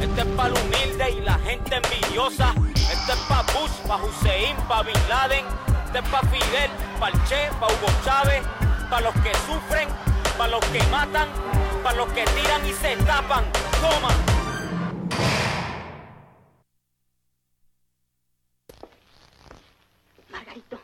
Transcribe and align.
Este 0.00 0.20
es 0.20 0.26
para 0.36 0.54
humilde 0.54 1.10
y 1.10 1.20
la 1.22 1.38
gente 1.38 1.74
envidiosa. 1.74 2.54
Este 2.74 3.12
es 3.12 3.18
para 3.28 3.42
Bush, 3.42 3.72
para 3.86 4.04
Hussein, 4.04 4.56
para 4.68 4.82
Bin 4.84 5.08
Laden. 5.08 5.44
Este 5.86 5.98
es 5.98 6.08
para 6.08 6.28
Fidel, 6.28 6.70
para 7.00 7.24
Che, 7.24 7.50
para 7.58 7.72
Hugo 7.74 7.88
Chávez. 8.04 8.42
Para 8.88 9.02
los 9.02 9.14
que 9.14 9.34
sufren, 9.46 9.88
para 10.36 10.50
los 10.50 10.64
que 10.66 10.82
matan, 10.84 11.28
para 11.82 11.96
los 11.96 12.08
que 12.12 12.24
tiran 12.24 12.64
y 12.66 12.72
se 12.72 12.96
tapan. 12.98 13.44
Toma. 13.80 14.08
Margarito, 20.30 20.78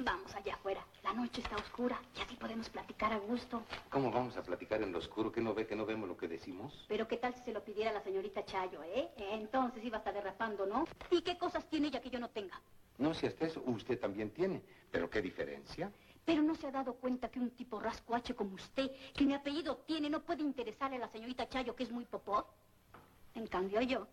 vamos 0.00 0.34
allá 0.34 0.54
afuera. 0.54 0.84
La 1.04 1.12
noche 1.12 1.40
está 1.42 1.56
oscura 1.56 1.96
y 2.16 2.22
así 2.22 2.34
podemos 2.34 2.68
platicar 2.68 2.87
a 3.06 3.18
gusto. 3.18 3.62
¿Cómo 3.90 4.10
vamos 4.10 4.36
a 4.36 4.42
platicar 4.42 4.82
en 4.82 4.92
lo 4.92 4.98
oscuro? 4.98 5.30
¿Que 5.30 5.40
no 5.40 5.54
ve 5.54 5.66
que 5.66 5.76
no 5.76 5.86
vemos 5.86 6.08
lo 6.08 6.16
que 6.16 6.28
decimos? 6.28 6.84
Pero 6.88 7.06
qué 7.06 7.16
tal 7.16 7.34
si 7.34 7.42
se 7.42 7.52
lo 7.52 7.64
pidiera 7.64 7.92
la 7.92 8.02
señorita 8.02 8.44
Chayo, 8.44 8.82
¿eh? 8.82 9.08
Entonces 9.16 9.84
iba 9.84 9.96
a 9.96 10.00
estar 10.00 10.12
derrapando, 10.12 10.66
¿no? 10.66 10.84
¿Y 11.10 11.22
qué 11.22 11.38
cosas 11.38 11.68
tiene 11.70 11.88
ella 11.88 12.00
que 12.00 12.10
yo 12.10 12.18
no 12.18 12.28
tenga? 12.28 12.60
No, 12.98 13.14
si 13.14 13.26
hasta 13.26 13.46
eso 13.46 13.62
usted 13.66 13.98
también 13.98 14.30
tiene. 14.30 14.60
¿Pero 14.90 15.08
qué 15.08 15.22
diferencia? 15.22 15.90
Pero 16.24 16.42
no 16.42 16.54
se 16.56 16.66
ha 16.66 16.72
dado 16.72 16.94
cuenta 16.94 17.30
que 17.30 17.38
un 17.38 17.50
tipo 17.50 17.80
rascuache 17.80 18.34
como 18.34 18.54
usted, 18.54 18.90
que 19.14 19.24
mi 19.24 19.34
apellido 19.34 19.76
tiene, 19.86 20.10
no 20.10 20.20
puede 20.20 20.42
interesarle 20.42 20.96
a 20.96 21.00
la 21.00 21.08
señorita 21.08 21.48
Chayo, 21.48 21.74
que 21.74 21.84
es 21.84 21.90
muy 21.90 22.04
popó. 22.04 22.46
En 23.34 23.46
cambio 23.46 23.80
yo. 23.80 24.08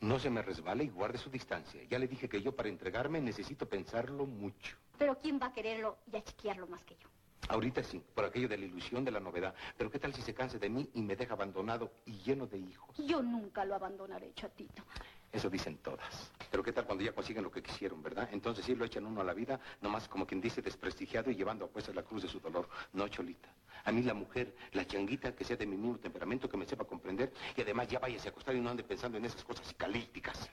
No 0.00 0.18
se 0.18 0.30
me 0.30 0.40
resbale 0.40 0.84
y 0.84 0.88
guarde 0.88 1.18
su 1.18 1.30
distancia. 1.30 1.82
Ya 1.84 1.98
le 1.98 2.08
dije 2.08 2.28
que 2.28 2.40
yo 2.40 2.56
para 2.56 2.70
entregarme 2.70 3.20
necesito 3.20 3.68
pensarlo 3.68 4.24
mucho. 4.24 4.76
Pero 4.98 5.18
¿quién 5.18 5.38
va 5.38 5.46
a 5.46 5.52
quererlo 5.52 5.98
y 6.10 6.16
a 6.16 6.24
chiquearlo 6.24 6.66
más 6.66 6.82
que 6.84 6.96
yo? 6.96 7.08
Ahorita 7.48 7.82
sí, 7.82 8.02
por 8.14 8.24
aquello 8.24 8.48
de 8.48 8.58
la 8.58 8.64
ilusión 8.66 9.04
de 9.04 9.10
la 9.10 9.20
novedad. 9.20 9.54
Pero 9.76 9.90
¿qué 9.90 9.98
tal 9.98 10.14
si 10.14 10.22
se 10.22 10.34
cansa 10.34 10.58
de 10.58 10.68
mí 10.68 10.88
y 10.94 11.02
me 11.02 11.16
deja 11.16 11.34
abandonado 11.34 11.90
y 12.06 12.12
lleno 12.18 12.46
de 12.46 12.58
hijos? 12.58 12.96
Yo 12.98 13.22
nunca 13.22 13.64
lo 13.64 13.74
abandonaré, 13.74 14.32
chatito. 14.34 14.84
Eso 15.32 15.48
dicen 15.48 15.78
todas. 15.78 16.32
Pero 16.50 16.62
¿qué 16.62 16.72
tal 16.72 16.86
cuando 16.86 17.04
ya 17.04 17.12
consiguen 17.12 17.44
lo 17.44 17.50
que 17.50 17.62
quisieron, 17.62 18.02
verdad? 18.02 18.28
Entonces 18.32 18.64
sí 18.64 18.74
lo 18.74 18.84
echan 18.84 19.06
uno 19.06 19.20
a 19.20 19.24
la 19.24 19.32
vida, 19.32 19.60
nomás 19.80 20.08
como 20.08 20.26
quien 20.26 20.40
dice 20.40 20.60
desprestigiado 20.60 21.30
y 21.30 21.36
llevando 21.36 21.64
a 21.64 21.68
puestas 21.68 21.94
la 21.94 22.02
cruz 22.02 22.22
de 22.22 22.28
su 22.28 22.40
dolor. 22.40 22.68
No, 22.92 23.06
Cholita. 23.08 23.48
A 23.84 23.92
mí 23.92 24.02
la 24.02 24.14
mujer, 24.14 24.54
la 24.72 24.86
changuita, 24.86 25.34
que 25.34 25.44
sea 25.44 25.56
de 25.56 25.66
mi 25.66 25.76
mismo 25.76 25.98
temperamento, 25.98 26.48
que 26.48 26.56
me 26.56 26.66
sepa 26.66 26.84
comprender 26.84 27.32
y 27.56 27.62
además 27.62 27.88
ya 27.88 27.98
váyase 27.98 28.28
a 28.28 28.30
acostar 28.30 28.54
y 28.54 28.60
no 28.60 28.70
ande 28.70 28.82
pensando 28.82 29.18
en 29.18 29.24
esas 29.24 29.44
cosas 29.44 29.66
psicalípticas. 29.66 30.50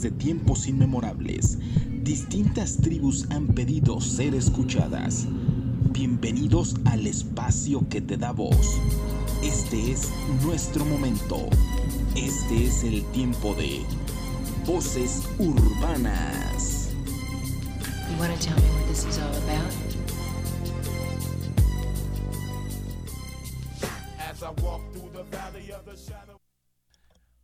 Desde 0.00 0.16
tiempos 0.16 0.68
inmemorables, 0.68 1.58
distintas 2.04 2.76
tribus 2.76 3.26
han 3.30 3.48
pedido 3.48 4.00
ser 4.00 4.36
escuchadas. 4.36 5.26
Bienvenidos 5.90 6.76
al 6.84 7.04
espacio 7.08 7.84
que 7.88 8.00
te 8.00 8.16
da 8.16 8.30
voz. 8.30 8.78
Este 9.42 9.90
es 9.90 10.12
nuestro 10.44 10.84
momento. 10.84 11.48
Este 12.14 12.66
es 12.66 12.84
el 12.84 13.02
tiempo 13.06 13.54
de 13.54 13.80
voces 14.64 15.24
urbanas. 15.40 16.90
You 19.18 19.87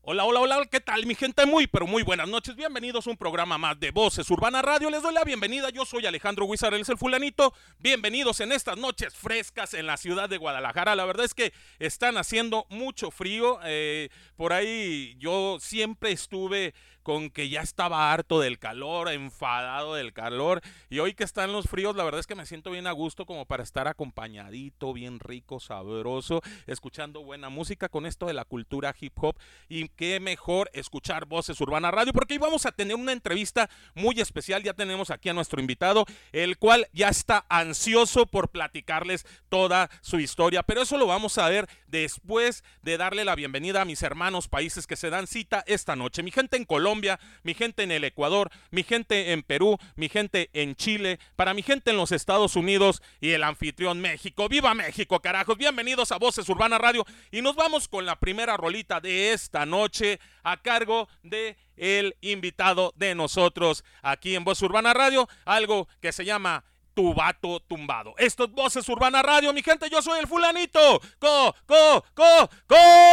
Hola, 0.07 0.27
hola, 0.27 0.41
hola, 0.41 0.67
¿qué 0.71 0.81
tal 0.81 1.07
mi 1.07 1.15
gente? 1.15 1.47
Muy, 1.47 1.67
pero 1.67 1.87
muy 1.87 2.03
buenas 2.03 2.29
noches. 2.29 2.55
Bienvenidos 2.55 3.07
a 3.07 3.11
un 3.11 3.17
programa 3.17 3.57
más 3.57 3.81
de 3.81 3.91
Voces 3.91 4.31
Urbana 4.31 4.61
Radio. 4.61 4.91
Les 4.91 5.03
doy 5.03 5.15
la 5.15 5.25
bienvenida. 5.25 5.71
Yo 5.71 5.87
soy 5.87 6.05
Alejandro 6.05 6.47
es 6.53 6.89
el 6.91 6.99
fulanito. 6.99 7.55
Bienvenidos 7.79 8.41
en 8.41 8.53
estas 8.53 8.77
noches 8.77 9.15
frescas 9.15 9.73
en 9.73 9.87
la 9.87 9.97
ciudad 9.97 10.29
de 10.29 10.37
Guadalajara. 10.37 10.95
La 10.95 11.07
verdad 11.07 11.25
es 11.25 11.33
que 11.33 11.55
están 11.79 12.19
haciendo 12.19 12.67
mucho 12.69 13.11
frío. 13.11 13.61
Eh, 13.65 14.11
por 14.37 14.53
ahí 14.53 15.17
yo 15.19 15.57
siempre 15.59 16.13
estuve 16.13 16.75
con 17.05 17.31
que 17.31 17.49
ya 17.51 17.61
estaba 17.61 18.13
harto 18.13 18.41
del 18.41 18.59
calor, 18.59 19.13
enfadado 19.13 19.95
del 19.95 20.13
calor. 20.13 20.63
Y 20.89 20.99
hoy 20.99 21.15
que 21.15 21.23
están 21.23 21.53
los 21.53 21.67
fríos, 21.67 21.95
la 21.95 22.03
verdad 22.03 22.19
es 22.19 22.27
que 22.27 22.35
me 22.35 22.47
siento 22.47 22.71
bien 22.71 22.87
a 22.87 22.93
gusto 22.93 23.27
como 23.27 23.45
para 23.45 23.63
estar 23.63 23.87
acompañadito, 23.87 24.93
bien 24.95 25.21
rico, 25.21 25.61
sabroso, 25.61 26.41
escuchando 26.67 27.23
buena 27.23 27.51
música 27.51 27.89
con 27.91 28.07
esto 28.07 28.27
de 28.27 28.33
la 28.33 28.47
cultura 28.47 28.95
hip 28.99 29.13
hop. 29.21 29.37
Y 29.69 29.89
qué 29.91 30.19
mejor 30.19 30.71
escuchar 30.73 31.27
Voces 31.27 31.61
Urbana 31.61 31.91
Radio, 31.91 32.15
porque 32.15 32.35
hoy 32.35 32.39
vamos 32.39 32.65
a 32.65 32.73
tener 32.73 32.97
una 32.97 33.13
entrevista 33.13 33.69
muy 33.95 34.19
especial. 34.19 34.63
Ya 34.63 34.73
tenemos 34.73 35.11
aquí 35.11 35.29
a 35.29 35.35
nuestro 35.35 35.61
invitado, 35.61 36.07
el 36.33 36.57
cual 36.57 36.89
ya 36.95 37.11
está 37.11 37.45
ansioso 37.51 38.25
por 38.25 38.49
platicarles 38.49 39.27
toda 39.51 39.91
su 40.01 40.19
historia. 40.19 40.63
Pero 40.63 40.81
eso 40.83 40.97
lo 40.97 41.07
vamos 41.07 41.37
a 41.37 41.51
ver 41.51 41.69
después 41.87 42.65
de 42.81 42.97
darle 42.97 43.27
la 43.27 43.35
bienvenida 43.35 43.83
a 43.83 43.85
mis 43.85 44.03
hermanos 44.03 44.49
países 44.49 44.87
que 44.87 44.97
se 44.97 45.11
dan 45.11 45.27
cita 45.27 45.63
esta 45.67 45.97
noche. 45.97 46.23
Mi 46.23 46.31
gente 46.31 46.57
en 46.57 46.65
Colombia 46.65 46.94
mi 47.43 47.55
gente 47.55 47.83
en 47.83 47.91
el 47.91 48.05
Ecuador, 48.05 48.51
mi 48.71 48.83
gente 48.83 49.33
en 49.33 49.43
Perú, 49.43 49.79
mi 49.97 50.09
gente 50.09 50.51
en 50.53 50.77
Chile, 50.77 51.19
para 51.37 51.55
mi 51.55 51.63
gente 51.63 51.91
en 51.91 51.97
los 51.97 52.13
Estados 52.13 52.57
Unidos 52.57 53.03
y 53.21 53.31
el 53.31 53.43
anfitrión 53.43 54.01
México. 54.01 54.49
¡Viva 54.49 54.75
México, 54.75 55.21
carajos! 55.21 55.57
Bienvenidos 55.59 56.13
a 56.13 56.19
Voces 56.19 56.49
Urbana 56.49 56.79
Radio 56.79 57.05
y 57.31 57.43
nos 57.43 57.57
vamos 57.57 57.89
con 57.89 58.07
la 58.07 58.17
primera 58.17 58.57
rolita 58.57 59.01
de 59.01 59.33
esta 59.33 59.67
noche 59.67 60.21
a 60.43 60.57
cargo 60.57 61.09
de 61.23 61.57
el 61.77 62.17
invitado 62.21 62.93
de 62.97 63.15
nosotros 63.15 63.85
aquí 64.03 64.37
en 64.37 64.45
Voces 64.45 64.63
Urbana 64.63 64.95
Radio, 64.95 65.29
algo 65.45 65.89
que 66.01 66.13
se 66.13 66.25
llama 66.25 66.65
tu 66.95 67.13
vato 67.13 67.61
tumbado. 67.61 68.15
Esto 68.17 68.45
es 68.45 68.53
Voces 68.53 68.89
Urbana 68.89 69.21
Radio, 69.23 69.53
mi 69.53 69.63
gente, 69.63 69.91
yo 69.91 70.01
soy 70.01 70.21
el 70.21 70.27
fulanito. 70.27 71.01
Co, 71.19 71.55
co, 71.67 72.05
co, 72.15 72.49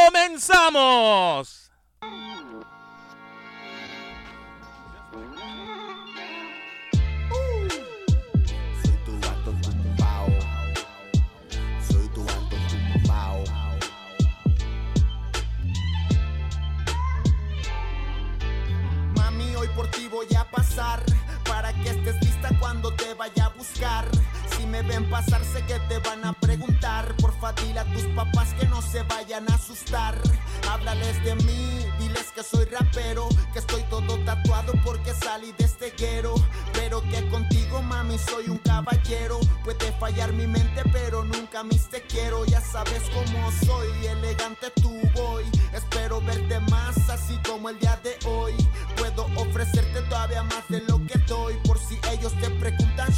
comenzamos. 0.08 1.72
Voy 20.12 20.28
a 20.38 20.44
pasar 20.52 21.02
para 21.46 21.74
que 21.74 21.90
estés 21.90 22.22
lista 22.22 22.50
cuando 22.60 22.94
te 22.94 23.14
vaya 23.14 23.46
a 23.46 23.50
buscar. 23.50 24.06
Si 24.56 24.66
me 24.66 24.82
ven 24.82 25.10
pasar, 25.10 25.44
sé 25.44 25.64
que 25.66 25.80
te 25.88 26.00
van 26.00 26.26
a 26.26 26.34
preguntar. 26.34 27.16
Porfa, 27.16 27.54
dile 27.54 27.80
a 27.80 27.86
tus 27.86 28.04
papás 28.14 28.54
que 28.60 28.66
no 28.68 28.82
se 28.82 29.04
vayan 29.04 29.50
a 29.50 29.56
asustar. 29.56 30.16
Háblales 30.70 31.24
de 31.24 31.36
mí, 31.36 31.86
diles 31.98 32.32
que 32.36 32.44
soy 32.44 32.66
rapero, 32.66 33.30
que 33.54 33.60
estoy 33.60 33.84
todo 33.84 34.20
tatuado 34.26 34.74
porque 34.84 35.14
salí 35.14 35.54
de 35.58 35.64
este 35.66 35.92
guero. 35.98 36.36
Pero 36.74 37.02
que 37.04 37.28
contigo, 37.30 37.82
mami, 37.82 38.18
soy 38.18 38.50
un 38.50 38.58
caballero. 38.58 39.40
Puede 39.64 39.92
fallar 39.94 40.34
mi 40.34 40.46
mente, 40.46 40.84
pero 40.92 41.24
nunca 41.24 41.64
mis 41.64 41.88
te 41.90 42.02
quiero. 42.02 42.46
Ya 42.46 42.60
sabes 42.60 43.04
cómo 43.14 43.52
soy, 43.66 44.08
elegante 44.08 44.72
tú 44.82 44.94
voy. 45.16 45.46
Espero 45.74 46.20
verte 46.22 46.60
más 46.60 46.98
así 47.10 47.40
como 47.48 47.70
el 47.70 47.80
día 47.80 47.98
de 48.00 48.00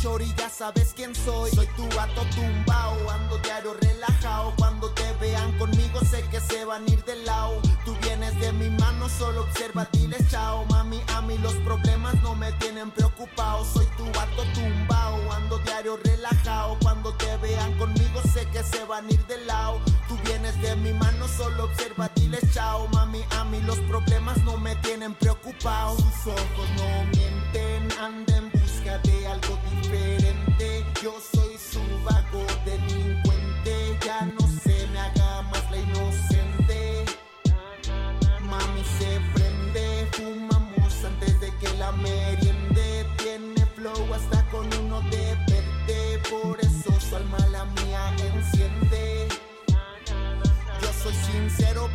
Shori, 0.04 0.34
ya 0.36 0.50
sabes 0.50 0.92
quién 0.94 1.16
soy. 1.16 1.50
Soy 1.52 1.66
tu 1.78 1.88
gato 1.96 2.26
tumbao, 2.36 3.10
ando 3.10 3.38
diario 3.38 3.74
relajado. 3.74 4.54
Cuando 4.58 4.90
te 4.90 5.14
vean 5.22 5.58
conmigo, 5.58 6.02
sé 6.02 6.22
que 6.30 6.42
se 6.42 6.66
van 6.66 6.84
a 6.86 6.92
ir 6.92 7.06
de 7.06 7.16
lado. 7.24 7.62
Tú 7.86 7.96
vienes 8.02 8.38
de 8.38 8.52
mi 8.52 8.70
mano, 8.70 9.08
solo 9.08 9.44
observa, 9.44 9.88
diles 9.94 10.30
chao. 10.30 10.66
Mami, 10.66 11.02
a 11.16 11.22
mí 11.22 11.38
los 11.38 11.54
problemas 11.64 12.22
no 12.22 12.36
me 12.36 12.52
tienen 12.60 12.92
preocupado. 12.92 13.64
Soy 13.64 13.86
tu 13.96 14.04
gato 14.08 14.44
tumbao, 14.54 15.32
ando 15.32 15.58
diario 15.60 15.96
relajado. 15.96 16.78
Cuando 16.82 17.14
te 17.14 17.38
vean 17.38 17.72
conmigo, 17.78 18.22
sé 18.34 18.46
que 18.52 18.62
se 18.62 18.84
van 18.84 19.08
a 19.08 19.10
ir 19.14 19.26
de 19.28 19.38
lado. 19.46 19.80
Tú 20.10 20.18
vienes 20.26 20.62
de 20.62 20.76
mi 20.76 20.92
mano, 20.92 21.30
solo 21.30 21.64
observa, 21.64 22.12
diles 22.14 22.44
chao. 22.54 22.90
Mami, 22.90 23.24
a 23.40 23.46
mí 23.46 23.62
los 23.62 23.80
problemas 23.88 24.38
no 24.44 24.58
me 24.58 24.76
tienen 24.84 25.14
preocupado. 25.14 25.96
Sus 25.96 26.28
ojos 26.28 26.68
no 26.76 27.06
mienten, 27.06 28.00
anda 28.02 28.33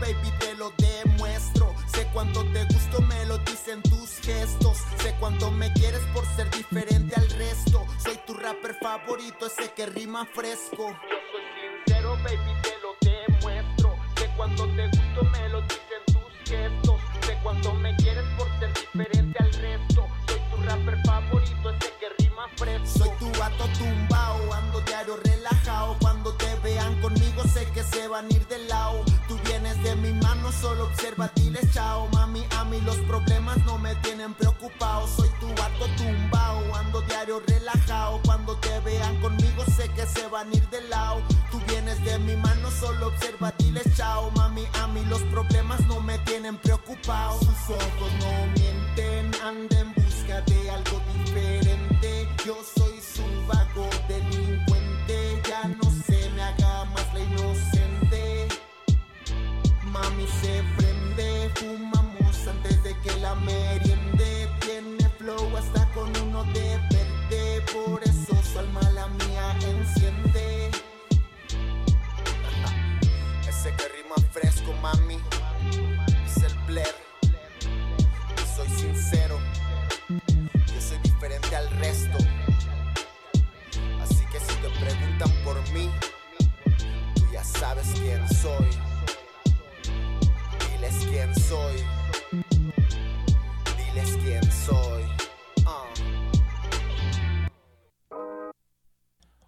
baby, 0.00 0.30
te 0.38 0.54
lo 0.54 0.72
demuestro. 0.78 1.74
Sé 1.86 2.06
cuánto 2.12 2.44
te 2.52 2.64
gusto, 2.64 3.00
me 3.02 3.26
lo 3.26 3.38
dicen 3.38 3.82
tus 3.82 4.18
gestos. 4.20 4.78
Sé 5.02 5.14
cuánto 5.18 5.50
me 5.50 5.72
quieres 5.74 6.02
por 6.14 6.24
ser 6.36 6.50
diferente 6.50 7.14
al 7.16 7.28
resto. 7.30 7.86
Soy 7.98 8.18
tu 8.26 8.34
rapper 8.34 8.74
favorito, 8.80 9.46
ese 9.46 9.72
que 9.72 9.86
rima 9.86 10.26
fresco. 10.26 10.88
Yo 10.88 11.18
soy 11.30 11.44
sincero, 11.84 12.16
baby, 12.22 12.52
te 12.62 12.74
lo 12.82 12.96
demuestro. 13.00 13.96
Sé 14.16 14.30
cuánto 14.36 14.66
te 14.74 14.86
gusto, 14.88 15.24
me 15.24 15.48
lo 15.48 15.60
dicen 15.62 16.02
tus 16.06 16.50
gestos. 16.50 17.00
Sé 17.26 17.38
cuánto 17.42 17.74
me 17.74 17.94
quieres 17.96 18.24
por 18.36 18.48
ser 18.58 18.72
diferente 18.74 19.38
al 19.42 19.52
resto. 19.54 20.06
Soy 20.26 20.40
tu 20.50 20.56
rapper 20.62 20.98
favorito, 21.04 21.70
ese 21.70 21.92
que 22.00 22.24
rima 22.24 22.48
fresco. 22.56 22.98
Soy 22.98 23.10
tu 23.18 23.30
gato 23.38 23.64
tumbao 23.78 24.37
se 27.82 28.08
van 28.08 28.26
a 28.26 28.34
ir 28.34 28.46
de 28.48 28.58
lado. 28.66 29.04
Tú 29.26 29.38
vienes 29.44 29.82
de 29.82 29.94
mi 29.96 30.12
mano, 30.12 30.50
solo 30.52 30.84
observa, 30.84 31.30
dile 31.34 31.60
chao. 31.72 32.08
Mami, 32.12 32.44
a 32.56 32.64
mí 32.64 32.80
los 32.80 32.96
problemas 32.98 33.58
no 33.64 33.78
me 33.78 33.94
tienen 33.96 34.34
preocupado. 34.34 35.06
Soy 35.06 35.28
tu 35.40 35.48
vato 35.48 35.86
tumbao, 35.96 36.74
ando 36.74 37.00
diario 37.02 37.40
relajado. 37.46 38.20
Cuando 38.24 38.56
te 38.56 38.80
vean 38.80 39.20
conmigo 39.20 39.64
sé 39.76 39.88
que 39.90 40.06
se 40.06 40.26
van 40.28 40.50
a 40.50 40.54
ir 40.54 40.68
de 40.70 40.80
lado. 40.88 41.22
Tú 41.50 41.60
vienes 41.68 42.02
de 42.04 42.18
mi 42.18 42.36
mano, 42.36 42.70
solo 42.70 43.08
observa, 43.08 43.52
dile 43.58 43.82
chao. 43.96 44.30
Mami, 44.32 44.66
a 44.80 44.86
mí 44.88 45.04
los 45.06 45.22
problemas 45.24 45.80
no 45.86 46.00
me 46.00 46.18
tienen 46.20 46.56
preocupado. 46.56 47.38
Sus 47.38 47.76
ojos 47.76 48.12
no 48.20 48.46
mienten, 48.56 49.30
anda 49.44 49.80
en 49.80 49.94
busca 49.94 50.40
de 50.42 50.70
algo 50.70 51.00
diferente. 51.14 52.28
Yo 52.44 52.56
soy 52.76 53.00
su 53.00 53.22
vago 53.46 53.88
se 60.40 60.62
prende, 60.76 61.50
fumamos 61.54 62.46
antes 62.46 62.82
de 62.82 62.94
que 63.00 63.16
la 63.20 63.34
meriende. 63.34 64.48
Tiene 64.60 65.08
flow 65.18 65.56
hasta 65.56 65.86
con 65.92 66.14
uno 66.22 66.44
de 66.44 66.78
verde, 66.90 67.62
por 67.72 68.02
eso 68.02 68.34
su 68.42 68.58
alma 68.58 68.80
la 68.90 69.08
mía 69.08 69.56
enciende. 69.66 70.68
Ese 73.48 73.74
que 73.74 73.88
rima 73.88 74.16
fresco, 74.30 74.72
mami, 74.82 75.18
es 76.26 76.42
el 76.42 76.54
Blair. 76.66 76.94
Y 78.36 78.40
soy 78.56 78.68
sincero, 78.68 79.38
yo 80.08 80.80
soy 80.80 80.98
diferente 80.98 81.56
al 81.56 81.70
resto. 81.78 82.18
Así 84.02 84.26
que 84.30 84.38
si 84.40 84.54
te 84.62 84.68
preguntan 84.80 85.32
por 85.44 85.56
mí, 85.70 85.90
tú 87.14 87.26
ya 87.32 87.42
sabes 87.42 87.88
quién 87.94 88.28
soy. 88.28 88.77
Soy. 91.48 91.76
Diles 93.78 94.18
quién 94.22 94.52
soy. 94.52 95.02
Ah. 95.64 95.86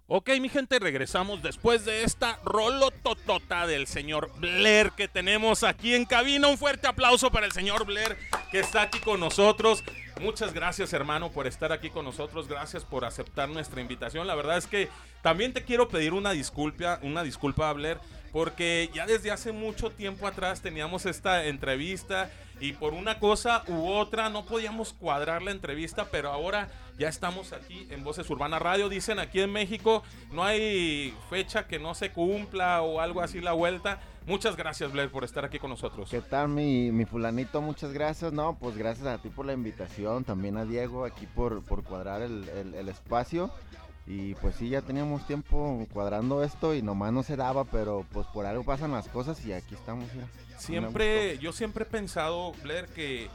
Ok, 0.07 0.31
mi 0.39 0.49
gente, 0.49 0.79
regresamos 0.79 1.43
después 1.43 1.85
de 1.85 2.03
esta 2.03 2.39
rolototota 2.43 3.67
del 3.67 3.85
señor 3.85 4.31
Blair 4.39 4.93
que 4.97 5.07
tenemos 5.07 5.63
aquí 5.63 5.93
en 5.93 6.05
cabina. 6.05 6.47
Un 6.47 6.57
fuerte 6.57 6.87
aplauso 6.87 7.31
para 7.31 7.45
el 7.45 7.51
señor 7.51 7.85
Blair 7.85 8.17
que 8.49 8.61
está 8.61 8.81
aquí 8.81 8.99
con 8.99 9.19
nosotros. 9.19 9.83
Muchas 10.19 10.53
gracias, 10.53 10.93
hermano, 10.93 11.31
por 11.31 11.45
estar 11.45 11.71
aquí 11.71 11.91
con 11.91 12.05
nosotros. 12.05 12.47
Gracias 12.47 12.83
por 12.83 13.05
aceptar 13.05 13.47
nuestra 13.49 13.79
invitación. 13.79 14.25
La 14.25 14.33
verdad 14.33 14.57
es 14.57 14.65
que 14.65 14.89
también 15.21 15.53
te 15.53 15.63
quiero 15.63 15.87
pedir 15.87 16.13
una 16.13 16.31
disculpa, 16.31 16.97
una 17.03 17.21
disculpa, 17.21 17.71
Blair, 17.73 17.99
porque 18.31 18.89
ya 18.93 19.05
desde 19.05 19.31
hace 19.31 19.51
mucho 19.51 19.89
tiempo 19.91 20.27
atrás 20.27 20.61
teníamos 20.61 21.05
esta 21.05 21.45
entrevista 21.45 22.29
y 22.59 22.73
por 22.73 22.93
una 22.93 23.19
cosa 23.19 23.63
u 23.67 23.87
otra 23.87 24.29
no 24.29 24.45
podíamos 24.45 24.93
cuadrar 24.93 25.41
la 25.41 25.51
entrevista, 25.51 26.05
pero 26.11 26.31
ahora 26.31 26.69
ya 26.97 27.09
estamos 27.09 27.53
aquí 27.53 27.87
en 27.89 28.03
Voces 28.03 28.29
Urbana 28.29 28.59
Radio. 28.59 28.87
Dicen 28.87 29.17
aquí 29.19 29.41
en 29.41 29.51
México 29.51 30.03
no 30.31 30.43
hay 30.43 31.13
fecha 31.29 31.67
que 31.67 31.79
no 31.79 31.95
se 31.95 32.11
cumpla 32.11 32.81
o 32.83 33.01
algo 33.01 33.21
así 33.21 33.41
la 33.41 33.53
vuelta. 33.53 33.99
Muchas 34.27 34.55
gracias, 34.55 34.91
Blair, 34.91 35.09
por 35.09 35.23
estar 35.23 35.43
aquí 35.43 35.57
con 35.57 35.71
nosotros. 35.71 36.11
¿Qué 36.11 36.21
tal, 36.21 36.49
mi, 36.49 37.05
fulanito? 37.05 37.59
Muchas 37.59 37.91
gracias. 37.91 38.31
No, 38.31 38.55
pues 38.59 38.77
gracias 38.77 39.07
a 39.07 39.17
ti 39.17 39.29
por 39.29 39.47
la 39.47 39.53
invitación, 39.53 40.23
también 40.23 40.57
a 40.57 40.65
Diego 40.65 41.05
aquí 41.05 41.25
por, 41.25 41.63
por 41.63 41.83
cuadrar 41.83 42.21
el 42.21 42.87
espacio. 42.87 43.51
Y 44.07 44.33
pues 44.35 44.55
sí, 44.55 44.69
ya 44.69 44.81
teníamos 44.81 45.25
tiempo 45.27 45.85
cuadrando 45.93 46.43
esto 46.43 46.73
y 46.73 46.81
nomás 46.81 47.13
no 47.13 47.23
se 47.23 47.35
daba, 47.35 47.65
pero 47.65 48.05
pues 48.11 48.25
por 48.27 48.45
algo 48.45 48.63
pasan 48.63 48.91
las 48.91 49.07
cosas 49.07 49.43
y 49.45 49.53
aquí 49.53 49.75
estamos 49.75 50.05
ya. 50.13 50.27
Siempre, 50.57 51.37
yo 51.37 51.53
siempre 51.53 51.83
he 51.83 51.87
pensado, 51.87 52.51
Blair, 52.63 52.87
que, 52.87 53.29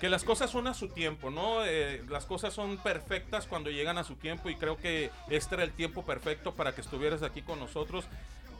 que 0.00 0.08
las 0.08 0.24
cosas 0.24 0.50
son 0.50 0.66
a 0.66 0.74
su 0.74 0.88
tiempo, 0.88 1.30
¿no? 1.30 1.64
Eh, 1.64 2.02
las 2.08 2.26
cosas 2.26 2.52
son 2.52 2.76
perfectas 2.78 3.46
cuando 3.46 3.70
llegan 3.70 3.98
a 3.98 4.04
su 4.04 4.14
tiempo 4.16 4.50
y 4.50 4.56
creo 4.56 4.76
que 4.76 5.10
este 5.28 5.54
era 5.54 5.64
el 5.64 5.72
tiempo 5.72 6.04
perfecto 6.04 6.54
para 6.54 6.74
que 6.74 6.82
estuvieras 6.82 7.22
aquí 7.22 7.42
con 7.42 7.58
nosotros. 7.58 8.04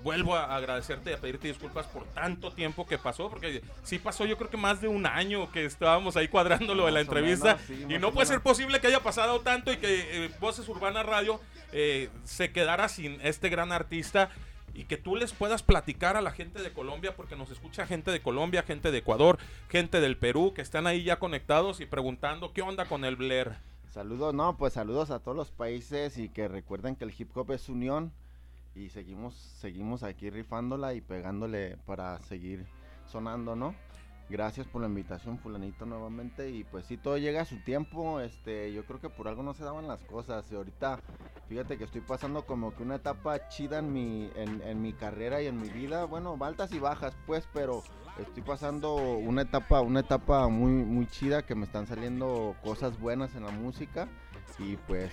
Vuelvo 0.02 0.34
a 0.34 0.56
agradecerte 0.56 1.10
y 1.10 1.14
a 1.14 1.18
pedirte 1.18 1.48
disculpas 1.48 1.86
por 1.86 2.04
tanto 2.06 2.50
tiempo 2.50 2.86
que 2.86 2.98
pasó, 2.98 3.30
porque 3.30 3.62
sí 3.82 3.98
pasó 3.98 4.26
yo 4.26 4.36
creo 4.36 4.50
que 4.50 4.56
más 4.56 4.80
de 4.80 4.88
un 4.88 5.06
año 5.06 5.50
que 5.52 5.64
estábamos 5.64 6.16
ahí 6.16 6.28
cuadrando 6.28 6.74
lo 6.74 6.86
de 6.86 6.92
la 6.92 7.00
entrevista 7.00 7.54
menos, 7.54 7.62
sí, 7.66 7.94
y 7.94 7.98
no 7.98 8.12
puede 8.12 8.26
ser 8.26 8.40
posible 8.40 8.80
que 8.80 8.88
haya 8.88 9.00
pasado 9.00 9.40
tanto 9.40 9.72
y 9.72 9.76
que 9.76 10.26
eh, 10.26 10.30
Voces 10.40 10.68
Urbana 10.68 11.02
Radio 11.02 11.40
eh, 11.72 12.10
se 12.24 12.52
quedara 12.52 12.88
sin 12.88 13.20
este 13.22 13.48
gran 13.48 13.72
artista 13.72 14.30
y 14.74 14.84
que 14.84 14.96
tú 14.96 15.16
les 15.16 15.32
puedas 15.32 15.62
platicar 15.62 16.16
a 16.16 16.22
la 16.22 16.32
gente 16.32 16.62
de 16.62 16.72
Colombia, 16.72 17.14
porque 17.14 17.36
nos 17.36 17.50
escucha 17.50 17.86
gente 17.86 18.10
de 18.10 18.22
Colombia, 18.22 18.62
gente 18.62 18.90
de 18.90 18.98
Ecuador, 18.98 19.38
gente 19.68 20.00
del 20.00 20.16
Perú, 20.16 20.52
que 20.54 20.62
están 20.62 20.86
ahí 20.86 21.04
ya 21.04 21.18
conectados 21.18 21.80
y 21.80 21.86
preguntando 21.86 22.52
qué 22.52 22.62
onda 22.62 22.86
con 22.86 23.04
el 23.04 23.16
Blair. 23.16 23.52
Saludos, 23.90 24.32
no, 24.32 24.56
pues 24.56 24.72
saludos 24.72 25.10
a 25.10 25.18
todos 25.18 25.36
los 25.36 25.50
países 25.50 26.16
y 26.16 26.30
que 26.30 26.48
recuerden 26.48 26.96
que 26.96 27.04
el 27.04 27.14
hip 27.16 27.36
hop 27.36 27.52
es 27.52 27.68
unión 27.68 28.12
y 28.74 28.88
seguimos, 28.88 29.34
seguimos 29.34 30.02
aquí 30.02 30.30
rifándola 30.30 30.94
y 30.94 31.00
pegándole 31.00 31.76
para 31.86 32.18
seguir 32.22 32.66
sonando, 33.06 33.54
¿no? 33.54 33.74
Gracias 34.28 34.66
por 34.66 34.80
la 34.80 34.88
invitación, 34.88 35.38
fulanito, 35.38 35.84
nuevamente. 35.84 36.48
Y 36.50 36.64
pues 36.64 36.86
sí, 36.86 36.96
todo 36.96 37.18
llega 37.18 37.42
a 37.42 37.44
su 37.44 37.62
tiempo. 37.64 38.20
Este, 38.20 38.72
yo 38.72 38.86
creo 38.86 38.98
que 38.98 39.10
por 39.10 39.28
algo 39.28 39.42
no 39.42 39.52
se 39.52 39.62
daban 39.64 39.86
las 39.86 40.02
cosas. 40.04 40.50
Y 40.50 40.54
ahorita, 40.54 41.00
fíjate 41.48 41.76
que 41.76 41.84
estoy 41.84 42.00
pasando 42.00 42.46
como 42.46 42.74
que 42.74 42.82
una 42.82 42.94
etapa 42.94 43.48
chida 43.48 43.80
en 43.80 43.92
mi, 43.92 44.30
en, 44.34 44.62
en 44.62 44.80
mi 44.80 44.94
carrera 44.94 45.42
y 45.42 45.48
en 45.48 45.60
mi 45.60 45.68
vida. 45.68 46.06
Bueno, 46.06 46.38
altas 46.40 46.72
y 46.72 46.78
bajas, 46.78 47.14
pues, 47.26 47.46
pero 47.52 47.82
estoy 48.18 48.42
pasando 48.42 48.94
una 48.94 49.42
etapa, 49.42 49.82
una 49.82 50.00
etapa 50.00 50.48
muy, 50.48 50.72
muy 50.72 51.06
chida 51.06 51.44
que 51.44 51.54
me 51.54 51.66
están 51.66 51.86
saliendo 51.86 52.56
cosas 52.62 52.98
buenas 52.98 53.34
en 53.34 53.44
la 53.44 53.50
música. 53.50 54.08
Y 54.58 54.76
pues, 54.76 55.12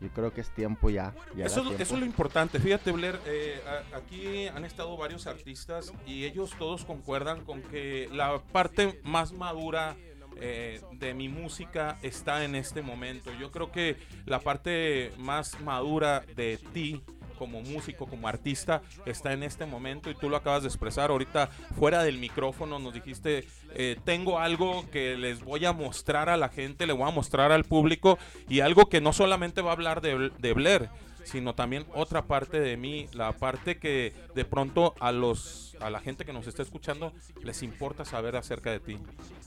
yo 0.00 0.08
creo 0.10 0.32
que 0.32 0.40
es 0.40 0.50
tiempo 0.50 0.90
ya. 0.90 1.14
Eso, 1.36 1.62
tiempo. 1.62 1.82
eso 1.82 1.94
es 1.94 2.00
lo 2.00 2.06
importante. 2.06 2.58
Fíjate, 2.60 2.92
Blair, 2.92 3.18
eh, 3.26 3.60
a- 3.92 3.96
aquí 3.96 4.46
han 4.48 4.64
estado 4.64 4.96
varios 4.96 5.26
artistas 5.26 5.92
y 6.06 6.24
ellos 6.24 6.50
todos 6.58 6.84
concuerdan 6.84 7.44
con 7.44 7.62
que 7.62 8.08
la 8.12 8.40
parte 8.52 9.00
más 9.04 9.32
madura 9.32 9.96
eh, 10.40 10.80
de 10.94 11.14
mi 11.14 11.28
música 11.28 11.96
está 12.02 12.44
en 12.44 12.56
este 12.56 12.82
momento. 12.82 13.30
Yo 13.38 13.52
creo 13.52 13.70
que 13.70 13.96
la 14.26 14.40
parte 14.40 15.12
más 15.16 15.60
madura 15.60 16.24
de 16.34 16.58
ti 16.72 17.02
como 17.34 17.60
músico, 17.62 18.06
como 18.06 18.28
artista, 18.28 18.82
está 19.06 19.32
en 19.32 19.42
este 19.42 19.66
momento 19.66 20.10
y 20.10 20.14
tú 20.14 20.28
lo 20.28 20.36
acabas 20.36 20.62
de 20.62 20.68
expresar 20.68 21.10
ahorita 21.10 21.48
fuera 21.78 22.02
del 22.02 22.18
micrófono. 22.18 22.78
Nos 22.78 22.94
dijiste, 22.94 23.46
eh, 23.74 23.96
tengo 24.04 24.38
algo 24.38 24.88
que 24.90 25.16
les 25.16 25.42
voy 25.42 25.64
a 25.64 25.72
mostrar 25.72 26.28
a 26.28 26.36
la 26.36 26.48
gente, 26.48 26.86
le 26.86 26.92
voy 26.92 27.08
a 27.08 27.12
mostrar 27.12 27.52
al 27.52 27.64
público 27.64 28.18
y 28.48 28.60
algo 28.60 28.88
que 28.88 29.00
no 29.00 29.12
solamente 29.12 29.62
va 29.62 29.70
a 29.70 29.74
hablar 29.74 30.00
de, 30.00 30.30
de 30.38 30.52
Blair, 30.52 30.88
sino 31.24 31.54
también 31.54 31.86
otra 31.94 32.22
parte 32.22 32.60
de 32.60 32.76
mí, 32.76 33.08
la 33.12 33.32
parte 33.32 33.78
que 33.78 34.12
de 34.34 34.44
pronto 34.44 34.94
a 35.00 35.12
los 35.12 35.76
a 35.80 35.90
la 35.90 36.00
gente 36.00 36.24
que 36.24 36.32
nos 36.32 36.46
está 36.46 36.62
escuchando 36.62 37.12
les 37.42 37.62
importa 37.62 38.04
saber 38.04 38.36
acerca 38.36 38.70
de 38.70 38.80
ti. 38.80 38.98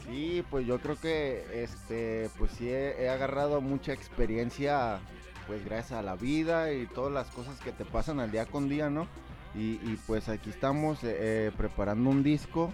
Sí, 0.06 0.44
pues 0.50 0.66
yo 0.66 0.80
creo 0.80 1.00
que 1.00 1.64
este, 1.64 2.30
pues 2.38 2.52
sí 2.52 2.70
he, 2.70 3.04
he 3.04 3.10
agarrado 3.10 3.62
mucha 3.62 3.94
experiencia, 3.94 5.00
pues 5.48 5.64
gracias 5.66 5.94
a 5.94 6.04
la 6.04 6.16
vida 6.16 6.74
y 6.74 6.86
todas 6.88 7.12
las 7.12 7.30
cosas 7.32 7.60
que 7.60 7.72
te 7.72 7.86
pasan 7.86 8.20
al 8.20 8.32
día 8.32 8.46
con 8.46 8.70
día, 8.70 8.90
¿no? 8.90 9.08
Y, 9.56 9.80
y, 9.82 10.00
pues 10.06 10.30
aquí 10.30 10.52
estamos 10.52 11.04
eh, 11.04 11.16
eh, 11.48 11.52
preparando 11.58 12.10
un 12.10 12.22
disco, 12.22 12.72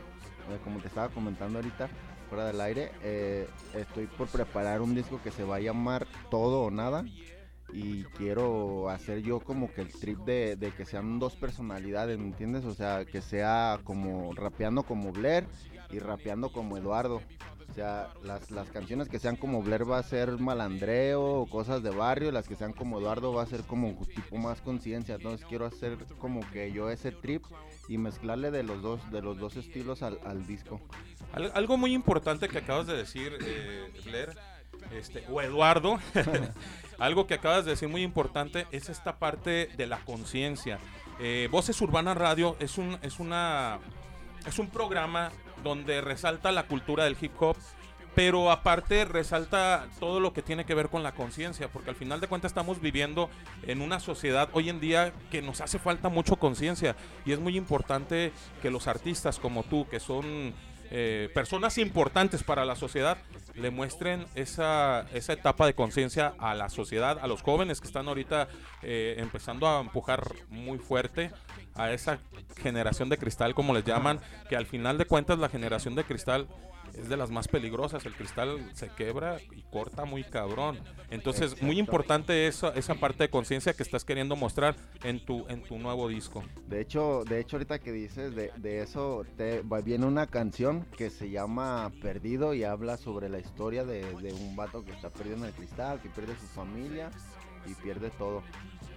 eh, 0.50 0.58
como 0.64 0.80
te 0.80 0.88
estaba 0.88 1.08
comentando 1.10 1.60
ahorita, 1.60 1.88
fuera 2.28 2.48
del 2.48 2.60
aire, 2.60 2.92
eh, 3.04 3.48
estoy 3.76 4.08
por 4.08 4.28
preparar 4.28 4.82
un 4.82 4.96
disco 4.96 5.22
que 5.24 5.32
se 5.32 5.44
va 5.44 5.58
a 5.58 5.60
llamar 5.60 6.08
Todo 6.32 6.64
o 6.64 6.72
Nada. 6.72 7.06
Y 7.72 8.04
quiero 8.18 8.90
hacer 8.90 9.22
yo 9.22 9.40
como 9.40 9.72
que 9.72 9.82
el 9.82 9.92
trip 9.92 10.20
de, 10.20 10.56
de 10.56 10.72
que 10.72 10.86
sean 10.86 11.18
dos 11.20 11.36
personalidades, 11.36 12.20
¿me 12.20 12.26
entiendes? 12.26 12.66
O 12.66 12.74
sea, 12.74 13.06
que 13.06 13.22
sea 13.22 13.80
como 13.84 14.34
rapeando 14.34 14.84
como 14.84 15.12
Blair 15.12 15.48
y 15.94 16.00
rapeando 16.00 16.52
como 16.52 16.78
Eduardo. 16.78 17.22
O 17.70 17.76
sea, 17.76 18.10
las, 18.24 18.52
las 18.52 18.70
canciones 18.70 19.10
que 19.10 19.18
sean 19.18 19.36
como 19.36 19.64
Blair 19.64 19.90
va 19.90 19.98
a 19.98 20.04
ser 20.04 20.38
malandreo 20.38 21.24
o 21.24 21.50
cosas 21.50 21.82
de 21.82 21.90
barrio, 21.90 22.32
las 22.32 22.48
que 22.48 22.56
sean 22.56 22.72
como 22.74 23.00
Eduardo 23.00 23.34
va 23.34 23.42
a 23.42 23.48
ser 23.48 23.62
como 23.64 23.94
tipo 24.06 24.38
más 24.38 24.62
conciencia. 24.62 25.16
Entonces 25.16 25.44
quiero 25.48 25.66
hacer 25.66 25.98
como 26.20 26.42
que 26.52 26.72
yo 26.72 26.90
ese 26.92 27.12
trip 27.12 27.44
y 27.88 27.98
mezclarle 27.98 28.52
de 28.52 28.62
los 28.64 28.82
dos, 28.84 29.12
de 29.12 29.22
los 29.24 29.38
dos 29.40 29.56
estilos 29.56 30.04
al, 30.04 30.20
al 30.24 30.46
disco. 30.46 30.80
Al- 31.34 31.52
algo 31.56 31.78
muy 31.78 31.94
importante 31.94 32.48
que 32.48 32.60
acabas 32.60 32.86
de 32.86 32.96
decir, 32.96 33.36
eh, 33.44 33.92
Blair, 34.06 34.38
este, 34.92 35.24
o 35.32 35.42
Eduardo, 35.42 35.98
algo 37.00 37.26
que 37.28 37.34
acabas 37.36 37.66
de 37.66 37.72
decir 37.72 37.90
muy 37.90 38.04
importante 38.04 38.68
es 38.72 38.90
esta 38.90 39.18
parte 39.18 39.70
de 39.78 39.88
la 39.88 39.98
conciencia. 40.00 40.78
Eh, 41.20 41.48
Voces 41.52 41.80
Urbana 41.82 42.14
Radio 42.14 42.56
es 42.60 42.78
un, 42.78 42.98
es 43.02 43.20
una 43.20 43.80
es 44.46 44.60
un 44.60 44.68
programa 44.70 45.32
donde 45.64 46.02
resalta 46.02 46.52
la 46.52 46.68
cultura 46.68 47.06
del 47.06 47.18
hip 47.20 47.32
hop, 47.40 47.58
pero 48.16 48.52
aparte 48.52 49.06
resalta 49.06 49.88
todo 50.00 50.20
lo 50.20 50.34
que 50.34 50.42
tiene 50.42 50.66
que 50.66 50.76
ver 50.76 50.90
con 50.90 51.04
la 51.04 51.14
conciencia, 51.14 51.68
porque 51.68 51.90
al 51.90 51.96
final 51.96 52.22
de 52.22 52.28
cuentas 52.28 52.52
estamos 52.52 52.80
viviendo 52.80 53.30
en 53.64 53.82
una 53.82 54.00
sociedad 54.00 54.50
hoy 54.54 54.70
en 54.70 54.80
día 54.80 55.14
que 55.32 55.42
nos 55.42 55.62
hace 55.62 55.80
falta 55.80 56.10
mucho 56.10 56.36
conciencia 56.36 56.96
y 57.26 57.32
es 57.32 57.40
muy 57.40 57.58
importante 57.58 58.32
que 58.62 58.70
los 58.70 58.88
artistas 58.88 59.40
como 59.40 59.64
tú, 59.64 59.88
que 59.90 60.00
son 60.00 60.54
eh, 60.96 61.32
personas 61.34 61.80
importantes 61.80 62.44
para 62.44 62.66
la 62.66 62.76
sociedad, 62.76 63.18
le 63.56 63.72
muestren 63.72 64.28
esa, 64.36 65.08
esa 65.12 65.34
etapa 65.34 65.66
de 65.66 65.74
conciencia 65.74 66.36
a 66.38 66.54
la 66.54 66.70
sociedad, 66.70 67.18
a 67.20 67.26
los 67.26 67.42
jóvenes 67.42 67.82
que 67.82 67.88
están 67.88 68.08
ahorita 68.08 68.48
eh, 68.84 69.16
empezando 69.18 69.68
a 69.68 69.80
empujar 69.82 70.24
muy 70.50 70.78
fuerte 70.78 71.32
a 71.74 71.92
esa 71.92 72.20
generación 72.58 73.10
de 73.10 73.18
cristal, 73.18 73.56
como 73.56 73.74
les 73.74 73.84
llaman, 73.84 74.20
que 74.50 74.56
al 74.56 74.68
final 74.68 75.00
de 75.00 75.06
cuentas 75.06 75.40
la 75.40 75.50
generación 75.50 75.96
de 75.96 76.04
cristal 76.04 76.48
es 76.98 77.10
de 77.10 77.18
las 77.18 77.30
más 77.32 77.48
peligrosas. 77.48 78.06
El 78.06 78.14
cristal 78.14 78.70
se 78.74 78.90
quebra 78.90 79.38
y 79.52 79.64
corta 79.64 80.06
muy 80.06 80.24
cabrón. 80.24 80.80
Entonces, 81.10 81.62
muy 81.62 81.80
importante 81.80 82.48
esa, 82.48 82.70
esa 82.70 82.96
parte 82.96 83.24
de 83.24 83.30
conciencia 83.30 83.74
que 83.74 83.84
estás 83.84 84.06
queriendo 84.06 84.36
mostrar 84.36 84.76
en 85.04 85.24
tu, 85.24 85.46
en 85.50 85.64
tu 85.64 85.78
nuevo 85.78 86.08
disco. 86.08 86.44
De 86.68 86.82
hecho, 86.82 87.24
de 87.26 87.40
hecho 87.40 87.58
ahorita 87.58 87.80
que 87.80 87.92
dices 87.92 88.36
de, 88.36 88.52
de 88.58 88.82
eso, 88.82 89.26
te, 89.38 89.64
viene 89.84 90.06
una 90.06 90.28
canción 90.28 90.86
que 90.98 91.10
se 91.10 91.30
llama 91.30 91.92
Perdido 92.02 92.54
y 92.54 92.64
habla 92.64 92.98
sobre 92.98 93.30
la 93.30 93.40
historia 93.40 93.84
de, 93.84 94.02
de 94.22 94.34
un 94.34 94.56
vato 94.56 94.84
que 94.84 94.92
está 94.92 95.10
perdiendo 95.10 95.46
el 95.46 95.54
cristal, 95.54 96.02
que 96.02 96.10
pierde 96.10 96.36
su 96.36 96.48
familia 96.48 97.12
y 97.66 97.74
pierde 97.76 98.10
todo. 98.12 98.44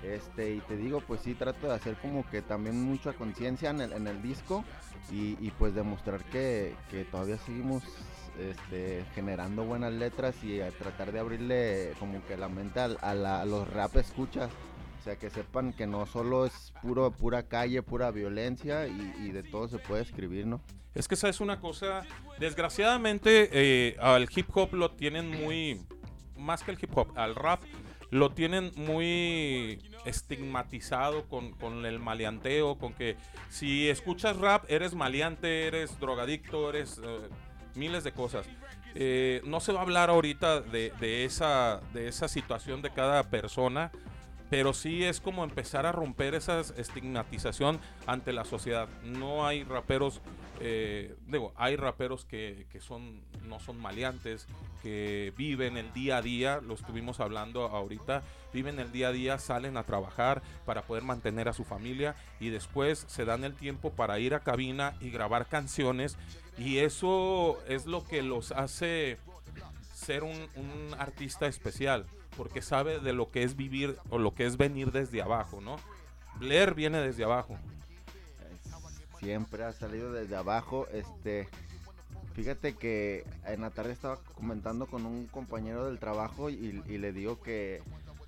Este, 0.03 0.55
y 0.55 0.61
te 0.61 0.77
digo, 0.77 1.01
pues 1.01 1.21
sí, 1.23 1.35
trato 1.35 1.69
de 1.69 1.75
hacer 1.75 1.97
como 1.97 2.29
que 2.29 2.43
también 2.43 2.83
mucha 2.83 3.13
conciencia 3.15 3.71
en 3.71 3.81
el, 3.81 4.23
disco 4.23 4.65
y, 5.11 5.51
pues 5.53 5.75
demostrar 5.75 6.25
que, 6.25 6.75
que 6.91 7.05
todavía 7.05 7.39
seguimos 7.39 7.83
este, 8.39 9.05
generando 9.15 9.65
buenas 9.65 9.93
letras 9.93 10.43
y 10.45 10.61
a 10.61 10.71
tratar 10.71 11.13
de 11.13 11.21
abrirle 11.21 11.93
como 11.99 12.25
que 12.27 12.37
la 12.37 12.49
mente 12.49 12.81
a, 12.81 13.45
los 13.45 13.69
rap 13.73 13.97
escuchas. 13.97 14.51
O 15.01 15.03
sea, 15.07 15.17
que 15.17 15.31
sepan 15.31 15.73
que 15.73 15.87
no 15.87 16.05
solo 16.05 16.47
es 16.47 16.73
puro, 16.83 17.13
pura 17.13 17.45
calle, 17.45 17.81
pura 17.83 18.11
violencia 18.11 18.89
y, 18.89 19.15
y 19.21 19.31
de 19.31 19.45
todo 19.45 19.69
se 19.69 19.79
puede 19.79 20.03
escribir, 20.03 20.47
¿no? 20.47 20.61
Es 20.97 21.09
que 21.09 21.15
esa 21.15 21.29
es 21.29 21.43
una 21.43 21.61
cosa, 21.61 22.05
desgraciadamente 22.41 23.51
eh, 23.53 23.97
al 24.01 24.27
hip 24.35 24.49
hop 24.55 24.73
lo 24.73 24.93
tienen 24.93 25.29
muy, 25.29 25.83
más 26.39 26.63
que 26.63 26.71
el 26.71 26.79
hip 26.81 26.97
hop, 26.97 27.09
al 27.17 27.35
rap 27.35 27.63
lo 28.11 28.31
tienen 28.31 28.73
muy 28.77 29.81
estigmatizado 30.05 31.25
con, 31.29 31.53
con 31.53 31.85
el 31.87 31.99
maleanteo, 31.99 32.79
con 32.79 32.95
que 32.95 33.17
si 33.51 33.89
escuchas 33.89 34.37
rap 34.37 34.65
eres 34.69 34.95
maleante, 34.95 35.67
eres 35.67 35.99
drogadicto, 35.99 36.71
eres 36.71 37.01
eh, 37.03 37.29
miles 37.75 38.05
de 38.05 38.13
cosas. 38.13 38.47
Eh, 38.95 39.43
no 39.45 39.61
se 39.61 39.73
va 39.73 39.81
a 39.81 39.83
hablar 39.83 40.09
ahorita 40.09 40.61
de, 40.61 40.93
de 41.01 41.25
esa, 41.25 41.81
de 41.93 42.09
esa 42.09 42.29
situación 42.29 42.81
de 42.81 42.91
cada 42.91 43.25
persona, 43.25 43.91
pero 44.49 44.73
sí 44.73 45.05
es 45.05 45.21
como 45.21 45.45
empezar 45.45 45.87
a 45.87 45.93
romper 45.93 46.35
esa 46.35 46.61
estigmatización 46.61 47.81
ante 48.07 48.33
la 48.33 48.45
sociedad. 48.45 48.89
No 49.03 49.47
hay 49.47 49.65
raperos, 49.65 50.21
eh, 50.61 51.15
hay 51.57 51.77
raperos 51.77 52.25
que, 52.25 52.67
que 52.71 52.81
son, 52.81 53.23
no 53.47 53.61
son 53.61 53.81
maleantes, 53.81 54.47
que 54.83 55.33
viven 55.37 55.77
el 55.77 55.93
día 55.93 56.19
a 56.19 56.23
día, 56.23 56.61
lo 56.61 56.75
estuvimos 56.75 57.21
hablando 57.21 57.67
ahorita, 57.67 58.23
viven 58.53 58.79
el 58.79 58.93
día 58.93 59.09
a 59.09 59.13
día, 59.13 59.39
salen 59.39 59.77
a 59.77 59.85
trabajar 59.85 60.43
para 60.65 60.83
poder 60.83 61.03
mantener 61.03 61.49
a 61.49 61.53
su 61.53 61.65
familia 61.65 62.15
y 62.41 62.51
después 62.51 63.05
se 63.09 63.25
dan 63.25 63.45
el 63.45 63.55
tiempo 63.55 63.93
para 63.93 64.19
ir 64.19 64.35
a 64.35 64.41
cabina 64.41 64.95
y 65.01 65.11
grabar 65.11 65.47
canciones 65.47 66.17
y 66.59 66.79
eso 66.79 67.59
es 67.69 67.87
lo 67.87 68.05
que 68.05 68.23
los 68.23 68.53
hace 68.53 69.19
ser 69.93 70.23
un, 70.23 70.49
un 70.57 70.95
artista 70.99 71.47
especial, 71.47 72.07
porque 72.37 72.63
sabe 72.63 73.01
de 73.01 73.13
lo 73.13 73.31
que 73.31 73.43
es 73.43 73.57
vivir 73.57 73.97
o 74.11 74.19
lo 74.19 74.35
que 74.35 74.47
es 74.47 74.57
venir 74.57 74.93
desde 74.93 75.21
abajo, 75.21 75.61
¿no? 75.61 75.77
Blair 76.39 76.75
viene 76.75 76.99
desde 76.99 77.25
abajo. 77.25 77.59
Siempre 79.19 79.65
ha 79.65 79.73
salido 79.73 80.13
desde 80.13 80.37
abajo. 80.37 80.87
Este, 80.93 81.49
fíjate 82.35 82.75
que 82.75 83.25
en 83.47 83.63
la 83.63 83.71
tarde 83.71 83.93
estaba 83.93 84.19
comentando 84.35 84.87
con 84.87 85.07
un 85.07 85.27
compañero 85.27 85.87
del 85.87 85.99
trabajo 85.99 86.51
y, 86.51 86.83
le 86.87 87.13
digo 87.13 87.41
que 87.41 87.83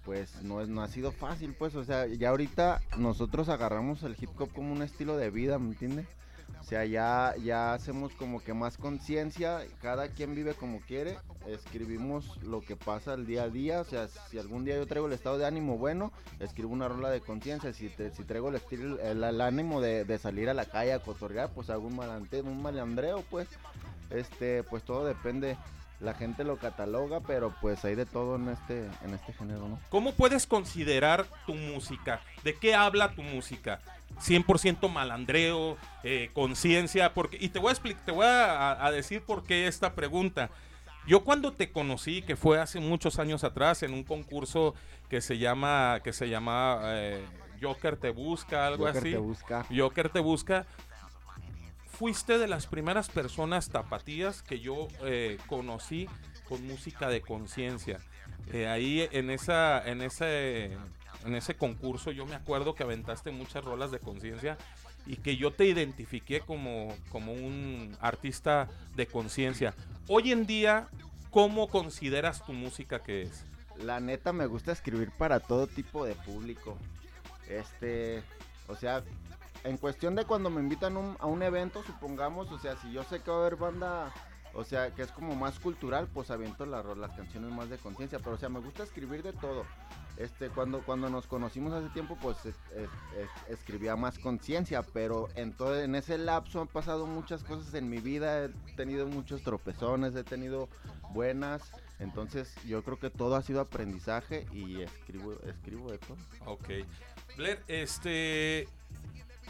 pues 0.04 0.42
no 0.42 0.62
es 0.62 0.68
no 0.68 0.82
ha 0.82 0.88
sido 0.88 1.12
fácil, 1.12 1.54
pues, 1.58 1.74
o 1.74 1.84
sea, 1.84 2.06
ya 2.06 2.30
ahorita 2.30 2.80
nosotros 2.96 3.50
agarramos 3.50 4.02
el 4.04 4.16
hip 4.18 4.30
hop 4.40 4.50
como 4.54 4.72
un 4.72 4.80
estilo 4.80 5.18
de 5.18 5.28
vida, 5.28 5.58
¿me 5.58 5.68
entiendes? 5.68 6.06
O 6.60 6.64
sea, 6.64 6.84
ya, 6.84 7.34
ya 7.42 7.72
hacemos 7.72 8.12
como 8.12 8.42
que 8.42 8.52
más 8.52 8.76
conciencia, 8.76 9.60
cada 9.80 10.08
quien 10.08 10.34
vive 10.34 10.54
como 10.54 10.80
quiere, 10.80 11.18
escribimos 11.46 12.36
lo 12.42 12.60
que 12.60 12.76
pasa 12.76 13.14
el 13.14 13.26
día 13.26 13.44
a 13.44 13.48
día, 13.48 13.80
o 13.80 13.84
sea, 13.84 14.08
si 14.08 14.38
algún 14.38 14.64
día 14.64 14.76
yo 14.76 14.86
traigo 14.86 15.06
el 15.06 15.12
estado 15.12 15.38
de 15.38 15.46
ánimo 15.46 15.78
bueno, 15.78 16.12
escribo 16.40 16.72
una 16.72 16.88
rola 16.88 17.10
de 17.10 17.20
conciencia, 17.20 17.72
si, 17.72 17.88
si 17.88 18.24
traigo 18.24 18.50
el, 18.50 18.56
estilo, 18.56 19.00
el, 19.00 19.24
el 19.24 19.40
ánimo 19.40 19.80
de, 19.80 20.04
de 20.04 20.18
salir 20.18 20.48
a 20.48 20.54
la 20.54 20.66
calle 20.66 20.92
a 20.92 20.98
cotorrear, 20.98 21.50
pues 21.54 21.70
hago 21.70 21.86
un, 21.86 21.96
malante, 21.96 22.42
un 22.42 22.60
malandreo, 22.60 23.24
pues, 23.30 23.48
este, 24.10 24.62
pues 24.64 24.82
todo 24.82 25.06
depende, 25.06 25.56
la 26.00 26.14
gente 26.14 26.44
lo 26.44 26.58
cataloga, 26.58 27.20
pero 27.20 27.54
pues 27.60 27.84
hay 27.84 27.94
de 27.94 28.06
todo 28.06 28.36
en 28.36 28.48
este, 28.48 28.86
en 29.02 29.14
este 29.14 29.32
género, 29.32 29.68
¿no? 29.68 29.80
¿Cómo 29.88 30.12
puedes 30.12 30.46
considerar 30.46 31.26
tu 31.46 31.54
música? 31.54 32.20
¿De 32.44 32.54
qué 32.54 32.74
habla 32.74 33.14
tu 33.14 33.22
música? 33.22 33.80
100% 34.20 34.88
malandreo, 34.90 35.76
eh, 36.02 36.30
conciencia, 36.32 37.14
porque 37.14 37.38
y 37.40 37.48
te 37.48 37.58
voy 37.58 37.68
a 37.68 37.72
explicar, 37.72 38.04
te 38.04 38.12
voy 38.12 38.26
a, 38.26 38.84
a 38.84 38.90
decir 38.90 39.22
por 39.22 39.44
qué 39.44 39.66
esta 39.66 39.94
pregunta. 39.94 40.50
Yo 41.06 41.24
cuando 41.24 41.52
te 41.52 41.72
conocí, 41.72 42.20
que 42.20 42.36
fue 42.36 42.60
hace 42.60 42.80
muchos 42.80 43.18
años 43.18 43.42
atrás, 43.42 43.82
en 43.82 43.94
un 43.94 44.04
concurso 44.04 44.74
que 45.08 45.22
se 45.22 45.38
llama, 45.38 46.00
que 46.04 46.12
se 46.12 46.28
llama 46.28 46.80
eh, 46.84 47.24
Joker 47.62 47.96
te 47.96 48.10
busca, 48.10 48.66
algo 48.66 48.84
Joker 48.84 49.00
así. 49.00 49.12
te 49.12 49.18
busca. 49.18 49.66
Joker 49.74 50.08
te 50.10 50.20
busca. 50.20 50.66
Fuiste 51.86 52.38
de 52.38 52.46
las 52.46 52.66
primeras 52.66 53.08
personas 53.08 53.70
tapatías 53.70 54.42
que 54.42 54.60
yo 54.60 54.88
eh, 55.02 55.38
conocí 55.46 56.08
con 56.46 56.64
música 56.66 57.08
de 57.08 57.22
conciencia. 57.22 58.00
Ahí 58.70 59.06
en 59.12 59.30
esa, 59.30 59.86
en 59.86 60.00
ese, 60.00 60.76
en 61.24 61.34
ese 61.34 61.56
concurso 61.56 62.10
yo 62.10 62.26
me 62.26 62.34
acuerdo 62.34 62.74
que 62.74 62.82
aventaste 62.82 63.30
muchas 63.30 63.64
rolas 63.64 63.90
de 63.90 63.98
conciencia 63.98 64.56
y 65.06 65.16
que 65.16 65.36
yo 65.36 65.52
te 65.52 65.64
identifiqué 65.66 66.40
como, 66.40 66.94
como 67.10 67.32
un 67.32 67.96
artista 68.00 68.68
de 68.94 69.06
conciencia. 69.06 69.74
Hoy 70.06 70.32
en 70.32 70.46
día, 70.46 70.88
¿cómo 71.30 71.68
consideras 71.68 72.44
tu 72.44 72.52
música 72.52 73.00
que 73.00 73.22
es? 73.22 73.44
La 73.82 74.00
neta 74.00 74.32
me 74.32 74.46
gusta 74.46 74.72
escribir 74.72 75.10
para 75.16 75.40
todo 75.40 75.66
tipo 75.66 76.04
de 76.04 76.14
público. 76.14 76.76
Este, 77.48 78.22
o 78.66 78.74
sea, 78.76 79.02
en 79.64 79.76
cuestión 79.76 80.14
de 80.14 80.24
cuando 80.24 80.50
me 80.50 80.60
invitan 80.60 80.96
un- 80.96 81.16
a 81.20 81.26
un 81.26 81.42
evento, 81.42 81.82
supongamos, 81.84 82.50
o 82.50 82.58
sea, 82.58 82.76
si 82.76 82.92
yo 82.92 83.02
sé 83.04 83.20
que 83.20 83.30
va 83.30 83.38
a 83.38 83.40
haber 83.40 83.56
banda, 83.56 84.12
o 84.54 84.64
sea, 84.64 84.94
que 84.94 85.02
es 85.02 85.12
como 85.12 85.34
más 85.36 85.58
cultural, 85.60 86.08
pues 86.12 86.30
aviento 86.30 86.66
la 86.66 86.82
las 86.82 87.12
canciones 87.12 87.50
más 87.52 87.68
de 87.70 87.78
conciencia, 87.78 88.18
pero 88.18 88.32
o 88.32 88.38
sea, 88.38 88.48
me 88.48 88.60
gusta 88.60 88.82
escribir 88.82 89.22
de 89.22 89.32
todo. 89.32 89.64
Este, 90.16 90.48
cuando, 90.48 90.80
cuando 90.82 91.08
nos 91.08 91.26
conocimos 91.28 91.72
hace 91.72 91.88
tiempo, 91.90 92.16
pues 92.20 92.38
es- 92.44 92.56
es- 92.74 92.88
es- 93.16 93.52
escribía 93.52 93.94
más 93.94 94.18
conciencia, 94.18 94.82
pero 94.82 95.28
en 95.36 95.52
todo, 95.52 95.80
en 95.80 95.94
ese 95.94 96.18
lapso 96.18 96.60
han 96.60 96.66
pasado 96.66 97.06
muchas 97.06 97.44
cosas 97.44 97.72
en 97.74 97.88
mi 97.88 97.98
vida, 97.98 98.44
he 98.46 98.48
tenido 98.74 99.06
muchos 99.06 99.42
tropezones, 99.42 100.16
he 100.16 100.24
tenido 100.24 100.68
buenas, 101.10 101.62
entonces 102.00 102.52
yo 102.66 102.82
creo 102.82 102.98
que 102.98 103.10
todo 103.10 103.36
ha 103.36 103.42
sido 103.42 103.60
aprendizaje 103.60 104.46
y 104.52 104.80
escribo, 104.82 105.34
escribo 105.46 105.86
todo. 105.98 106.16
Ok. 106.46 106.68
Blair, 107.36 107.62
este. 107.68 108.66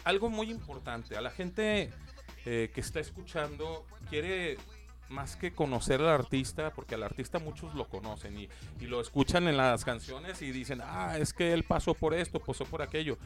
Algo 0.03 0.29
muy 0.29 0.49
importante. 0.51 1.17
A 1.17 1.21
la 1.21 1.31
gente 1.31 1.91
eh, 2.45 2.71
que 2.73 2.79
está 2.81 2.99
escuchando 2.99 3.85
quiere 4.09 4.57
más 5.09 5.35
que 5.35 5.51
conocer 5.51 6.01
al 6.01 6.07
artista, 6.09 6.71
porque 6.71 6.95
al 6.95 7.03
artista 7.03 7.39
muchos 7.39 7.73
lo 7.75 7.85
conocen 7.85 8.37
y, 8.39 8.49
y 8.79 8.85
lo 8.85 9.01
escuchan 9.01 9.47
en 9.47 9.57
las 9.57 9.83
canciones 9.83 10.41
y 10.41 10.51
dicen, 10.51 10.81
ah, 10.83 11.17
es 11.17 11.33
que 11.33 11.53
él 11.53 11.63
pasó 11.63 11.93
por 11.93 12.13
esto, 12.13 12.39
pasó 12.39 12.65
por 12.65 12.81
aquello. 12.81 13.17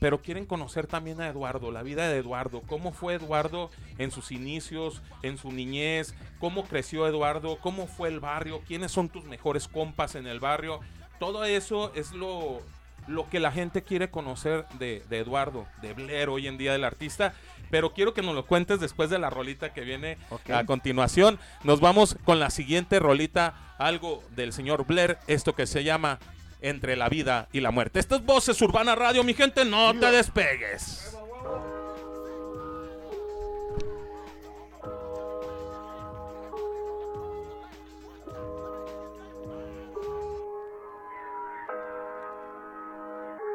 Pero 0.00 0.20
quieren 0.20 0.44
conocer 0.44 0.86
también 0.86 1.20
a 1.20 1.28
Eduardo, 1.28 1.70
la 1.70 1.82
vida 1.82 2.08
de 2.08 2.18
Eduardo, 2.18 2.62
cómo 2.66 2.92
fue 2.92 3.14
Eduardo 3.14 3.70
en 3.96 4.10
sus 4.10 4.32
inicios, 4.32 5.00
en 5.22 5.38
su 5.38 5.50
niñez, 5.50 6.14
cómo 6.40 6.64
creció 6.64 7.06
Eduardo, 7.06 7.58
cómo 7.60 7.86
fue 7.86 8.08
el 8.08 8.20
barrio, 8.20 8.60
quiénes 8.66 8.92
son 8.92 9.08
tus 9.08 9.24
mejores 9.24 9.66
compas 9.68 10.14
en 10.14 10.26
el 10.26 10.40
barrio. 10.40 10.80
Todo 11.18 11.44
eso 11.44 11.90
es 11.94 12.12
lo, 12.12 12.60
lo 13.06 13.28
que 13.30 13.40
la 13.40 13.52
gente 13.52 13.82
quiere 13.82 14.10
conocer 14.10 14.66
de, 14.78 15.02
de 15.08 15.20
Eduardo, 15.20 15.66
de 15.80 15.94
Blair 15.94 16.28
hoy 16.28 16.48
en 16.48 16.58
día 16.58 16.72
del 16.72 16.84
artista. 16.84 17.34
Pero 17.70 17.92
quiero 17.92 18.14
que 18.14 18.22
nos 18.22 18.34
lo 18.34 18.46
cuentes 18.46 18.80
después 18.80 19.10
de 19.10 19.18
la 19.18 19.30
rolita 19.30 19.72
que 19.72 19.82
viene 19.82 20.18
a 20.52 20.64
continuación. 20.64 21.38
Nos 21.62 21.80
vamos 21.80 22.16
con 22.24 22.40
la 22.40 22.50
siguiente 22.50 22.98
rolita, 22.98 23.74
algo 23.78 24.22
del 24.30 24.52
señor 24.52 24.86
Blair, 24.86 25.18
esto 25.26 25.54
que 25.54 25.66
se 25.66 25.84
llama 25.84 26.18
Entre 26.60 26.96
la 26.96 27.08
vida 27.08 27.48
y 27.52 27.60
la 27.60 27.70
muerte. 27.70 28.00
Estas 28.00 28.24
voces 28.24 28.60
Urbana 28.62 28.94
Radio, 28.94 29.24
mi 29.24 29.34
gente, 29.34 29.64
no 29.64 29.92
te 29.98 30.10
despegues. 30.10 31.16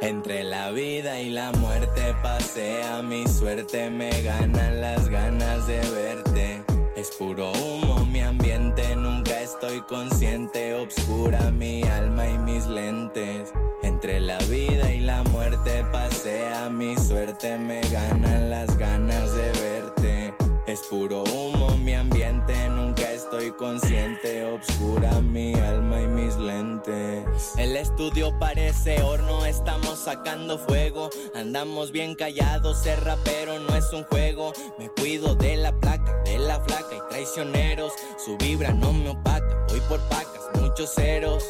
Entre 0.10 0.44
la 0.44 0.72
vida 0.72 1.22
y 1.22 1.30
la 1.30 1.52
muerte 1.52 2.16
pasea 2.24 3.04
mi 3.04 3.28
suerte, 3.28 3.92
me 3.92 4.10
ganan 4.24 4.82
las 4.82 5.08
ganas 5.08 5.68
de 5.68 5.80
verte. 5.92 6.64
Es 6.96 7.12
puro 7.12 7.52
humo 7.52 8.08
mi 8.08 8.20
ambiente, 8.22 8.96
nunca 8.96 9.40
estoy 9.40 9.82
consciente, 9.82 10.74
obscura 10.74 11.52
mi 11.52 11.84
alma 11.84 12.28
y 12.28 12.40
mis 12.40 12.66
lentes. 12.66 13.54
Entre 13.84 14.20
la 14.20 14.40
vida 14.50 14.92
y 14.92 15.02
la 15.02 15.22
muerte 15.26 15.86
pasea 15.92 16.72
mi 16.72 16.98
suerte, 16.98 17.60
me 17.60 17.82
ganan 17.82 18.50
las 18.50 18.76
ganas 18.80 19.32
de 19.36 19.52
verte. 19.62 20.34
Es 20.66 20.80
puro 20.90 21.24
humo 21.24 21.78
mi 21.78 21.94
ambiente, 21.94 22.56
nunca 22.70 22.99
estoy 23.32 23.52
consciente, 23.52 24.44
obscura 24.44 25.22
mi 25.22 25.54
alma 25.54 26.02
y 26.02 26.08
mis 26.08 26.36
lentes. 26.38 27.54
El 27.60 27.76
estudio 27.76 28.34
parece 28.40 29.04
horno, 29.04 29.46
estamos 29.46 30.00
sacando 30.00 30.58
fuego, 30.58 31.12
andamos 31.36 31.92
bien 31.92 32.16
callados, 32.16 32.80
ser 32.80 33.04
rapero 33.04 33.60
no 33.60 33.76
es 33.76 33.94
un 33.94 34.04
juego. 34.06 34.52
Me 34.80 34.90
cuido 34.90 35.36
de 35.36 35.58
la 35.58 35.72
placa, 35.80 36.24
de 36.26 36.40
la 36.40 36.60
flaca 36.62 36.96
y 36.96 37.10
traicioneros, 37.12 37.94
su 38.18 38.36
vibra 38.38 38.74
no 38.74 38.94
me 38.94 39.10
opaca, 39.10 39.64
voy 39.70 39.82
por 39.82 40.00
pacas, 40.10 40.50
muchos 40.60 40.96
ceros. 40.96 41.44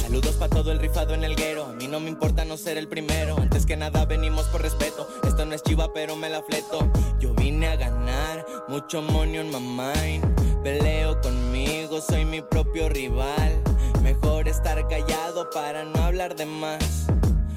Saludos 0.00 0.36
para 0.36 0.48
todo 0.48 0.72
el 0.72 0.78
rifado 0.78 1.12
en 1.12 1.24
el 1.24 1.36
guero. 1.36 1.64
A 1.66 1.72
mí 1.74 1.88
no 1.88 2.00
me 2.00 2.08
importa 2.08 2.44
no 2.44 2.58
ser 2.58 2.76
el 2.76 2.86
primero. 2.86 3.36
Antes 3.38 3.64
que 3.64 3.78
nada 3.78 4.04
venimos 4.04 4.44
por 4.48 4.60
respeto. 4.60 5.08
Esto 5.26 5.46
no 5.46 5.54
es 5.54 5.62
chiva, 5.62 5.94
pero 5.94 6.16
me 6.16 6.28
la 6.28 6.42
fleto. 6.42 6.86
Yo 7.18 7.32
vine 7.32 7.68
a 7.68 7.76
ganar, 7.76 8.44
mucho 8.68 9.00
money 9.00 9.38
on 9.38 9.48
my 9.48 9.58
mind. 9.58 10.41
Peleo 10.62 11.20
conmigo, 11.20 12.00
soy 12.00 12.24
mi 12.24 12.40
propio 12.40 12.88
rival. 12.88 13.60
Mejor 14.00 14.46
estar 14.46 14.86
callado 14.86 15.50
para 15.50 15.84
no 15.84 16.00
hablar 16.04 16.36
de 16.36 16.46
más. 16.46 17.06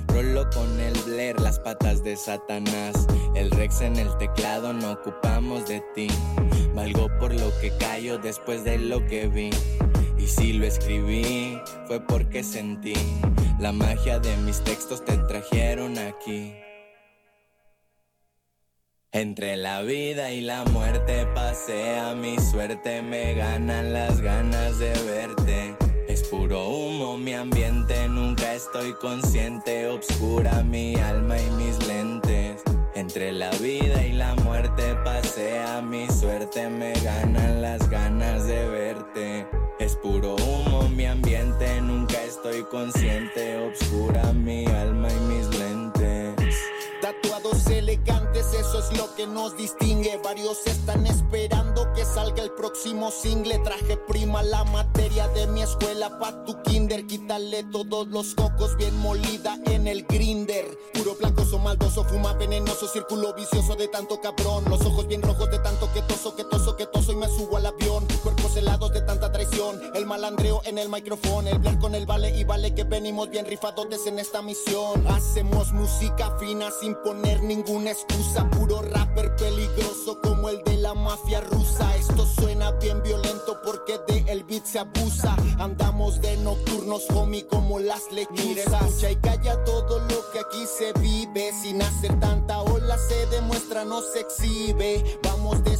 Rolo 0.07 0.49
con 0.49 0.79
el 0.79 0.93
Blair, 1.05 1.39
las 1.39 1.59
patas 1.59 2.03
de 2.03 2.15
Satanás. 2.17 3.05
El 3.35 3.51
Rex 3.51 3.81
en 3.81 3.97
el 3.97 4.15
teclado, 4.17 4.73
no 4.73 4.93
ocupamos 4.93 5.67
de 5.67 5.83
ti. 5.93 6.07
Valgo 6.73 7.07
por 7.19 7.31
lo 7.31 7.51
que 7.61 7.71
callo 7.77 8.17
después 8.17 8.63
de 8.63 8.79
lo 8.79 9.05
que 9.05 9.27
vi. 9.27 9.51
Y 10.17 10.27
si 10.27 10.53
lo 10.53 10.65
escribí, 10.65 11.59
fue 11.85 11.99
porque 11.99 12.43
sentí 12.43 12.95
la 13.59 13.71
magia 13.71 14.19
de 14.19 14.35
mis 14.37 14.61
textos 14.61 15.05
te 15.05 15.15
trajeron 15.17 15.99
aquí. 15.99 16.64
Entre 19.15 19.55
la 19.55 19.81
vida 19.81 20.33
y 20.33 20.41
la 20.41 20.65
muerte 20.65 21.25
pasea 21.33 22.13
mi 22.15 22.37
suerte, 22.37 23.01
me 23.01 23.33
ganan 23.33 23.93
las 23.93 24.19
ganas 24.19 24.77
de 24.77 24.91
verte. 25.05 25.77
Es 26.09 26.23
puro 26.23 26.67
humo 26.67 27.17
mi 27.17 27.33
ambiente, 27.33 28.09
nunca 28.09 28.53
estoy 28.53 28.91
consciente, 28.95 29.87
obscura 29.87 30.61
mi 30.63 30.97
alma 30.97 31.39
y 31.39 31.49
mis 31.51 31.87
lentes. 31.87 32.61
Entre 32.93 33.31
la 33.31 33.51
vida 33.51 34.05
y 34.05 34.11
la 34.11 34.35
muerte 34.35 34.97
pasea 35.05 35.81
mi 35.81 36.07
suerte, 36.07 36.67
me 36.67 36.91
ganan 36.95 37.61
las 37.61 37.89
ganas 37.89 38.45
de 38.47 38.67
verte. 38.67 39.47
Es 39.79 39.95
puro 39.95 40.35
humo 40.35 40.89
mi 40.89 41.05
ambiente, 41.05 41.79
nunca 41.79 42.21
estoy 42.21 42.63
consciente, 42.63 43.59
obscura 43.59 44.33
mi 44.33 44.65
alma 44.65 45.07
y 45.07 45.19
mis 45.21 45.47
lentes. 45.47 45.54
Tatuados 47.05 47.67
elegantes, 47.67 48.47
eso 48.59 48.79
es 48.79 48.97
lo 48.97 49.13
que 49.13 49.27
nos 49.27 49.55
distingue. 49.55 50.19
Varios 50.23 50.65
están 50.65 51.05
esperando 51.05 51.93
que 51.93 52.03
salga 52.03 52.41
el 52.41 52.49
próximo 52.53 53.11
single. 53.11 53.59
Traje 53.59 53.95
prima 54.07 54.41
la 54.41 54.63
materia 54.63 55.27
de 55.27 55.45
mi 55.45 55.61
escuela 55.61 56.17
pa' 56.17 56.43
tu 56.45 56.59
kinder. 56.63 57.05
Quítale 57.05 57.63
todos 57.65 58.07
los 58.07 58.33
cocos 58.33 58.75
bien 58.77 58.97
molida 58.97 59.59
en 59.65 59.85
el 59.85 60.03
grinder. 60.07 60.65
Puro 60.95 61.13
blancoso, 61.13 61.59
maldoso, 61.59 62.03
fuma 62.05 62.33
venenoso, 62.33 62.87
círculo 62.87 63.35
vicioso 63.35 63.75
de 63.75 63.87
tanto 63.87 64.19
cabrón. 64.19 64.63
Los 64.67 64.83
ojos 64.83 65.07
bien 65.07 65.21
rojos 65.21 65.51
de 65.51 65.59
tanto 65.59 65.87
que 65.93 66.01
toso, 66.01 66.35
que 66.35 66.43
toso, 66.45 66.75
que 66.75 66.87
toso 66.87 67.11
y 67.11 67.17
me 67.17 67.27
subo 67.27 67.57
al 67.57 67.67
avión. 67.67 68.03
Cuerpos 68.23 68.57
helados 68.57 68.91
de 68.93 69.01
El 69.93 70.05
malandreo 70.05 70.61
en 70.65 70.77
el 70.77 70.89
micrófono. 70.89 71.47
El 71.47 71.59
blanco 71.59 71.85
con 71.85 71.95
el 71.95 72.05
vale 72.05 72.29
y 72.37 72.43
vale 72.43 72.73
que 72.75 72.83
venimos 72.83 73.29
bien 73.29 73.45
rifadotes 73.45 74.05
en 74.05 74.19
esta 74.19 74.41
misión. 74.41 75.07
Hacemos 75.07 75.71
música 75.71 76.35
fina 76.37 76.69
sin 76.81 76.93
poner 76.95 77.41
ninguna 77.41 77.91
excusa. 77.91 78.49
Puro 78.49 78.81
rapper 78.81 79.33
peligroso 79.37 80.19
como 80.21 80.49
el 80.49 80.61
de 80.63 80.77
la 80.77 80.93
mafia 80.93 81.39
rusa. 81.39 81.95
Esto 81.95 82.25
suena 82.25 82.71
bien 82.71 83.01
violento 83.01 83.61
porque 83.63 83.97
de 84.09 84.29
el 84.29 84.43
beat 84.43 84.65
se 84.65 84.79
abusa. 84.79 85.37
Andamos 85.57 86.19
de 86.21 86.35
nocturnos, 86.37 87.09
homie, 87.11 87.47
como 87.47 87.79
las 87.79 88.11
lechuzas. 88.11 88.81
Escucha 88.81 89.11
y 89.11 89.15
calla 89.17 89.63
todo 89.63 89.99
lo 89.99 90.31
que 90.31 90.39
aquí 90.39 90.65
se 90.65 90.91
vive. 90.99 91.53
Sin 91.61 91.81
hacer 91.81 92.19
tanta 92.19 92.61
ola 92.61 92.97
se 92.97 93.25
demuestra, 93.27 93.85
no 93.85 94.01
se 94.01 94.19
exhibe. 94.19 95.19
Vamos 95.23 95.63
de 95.63 95.77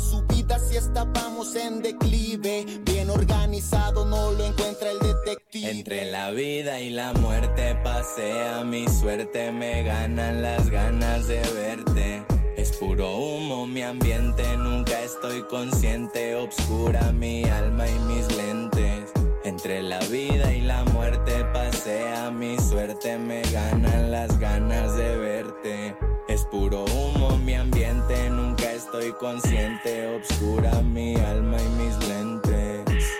si 0.53 0.77
estábamos 0.77 1.55
en 1.55 1.81
declive. 1.81 2.65
Bien 2.84 3.10
organizado, 3.10 4.05
no 4.05 4.31
lo 4.31 4.45
encuentra 4.45 4.91
el 4.91 4.99
detective. 4.99 5.71
Entre 5.71 6.12
la 6.12 6.31
vida 6.31 6.79
y 6.79 6.89
la 6.89 7.13
muerte 7.13 7.75
pasea 7.84 8.63
mi 8.63 8.88
suerte, 8.88 9.51
me 9.51 9.84
ganan 9.84 10.41
las 10.41 10.69
ganas 10.69 11.27
de 11.27 11.41
verte. 11.41 12.25
Es 12.58 12.71
puro 12.77 13.17
humo 13.17 13.67
mi 13.67 13.81
ambiente, 13.81 14.58
nunca 14.58 15.01
estoy 15.01 15.43
consciente, 15.43 16.36
obscura 16.36 17.12
mi 17.12 17.43
alma 17.43 17.88
y 17.88 17.99
mis 17.99 18.36
lentes. 18.36 19.12
Entre 19.43 19.84
la 19.84 19.99
vida 19.99 20.53
y 20.53 20.62
la 20.62 20.84
muerte 20.86 21.45
pasea 21.53 22.31
mi 22.31 22.58
suerte, 22.58 23.17
me 23.17 23.41
ganan 23.43 24.12
las 24.12 24.39
ganas 24.39 24.95
de 24.95 25.17
verte. 25.17 25.95
Es 26.27 26.43
puro 26.45 26.86
humo 26.86 27.38
mi 27.38 27.53
ambiente, 27.53 28.29
nunca 28.29 28.64
estoy 28.86 29.12
consciente, 29.13 30.15
obscura 30.15 30.71
mi 30.82 31.15
alma 31.15 31.58
y 31.60 31.69
mis 31.69 32.08
lentes. 32.08 33.12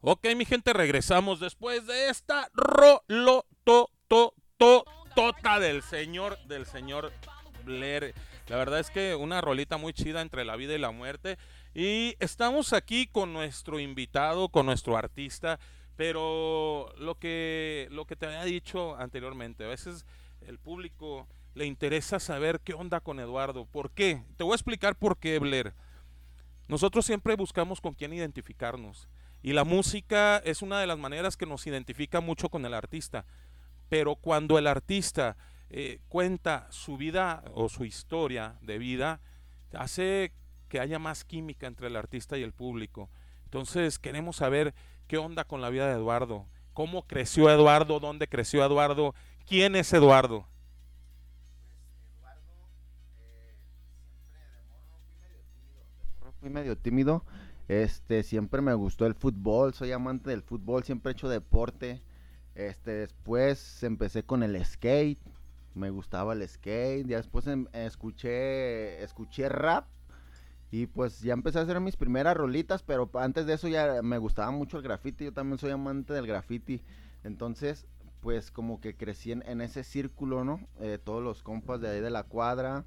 Ok, 0.00 0.26
mi 0.36 0.44
gente, 0.44 0.72
regresamos 0.72 1.38
después 1.38 1.86
de 1.86 2.08
esta 2.10 2.48
rolo 2.52 3.46
to, 3.62 3.88
to, 4.08 4.34
to, 4.58 4.84
tota 5.14 5.58
del 5.60 5.82
señor, 5.82 6.38
del 6.46 6.66
señor 6.66 7.12
Blair. 7.64 8.14
La 8.48 8.56
verdad 8.56 8.80
es 8.80 8.90
que 8.90 9.14
una 9.14 9.40
rolita 9.40 9.76
muy 9.76 9.92
chida 9.92 10.20
entre 10.20 10.44
la 10.44 10.56
vida 10.56 10.74
y 10.74 10.78
la 10.78 10.90
muerte. 10.90 11.38
Y 11.74 12.16
estamos 12.18 12.72
aquí 12.72 13.06
con 13.06 13.32
nuestro 13.32 13.80
invitado, 13.80 14.48
con 14.48 14.66
nuestro 14.66 14.96
artista. 14.96 15.58
Pero 15.96 16.92
lo 16.98 17.16
que, 17.16 17.88
lo 17.90 18.06
que 18.06 18.16
te 18.16 18.26
había 18.26 18.44
dicho 18.44 18.96
anteriormente, 18.96 19.64
a 19.64 19.68
veces 19.68 20.06
el 20.40 20.58
público 20.58 21.28
le 21.54 21.66
interesa 21.66 22.18
saber 22.18 22.60
qué 22.60 22.74
onda 22.74 23.00
con 23.00 23.20
Eduardo. 23.20 23.66
¿Por 23.66 23.90
qué? 23.90 24.22
Te 24.36 24.44
voy 24.44 24.52
a 24.52 24.56
explicar 24.56 24.96
por 24.96 25.18
qué, 25.18 25.38
Blair. 25.38 25.74
Nosotros 26.68 27.04
siempre 27.04 27.36
buscamos 27.36 27.80
con 27.80 27.94
quién 27.94 28.12
identificarnos. 28.12 29.08
Y 29.42 29.52
la 29.52 29.64
música 29.64 30.38
es 30.38 30.62
una 30.62 30.80
de 30.80 30.86
las 30.86 30.98
maneras 30.98 31.36
que 31.36 31.46
nos 31.46 31.66
identifica 31.66 32.20
mucho 32.20 32.48
con 32.48 32.64
el 32.64 32.74
artista. 32.74 33.26
Pero 33.92 34.16
cuando 34.16 34.56
el 34.56 34.68
artista 34.68 35.36
eh, 35.68 36.00
cuenta 36.08 36.66
su 36.70 36.96
vida 36.96 37.44
o 37.52 37.68
su 37.68 37.84
historia 37.84 38.56
de 38.62 38.78
vida, 38.78 39.20
hace 39.74 40.32
que 40.70 40.80
haya 40.80 40.98
más 40.98 41.26
química 41.26 41.66
entre 41.66 41.88
el 41.88 41.96
artista 41.96 42.38
y 42.38 42.42
el 42.42 42.54
público. 42.54 43.10
Entonces 43.44 43.98
queremos 43.98 44.36
saber 44.36 44.72
qué 45.08 45.18
onda 45.18 45.44
con 45.44 45.60
la 45.60 45.68
vida 45.68 45.88
de 45.88 45.92
Eduardo, 45.92 46.46
cómo 46.72 47.06
creció 47.06 47.50
Eduardo, 47.50 48.00
dónde 48.00 48.28
creció 48.28 48.64
Eduardo, 48.64 49.14
quién 49.46 49.76
es 49.76 49.92
Eduardo. 49.92 50.48
Fui 56.40 56.48
medio 56.48 56.78
tímido. 56.78 57.26
Este, 57.68 58.22
siempre 58.22 58.62
me 58.62 58.72
gustó 58.72 59.04
el 59.04 59.14
fútbol, 59.14 59.74
soy 59.74 59.92
amante 59.92 60.30
del 60.30 60.40
fútbol, 60.40 60.82
siempre 60.82 61.10
he 61.10 61.12
hecho 61.12 61.28
deporte. 61.28 62.00
Este, 62.54 62.90
después 62.92 63.82
empecé 63.82 64.24
con 64.24 64.42
el 64.42 64.62
skate, 64.64 65.18
me 65.74 65.90
gustaba 65.90 66.34
el 66.34 66.46
skate, 66.48 67.06
ya 67.06 67.16
después 67.18 67.46
em- 67.46 67.66
escuché, 67.72 69.02
escuché 69.02 69.48
rap 69.48 69.86
y 70.70 70.86
pues 70.86 71.20
ya 71.20 71.34
empecé 71.34 71.58
a 71.58 71.62
hacer 71.62 71.80
mis 71.80 71.96
primeras 71.96 72.36
rolitas, 72.36 72.82
pero 72.82 73.10
antes 73.14 73.46
de 73.46 73.54
eso 73.54 73.68
ya 73.68 74.00
me 74.02 74.18
gustaba 74.18 74.50
mucho 74.50 74.78
el 74.78 74.82
graffiti, 74.82 75.24
yo 75.26 75.32
también 75.32 75.58
soy 75.58 75.70
amante 75.70 76.14
del 76.14 76.26
graffiti. 76.26 76.82
Entonces, 77.24 77.86
pues 78.20 78.50
como 78.50 78.80
que 78.80 78.96
crecí 78.96 79.32
en, 79.32 79.42
en 79.46 79.60
ese 79.60 79.84
círculo, 79.84 80.44
¿no? 80.44 80.60
Eh, 80.80 80.98
todos 81.02 81.22
los 81.22 81.42
compas 81.42 81.80
de 81.80 81.90
ahí 81.90 82.00
de 82.00 82.10
la 82.10 82.22
cuadra, 82.24 82.84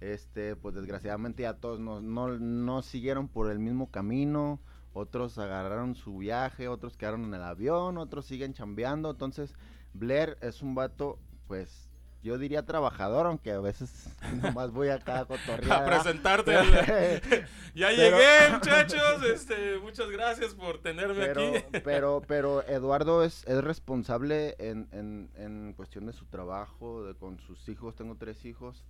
este, 0.00 0.54
pues 0.56 0.74
desgraciadamente 0.76 1.42
ya 1.42 1.54
todos 1.54 1.80
no, 1.80 2.00
no, 2.00 2.28
no 2.38 2.82
siguieron 2.82 3.28
por 3.28 3.50
el 3.50 3.58
mismo 3.58 3.90
camino 3.90 4.60
otros 4.94 5.36
agarraron 5.38 5.94
su 5.96 6.16
viaje, 6.18 6.68
otros 6.68 6.96
quedaron 6.96 7.24
en 7.24 7.34
el 7.34 7.42
avión, 7.42 7.98
otros 7.98 8.24
siguen 8.24 8.54
chambeando. 8.54 9.10
Entonces, 9.10 9.52
Blair 9.92 10.38
es 10.40 10.62
un 10.62 10.74
vato, 10.74 11.18
pues, 11.46 11.90
yo 12.22 12.38
diría 12.38 12.64
trabajador, 12.64 13.26
aunque 13.26 13.50
a 13.52 13.60
veces 13.60 14.08
nomás 14.42 14.70
voy 14.70 14.88
acá 14.88 15.18
a 15.20 15.24
cotorrear. 15.26 15.82
A 15.82 15.84
presentarte. 15.86 16.52
ya 17.74 17.88
Pero- 17.88 18.16
llegué, 18.18 18.50
muchachos. 18.52 19.22
Este, 19.24 19.78
muchas 19.78 20.08
gracias 20.10 20.54
por 20.54 20.78
tenerme 20.80 21.14
pero, 21.26 21.48
aquí. 21.48 21.64
pero, 21.84 22.22
pero 22.26 22.62
Eduardo 22.66 23.24
es, 23.24 23.44
es 23.46 23.62
responsable 23.62 24.54
en, 24.58 24.88
en, 24.92 25.30
en 25.34 25.74
cuestión 25.74 26.06
de 26.06 26.12
su 26.14 26.24
trabajo, 26.26 27.04
de, 27.04 27.14
con 27.14 27.38
sus 27.40 27.68
hijos. 27.68 27.94
Tengo 27.94 28.16
tres 28.16 28.44
hijos, 28.46 28.84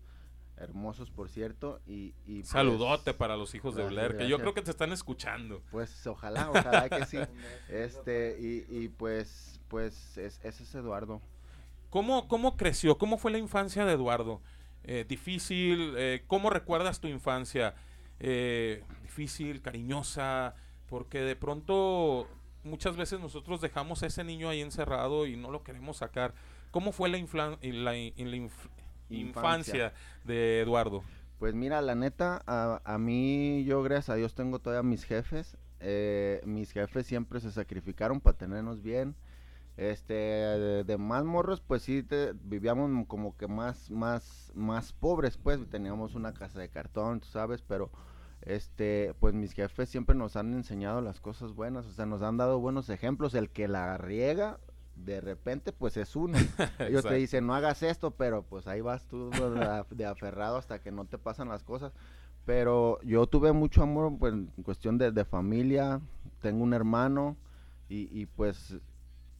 hermosos 0.57 1.11
por 1.11 1.29
cierto. 1.29 1.81
Y, 1.87 2.15
y 2.27 2.41
pues, 2.41 2.49
Saludote 2.49 3.15
para 3.15 3.37
los 3.37 3.55
hijos 3.55 3.75
de 3.75 3.83
gracias, 3.83 4.05
Blair, 4.09 4.17
que 4.17 4.29
yo 4.29 4.39
creo 4.39 4.55
que 4.55 4.63
te 4.63 4.71
están 4.71 4.93
escuchando. 4.93 5.63
Pues 5.71 6.07
ojalá, 6.07 6.51
ojalá 6.51 6.89
que 6.89 7.05
sí. 7.07 7.19
Este, 7.69 8.37
y, 8.41 8.67
y 8.85 8.89
pues, 8.89 9.61
pues 9.69 10.17
es, 10.17 10.41
ese 10.45 10.63
es 10.63 10.75
Eduardo. 10.75 11.21
¿Cómo, 11.91 12.29
¿Cómo 12.29 12.57
creció? 12.57 12.99
¿Cómo 12.99 13.19
fue 13.19 13.31
la 13.31 13.39
infancia 13.39 13.85
de 13.85 13.93
Eduardo? 13.93 14.41
Eh, 14.85 15.05
difícil, 15.09 15.95
eh, 15.97 16.25
¿cómo 16.27 16.51
recuerdas 16.51 17.01
tu 17.01 17.09
infancia? 17.09 17.75
Eh, 18.21 18.83
difícil, 19.03 19.63
cariñosa, 19.63 20.55
porque 20.89 21.21
de 21.21 21.37
pronto 21.37 22.29
muchas 22.65 22.97
veces 22.97 23.21
nosotros 23.21 23.61
dejamos 23.61 24.03
a 24.03 24.07
ese 24.07 24.25
niño 24.25 24.49
ahí 24.49 24.61
encerrado 24.61 25.27
y 25.27 25.37
no 25.37 25.51
lo 25.51 25.63
queremos 25.63 25.99
sacar. 25.99 26.35
¿Cómo 26.71 26.93
fue 26.93 27.09
la, 27.09 27.19
infla- 27.19 27.59
la 27.63 27.97
in- 27.97 28.13
la 28.31 28.37
inf- 29.11 29.39
infancia 29.39 29.93
de 30.25 30.61
Eduardo? 30.61 31.05
Pues 31.39 31.55
mira, 31.55 31.83
la 31.83 31.95
neta, 31.95 32.43
a, 32.47 32.81
a 32.85 32.99
mí 32.99 33.65
yo 33.65 33.83
gracias 33.83 34.11
a 34.11 34.15
Dios 34.17 34.35
tengo 34.35 34.59
todavía 34.61 34.83
mis 34.89 35.05
jefes. 35.05 35.59
eh, 35.81 36.41
mis 36.47 36.73
jefes 36.73 37.07
siempre 37.07 37.41
se 37.41 37.51
sacrificaron 37.53 38.21
para 38.21 38.39
tenernos 38.39 38.83
bien. 38.83 39.17
Este, 39.77 40.15
de, 40.15 40.85
de 40.85 40.99
más 40.99 41.25
morros, 41.25 41.61
pues 41.61 41.83
sí, 41.83 42.03
te- 42.05 42.33
vivíamos 42.35 43.07
como 43.09 43.37
que 43.37 43.49
más, 43.49 43.91
más, 43.91 44.53
más 44.55 44.93
pobres, 44.93 45.37
pues 45.39 45.61
teníamos 45.69 46.15
una 46.15 46.33
casa 46.35 46.61
de 46.61 46.69
cartón, 46.71 47.21
tú 47.21 47.27
sabes, 47.29 47.63
pero 47.63 47.91
este, 48.43 49.15
pues 49.21 49.35
mis 49.35 49.53
jefes 49.53 49.89
siempre 49.89 50.15
nos 50.17 50.37
han 50.37 50.55
enseñado 50.55 51.01
las 51.01 51.21
cosas 51.21 51.53
buenas, 51.55 51.87
o 51.87 51.93
sea, 51.93 52.07
nos 52.07 52.23
han 52.23 52.37
dado 52.37 52.61
buenos 52.61 52.89
ejemplos. 52.91 53.35
El 53.35 53.51
que 53.51 53.69
la 53.69 53.99
riega, 53.99 54.61
de 54.97 55.21
repente, 55.21 55.73
pues 55.73 55.97
es 55.97 56.17
uno. 56.17 56.39
Ellos 56.79 57.03
te 57.05 57.15
dicen, 57.15 57.47
no 57.47 57.55
hagas 57.55 57.83
esto, 57.83 58.13
pero 58.13 58.43
pues 58.43 58.67
ahí 58.67 58.81
vas 58.81 59.07
tú 59.07 59.31
de, 59.31 59.39
af- 59.39 59.89
de 59.89 60.07
aferrado 60.07 60.57
hasta 60.57 60.81
que 60.81 60.93
no 60.93 61.05
te 61.05 61.19
pasan 61.19 61.49
las 61.49 61.63
cosas. 61.63 61.93
Pero 62.45 63.01
yo 63.03 63.27
tuve 63.27 63.53
mucho 63.53 63.83
amor 63.83 64.13
pues, 64.19 64.35
en 64.35 64.47
cuestión 64.63 64.99
de, 64.99 65.11
de 65.13 65.25
familia, 65.25 66.01
tengo 66.41 66.63
un 66.63 66.75
hermano 66.75 67.37
y, 67.89 68.09
y, 68.19 68.27
pues 68.27 68.77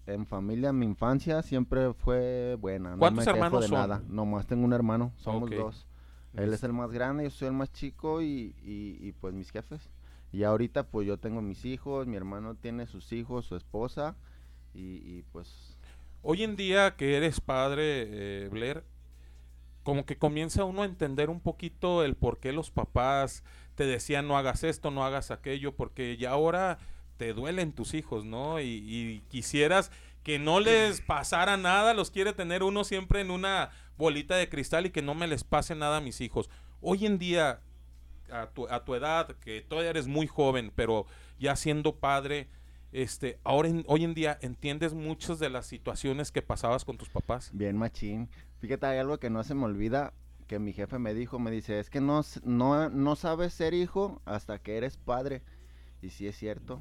en 0.07 0.27
familia 0.27 0.73
mi 0.73 0.87
infancia 0.87 1.43
siempre 1.43 1.93
fue 1.95 2.57
buena. 2.61 2.91
No 2.91 2.97
¿Cuántos 2.99 3.27
me 3.27 3.31
hermanos 3.33 3.61
de 3.63 3.69
son? 3.69 3.79
nada, 3.79 4.03
nomás 4.09 4.47
tengo 4.47 4.65
un 4.65 4.73
hermano, 4.73 5.13
somos 5.17 5.51
dos. 5.51 5.87
Él 6.35 6.53
es 6.53 6.65
el 6.65 6.73
más 6.73 6.91
grande, 6.91 7.25
yo 7.25 7.31
soy 7.31 7.49
el 7.49 7.55
más 7.55 7.73
chico 7.73 8.21
y, 8.21 8.55
y, 8.65 8.99
y, 9.01 9.13
pues 9.13 9.33
mis 9.35 9.51
jefes. 9.51 9.89
Y 10.33 10.43
ahorita 10.43 10.83
pues 10.85 11.07
yo 11.07 11.17
tengo 11.19 11.41
mis 11.43 11.65
hijos, 11.65 12.07
mi 12.09 12.17
hermano 12.17 12.55
tiene 12.57 12.87
sus 12.87 13.13
hijos, 13.13 13.45
su 13.47 13.55
esposa 13.55 14.17
y, 14.75 15.23
pues 15.33 15.79
Hoy 16.23 16.43
en 16.43 16.57
día 16.57 16.97
que 16.97 17.17
eres 17.17 17.41
padre, 17.41 17.83
eh, 18.09 18.49
Blair, 18.51 18.83
como 19.83 20.07
que 20.07 20.17
comienza 20.17 20.65
uno 20.65 20.83
a 20.83 20.87
entender 20.87 21.29
un 21.29 21.41
poquito 21.41 22.03
el 22.03 22.17
por 22.17 22.41
qué 22.41 22.53
los 22.53 22.71
papás 22.71 23.45
te 23.75 23.85
decían 23.85 24.27
no 24.27 24.39
hagas 24.39 24.65
esto, 24.65 24.91
no 24.91 25.05
hagas 25.05 25.31
aquello, 25.31 25.77
porque 25.77 26.17
ya 26.17 26.31
ahora 26.31 26.79
te 27.19 27.35
duelen 27.35 27.73
tus 27.73 27.93
hijos, 27.93 28.25
¿no? 28.25 28.59
Y, 28.59 28.65
y 28.65 29.23
quisieras 29.29 29.91
que 30.23 30.39
no 30.39 30.59
les 30.59 31.03
pasara 31.03 31.59
nada, 31.59 31.93
los 31.93 32.11
quiere 32.11 32.33
tener 32.33 32.63
uno 32.63 32.83
siempre 32.83 33.21
en 33.21 33.31
una 33.31 33.71
bolita 33.99 34.37
de 34.37 34.49
cristal 34.49 34.87
y 34.87 34.91
que 34.91 35.03
no 35.03 35.15
me 35.15 35.27
les 35.27 35.45
pase 35.45 35.75
nada 35.75 35.99
a 35.99 36.01
mis 36.01 36.23
hijos. 36.23 36.49
Hoy 36.81 37.05
en 37.05 37.19
día, 37.19 37.61
a 38.33 38.47
tu, 38.47 38.67
a 38.69 38.85
tu 38.85 38.95
edad, 38.95 39.37
que 39.37 39.61
todavía 39.61 39.91
eres 39.91 40.07
muy 40.07 40.27
joven, 40.27 40.73
pero 40.75 41.07
ya 41.39 41.55
siendo 41.57 41.97
padre, 41.97 42.49
este, 42.95 43.39
ahora 43.45 43.69
en- 43.69 43.85
hoy 43.89 44.05
en 44.05 44.15
día 44.15 44.39
entiendes 44.41 44.95
muchas 44.95 45.39
de 45.39 45.51
las 45.51 45.67
situaciones 45.67 46.31
que 46.31 46.43
pasabas 46.43 46.85
con 46.85 46.97
tus 46.97 47.09
papás. 47.11 47.51
Bien 47.53 47.77
machín. 47.77 48.29
Fíjate, 48.61 48.87
hay 48.87 48.99
algo 48.99 49.19
que 49.19 49.31
no 49.31 49.43
se 49.45 49.55
me 49.55 49.65
olvida 49.65 50.15
que 50.47 50.59
mi 50.59 50.73
jefe 50.73 50.99
me 50.99 51.13
dijo, 51.13 51.39
me 51.39 51.51
dice, 51.51 51.81
es 51.81 51.91
que 51.91 52.01
no, 52.01 52.23
no, 52.45 52.91
no 52.91 53.17
sabes 53.17 53.53
ser 53.53 53.75
hijo 53.75 54.23
hasta 54.25 54.59
que 54.61 54.77
eres 54.77 54.97
padre. 54.97 55.43
Y 56.03 56.11
sí 56.11 56.27
es 56.27 56.37
cierto. 56.37 56.81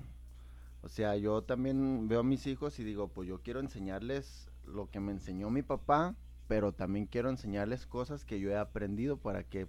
O 0.81 0.89
sea, 0.89 1.15
yo 1.15 1.43
también 1.43 2.07
veo 2.07 2.19
a 2.19 2.23
mis 2.23 2.45
hijos 2.45 2.77
y 2.79 2.83
digo, 2.83 3.07
pues 3.07 3.27
yo 3.27 3.41
quiero 3.41 3.59
enseñarles 3.61 4.49
lo 4.65 4.89
que 4.91 4.99
me 4.99 5.13
enseñó 5.13 5.49
mi 5.49 5.61
papá, 5.61 6.15
pero 6.47 6.73
también 6.73 7.05
quiero 7.07 7.29
enseñarles 7.29 7.87
cosas 7.87 8.25
que 8.25 8.39
yo 8.39 8.51
he 8.51 8.57
aprendido 8.57 9.17
para 9.17 9.43
que, 9.43 9.67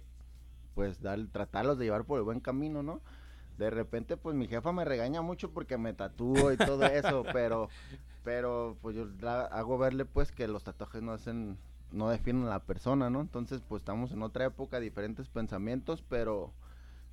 pues, 0.75 1.01
dar, 1.01 1.25
tratarlos 1.31 1.77
de 1.79 1.85
llevar 1.85 2.03
por 2.05 2.19
el 2.19 2.25
buen 2.25 2.41
camino, 2.41 2.83
¿no? 2.83 3.01
De 3.57 3.69
repente, 3.69 4.17
pues 4.17 4.35
mi 4.35 4.47
jefa 4.47 4.71
me 4.71 4.85
regaña 4.85 5.21
mucho 5.21 5.51
porque 5.51 5.77
me 5.77 5.93
tatúo 5.93 6.51
y 6.51 6.57
todo 6.57 6.85
eso, 6.85 7.23
pero, 7.33 7.69
pero 8.23 8.77
pues 8.81 8.95
yo 8.95 9.07
la- 9.21 9.45
hago 9.45 9.77
verle 9.77 10.05
pues 10.05 10.31
que 10.31 10.47
los 10.47 10.63
tatuajes 10.63 11.01
no 11.01 11.13
hacen, 11.13 11.57
no 11.91 12.09
definen 12.09 12.43
a 12.45 12.49
la 12.49 12.63
persona, 12.63 13.09
¿no? 13.09 13.21
Entonces, 13.21 13.61
pues 13.67 13.81
estamos 13.81 14.11
en 14.11 14.21
otra 14.23 14.45
época, 14.45 14.79
diferentes 14.79 15.29
pensamientos, 15.29 16.03
pero, 16.09 16.51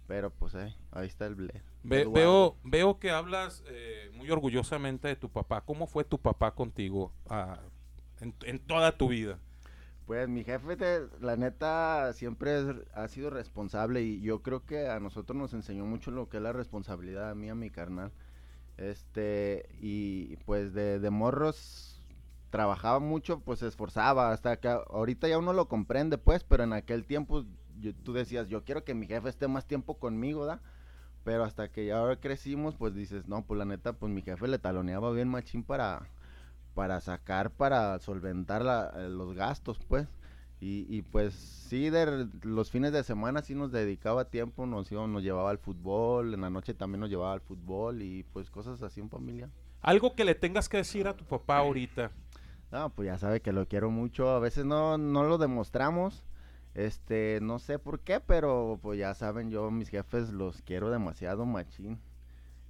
pero 0.09 0.31
pues 0.31 0.55
eh, 0.55 0.75
ahí 0.91 1.07
está 1.07 1.27
el 1.27 1.35
ble. 1.37 1.63
Ve- 1.85 2.05
veo, 2.13 2.57
veo 2.65 2.99
que 2.99 3.11
hablas 3.11 3.63
eh, 3.69 4.11
muy 4.15 4.31
orgullosamente 4.31 5.09
de 5.09 5.17
tu 5.17 5.29
papá. 5.29 5.61
¿Cómo 5.63 5.87
fue 5.87 6.05
tu 6.05 6.19
papá 6.19 6.55
contigo 6.55 7.13
ah, 7.29 7.59
en, 8.21 8.35
en 8.45 8.59
toda 8.59 8.97
tu 8.97 9.09
vida? 9.09 9.39
Pues 10.13 10.29
mi 10.29 10.45
jefe, 10.45 10.77
la 11.23 11.39
neta, 11.39 12.13
siempre 12.13 12.85
ha 12.93 13.09
sido 13.09 13.31
responsable 13.31 14.03
y 14.03 14.21
yo 14.21 14.43
creo 14.43 14.63
que 14.67 14.87
a 14.87 15.01
nosotros 15.01 15.39
nos 15.39 15.55
enseñó 15.55 15.87
mucho 15.87 16.11
lo 16.11 16.29
que 16.29 16.37
es 16.37 16.43
la 16.43 16.53
responsabilidad 16.53 17.31
a 17.31 17.35
mí, 17.35 17.49
a 17.49 17.55
mi 17.55 17.71
carnal. 17.71 18.13
Este, 18.77 19.71
y 19.81 20.37
pues 20.45 20.75
de, 20.75 21.09
morros 21.09 21.99
trabajaba 22.51 22.99
mucho, 22.99 23.41
pues 23.41 23.61
se 23.61 23.69
esforzaba, 23.69 24.33
hasta 24.33 24.59
que 24.59 24.69
ahorita 24.69 25.29
ya 25.29 25.39
uno 25.39 25.55
lo 25.55 25.67
comprende, 25.67 26.19
pues, 26.19 26.45
pero 26.45 26.65
en 26.65 26.75
aquel 26.75 27.07
tiempo 27.07 27.47
tú 28.05 28.13
decías, 28.13 28.49
yo 28.49 28.65
quiero 28.65 28.85
que 28.85 28.93
mi 28.93 29.07
jefe 29.07 29.31
esté 29.31 29.49
más 29.49 29.67
tiempo 29.67 29.99
conmigo, 29.99 30.45
¿da? 30.45 30.61
Pero 31.25 31.43
hasta 31.43 31.71
que 31.71 31.87
ya 31.87 31.97
ahora 31.97 32.21
crecimos, 32.21 32.77
pues 32.77 32.95
dices, 32.95 33.29
no, 33.29 33.47
pues 33.47 33.57
la 33.57 33.65
neta, 33.65 33.95
pues 33.95 34.13
mi 34.13 34.21
jefe 34.21 34.47
le 34.47 34.59
taloneaba 34.59 35.11
bien 35.11 35.29
machín 35.29 35.65
para, 35.65 36.03
para 36.75 37.01
sacar, 37.01 37.51
para 37.51 37.99
solventar 37.99 38.63
la- 38.65 38.93
eh, 38.97 39.09
los 39.09 39.35
gastos, 39.35 39.79
pues. 39.89 40.09
Y, 40.61 40.87
y 40.89 41.03
pues 41.03 41.35
sí, 41.35 41.91
de 41.91 42.29
los 42.43 42.71
fines 42.71 42.93
de 42.93 43.03
semana 43.03 43.43
sí 43.43 43.55
nos 43.55 43.73
dedicaba 43.73 44.27
tiempo, 44.27 44.65
nos, 44.65 44.91
iba- 44.93 45.07
nos 45.09 45.23
llevaba 45.23 45.51
al 45.51 45.59
fútbol, 45.59 46.35
en 46.35 46.41
la 46.41 46.51
noche 46.51 46.73
también 46.73 47.01
nos 47.01 47.11
llevaba 47.11 47.33
al 47.33 47.41
fútbol 47.41 48.01
y 48.03 48.23
pues 48.33 48.49
cosas 48.51 48.81
así 48.83 49.01
en 49.01 49.11
familia. 49.11 49.51
Algo 49.81 50.15
que 50.15 50.25
le 50.25 50.37
tengas 50.37 50.69
que 50.69 50.77
decir 50.77 51.09
a 51.09 51.17
tu 51.17 51.25
papá 51.25 51.59
ahorita. 51.59 52.13
No, 52.71 52.91
pues 52.91 53.07
ya 53.07 53.19
sabe 53.19 53.41
que 53.43 53.53
lo 53.53 53.67
quiero 53.67 53.91
mucho, 53.91 54.31
a 54.31 54.39
veces 54.39 54.65
no, 54.65 54.97
no 54.99 55.25
lo 55.25 55.37
demostramos, 55.37 56.23
este, 56.75 57.41
no 57.43 57.59
sé 57.59 57.79
por 57.81 57.99
qué, 58.01 58.21
pero 58.21 58.79
pues 58.81 58.99
ya 59.01 59.13
saben, 59.15 59.51
yo 59.51 59.71
mis 59.73 59.89
jefes 59.89 60.31
los 60.31 60.63
quiero 60.63 60.91
demasiado 60.91 61.45
machín. 61.45 61.99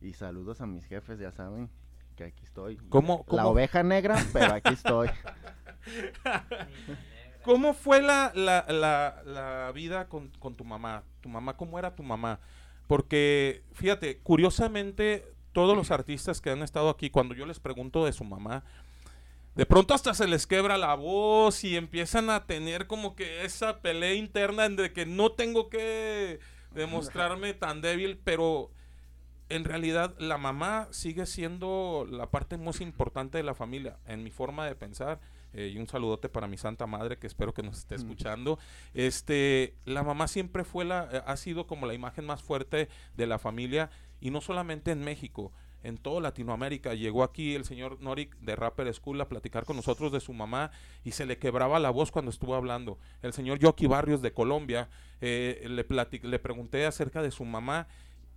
Y 0.00 0.14
saludos 0.14 0.60
a 0.60 0.66
mis 0.66 0.86
jefes, 0.86 1.18
ya 1.20 1.30
saben 1.30 1.68
que 2.12 2.24
aquí 2.24 2.44
estoy. 2.44 2.76
¿Cómo- 2.88 3.24
La 3.28 3.42
cómo- 3.42 3.48
oveja 3.50 3.82
negra, 3.82 4.16
pero 4.32 4.54
aquí 4.54 4.72
estoy. 4.74 5.08
¿Cómo 7.44 7.74
fue 7.74 8.00
la, 8.02 8.30
la, 8.34 8.64
la, 8.68 9.22
la 9.24 9.72
vida 9.72 10.08
con, 10.08 10.28
con 10.38 10.54
tu 10.54 10.64
mamá? 10.64 11.02
¿Tu 11.20 11.28
mamá 11.28 11.56
cómo 11.56 11.78
era 11.78 11.94
tu 11.96 12.02
mamá? 12.04 12.38
Porque, 12.86 13.64
fíjate, 13.72 14.18
curiosamente, 14.18 15.26
todos 15.52 15.76
los 15.76 15.90
artistas 15.90 16.40
que 16.40 16.50
han 16.50 16.62
estado 16.62 16.88
aquí, 16.88 17.10
cuando 17.10 17.34
yo 17.34 17.44
les 17.46 17.58
pregunto 17.58 18.04
de 18.04 18.12
su 18.12 18.22
mamá, 18.22 18.62
de 19.56 19.66
pronto 19.66 19.92
hasta 19.92 20.14
se 20.14 20.28
les 20.28 20.46
quebra 20.46 20.78
la 20.78 20.94
voz 20.94 21.64
y 21.64 21.76
empiezan 21.76 22.30
a 22.30 22.46
tener 22.46 22.86
como 22.86 23.16
que 23.16 23.44
esa 23.44 23.80
pelea 23.80 24.14
interna 24.14 24.64
en 24.64 24.76
de 24.76 24.92
que 24.92 25.04
no 25.04 25.32
tengo 25.32 25.68
que 25.68 26.38
demostrarme 26.70 27.54
tan 27.54 27.80
débil, 27.82 28.18
pero 28.22 28.70
en 29.54 29.64
realidad 29.64 30.14
la 30.18 30.38
mamá 30.38 30.88
sigue 30.90 31.26
siendo 31.26 32.06
la 32.10 32.30
parte 32.30 32.56
más 32.58 32.80
importante 32.80 33.38
de 33.38 33.44
la 33.44 33.54
familia, 33.54 33.98
en 34.06 34.22
mi 34.24 34.30
forma 34.30 34.66
de 34.66 34.74
pensar. 34.74 35.20
eh, 35.54 35.70
y 35.74 35.78
un 35.78 35.86
saludote 35.86 36.28
para 36.28 36.46
mi 36.46 36.56
santa 36.56 36.86
madre 36.86 37.18
que 37.18 37.26
espero 37.26 37.52
que 37.52 37.62
nos 37.62 37.78
esté 37.78 37.94
escuchando. 37.94 38.58
Este, 38.94 39.74
la 39.84 40.02
mamá 40.02 40.26
siempre 40.28 40.64
fue 40.64 40.84
la, 40.84 41.08
eh, 41.12 41.22
ha 41.26 41.36
sido 41.36 41.66
como 41.66 41.86
la 41.86 41.94
imagen 41.94 42.24
más 42.24 42.42
fuerte 42.42 42.88
de 43.16 43.26
la 43.26 43.38
familia 43.38 43.90
y 44.20 44.30
no 44.30 44.40
solamente 44.40 44.92
en 44.92 45.00
México, 45.04 45.52
en 45.82 45.98
toda 45.98 46.20
Latinoamérica. 46.20 46.94
Llegó 46.94 47.22
aquí 47.22 47.54
el 47.54 47.64
señor 47.64 48.00
Norik 48.00 48.36
de 48.38 48.56
Rapper 48.56 48.92
School 48.94 49.20
a 49.20 49.28
platicar 49.28 49.64
con 49.64 49.76
nosotros 49.76 50.10
de 50.12 50.20
su 50.20 50.32
mamá 50.32 50.70
y 51.04 51.12
se 51.12 51.26
le 51.26 51.36
quebraba 51.38 51.78
la 51.80 51.90
voz 51.90 52.10
cuando 52.12 52.30
estuvo 52.30 52.54
hablando. 52.54 52.98
El 53.20 53.32
señor 53.32 53.58
Yoki 53.58 53.86
Barrios 53.86 54.22
de 54.22 54.32
Colombia, 54.32 54.88
eh, 55.20 55.66
le, 55.68 55.84
le 56.22 56.38
pregunté 56.38 56.86
acerca 56.86 57.20
de 57.20 57.30
su 57.30 57.44
mamá 57.44 57.88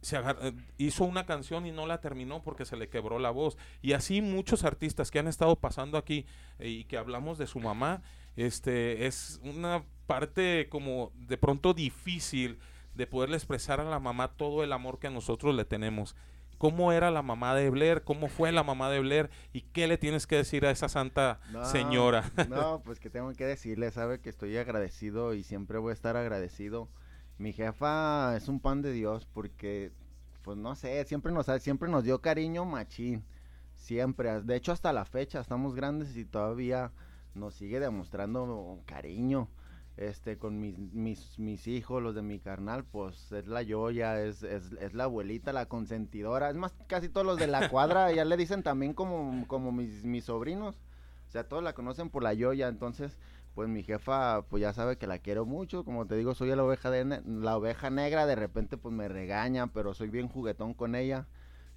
se 0.06 0.18
agar- 0.18 0.38
eh, 0.42 0.54
hizo 0.78 1.04
una 1.04 1.26
canción 1.26 1.66
y 1.66 1.72
no 1.72 1.88
la 1.88 2.00
terminó 2.00 2.44
porque 2.44 2.64
se 2.66 2.78
le 2.78 2.90
quebró 2.90 3.18
la 3.20 3.32
voz. 3.32 3.58
Y 3.82 3.94
así 3.94 4.22
muchos 4.22 4.64
artistas 4.64 5.10
que 5.10 5.18
han 5.20 5.28
estado 5.28 5.56
pasando 5.56 5.98
aquí 5.98 6.26
eh, 6.60 6.70
y 6.70 6.84
que 6.86 6.98
hablamos 6.98 7.38
de 7.40 7.48
su 7.48 7.60
mamá, 7.60 8.04
este 8.36 9.08
es 9.08 9.40
una 9.44 9.84
parte 10.06 10.68
como 10.70 11.12
de 11.16 11.38
pronto 11.38 11.74
difícil 11.74 12.60
de 12.94 13.08
poderle 13.08 13.36
expresar 13.38 13.80
a 13.80 13.84
la 13.84 14.00
mamá 14.00 14.34
todo 14.38 14.64
el 14.64 14.72
amor 14.74 15.00
que 15.00 15.10
nosotros 15.10 15.56
le 15.56 15.66
tenemos. 15.66 16.16
¿Cómo 16.58 16.94
era 16.94 17.12
la 17.12 17.22
mamá 17.22 17.54
de 17.56 17.70
Blair? 17.70 18.04
¿Cómo 18.04 18.28
fue 18.30 18.52
la 18.52 18.64
mamá 18.64 18.90
de 18.90 19.00
Blair? 19.02 19.30
¿Y 19.52 19.62
qué 19.62 19.88
le 19.88 19.98
tienes 19.98 20.26
que 20.28 20.38
decir 20.38 20.66
a 20.66 20.72
esa 20.72 20.88
santa 20.88 21.40
No, 21.52 21.66
señora? 21.66 22.32
No, 22.48 22.82
pues 22.86 23.00
que 23.00 23.10
tengo 23.10 23.34
que 23.34 23.46
decirle, 23.46 23.92
sabe 23.92 24.22
que 24.22 24.30
estoy 24.30 24.56
agradecido 24.58 25.34
y 25.34 25.44
siempre 25.44 25.80
voy 25.80 25.90
a 25.90 25.94
estar 25.94 26.16
agradecido. 26.16 26.88
Mi 27.38 27.52
jefa 27.54 28.36
es 28.38 28.48
un 28.48 28.60
pan 28.60 28.82
de 28.82 28.92
Dios 28.94 29.26
porque, 29.34 29.92
pues 30.44 30.58
no 30.58 30.76
sé, 30.76 31.04
siempre 31.06 31.32
nos, 31.34 31.50
ha- 31.50 31.60
siempre 31.60 31.90
nos 31.90 32.04
dio 32.04 32.22
cariño 32.22 32.66
machín. 32.66 33.24
Siempre. 33.76 34.42
De 34.42 34.56
hecho, 34.56 34.72
hasta 34.72 34.94
la 34.94 35.06
fecha 35.06 35.40
estamos 35.42 35.76
grandes 35.76 36.16
y 36.18 36.26
todavía 36.26 36.92
nos 37.34 37.56
sigue 37.56 37.80
demostrando 37.80 38.80
cariño. 38.86 39.50
Este, 39.98 40.38
con 40.38 40.60
mis, 40.60 40.78
mis, 40.78 41.40
mis 41.40 41.68
hijos, 41.68 42.04
los 42.04 42.14
de 42.16 42.22
mi 42.22 42.40
carnal, 42.40 42.84
pues 42.84 43.32
es 43.32 43.48
la 43.48 43.62
Yoya, 43.62 44.22
es, 44.22 44.44
es, 44.44 44.74
es 44.74 44.94
la 44.94 45.06
abuelita, 45.06 45.54
la 45.54 45.68
consentidora. 45.68 46.50
Es 46.50 46.56
más, 46.58 46.74
casi 46.88 47.08
todos 47.08 47.26
los 47.26 47.38
de 47.40 47.48
la 47.48 47.70
cuadra 47.70 48.12
ya 48.14 48.26
le 48.26 48.36
dicen 48.36 48.62
también 48.62 48.94
como, 48.94 49.48
como 49.48 49.72
mis, 49.72 50.04
mis 50.04 50.26
sobrinos. 50.26 50.76
O 51.30 51.32
sea, 51.32 51.48
todos 51.48 51.64
la 51.64 51.74
conocen 51.74 52.10
por 52.10 52.24
la 52.24 52.34
Yoya, 52.34 52.68
entonces, 52.68 53.18
pues 53.56 53.70
mi 53.70 53.84
jefa, 53.84 54.44
pues 54.50 54.62
ya 54.62 54.74
sabe 54.74 54.98
que 54.98 55.08
la 55.08 55.20
quiero 55.20 55.46
mucho. 55.46 55.84
Como 55.86 56.06
te 56.06 56.16
digo, 56.16 56.36
soy 56.36 56.50
la 56.54 56.64
oveja, 56.64 56.92
de 56.92 57.06
ne- 57.06 57.22
la 57.26 57.58
oveja 57.58 57.90
negra, 57.90 58.26
de 58.26 58.36
repente 58.36 58.78
pues 58.78 58.94
me 58.94 59.08
regaña, 59.08 59.68
pero 59.68 59.94
soy 59.94 60.10
bien 60.10 60.28
juguetón 60.28 60.74
con 60.74 60.94
ella. 60.94 61.26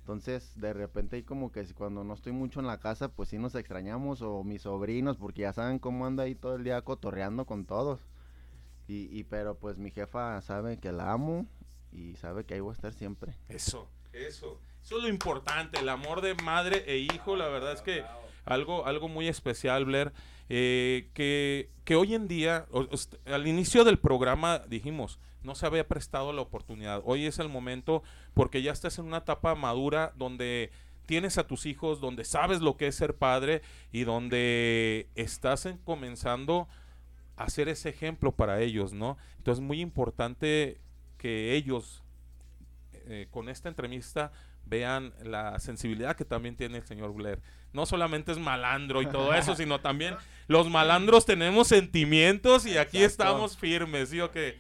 Entonces, 0.00 0.52
de 0.58 0.72
repente 0.72 1.16
ahí 1.16 1.22
como 1.22 1.52
que 1.52 1.64
si 1.64 1.74
cuando 1.74 2.02
no 2.02 2.14
estoy 2.14 2.32
mucho 2.32 2.60
en 2.60 2.66
la 2.66 2.80
casa, 2.80 3.08
pues 3.08 3.28
sí 3.28 3.38
nos 3.38 3.54
extrañamos, 3.54 4.22
o 4.22 4.42
mis 4.42 4.62
sobrinos, 4.62 5.16
porque 5.18 5.42
ya 5.42 5.52
saben 5.52 5.78
cómo 5.78 6.04
ando 6.06 6.22
ahí 6.22 6.34
todo 6.34 6.56
el 6.56 6.64
día 6.64 6.82
cotorreando 6.82 7.44
con 7.46 7.64
todos. 7.64 8.00
Y, 8.88 9.08
y 9.16 9.24
pero 9.24 9.54
pues 9.54 9.76
mi 9.76 9.90
jefa 9.90 10.40
sabe 10.40 10.78
que 10.78 10.92
la 10.92 11.12
amo 11.12 11.46
y 11.92 12.16
sabe 12.16 12.44
que 12.44 12.54
ahí 12.54 12.60
voy 12.60 12.70
a 12.70 12.74
estar 12.74 12.92
siempre. 12.92 13.34
Eso, 13.48 13.88
eso. 14.12 14.60
Eso 14.82 14.96
es 14.96 15.02
lo 15.02 15.08
importante, 15.08 15.78
el 15.78 15.88
amor 15.90 16.22
de 16.22 16.34
madre 16.36 16.84
e 16.86 16.96
hijo, 16.98 17.36
la 17.36 17.48
verdad 17.48 17.74
es 17.74 17.82
que 17.82 18.02
algo, 18.46 18.86
algo 18.86 19.08
muy 19.08 19.28
especial, 19.28 19.84
Blair, 19.84 20.12
eh, 20.48 21.10
que, 21.14 21.70
que 21.84 21.96
hoy 21.96 22.14
en 22.14 22.28
día, 22.28 22.66
al 23.26 23.46
inicio 23.46 23.84
del 23.84 23.98
programa 23.98 24.60
dijimos, 24.60 25.18
no 25.42 25.54
se 25.54 25.66
había 25.66 25.86
prestado 25.86 26.32
la 26.32 26.42
oportunidad. 26.42 27.02
Hoy 27.04 27.26
es 27.26 27.38
el 27.38 27.48
momento 27.48 28.02
porque 28.34 28.62
ya 28.62 28.72
estás 28.72 28.98
en 28.98 29.06
una 29.06 29.18
etapa 29.18 29.54
madura 29.54 30.12
donde 30.16 30.70
tienes 31.06 31.38
a 31.38 31.46
tus 31.46 31.64
hijos, 31.64 32.00
donde 32.00 32.24
sabes 32.24 32.60
lo 32.60 32.76
que 32.76 32.88
es 32.88 32.94
ser 32.96 33.16
padre 33.16 33.62
y 33.92 34.04
donde 34.04 35.08
estás 35.14 35.64
en- 35.66 35.78
comenzando 35.78 36.68
a 37.36 37.48
ser 37.48 37.68
ese 37.68 37.88
ejemplo 37.88 38.32
para 38.32 38.60
ellos, 38.60 38.92
¿no? 38.92 39.16
Entonces 39.38 39.62
es 39.62 39.66
muy 39.66 39.80
importante 39.80 40.80
que 41.18 41.54
ellos 41.54 42.02
eh, 42.92 43.28
con 43.30 43.48
esta 43.48 43.68
entrevista 43.70 44.32
vean 44.68 45.12
la 45.22 45.58
sensibilidad 45.58 46.16
que 46.16 46.24
también 46.24 46.56
tiene 46.56 46.78
el 46.78 46.86
señor 46.86 47.12
Blair. 47.14 47.40
No 47.72 47.86
solamente 47.86 48.32
es 48.32 48.38
malandro 48.38 49.02
y 49.02 49.06
todo 49.06 49.34
eso, 49.34 49.54
sino 49.54 49.80
también 49.80 50.16
los 50.46 50.70
malandros 50.70 51.26
tenemos 51.26 51.68
sentimientos 51.68 52.66
y 52.66 52.78
aquí 52.78 53.02
Exacto. 53.02 53.24
estamos 53.24 53.56
firmes, 53.56 54.10
¿sí 54.10 54.20
o 54.20 54.30
qué? 54.30 54.58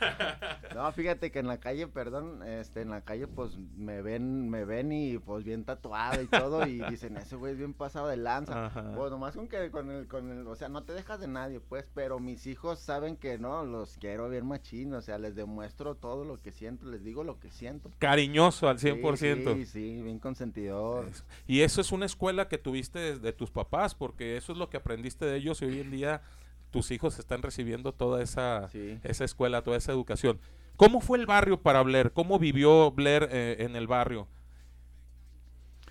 No, 0.74 0.90
fíjate 0.92 1.30
que 1.30 1.40
en 1.40 1.48
la 1.48 1.58
calle, 1.58 1.88
perdón, 1.88 2.42
este, 2.46 2.82
en 2.82 2.90
la 2.90 3.00
calle 3.00 3.26
pues 3.26 3.58
me 3.76 4.02
ven, 4.02 4.48
me 4.48 4.64
ven 4.64 4.92
y 4.92 5.18
pues 5.18 5.44
bien 5.44 5.64
tatuado 5.64 6.22
y 6.22 6.26
todo 6.26 6.66
y 6.66 6.80
dicen, 6.90 7.16
ese 7.16 7.36
güey 7.36 7.52
es 7.52 7.58
bien 7.58 7.74
pasado 7.74 8.06
de 8.06 8.16
lanza. 8.16 8.66
Ajá. 8.66 8.92
Pues 8.94 9.10
nomás 9.10 9.34
con 9.34 9.48
que 9.48 9.70
con 9.70 9.90
el, 9.90 10.06
con 10.06 10.30
el, 10.30 10.46
o 10.46 10.54
sea, 10.54 10.68
no 10.68 10.84
te 10.84 10.92
dejas 10.92 11.20
de 11.20 11.28
nadie, 11.28 11.60
pues, 11.60 11.86
pero 11.92 12.20
mis 12.20 12.46
hijos 12.46 12.78
saben 12.78 13.16
que 13.16 13.36
no, 13.36 13.64
los 13.64 13.98
quiero 13.98 14.28
bien 14.28 14.46
machín, 14.46 14.94
o 14.94 15.02
sea, 15.02 15.18
les 15.18 15.34
demuestro 15.34 15.96
todo 15.96 16.24
lo 16.24 16.36
que 16.36 16.52
siento, 16.52 16.86
les 16.86 17.02
digo 17.02 17.24
lo 17.24 17.40
que 17.40 17.50
siento. 17.50 17.90
Cariñoso 17.98 18.68
al 18.68 18.78
Sí, 18.78 18.88
100%. 18.88 19.54
Sí, 19.56 19.66
sí, 19.66 20.02
bien 20.02 20.18
consentidor. 20.18 21.06
Eso. 21.08 21.24
Y 21.46 21.60
eso 21.62 21.80
es 21.80 21.92
una 21.92 22.06
escuela 22.06 22.48
que 22.48 22.58
tuviste 22.58 22.98
desde 22.98 23.32
tus 23.32 23.50
papás, 23.50 23.94
porque 23.94 24.36
eso 24.36 24.52
es 24.52 24.58
lo 24.58 24.70
que 24.70 24.76
aprendiste 24.76 25.24
de 25.24 25.36
ellos 25.36 25.60
y 25.62 25.66
hoy 25.66 25.80
en 25.80 25.90
día 25.90 26.22
tus 26.70 26.90
hijos 26.90 27.18
están 27.18 27.42
recibiendo 27.42 27.92
toda 27.92 28.22
esa, 28.22 28.68
Sí. 28.70 28.98
esa 29.02 29.24
escuela, 29.24 29.62
toda 29.62 29.76
esa 29.76 29.92
educación. 29.92 30.40
¿Cómo 30.76 31.00
fue 31.00 31.18
el 31.18 31.26
barrio 31.26 31.60
para 31.60 31.82
Blair? 31.82 32.12
¿Cómo 32.12 32.38
vivió 32.38 32.90
Blair 32.92 33.28
eh, 33.30 33.56
en 33.60 33.76
el 33.76 33.86
barrio? 33.86 34.28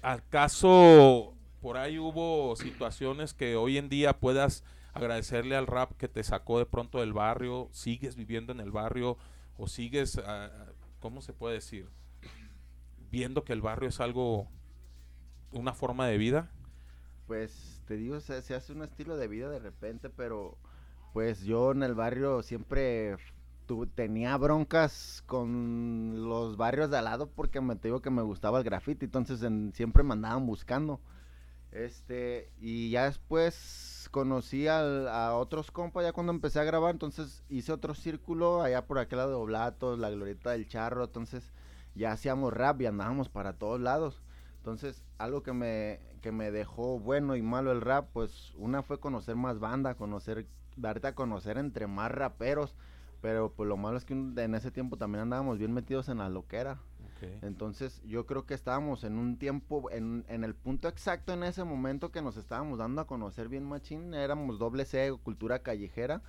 ¿Acaso 0.02 1.36
por 1.62 1.78
ahí 1.78 2.00
hubo 2.00 2.56
situaciones 2.56 3.34
que 3.34 3.56
hoy 3.56 3.78
en 3.78 3.89
día 3.89 4.18
puedas 4.20 4.63
agradecerle 4.94 5.56
al 5.56 5.68
rap 5.68 5.92
que 5.98 6.08
te 6.08 6.24
sacó 6.24 6.58
de 6.60 6.65
pronto 6.65 7.00
del 7.02 7.13
barrio? 7.13 7.70
¿Sigues 7.72 8.15
viviendo 8.15 8.54
en 8.54 8.62
el 8.62 8.72
barrio 8.72 9.18
o 9.58 9.68
sigues, 9.68 10.18
ah, 10.26 10.50
¿cómo 11.00 11.22
se 11.22 11.34
puede 11.34 11.56
decir? 11.56 11.89
Viendo 13.12 13.44
que 13.44 13.54
el 13.54 13.62
barrio 13.62 13.89
es 13.89 14.00
algo, 14.00 14.48
una 15.52 15.74
forma 15.74 16.08
de 16.08 16.18
vida. 16.18 16.50
Pues 17.28 17.82
te 17.86 17.96
digo, 17.98 18.20
se, 18.22 18.42
se 18.42 18.56
hace 18.56 18.72
un 18.72 18.82
estilo 18.84 19.18
de 19.18 19.28
vida 19.28 19.50
de 19.50 19.60
repente, 19.60 20.10
pero 20.10 20.58
pues 21.13 21.41
yo 21.43 21.72
en 21.72 21.84
el 21.84 21.95
barrio 21.95 22.41
siempre 22.43 23.17
tu- 23.65 23.88
tenía 23.88 24.38
broncas 24.38 25.24
con 25.28 26.28
los 26.30 26.58
barrios 26.58 26.89
de 26.91 26.98
al 26.98 27.06
lado 27.06 27.30
porque 27.30 27.62
me 27.62 27.76
digo 27.76 28.02
que 28.02 28.10
me 28.10 28.22
gustaba 28.22 28.60
el 28.60 28.63
graffiti, 28.63 29.06
entonces 29.06 29.41
en- 29.43 29.74
siempre 29.74 30.04
me 30.04 30.13
andaban 30.13 30.45
buscando. 30.45 31.00
Este, 31.72 32.52
y 32.60 32.89
ya 32.89 33.06
después 33.06 34.08
conocí 34.12 34.67
a 34.67 35.36
otros 35.36 35.69
compas 35.72 36.04
ya 36.04 36.13
cuando 36.13 36.32
empecé 36.34 36.60
a 36.60 36.63
grabar, 36.63 36.91
entonces 36.91 37.43
hice 37.50 37.72
otro 37.72 37.93
círculo 37.93 38.62
allá 38.63 38.88
por 38.88 38.98
aquel 38.98 39.19
lado 39.19 39.30
de 39.32 39.36
Oblatos, 39.36 40.00
la 40.00 40.10
glorieta 40.10 40.52
del 40.52 40.67
charro, 40.67 41.04
entonces 41.06 41.54
ya 41.95 42.12
hacíamos 42.12 42.54
rap 42.54 42.82
y 42.82 42.88
andábamos 42.88 43.30
para 43.30 43.54
todos 43.54 43.80
lados. 43.80 44.22
Entonces, 44.58 45.04
algo 45.19 45.43
que 45.43 45.54
me, 45.54 46.00
que 46.22 46.32
me 46.32 46.52
dejó 46.52 47.00
bueno 47.00 47.36
y 47.36 47.41
malo 47.41 47.72
el 47.72 47.82
rap, 47.82 48.10
pues 48.13 48.54
una 48.56 48.82
fue 48.84 49.00
conocer 49.00 49.36
más 49.36 49.60
banda, 49.60 49.95
conocer, 49.95 50.48
darte 50.80 51.08
a 51.08 51.15
conocer 51.15 51.58
entre 51.58 51.88
más 51.88 52.12
raperos. 52.12 52.76
Pero 53.22 53.52
pues 53.54 53.68
lo 53.68 53.76
malo 53.76 53.98
es 53.98 54.06
que 54.06 54.13
en 54.13 54.56
ese 54.56 54.72
tiempo 54.72 54.96
también 54.96 55.24
andábamos 55.24 55.58
bien 55.58 55.74
metidos 55.74 56.08
en 56.08 56.20
la 56.20 56.30
loquera. 56.30 56.80
Entonces 57.42 58.02
yo 58.06 58.26
creo 58.26 58.46
que 58.46 58.54
estábamos 58.54 59.04
en 59.04 59.18
un 59.18 59.38
tiempo, 59.38 59.92
en, 59.92 60.24
en 60.30 60.46
el 60.46 60.56
punto 60.56 60.88
exacto 60.88 61.34
en 61.34 61.44
ese 61.44 61.65
momento 61.65 62.13
que 62.13 62.22
nos 62.22 62.38
estábamos 62.38 62.80
dando 62.80 63.02
a 63.02 63.08
conocer 63.08 63.50
bien 63.50 63.65
machín, 63.65 64.13
éramos 64.13 64.58
doble 64.58 64.86
C, 64.86 65.12
cultura 65.22 65.60
callejera, 65.60 66.22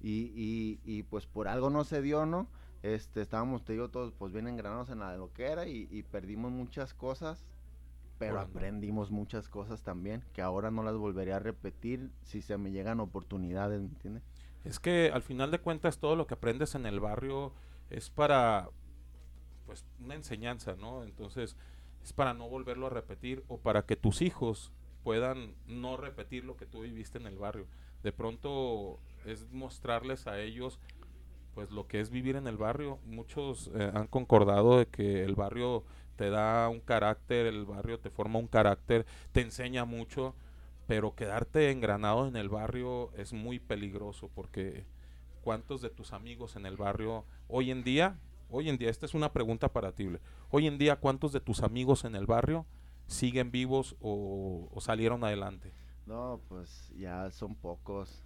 y, 0.00 0.32
y, 0.34 0.80
y 0.84 1.04
pues 1.04 1.26
por 1.26 1.46
algo 1.46 1.70
no 1.70 1.84
se 1.84 2.02
dio, 2.02 2.26
¿no? 2.26 2.48
Este, 2.82 3.20
estábamos, 3.20 3.64
te 3.64 3.74
digo, 3.74 3.90
todos 3.90 4.12
pues 4.12 4.32
bien 4.32 4.48
engranados 4.48 4.90
en 4.90 4.98
la 4.98 5.16
loquera 5.16 5.68
y, 5.68 5.86
y 5.92 6.02
perdimos 6.02 6.50
muchas 6.50 6.92
cosas, 6.92 7.44
pero 8.22 8.34
Bueno. 8.34 8.50
aprendimos 8.50 9.10
muchas 9.10 9.48
cosas 9.48 9.82
también, 9.82 10.22
que 10.32 10.42
ahora 10.42 10.70
no 10.70 10.84
las 10.84 10.96
volvería 10.96 11.36
a 11.36 11.38
repetir 11.40 12.12
si 12.22 12.40
se 12.40 12.56
me 12.56 12.70
llegan 12.70 13.00
oportunidades, 13.00 13.80
¿me 13.80 13.88
entiendes? 13.88 14.22
Es 14.64 14.78
que 14.78 15.10
al 15.12 15.22
final 15.22 15.50
de 15.50 15.58
cuentas 15.58 15.98
todo 15.98 16.14
lo 16.14 16.28
que 16.28 16.34
aprendes 16.34 16.76
en 16.76 16.86
el 16.86 17.00
barrio 17.00 17.52
es 17.90 18.10
para 18.10 18.70
pues 19.66 19.84
una 19.98 20.14
enseñanza, 20.14 20.76
¿no? 20.76 21.02
Entonces 21.02 21.56
es 22.04 22.12
para 22.12 22.32
no 22.32 22.48
volverlo 22.48 22.86
a 22.86 22.90
repetir 22.90 23.42
o 23.48 23.58
para 23.58 23.86
que 23.86 23.96
tus 23.96 24.22
hijos 24.22 24.70
puedan 25.02 25.56
no 25.66 25.96
repetir 25.96 26.44
lo 26.44 26.56
que 26.56 26.66
tú 26.66 26.82
viviste 26.82 27.18
en 27.18 27.26
el 27.26 27.38
barrio. 27.38 27.66
De 28.04 28.12
pronto 28.12 29.00
es 29.24 29.50
mostrarles 29.50 30.28
a 30.28 30.38
ellos 30.38 30.78
pues 31.54 31.72
lo 31.72 31.88
que 31.88 31.98
es 32.00 32.10
vivir 32.10 32.36
en 32.36 32.46
el 32.46 32.56
barrio. 32.56 33.00
Muchos 33.04 33.68
eh, 33.74 33.90
han 33.92 34.06
concordado 34.06 34.78
de 34.78 34.86
que 34.86 35.24
el 35.24 35.34
barrio 35.34 35.82
te 36.16 36.30
da 36.30 36.68
un 36.68 36.80
carácter, 36.80 37.46
el 37.46 37.64
barrio 37.64 37.98
te 37.98 38.10
forma 38.10 38.38
un 38.38 38.48
carácter, 38.48 39.06
te 39.32 39.40
enseña 39.40 39.84
mucho, 39.84 40.34
pero 40.86 41.14
quedarte 41.14 41.70
engranado 41.70 42.26
en 42.26 42.36
el 42.36 42.48
barrio 42.48 43.12
es 43.14 43.32
muy 43.32 43.58
peligroso 43.58 44.30
porque 44.34 44.84
¿cuántos 45.42 45.80
de 45.80 45.90
tus 45.90 46.12
amigos 46.12 46.56
en 46.56 46.66
el 46.66 46.76
barrio 46.76 47.24
hoy 47.48 47.70
en 47.70 47.82
día, 47.82 48.18
hoy 48.50 48.68
en 48.68 48.78
día, 48.78 48.90
esta 48.90 49.06
es 49.06 49.14
una 49.14 49.32
pregunta 49.32 49.68
para 49.68 49.92
ti, 49.92 50.08
hoy 50.50 50.66
en 50.66 50.78
día 50.78 50.96
cuántos 50.96 51.32
de 51.32 51.40
tus 51.40 51.62
amigos 51.62 52.04
en 52.04 52.14
el 52.14 52.26
barrio 52.26 52.66
siguen 53.06 53.50
vivos 53.50 53.96
o, 54.00 54.68
o 54.72 54.80
salieron 54.80 55.24
adelante? 55.24 55.72
No, 56.06 56.40
pues 56.48 56.90
ya 56.96 57.30
son 57.30 57.54
pocos, 57.54 58.22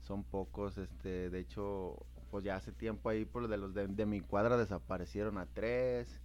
son 0.00 0.22
pocos, 0.22 0.78
este, 0.78 1.30
de 1.30 1.40
hecho, 1.40 1.96
pues 2.30 2.44
ya 2.44 2.56
hace 2.56 2.72
tiempo 2.72 3.08
ahí 3.08 3.24
por 3.24 3.48
de 3.48 3.56
los 3.56 3.74
de 3.74 4.06
mi 4.06 4.20
cuadra 4.20 4.56
desaparecieron 4.56 5.38
a 5.38 5.46
tres, 5.46 6.20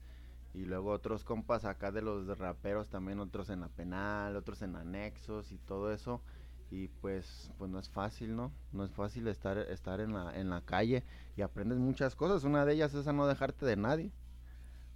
y 0.53 0.65
luego 0.65 0.91
otros 0.91 1.23
compas 1.23 1.65
acá 1.65 1.91
de 1.91 2.01
los 2.01 2.37
raperos 2.37 2.89
también, 2.89 3.19
otros 3.19 3.49
en 3.49 3.61
la 3.61 3.69
penal, 3.69 4.35
otros 4.35 4.61
en 4.61 4.75
anexos 4.75 5.51
y 5.51 5.57
todo 5.57 5.91
eso, 5.93 6.21
y 6.69 6.87
pues, 6.87 7.51
pues 7.57 7.69
no 7.71 7.79
es 7.79 7.89
fácil, 7.89 8.35
¿no? 8.35 8.51
No 8.71 8.83
es 8.83 8.91
fácil 8.91 9.27
estar, 9.27 9.57
estar 9.57 9.99
en 9.99 10.13
la, 10.13 10.37
en 10.39 10.49
la 10.49 10.61
calle 10.61 11.03
y 11.35 11.41
aprendes 11.41 11.79
muchas 11.79 12.15
cosas, 12.15 12.43
una 12.43 12.65
de 12.65 12.73
ellas 12.73 12.93
es 12.93 13.07
a 13.07 13.13
no 13.13 13.27
dejarte 13.27 13.65
de 13.65 13.75
nadie. 13.75 14.11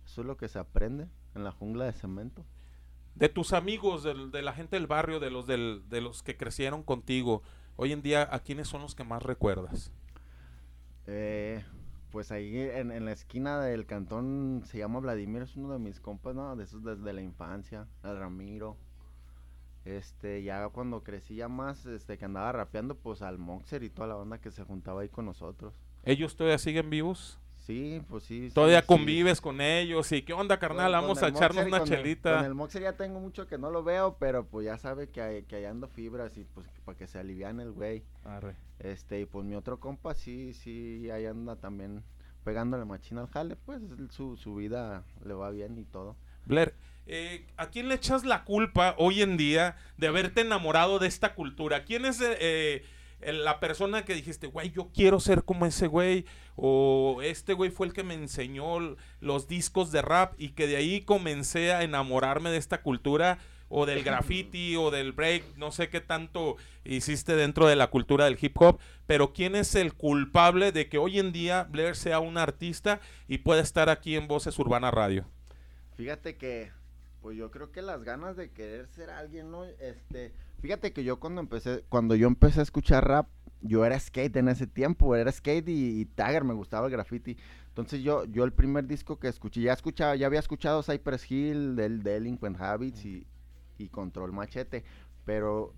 Eso 0.05 0.21
es 0.21 0.27
lo 0.27 0.37
que 0.37 0.47
se 0.47 0.59
aprende 0.59 1.07
en 1.33 1.43
la 1.43 1.51
jungla 1.51 1.85
de 1.85 1.93
cemento. 1.93 2.45
De 3.15 3.27
tus 3.29 3.53
amigos, 3.53 4.03
del- 4.03 4.31
de, 4.31 4.41
la 4.41 4.53
gente 4.53 4.75
del 4.75 4.87
barrio, 4.87 5.19
de 5.19 5.31
los, 5.31 5.47
del- 5.47 5.83
de 5.89 6.01
los 6.01 6.21
que 6.21 6.37
crecieron 6.37 6.83
contigo, 6.83 7.41
hoy 7.77 7.91
en 7.93 8.01
día, 8.01 8.27
¿a 8.31 8.39
quiénes 8.39 8.67
son 8.67 8.81
los 8.81 8.93
que 8.93 9.03
más 9.03 9.23
recuerdas? 9.23 9.91
Eh, 11.07 11.63
pues 12.15 12.31
ahí 12.31 12.57
en, 12.57 12.93
en 12.93 13.03
la 13.03 13.11
esquina 13.11 13.59
del 13.59 13.85
cantón 13.85 14.61
se 14.63 14.77
llama 14.77 15.01
Vladimir, 15.01 15.41
es 15.41 15.57
uno 15.57 15.73
de 15.73 15.79
mis 15.79 15.99
compas, 15.99 16.33
¿no? 16.33 16.55
De 16.55 16.63
esos 16.63 16.81
desde 16.81 17.11
la 17.11 17.21
infancia, 17.21 17.89
el 18.05 18.17
Ramiro. 18.17 18.77
Este, 19.83 20.41
ya 20.41 20.69
cuando 20.69 21.03
crecí 21.03 21.35
ya 21.35 21.49
más, 21.49 21.85
este, 21.85 22.17
que 22.17 22.23
andaba 22.23 22.53
rapeando, 22.53 22.95
pues 22.95 23.21
al 23.21 23.37
Moxer 23.37 23.83
y 23.83 23.89
toda 23.89 24.07
la 24.07 24.15
banda 24.15 24.39
que 24.39 24.49
se 24.49 24.63
juntaba 24.63 25.01
ahí 25.01 25.09
con 25.09 25.25
nosotros. 25.25 25.73
¿Ellos 26.03 26.37
todavía 26.37 26.57
siguen 26.57 26.89
vivos? 26.89 27.37
Sí, 27.65 28.01
pues 28.09 28.23
sí. 28.25 28.51
¿Todavía 28.53 28.81
sí. 28.81 28.87
convives 28.87 29.41
con 29.41 29.59
ellos? 29.59 30.11
¿Y 30.11 30.21
qué 30.21 30.33
onda, 30.33 30.59
carnal? 30.59 30.91
Con- 30.91 31.01
Vamos 31.01 31.19
con 31.19 31.25
a 31.25 31.29
echarnos 31.29 31.65
una 31.65 31.79
con 31.79 31.87
el- 31.91 31.97
chelita. 31.97 32.35
con 32.37 32.45
el 32.45 32.53
Moxer 32.53 32.81
ya 32.83 32.93
tengo 32.93 33.19
mucho 33.19 33.47
que 33.47 33.57
no 33.57 33.71
lo 33.71 33.83
veo, 33.83 34.17
pero 34.19 34.45
pues 34.45 34.65
ya 34.65 34.77
sabe 34.77 35.09
que, 35.09 35.21
hay- 35.21 35.43
que 35.43 35.55
ahí 35.55 35.65
ando 35.65 35.87
fibras 35.87 36.37
y 36.37 36.43
pues 36.43 36.67
para 36.85 36.97
que 36.97 37.07
se 37.07 37.17
aliviane 37.17 37.63
el 37.63 37.71
güey. 37.71 38.03
Arre. 38.23 38.55
Este, 38.79 39.21
y 39.21 39.25
pues 39.25 39.45
mi 39.45 39.55
otro 39.55 39.79
compa 39.79 40.13
sí, 40.13 40.53
sí, 40.53 41.09
ahí 41.09 41.25
anda 41.25 41.55
también 41.55 42.03
pegándole 42.43 42.85
machina 42.85 43.21
al 43.21 43.27
jale, 43.29 43.55
pues 43.55 43.81
su, 44.11 44.37
su 44.37 44.53
vida 44.55 45.03
le 45.25 45.33
va 45.33 45.49
bien 45.49 45.79
y 45.79 45.85
todo. 45.85 46.15
Blair, 46.45 46.75
eh, 47.07 47.47
¿a 47.57 47.69
quién 47.71 47.87
le 47.89 47.95
echas 47.95 48.23
la 48.25 48.43
culpa 48.43 48.93
hoy 48.99 49.23
en 49.23 49.37
día 49.37 49.75
de 49.97 50.05
haberte 50.07 50.41
enamorado 50.41 50.99
de 50.99 51.07
esta 51.07 51.33
cultura? 51.33 51.83
¿Quién 51.85 52.05
es 52.05 52.21
eh, 52.21 52.83
la 53.33 53.59
persona 53.59 54.05
que 54.05 54.13
dijiste, 54.13 54.47
güey, 54.47 54.71
yo 54.71 54.89
quiero 54.93 55.19
ser 55.19 55.43
como 55.43 55.65
ese 55.65 55.87
güey? 55.87 56.25
O 56.55 57.19
este 57.23 57.53
güey 57.53 57.69
fue 57.69 57.87
el 57.87 57.93
que 57.93 58.03
me 58.03 58.13
enseñó 58.13 58.95
los 59.19 59.47
discos 59.47 59.91
de 59.91 60.01
rap 60.01 60.33
y 60.37 60.49
que 60.49 60.67
de 60.67 60.77
ahí 60.77 61.01
comencé 61.01 61.73
a 61.73 61.83
enamorarme 61.83 62.49
de 62.49 62.57
esta 62.57 62.81
cultura 62.81 63.39
o 63.69 63.85
del 63.85 64.03
graffiti 64.05 64.75
o 64.75 64.91
del 64.91 65.11
break, 65.11 65.57
no 65.57 65.71
sé 65.71 65.89
qué 65.89 66.01
tanto 66.01 66.57
hiciste 66.83 67.35
dentro 67.35 67.67
de 67.67 67.75
la 67.75 67.89
cultura 67.89 68.25
del 68.25 68.37
hip 68.39 68.59
hop, 68.61 68.79
pero 69.07 69.33
¿quién 69.33 69.55
es 69.55 69.75
el 69.75 69.93
culpable 69.93 70.71
de 70.71 70.87
que 70.87 70.97
hoy 70.97 71.19
en 71.19 71.31
día 71.31 71.63
Blair 71.63 71.95
sea 71.95 72.19
un 72.19 72.37
artista 72.37 72.99
y 73.27 73.39
pueda 73.39 73.61
estar 73.61 73.89
aquí 73.89 74.15
en 74.15 74.27
Voces 74.27 74.57
Urbana 74.59 74.91
Radio? 74.91 75.25
Fíjate 75.95 76.37
que, 76.37 76.71
pues 77.21 77.37
yo 77.37 77.51
creo 77.51 77.71
que 77.71 77.81
las 77.81 78.03
ganas 78.03 78.35
de 78.35 78.51
querer 78.51 78.87
ser 78.87 79.09
alguien, 79.09 79.49
¿no? 79.51 79.63
Este, 79.65 80.33
fíjate 80.61 80.93
que 80.93 81.03
yo 81.03 81.19
cuando 81.19 81.41
empecé, 81.41 81.83
cuando 81.89 82.15
yo 82.15 82.27
empecé 82.27 82.59
a 82.59 82.63
escuchar 82.63 83.07
rap, 83.07 83.27
yo 83.61 83.85
era 83.85 83.99
skate 83.99 84.35
en 84.37 84.47
ese 84.47 84.67
tiempo, 84.67 85.15
era 85.15 85.31
skate 85.31 85.69
y, 85.69 86.01
y 86.01 86.05
Tagger, 86.05 86.43
me 86.43 86.53
gustaba 86.53 86.87
el 86.87 86.91
graffiti. 86.91 87.37
Entonces 87.69 88.01
yo, 88.03 88.25
yo 88.25 88.43
el 88.43 88.53
primer 88.53 88.87
disco 88.87 89.19
que 89.19 89.27
escuché, 89.27 89.61
ya 89.61 89.73
escuchaba, 89.73 90.15
ya 90.15 90.27
había 90.27 90.39
escuchado 90.39 90.83
Cypress 90.83 91.29
Hill, 91.29 91.75
del 91.75 92.03
Delinquent 92.03 92.59
Habits 92.59 93.05
y, 93.05 93.27
y 93.77 93.89
Control 93.89 94.31
Machete, 94.31 94.83
pero 95.25 95.73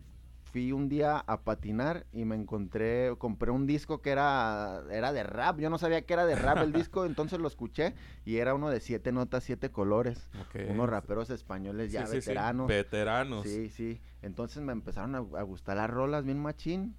fui 0.57 0.71
un 0.71 0.89
día 0.89 1.19
a 1.19 1.41
patinar 1.43 2.07
y 2.11 2.25
me 2.25 2.35
encontré, 2.35 3.13
compré 3.19 3.51
un 3.51 3.67
disco 3.67 4.01
que 4.01 4.09
era, 4.09 4.81
era 4.89 5.13
de 5.13 5.21
rap, 5.21 5.59
yo 5.59 5.69
no 5.69 5.77
sabía 5.77 6.01
que 6.01 6.13
era 6.13 6.25
de 6.25 6.33
rap 6.33 6.57
el 6.63 6.71
disco, 6.73 7.05
entonces 7.05 7.37
lo 7.37 7.47
escuché 7.47 7.93
y 8.25 8.37
era 8.37 8.55
uno 8.55 8.71
de 8.71 8.79
siete 8.79 9.11
notas, 9.11 9.43
siete 9.43 9.69
colores, 9.69 10.31
Ok. 10.41 10.61
unos 10.69 10.89
raperos 10.89 11.29
españoles 11.29 11.91
ya 11.91 12.07
Sí, 12.07 12.13
sí, 12.15 12.21
sí, 12.21 12.29
veteranos. 12.29 12.67
Veteranos. 12.67 13.43
Sí, 13.43 13.69
sí. 13.69 14.01
Entonces 14.23 14.63
me 14.63 14.71
empezaron 14.71 15.13
a, 15.13 15.19
a 15.19 15.43
gustar 15.43 15.77
las 15.77 15.91
rolas 15.91 16.25
bien 16.25 16.39
machín. 16.39 16.95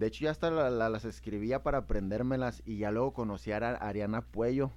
De 0.00 0.06
hecho, 0.06 0.24
ya 0.24 0.30
hasta 0.30 0.50
la- 0.50 0.70
la- 0.70 0.88
las 0.88 1.04
escribía 1.04 1.62
para 1.62 1.76
aprendérmelas 1.78 2.62
y 2.64 2.78
ya 2.78 2.90
luego 2.90 3.12
conocí 3.12 3.52
a 3.52 3.58
Ariana 3.58 4.22
Puello. 4.22 4.70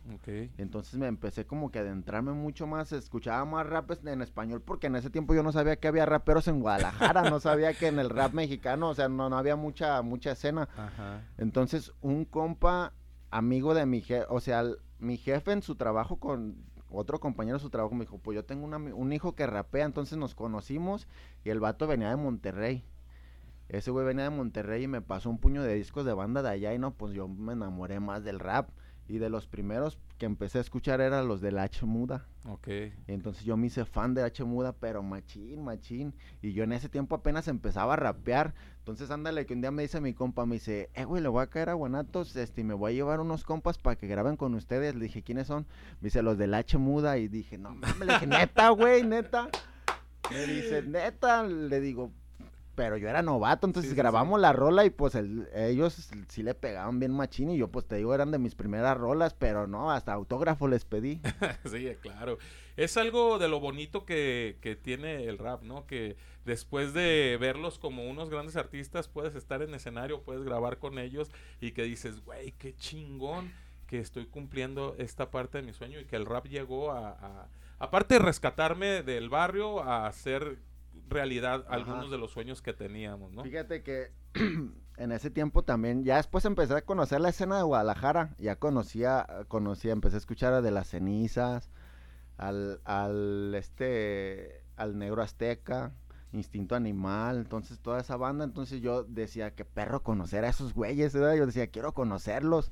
Entonces 0.58 1.00
me 1.00 1.08
empecé 1.08 1.46
como 1.46 1.72
que 1.72 1.80
a 1.80 1.82
adentrarme 1.82 2.34
mucho 2.34 2.68
más, 2.68 2.92
escuchaba 2.92 3.46
más 3.46 3.66
rap 3.66 3.90
en 4.06 4.22
español 4.22 4.62
porque 4.62 4.88
en 4.88 4.98
ese 4.98 5.10
tiempo 5.10 5.34
yo 5.34 5.42
no 5.42 5.54
sabía 5.54 5.78
que 5.78 5.88
había 5.88 6.06
raperos 6.06 6.50
en 6.50 6.60
Guadalajara, 6.60 7.30
no 7.30 7.40
sabía 7.40 7.74
que 7.74 7.88
en 7.88 8.00
el 8.00 8.10
rap 8.10 8.34
mexicano, 8.34 8.90
o 8.90 8.96
sea, 8.96 9.08
no, 9.08 9.30
no 9.30 9.38
había 9.38 9.56
mucha 9.56 10.02
mucha 10.02 10.34
escena. 10.34 10.68
Ajá. 10.76 11.22
Entonces, 11.38 11.94
un 12.02 12.26
compa, 12.26 12.92
amigo 13.32 13.74
de 13.74 13.86
mi 13.86 14.02
jefe, 14.02 14.26
o 14.30 14.42
sea, 14.42 14.60
el- 14.60 14.78
mi 15.00 15.16
jefe 15.16 15.54
en 15.54 15.62
su 15.62 15.76
trabajo 15.76 16.18
con 16.18 16.58
otro 16.90 17.22
compañero 17.22 17.58
de 17.58 17.64
su 17.64 17.70
trabajo 17.70 17.96
me 17.96 18.02
dijo, 18.02 18.18
pues 18.18 18.36
yo 18.36 18.44
tengo 18.44 18.66
un 18.68 19.14
hijo 19.14 19.36
que 19.36 19.48
rapea, 19.48 19.86
entonces 19.86 20.18
nos 20.18 20.36
conocimos 20.36 21.08
y 21.46 21.50
el 21.50 21.62
vato 21.62 21.88
venía 21.88 22.10
de 22.10 22.18
Monterrey. 22.18 22.84
Ese 23.70 23.92
güey 23.92 24.06
venía 24.06 24.26
de 24.26 24.30
Monterrey 24.30 24.84
y 24.84 24.88
me 24.88 25.02
pasó 25.02 25.30
un 25.30 25.38
puño 25.40 25.64
de 25.64 25.74
discos 25.76 26.06
de 26.06 26.14
banda 26.14 26.42
de 26.42 26.50
allá 26.50 26.74
y 26.74 26.80
no, 26.80 26.94
pues 26.94 27.14
yo 27.14 27.28
me 27.28 27.54
enamoré 27.54 28.00
más 28.00 28.24
del 28.24 28.40
rap. 28.40 28.70
Y 29.06 29.18
de 29.18 29.30
los 29.30 29.48
primeros 29.48 30.00
que 30.18 30.26
empecé 30.26 30.60
a 30.60 30.62
escuchar 30.62 31.02
eran 31.02 31.28
los 31.28 31.42
de 31.42 31.52
la 31.52 31.64
H 31.64 31.86
Muda. 31.86 32.26
Ok. 32.48 32.70
Entonces 33.08 33.44
yo 33.44 33.58
me 33.58 33.68
hice 33.68 33.84
fan 33.84 34.14
de 34.14 34.24
H 34.24 34.46
Muda, 34.46 34.72
pero 34.72 35.04
machín, 35.04 35.62
machín. 35.62 36.14
Y 36.42 36.54
yo 36.54 36.64
en 36.64 36.72
ese 36.72 36.88
tiempo 36.88 37.16
apenas 37.16 37.50
empezaba 37.50 37.94
a 37.94 37.98
rapear. 37.98 38.54
Entonces 38.78 39.12
ándale, 39.12 39.46
que 39.46 39.54
un 39.54 39.62
día 39.62 39.72
me 39.72 39.82
dice 39.82 40.00
mi 40.00 40.14
compa, 40.14 40.46
me 40.46 40.56
dice, 40.56 40.90
eh, 40.94 41.04
güey, 41.04 41.22
le 41.22 41.28
voy 41.28 41.44
a 41.44 41.48
caer 41.48 41.70
a 41.70 41.74
Guanatos, 41.74 42.34
este, 42.38 42.62
y 42.62 42.64
me 42.64 42.74
voy 42.74 42.94
a 42.94 42.96
llevar 42.96 43.20
unos 43.20 43.44
compas 43.44 43.78
para 43.78 43.98
que 43.98 44.08
graben 44.08 44.38
con 44.38 44.56
ustedes. 44.56 44.96
Le 44.96 45.04
dije, 45.04 45.22
¿quiénes 45.22 45.48
son? 45.48 45.68
Me 46.00 46.08
dice, 46.08 46.22
los 46.22 46.38
del 46.38 46.54
H 46.54 46.78
Muda. 46.78 47.18
Y 47.18 47.28
dije, 47.28 47.58
no 47.58 47.76
mames, 47.76 48.00
le 48.00 48.14
dije, 48.14 48.28
neta, 48.28 48.70
güey, 48.70 49.04
neta. 49.04 49.50
Me 50.32 50.48
dice, 50.48 50.82
neta, 50.82 51.44
le 51.44 51.82
digo, 51.82 52.14
pero 52.76 52.98
yo 52.98 53.08
era 53.10 53.22
novato, 53.22 53.68
entonces 53.68 53.90
Sí, 53.92 53.96
sí, 53.96 53.98
grabamos 53.98 54.40
la 54.40 54.54
rola 54.54 54.86
y 54.86 54.90
pues 54.90 55.16
el- 55.16 55.48
ellos 55.56 56.10
sí 56.28 56.44
le 56.44 56.54
pegaban 56.56 57.00
bien 57.00 57.12
machín 57.12 57.50
y 57.52 57.58
yo 57.58 57.68
pues 57.70 57.86
te 57.88 57.96
digo 57.98 58.14
eran 58.14 58.32
de 58.32 58.40
mis 58.40 58.56
primeras 58.56 58.98
rolas, 58.98 59.34
pero 59.34 59.68
no, 59.68 59.92
hasta 59.92 60.14
autógrafo 60.14 60.68
les 60.68 60.86
pedí. 60.86 61.22
sí, 61.66 61.90
claro. 62.02 62.38
Es 62.76 62.98
algo 62.98 63.38
de 63.38 63.48
lo 63.48 63.60
bonito 63.60 64.06
que, 64.06 64.58
que 64.62 64.76
tiene 64.76 65.26
el 65.26 65.38
rap, 65.38 65.62
¿no? 65.62 65.86
Que 65.86 66.16
después 66.46 66.94
de 66.94 67.38
verlos 67.40 67.78
como 67.78 68.10
unos 68.10 68.30
grandes 68.30 68.56
artistas, 68.56 69.08
puedes 69.08 69.36
estar 69.36 69.62
en 69.62 69.74
escenario, 69.76 70.22
puedes 70.24 70.44
grabar 70.44 70.80
con 70.80 70.98
ellos 70.98 71.30
y 71.62 71.72
que 71.72 71.84
dices, 71.84 72.24
güey, 72.26 72.54
qué 72.54 72.76
chingón 72.76 73.52
que 73.86 74.00
estoy 74.00 74.26
cumpliendo 74.26 74.96
esta 74.98 75.30
parte 75.30 75.60
de 75.60 75.64
mi 75.64 75.74
sueño 75.74 76.00
y 76.00 76.06
que 76.06 76.16
el 76.16 76.26
rap 76.26 76.48
llegó 76.48 76.92
a, 76.92 77.10
a- 77.12 77.48
aparte 77.78 78.16
de 78.16 78.20
rescatarme 78.22 79.04
del 79.04 79.30
barrio, 79.30 79.84
a 79.84 80.08
hacer 80.08 80.58
realidad 81.08 81.66
Ajá. 81.68 81.76
algunos 81.76 82.12
de 82.12 82.18
los 82.18 82.32
sueños 82.32 82.62
que 82.62 82.74
teníamos, 82.74 83.32
¿no? 83.32 83.44
Fíjate 83.44 83.84
que 83.84 84.12
en 84.98 85.12
ese 85.12 85.30
tiempo 85.30 85.64
también, 85.64 86.04
ya 86.04 86.18
después 86.18 86.46
empecé 86.46 86.76
a 86.76 86.86
conocer 86.86 87.22
la 87.22 87.30
escena 87.30 87.58
de 87.58 87.64
Guadalajara, 87.64 88.36
ya 88.38 88.58
conocía, 88.58 89.28
conocía, 89.48 89.92
empecé 89.92 90.16
a 90.16 90.20
escuchar 90.20 90.54
a 90.54 90.62
de 90.62 90.72
las 90.72 90.88
cenizas, 90.88 91.72
al, 92.38 92.82
al 92.84 93.54
este, 93.56 94.64
al 94.76 94.98
negro 94.98 95.22
azteca, 95.22 95.94
instinto 96.32 96.76
animal, 96.76 97.38
entonces 97.38 97.80
toda 97.80 98.00
esa 98.00 98.18
banda, 98.18 98.44
entonces 98.44 98.82
yo 98.82 99.04
decía, 99.04 99.56
qué 99.56 99.66
perro 99.66 100.04
conocer 100.04 100.44
a 100.46 100.50
esos 100.50 100.74
güeyes, 100.74 101.14
¿verdad? 101.14 101.36
yo 101.36 101.46
decía, 101.46 101.68
quiero 101.68 101.94
conocerlos. 101.94 102.72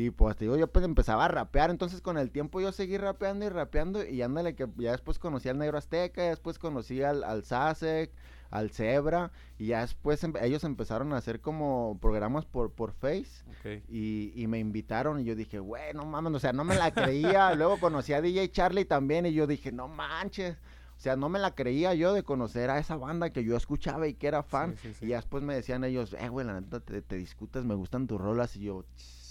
Y 0.00 0.10
pues 0.10 0.36
te 0.36 0.44
digo, 0.44 0.56
yo 0.56 0.68
pues 0.68 0.84
empezaba 0.84 1.24
a 1.24 1.28
rapear, 1.28 1.70
entonces 1.70 2.00
con 2.00 2.18
el 2.18 2.30
tiempo 2.30 2.60
yo 2.60 2.70
seguí 2.70 2.96
rapeando 2.98 3.44
y 3.46 3.48
rapeando 3.48 4.04
y 4.04 4.22
ándale 4.22 4.54
que 4.54 4.68
ya 4.76 4.92
después 4.92 5.18
conocí 5.18 5.48
al 5.48 5.58
Negro 5.58 5.76
Azteca, 5.76 6.22
ya 6.22 6.28
después 6.30 6.58
conocí 6.60 7.02
al, 7.02 7.24
al 7.24 7.42
Sasek, 7.42 8.12
al 8.50 8.70
Zebra 8.70 9.32
y 9.58 9.66
ya 9.66 9.80
después 9.80 10.22
em- 10.22 10.34
ellos 10.40 10.62
empezaron 10.62 11.12
a 11.12 11.16
hacer 11.16 11.40
como 11.40 11.98
programas 12.00 12.46
por, 12.46 12.70
por 12.70 12.92
Face 12.92 13.42
Ok. 13.48 13.82
y, 13.88 14.32
y 14.40 14.46
me 14.46 14.60
invitaron 14.60 15.18
y 15.18 15.24
yo 15.24 15.34
dije, 15.34 15.58
güey, 15.58 15.92
no 15.94 16.04
mames, 16.06 16.32
o 16.32 16.38
sea, 16.38 16.52
no 16.52 16.62
me 16.62 16.76
la 16.76 16.92
creía. 16.92 17.52
Luego 17.56 17.80
conocí 17.80 18.12
a 18.12 18.22
DJ 18.22 18.52
Charlie 18.52 18.84
también 18.84 19.26
y 19.26 19.32
yo 19.32 19.48
dije, 19.48 19.72
no 19.72 19.88
manches. 19.88 20.56
O 20.96 21.00
sea, 21.00 21.14
no 21.16 21.28
me 21.28 21.38
la 21.38 21.54
creía 21.54 21.94
yo 21.94 22.12
de 22.12 22.22
conocer 22.24 22.70
a 22.70 22.78
esa 22.78 22.96
banda 22.96 23.30
que 23.30 23.44
yo 23.44 23.56
escuchaba 23.56 24.06
y 24.08 24.14
que 24.14 24.26
era 24.28 24.42
fan. 24.42 24.76
Sí, 24.78 24.88
sí, 24.88 24.94
sí. 24.94 25.06
Y 25.06 25.08
ya 25.10 25.16
después 25.16 25.42
me 25.44 25.54
decían 25.54 25.84
ellos, 25.84 26.14
eh, 26.18 26.28
güey, 26.28 26.44
la 26.46 26.60
neta 26.60 26.80
te, 26.80 27.02
te 27.02 27.16
discutes, 27.16 27.64
me 27.64 27.74
gustan 27.76 28.06
tus 28.08 28.20
rolas. 28.20 28.56
Y 28.56 28.60
yo, 28.62 28.84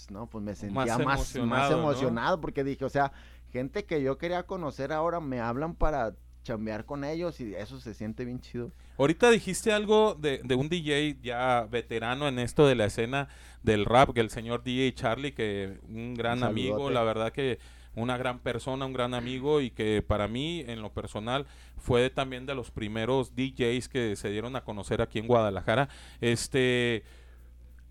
"Ch, 0.08 0.10
no, 0.10 0.26
pues 0.26 0.42
me 0.42 0.54
sentía 0.54 0.98
más, 0.98 1.36
más 1.36 1.70
emocionado, 1.70 2.40
porque 2.40 2.64
dije, 2.64 2.84
o 2.84 2.88
sea, 2.88 3.12
gente 3.52 3.84
que 3.84 4.02
yo 4.02 4.18
quería 4.18 4.44
conocer 4.44 4.92
ahora 4.92 5.20
me 5.20 5.40
hablan 5.40 5.74
para 5.74 6.14
chambear 6.42 6.86
con 6.86 7.04
ellos 7.04 7.40
y 7.40 7.54
eso 7.54 7.78
se 7.78 7.94
siente 7.94 8.24
bien 8.24 8.40
chido. 8.40 8.72
Ahorita 8.96 9.30
dijiste 9.30 9.72
algo 9.72 10.14
de, 10.14 10.40
de 10.42 10.54
un 10.54 10.68
DJ 10.68 11.18
ya 11.22 11.66
veterano 11.70 12.26
en 12.26 12.38
esto 12.38 12.66
de 12.66 12.74
la 12.74 12.86
escena 12.86 13.28
del 13.62 13.84
rap, 13.84 14.12
que 14.14 14.20
el 14.20 14.30
señor 14.30 14.62
DJ 14.62 14.94
Charlie, 14.94 15.32
que 15.32 15.78
un 15.88 16.14
gran 16.14 16.38
Un 16.38 16.44
amigo, 16.44 16.90
la 16.90 17.02
verdad 17.02 17.32
que 17.32 17.58
una 17.94 18.16
gran 18.16 18.38
persona, 18.38 18.86
un 18.86 18.92
gran 18.92 19.12
amigo 19.14 19.60
y 19.60 19.70
que 19.70 20.02
para 20.06 20.28
mí 20.28 20.64
en 20.66 20.82
lo 20.82 20.92
personal 20.92 21.46
fue 21.76 22.10
también 22.10 22.46
de 22.46 22.54
los 22.54 22.70
primeros 22.70 23.34
DJs 23.34 23.88
que 23.88 24.16
se 24.16 24.30
dieron 24.30 24.56
a 24.56 24.62
conocer 24.62 25.02
aquí 25.02 25.18
en 25.18 25.26
Guadalajara. 25.26 25.88
Este 26.20 27.02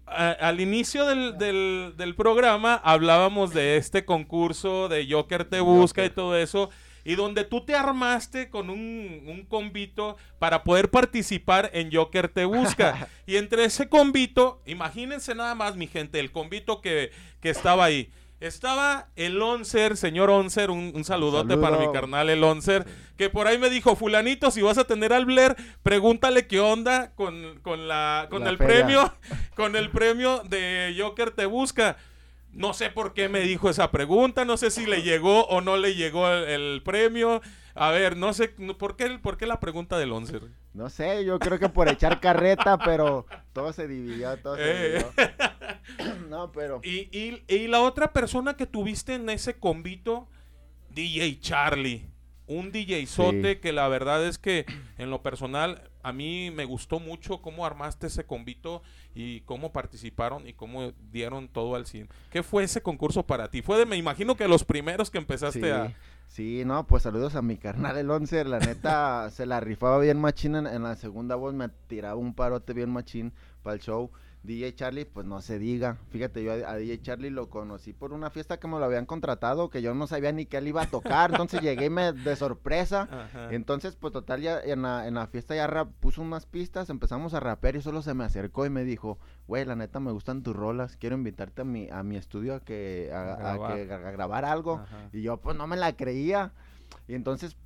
a- 0.08 0.32
al 0.32 0.62
inicio 0.62 1.06
del, 1.06 1.38
del- 1.38 1.94
del 1.98 2.16
programa 2.16 2.76
hablábamos 2.84 3.54
de 3.54 3.78
este 3.78 4.06
concurso 4.06 4.88
de 4.90 5.08
Joker 5.10 5.46
te 5.46 5.60
busca 5.60 6.06
y 6.06 6.10
todo 6.10 6.38
eso. 6.38 6.70
Y 7.04 7.16
donde 7.16 7.46
tú 7.46 7.62
te 7.64 7.74
armaste 7.74 8.50
con 8.50 8.70
un, 8.70 9.24
un 9.28 9.46
convito 9.46 10.18
para 10.40 10.66
poder 10.66 10.92
participar 10.92 11.70
en 11.74 11.90
Joker 11.92 12.28
te 12.28 12.44
busca. 12.44 13.08
y 13.26 13.38
entre 13.38 13.64
ese 13.64 13.88
convito, 13.88 14.62
imagínense 14.66 15.34
nada 15.34 15.56
más, 15.56 15.78
mi 15.78 15.88
gente, 15.88 16.20
el 16.20 16.34
convito 16.34 16.82
que, 16.82 17.12
que 17.40 17.50
estaba 17.50 17.86
ahí. 17.86 18.10
Estaba 18.40 19.10
el 19.16 19.42
Oncer, 19.42 19.98
señor 19.98 20.30
Oncer, 20.30 20.70
un, 20.70 20.92
un 20.94 21.04
saludote 21.04 21.56
Saludo. 21.56 21.62
para 21.62 21.78
mi 21.80 21.92
carnal 21.92 22.30
el 22.30 22.44
Oncer, 22.44 22.86
que 23.18 23.32
por 23.32 23.48
ahí 23.48 23.58
me 23.58 23.70
dijo, 23.72 23.96
fulanito, 23.96 24.52
si 24.52 24.62
vas 24.62 24.78
a 24.78 24.84
tener 24.84 25.12
al 25.12 25.26
Blair, 25.26 25.56
pregúntale 25.82 26.46
qué 26.46 26.60
onda 26.60 27.14
con, 27.16 27.60
con 27.64 27.88
la, 27.88 28.28
con 28.30 28.44
La 28.44 28.52
el 28.52 28.58
feria. 28.60 28.76
premio, 28.76 29.14
con 29.56 29.76
el 29.76 29.90
premio 29.90 30.44
de 30.48 30.96
Joker 31.00 31.32
te 31.32 31.48
busca. 31.48 31.98
No 32.52 32.74
sé 32.74 32.90
por 32.92 33.14
qué 33.14 33.28
me 33.28 33.42
dijo 33.42 33.70
esa 33.70 33.92
pregunta, 33.92 34.46
no 34.46 34.58
sé 34.58 34.70
si 34.72 34.86
le 34.86 35.02
llegó 35.02 35.46
o 35.46 35.62
no 35.62 35.78
le 35.78 35.96
llegó 35.96 36.30
el, 36.30 36.44
el 36.46 36.82
premio. 36.84 37.42
A 37.74 37.90
ver, 37.92 38.18
no 38.18 38.34
sé, 38.34 38.50
¿por 38.50 38.96
qué, 38.96 39.20
por 39.20 39.38
qué 39.38 39.46
la 39.48 39.60
pregunta 39.60 39.98
del 39.98 40.12
Oncer? 40.12 40.42
No 40.78 40.90
sé, 40.92 41.26
yo 41.26 41.40
creo 41.40 41.58
que 41.58 41.70
por 41.70 41.90
echar 41.90 42.20
carreta, 42.20 42.78
pero 42.78 43.26
todo 43.52 43.74
se 43.74 43.88
dividió, 43.88 44.38
todo 44.38 44.56
se 44.58 44.62
Eh. 44.64 44.90
dividió. 44.90 45.12
No, 46.30 46.52
pero... 46.52 46.82
Y, 46.84 47.10
y- 47.18 47.44
y 47.48 47.68
la 47.68 47.82
otra 47.82 48.14
persona 48.14 48.56
que 48.56 48.68
tuviste 48.68 49.16
en 49.16 49.28
ese 49.30 49.58
convito, 49.58 50.28
DJ 50.92 51.40
Charlie. 51.40 52.06
Un 52.46 52.72
DJ 52.72 53.06
sote 53.08 53.56
Sí. 53.56 53.60
que 53.60 53.74
la 53.74 53.88
verdad 53.88 54.26
es 54.26 54.38
que 54.38 54.66
en 54.98 55.10
lo 55.10 55.22
personal 55.24 55.90
a 56.04 56.14
mí 56.14 56.52
me 56.52 56.64
gustó 56.66 57.00
mucho 57.00 57.42
cómo 57.42 57.66
armaste 57.66 58.08
ese 58.08 58.26
convito 58.26 58.82
y 59.16 59.42
cómo 59.42 59.74
participaron 59.74 60.48
y 60.48 60.54
cómo 60.54 60.94
dieron 61.12 61.50
todo 61.50 61.76
al 61.76 61.86
100. 61.88 62.08
¿Qué 62.32 62.44
fue 62.44 62.64
ese 62.64 62.82
concurso 62.82 63.26
para 63.26 63.50
ti? 63.50 63.62
Fue 63.62 63.78
de, 63.78 63.86
me 63.86 63.98
imagino 63.98 64.36
que 64.38 64.48
los 64.48 64.64
primeros 64.64 65.10
que 65.10 65.18
empezaste 65.18 65.60
Sí, 65.60 65.70
a... 65.70 65.94
sí, 66.28 66.64
no, 66.66 66.86
pues 66.88 67.04
saludos 67.04 67.36
a 67.36 67.42
mi 67.42 67.58
carnal 67.58 67.98
el 67.98 68.10
11, 68.10 68.46
la 68.46 68.60
neta 68.60 69.30
se 69.32 69.46
la 69.46 69.60
rifaba 69.60 70.00
bien 70.00 70.20
machín 70.20 70.56
en, 70.56 70.68
en 70.68 70.84
la 70.84 70.96
segunda 70.96 71.36
voz, 71.36 71.54
me 71.54 71.70
tiraba 71.88 72.16
un 72.16 72.34
parote 72.34 72.74
bien 72.74 72.90
machín 72.90 73.34
para 73.64 73.76
el 73.76 73.82
show. 73.82 74.12
DJ 74.48 74.74
Charlie, 74.76 75.06
pues 75.06 75.28
no 75.28 75.42
se 75.42 75.60
diga. 75.60 75.98
Fíjate, 76.10 76.42
yo 76.44 76.54
a, 76.54 76.72
a 76.72 76.76
DJ 76.78 77.02
Charlie 77.02 77.30
lo 77.30 77.50
conocí 77.50 77.92
por 77.94 78.14
una 78.14 78.30
fiesta 78.30 78.60
que 78.60 78.68
me 78.68 78.80
lo 78.80 78.86
habían 78.86 79.06
contratado, 79.06 79.70
que 79.70 79.82
yo 79.82 79.94
no 79.94 80.08
sabía 80.08 80.32
ni 80.32 80.46
que 80.46 80.58
él 80.58 80.68
iba 80.70 80.82
a 80.84 80.90
tocar, 80.90 81.32
entonces 81.32 81.62
llegué 81.62 81.86
y 81.86 81.90
me 81.90 82.14
de 82.14 82.36
sorpresa. 82.36 83.10
Ajá. 83.12 83.54
Entonces, 83.54 83.96
pues 83.98 84.14
total, 84.14 84.42
ya 84.42 84.60
en 84.62 84.82
la, 84.84 85.06
en 85.08 85.16
la 85.16 85.28
fiesta 85.28 85.54
ya 85.54 85.68
rap- 85.68 85.92
puso 86.00 86.22
unas 86.22 86.46
pistas, 86.46 86.90
empezamos 86.90 87.34
a 87.34 87.40
rapear 87.42 87.76
y 87.76 87.82
solo 87.82 88.02
se 88.02 88.14
me 88.14 88.24
acercó 88.24 88.66
y 88.66 88.70
me 88.70 88.84
dijo, 88.86 89.20
güey, 89.48 89.66
la 89.66 89.76
neta 89.76 90.00
me 90.00 90.12
gustan 90.12 90.42
tus 90.44 90.56
rolas, 90.56 90.96
quiero 90.98 91.16
invitarte 91.18 91.64
a 91.64 91.66
mi, 91.66 91.90
a 91.92 92.02
mi 92.04 92.16
estudio 92.16 92.56
a 92.56 92.60
que 92.62 93.12
a, 93.14 93.34
a 93.34 93.36
grabar. 93.36 93.76
que- 93.76 93.94
a 93.94 93.98
grabar 94.12 94.46
algo. 94.46 94.76
Ajá. 94.78 95.10
Y 95.12 95.22
yo 95.24 95.38
pues 95.42 95.58
no 95.58 95.68
me 95.68 95.76
la 95.76 95.96
creía. 95.98 96.54
Y 97.08 97.16
entonces 97.16 97.58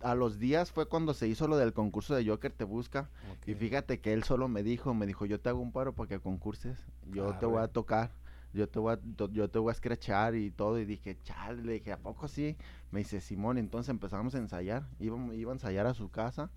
a 0.00 0.14
los 0.14 0.38
días 0.38 0.70
fue 0.72 0.86
cuando 0.86 1.14
se 1.14 1.28
hizo 1.28 1.46
lo 1.46 1.56
del 1.56 1.72
concurso 1.72 2.14
de 2.14 2.26
Joker 2.26 2.52
Te 2.52 2.64
Busca. 2.64 3.10
Y 3.46 3.54
fíjate 3.54 4.00
que 4.00 4.12
él 4.12 4.24
solo 4.24 4.48
me 4.48 4.62
dijo, 4.62 4.94
me 4.94 5.06
dijo, 5.06 5.26
yo 5.26 5.40
te 5.40 5.48
hago 5.48 5.60
un 5.60 5.72
paro 5.72 5.94
para 5.94 6.08
que 6.08 6.20
concurses, 6.20 6.78
yo 7.12 7.34
te 7.34 7.46
voy 7.46 7.62
a 7.62 7.68
tocar, 7.68 8.10
yo 8.52 8.68
te 8.68 8.78
voy 8.78 8.94
a, 8.94 9.00
yo 9.30 9.48
te 9.48 9.58
voy 9.58 9.70
a 9.70 9.72
escrachar 9.72 10.34
y 10.34 10.50
todo. 10.50 10.78
Y 10.78 10.84
dije, 10.84 11.18
chale, 11.22 11.62
le 11.62 11.74
dije, 11.74 11.92
¿a 11.92 11.98
poco 11.98 12.28
sí? 12.28 12.56
Me 12.90 13.00
dice, 13.00 13.20
Simón, 13.20 13.58
entonces 13.58 13.90
empezamos 13.90 14.34
a 14.34 14.38
ensayar, 14.38 14.88
íbamos, 14.98 15.34
iba 15.34 15.52
a 15.52 15.54
ensayar 15.54 15.86
a 15.86 15.94
su 15.94 16.10
casa. 16.10 16.50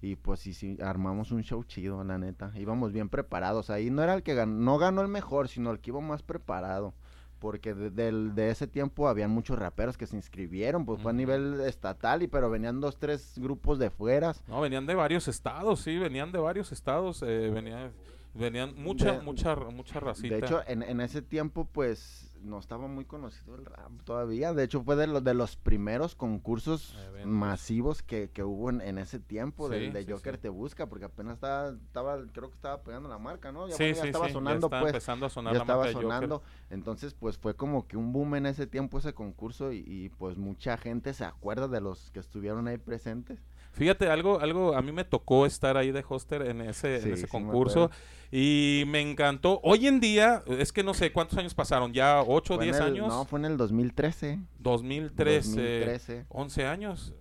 Y 0.00 0.14
pues 0.14 0.40
sí, 0.40 0.54
sí, 0.54 0.78
armamos 0.80 1.32
un 1.32 1.42
show 1.42 1.64
chido, 1.64 2.04
la 2.04 2.18
neta. 2.18 2.52
Íbamos 2.54 2.92
bien 2.92 3.08
preparados. 3.08 3.68
Ahí 3.68 3.90
no 3.90 4.02
era 4.02 4.14
el 4.14 4.22
que 4.22 4.34
ganó, 4.34 4.52
no 4.52 4.78
ganó 4.78 5.02
el 5.02 5.08
mejor, 5.08 5.48
sino 5.48 5.72
el 5.72 5.80
que 5.80 5.90
iba 5.90 6.00
más 6.00 6.22
preparado. 6.22 6.94
Porque 7.38 7.72
de, 7.74 7.90
del- 7.90 8.34
de 8.34 8.50
ese 8.50 8.66
tiempo 8.66 9.08
habían 9.08 9.30
muchos 9.30 9.58
raperos 9.58 9.96
que 9.96 10.06
se 10.06 10.16
inscribieron, 10.16 10.84
pues 10.84 11.00
fue 11.00 11.12
a 11.12 11.14
nivel 11.14 11.60
estatal, 11.60 12.22
y 12.22 12.26
pero 12.26 12.50
venían 12.50 12.80
dos, 12.80 12.96
tres 12.98 13.34
grupos 13.36 13.78
de 13.78 13.90
fueras. 13.90 14.42
No, 14.48 14.60
venían 14.60 14.86
de 14.86 14.94
varios 14.94 15.28
estados, 15.28 15.80
sí, 15.80 15.96
venían 15.98 16.32
de 16.32 16.38
varios 16.38 16.72
estados, 16.72 17.22
eh, 17.22 17.50
venían, 17.54 17.92
venían 18.34 18.74
mucha, 18.76 19.12
De- 19.12 19.20
mucha, 19.22 19.54
mucha 19.56 20.00
racita. 20.00 20.34
De 20.34 20.40
hecho, 20.40 20.62
en, 20.66 20.82
en 20.82 21.00
ese 21.00 21.22
tiempo, 21.22 21.66
pues, 21.70 22.27
no 22.42 22.58
estaba 22.58 22.86
muy 22.88 23.04
conocido 23.04 23.54
el 23.54 23.64
rap 23.64 23.90
todavía. 24.04 24.52
De 24.52 24.64
hecho, 24.64 24.82
fue 24.82 24.96
de 24.96 25.06
los 25.06 25.22
de 25.24 25.34
los 25.34 25.56
primeros 25.56 26.14
concursos 26.14 26.96
masivos 27.24 28.02
que, 28.02 28.30
que 28.30 28.44
hubo 28.44 28.70
en, 28.70 28.80
en 28.80 28.98
ese 28.98 29.18
tiempo, 29.20 29.68
del 29.68 29.86
Sí, 29.86 29.90
de 29.92 30.04
sí, 30.04 30.12
Joker 30.12 30.36
sí. 30.36 30.42
Te 30.42 30.48
Busca, 30.48 30.86
porque 30.86 31.04
apenas 31.06 31.34
estaba, 31.34 31.70
estaba, 31.70 32.16
creo 32.32 32.48
que 32.50 32.56
estaba 32.56 32.82
pegando 32.82 33.08
la 33.08 33.18
marca, 33.18 33.52
¿no? 33.52 33.68
Ya, 33.68 33.76
bueno, 33.76 34.04
estaba 34.04 34.28
sonando, 34.28 34.68
ya 34.70 34.76
estaba 34.76 34.82
pues. 34.82 34.90
empezando 34.92 35.26
a 35.26 35.30
sonar 35.30 35.52
ya 35.54 35.58
la 35.58 35.62
estaba 35.64 35.84
marca 35.84 35.88
de 35.88 35.94
Joker. 35.94 36.02
sonando. 36.04 36.42
Entonces, 36.70 37.14
pues 37.14 37.38
fue 37.38 37.54
como 37.54 37.86
que 37.86 37.96
un 37.96 38.12
boom 38.12 38.34
en 38.36 38.46
ese 38.46 38.66
tiempo 38.66 38.98
ese 38.98 39.14
concurso 39.14 39.72
y, 39.72 39.84
y, 39.86 40.08
pues 40.10 40.36
mucha 40.36 40.76
gente 40.76 41.14
se 41.14 41.24
acuerda 41.24 41.68
de 41.68 41.80
los 41.80 42.10
que 42.10 42.20
estuvieron 42.20 42.68
ahí 42.68 42.78
presentes. 42.78 43.40
Fíjate, 43.72 44.08
algo, 44.10 44.40
algo, 44.40 44.74
a 44.74 44.82
mí 44.82 44.90
me 44.92 45.04
tocó 45.04 45.46
estar 45.46 45.76
ahí 45.76 45.92
de 45.92 46.02
hoster 46.08 46.42
en 46.42 46.60
ese, 46.62 47.00
Sí, 47.00 47.06
en 47.08 47.14
ese 47.14 47.16
sí 47.16 47.22
me 47.22 47.28
concurso 47.28 47.84
acuerdo. 47.84 48.02
y 48.32 48.84
me 48.88 49.00
encantó. 49.00 49.60
Hoy 49.62 49.86
en 49.86 50.00
día, 50.00 50.42
es 50.48 50.72
que 50.72 50.82
no 50.82 50.94
sé 50.94 51.12
cuántos 51.12 51.38
años 51.38 51.54
pasaron, 51.54 51.92
ya 51.92 52.22
8 52.26 52.54
o 52.54 52.56
Fue 52.56 52.64
en 52.64 52.70
10 52.72 52.76
el- 52.80 52.92
años, 52.92 53.08
No, 53.08 53.24
fue 53.24 53.38
en 53.38 53.44
el 53.44 53.56
2013. 53.56 54.40
2013, 54.58 55.50
2013. 55.50 56.26
11 56.28 56.66
años. 56.66 57.14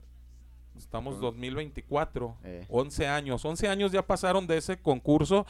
Estamos 0.77 1.15
Ah. 1.17 1.21
2024, 1.21 2.37
Eh. 2.43 2.65
11 2.69 3.07
años, 3.07 3.43
11 3.45 3.67
años 3.67 3.91
ya 3.91 4.05
pasaron 4.05 4.45
de 4.47 4.57
ese 4.57 4.77
concurso 4.79 5.45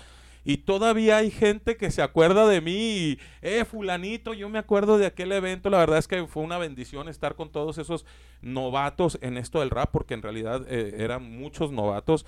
y 0.48 0.60
todavía 0.60 1.18
hay 1.18 1.30
gente 1.30 1.76
que 1.76 1.92
se 1.92 2.02
acuerda 2.02 2.48
de 2.48 2.62
mí 2.62 3.20
eh, 3.42 3.66
fulanito, 3.66 4.34
yo 4.34 4.48
me 4.48 4.60
acuerdo 4.60 4.98
de 4.98 5.06
aquel 5.06 5.34
evento, 5.34 5.70
la 5.70 5.80
verdad 5.80 5.98
es 5.98 6.08
que 6.08 6.26
fue 6.26 6.42
una 6.42 6.58
bendición 6.58 7.10
estar 7.10 7.36
con 7.36 7.52
todos 7.52 7.78
esos 7.78 8.06
novatos 8.42 9.20
en 9.22 9.36
esto 9.36 9.60
del 9.60 9.72
rap, 9.72 9.92
porque 9.92 10.14
en 10.14 10.22
realidad 10.22 10.66
eh, 10.70 10.96
eran 11.00 11.38
muchos 11.38 11.74
novatos, 11.74 12.26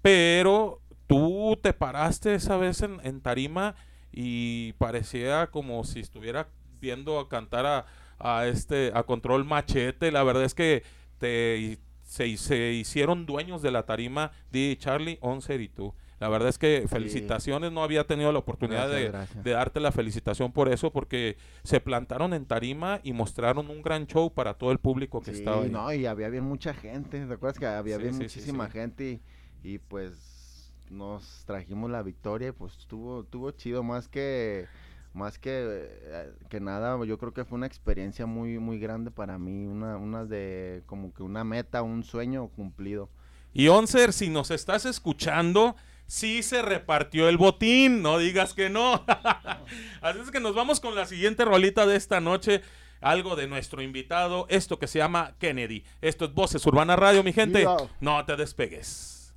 pero 0.00 0.80
tú 1.08 1.58
te 1.60 1.72
paraste 1.72 2.36
esa 2.36 2.56
vez 2.56 2.82
en, 2.82 3.00
en 3.02 3.20
tarima 3.20 3.74
y 4.12 4.74
parecía 4.74 5.48
como 5.48 5.82
si 5.82 5.98
estuviera 5.98 6.46
viendo 6.80 7.18
a 7.18 7.28
cantar 7.28 7.66
a, 7.66 7.86
a 8.20 8.46
este 8.46 8.92
a 8.94 9.02
control 9.02 9.44
machete. 9.44 10.12
La 10.12 10.22
verdad 10.22 10.44
es 10.44 10.54
que 10.54 10.84
te 11.18 11.80
se, 12.04 12.36
se 12.36 12.74
hicieron 12.74 13.26
dueños 13.26 13.60
de 13.60 13.72
la 13.72 13.86
tarima. 13.86 14.30
De 14.52 14.76
Charlie 14.78 15.18
Oncer 15.20 15.60
y 15.60 15.68
tú 15.68 15.94
la 16.18 16.28
verdad 16.28 16.48
es 16.48 16.58
que 16.58 16.86
felicitaciones 16.88 17.72
no 17.72 17.82
había 17.82 18.04
tenido 18.06 18.32
la 18.32 18.38
oportunidad 18.38 18.88
Gracias, 18.88 19.02
de, 19.02 19.08
gracias. 19.10 19.44
de 19.44 19.50
darte 19.50 19.80
la 19.80 19.92
felicitación 19.92 20.52
por 20.52 20.68
eso 20.68 20.90
porque 20.92 21.36
se 21.62 21.80
plantaron 21.80 22.32
en 22.34 22.46
tarima 22.46 23.00
y 23.02 23.12
mostraron 23.12 23.68
un 23.70 23.82
gran 23.82 24.06
show 24.06 24.32
para 24.32 24.54
todo 24.54 24.72
el 24.72 24.78
público 24.78 25.20
que 25.20 25.32
Sí, 25.32 25.38
estaba 25.38 25.62
ahí. 25.62 25.70
no, 25.70 25.92
y 25.92 26.06
había 26.06 26.28
bien 26.28 26.44
mucha 26.44 26.72
gente, 26.74 27.24
¿te 27.26 27.32
acuerdas 27.34 27.58
que 27.58 27.66
había 27.66 27.96
Sí, 27.96 28.02
bien 28.02 28.14
sí, 28.14 28.22
muchísima 28.22 28.70
gente 28.70 29.20
y, 29.62 29.74
y, 29.74 29.78
pues 29.78 30.72
nos 30.90 31.42
trajimos 31.46 31.90
la 31.90 32.02
victoria 32.02 32.48
y 32.48 32.52
pues 32.52 32.76
estuvo, 32.78 33.22
estuvo 33.22 33.50
chido 33.50 33.82
más 33.82 34.08
que 34.08 34.66
más 35.12 35.38
que, 35.38 35.50
eh, 35.54 36.32
que 36.50 36.60
nada, 36.60 37.02
yo 37.06 37.16
creo 37.18 37.32
que 37.32 37.44
fue 37.44 37.56
una 37.56 37.66
experiencia 37.66 38.26
muy 38.26 38.58
muy 38.58 38.78
grande 38.78 39.10
para 39.10 39.38
mí, 39.38 39.66
una, 39.66 39.96
una 39.96 40.24
de 40.26 40.82
como 40.86 41.12
que 41.14 41.22
una 41.22 41.42
meta, 41.42 41.82
un 41.82 42.04
sueño 42.04 42.48
cumplido. 42.48 43.08
Y 43.54 43.68
Oncer, 43.68 44.12
si 44.12 44.28
nos 44.28 44.50
estás 44.50 44.84
escuchando, 44.84 45.74
sí 46.06 46.42
se 46.42 46.62
repartió 46.62 47.28
el 47.28 47.36
botín, 47.36 48.02
no 48.02 48.18
digas 48.18 48.54
que 48.54 48.70
no. 48.70 49.04
Así 50.00 50.18
es 50.20 50.30
que 50.30 50.40
nos 50.40 50.54
vamos 50.54 50.80
con 50.80 50.94
la 50.94 51.06
siguiente 51.06 51.44
rolita 51.44 51.86
de 51.86 51.96
esta 51.96 52.20
noche. 52.20 52.62
Algo 53.00 53.36
de 53.36 53.46
nuestro 53.46 53.82
invitado, 53.82 54.46
esto 54.48 54.78
que 54.78 54.86
se 54.86 54.98
llama 54.98 55.34
Kennedy. 55.38 55.84
Esto 56.00 56.24
es 56.24 56.32
Voces 56.32 56.64
Urbana 56.66 56.96
Radio, 56.96 57.22
mi 57.22 57.32
gente. 57.32 57.66
No 58.00 58.24
te 58.24 58.36
despegues. 58.36 59.34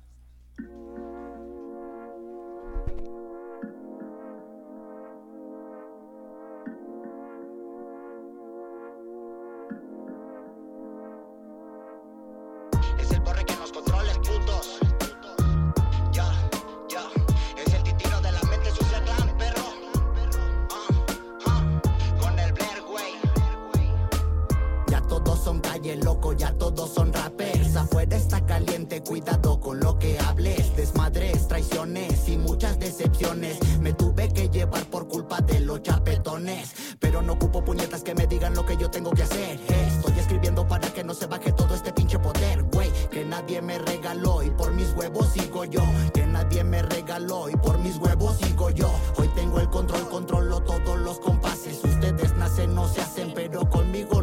Nadie 43.40 43.62
me 43.62 43.78
regaló 43.78 44.42
y 44.42 44.50
por 44.50 44.72
mis 44.72 44.92
huevos 44.92 45.28
sigo 45.32 45.64
yo. 45.64 45.82
Que 46.12 46.26
nadie 46.26 46.62
me 46.62 46.82
regaló 46.82 47.48
y 47.48 47.56
por 47.56 47.78
mis 47.78 47.96
huevos 47.96 48.36
sigo 48.36 48.68
yo. 48.70 48.90
Hoy 49.16 49.28
tengo 49.28 49.60
el 49.60 49.70
control, 49.70 50.08
controlo 50.08 50.60
todos 50.60 50.98
los 50.98 51.18
compases. 51.20 51.82
Ustedes 51.82 52.36
nacen, 52.36 52.74
no 52.74 52.86
se 52.86 53.00
hacen, 53.00 53.32
pero 53.34 53.68
conmigo 53.68 54.19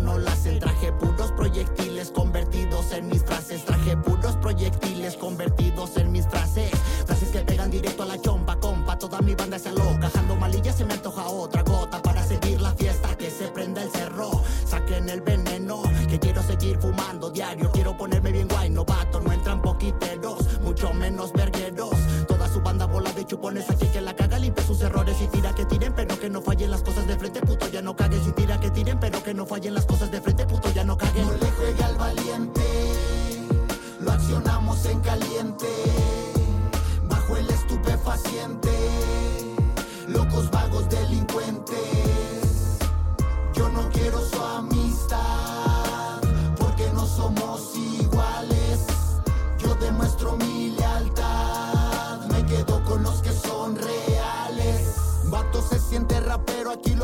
tiren, 28.77 28.99
pero 28.99 29.23
que 29.23 29.33
no 29.33 29.47
fallen 29.47 29.73
las 29.73 29.87
cosas 29.87 30.11
de 30.11 30.21
frente, 30.21 30.36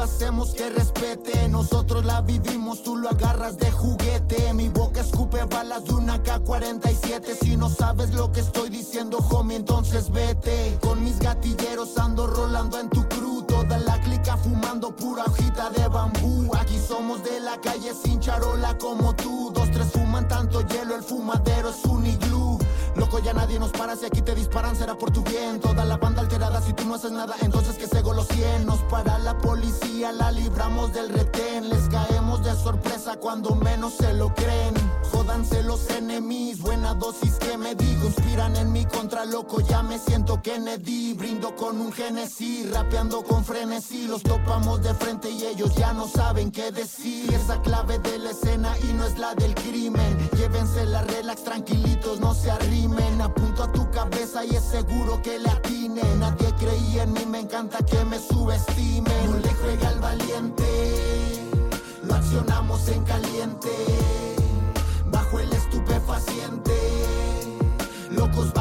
hacemos 0.03 0.53
que 0.53 0.69
respete. 0.69 1.47
Nosotros 1.49 2.05
la 2.05 2.21
vivimos, 2.21 2.83
tú 2.83 2.95
lo 2.95 3.09
agarras 3.09 3.57
de 3.57 3.71
juguete. 3.71 4.53
Mi 4.53 4.69
boca 4.69 5.01
escupe 5.01 5.43
balas 5.45 5.85
de 5.85 5.93
una 5.93 6.21
K-47. 6.21 7.37
Si 7.41 7.55
no 7.55 7.69
sabes 7.69 8.13
lo 8.13 8.31
que 8.31 8.41
estoy 8.41 8.69
diciendo, 8.69 9.17
homie, 9.31 9.57
entonces 9.57 10.11
vete. 10.11 10.77
Con 10.81 11.03
mis 11.03 11.19
gatilleros 11.19 11.97
ando 11.97 12.27
rolando 12.27 12.79
en 12.79 12.89
tu 12.89 13.07
crew. 13.07 13.43
Toda 13.43 13.77
la 13.79 13.99
clica 14.01 14.37
fumando 14.37 14.95
pura 14.95 15.23
hojita 15.25 15.69
de 15.69 15.87
bambú. 15.87 16.51
Aquí 16.55 16.77
somos 16.77 17.23
de 17.23 17.39
la 17.39 17.59
calle 17.61 17.93
sin 17.93 18.19
charola 18.19 18.77
como 18.77 19.15
tú. 19.15 19.51
Dos, 19.53 19.71
tres 19.71 19.87
fuman 19.91 20.27
tanto 20.27 20.61
hielo, 20.67 20.95
el 20.95 21.03
fumadero 21.03 21.69
es 21.69 21.85
un 21.85 22.05
iglú. 22.05 22.62
Loco, 22.95 23.19
ya 23.19 23.33
nadie 23.33 23.59
nos 23.59 23.71
para, 23.71 23.95
si 23.95 24.05
aquí 24.05 24.21
te 24.21 24.35
disparan 24.35 24.75
será 24.75 24.95
por 24.95 25.11
tu 25.11 25.23
bien. 25.23 25.59
Toda 25.59 25.83
la 25.83 25.97
banda 25.97 26.21
alterada, 26.21 26.61
si 26.61 26.73
tú 26.73 26.85
no 26.85 26.95
haces 26.95 27.11
nada, 27.11 27.35
entonces 27.41 27.75
que 27.75 27.87
se 27.87 28.01
los 28.01 28.27
100. 28.27 28.65
Nos 28.65 28.79
para 28.81 29.17
la 29.19 29.37
policía, 29.37 30.11
la 30.11 30.31
libramos 30.31 30.93
del 30.93 31.09
retén. 31.09 31.69
Les 31.69 31.89
caemos 31.89 32.43
de 32.43 32.53
sorpresa 32.55 33.15
cuando 33.19 33.55
menos 33.55 33.93
se 33.93 34.13
lo 34.13 34.33
creen. 34.33 34.73
Jódanse 35.11 35.63
los 35.63 35.89
enemigos, 35.89 36.61
buena 36.61 36.93
dosis 36.93 37.35
que 37.35 37.57
me 37.57 37.73
digo. 37.75 38.05
Inspiran 38.05 38.55
en 38.55 38.71
mi 38.71 38.85
contra, 38.85 39.25
loco, 39.25 39.61
ya 39.61 39.81
me 39.81 39.97
siento 39.97 40.41
Kennedy. 40.41 41.13
Brindo 41.13 41.55
con 41.55 41.81
un 41.81 41.91
Genesis, 41.91 42.71
rapeando 42.71 43.23
con 43.23 43.43
frenesí. 43.43 44.07
Los 44.07 44.21
topamos 44.21 44.81
de 44.83 44.93
frente 44.93 45.29
y 45.29 45.45
ellos 45.45 45.73
ya 45.75 45.93
no 45.93 46.07
saben 46.07 46.51
qué 46.51 46.71
decir. 46.71 47.33
Esa 47.33 47.61
clave 47.61 47.97
de 47.99 48.19
la 48.19 48.31
escena 48.31 48.75
y 48.83 48.93
no 48.93 49.05
es 49.05 49.17
la 49.17 49.33
del 49.35 49.55
crimen. 49.55 50.29
Llévense 50.37 50.85
la 50.85 51.01
relax, 51.01 51.43
tranquilitos, 51.43 52.19
no 52.19 52.33
se 52.33 52.51
Apunto 52.83 53.63
a 53.63 53.71
tu 53.71 53.89
cabeza 53.91 54.43
y 54.43 54.49
es 54.49 54.63
seguro 54.63 55.21
que 55.21 55.39
le 55.39 55.49
atine. 55.49 56.01
Nadie 56.19 56.53
creía 56.55 57.03
en 57.03 57.13
mí, 57.13 57.25
me 57.25 57.39
encanta 57.39 57.77
que 57.85 58.03
me 58.03 58.19
subestimen. 58.19 59.31
No 59.31 59.37
le 59.37 59.53
juega 59.53 59.87
al 59.87 59.99
valiente, 60.01 61.49
lo 62.03 62.13
accionamos 62.13 62.85
en 62.89 63.03
caliente. 63.05 63.69
Bajo 65.09 65.39
el 65.39 65.53
estupefaciente, 65.53 66.73
locos 68.11 68.51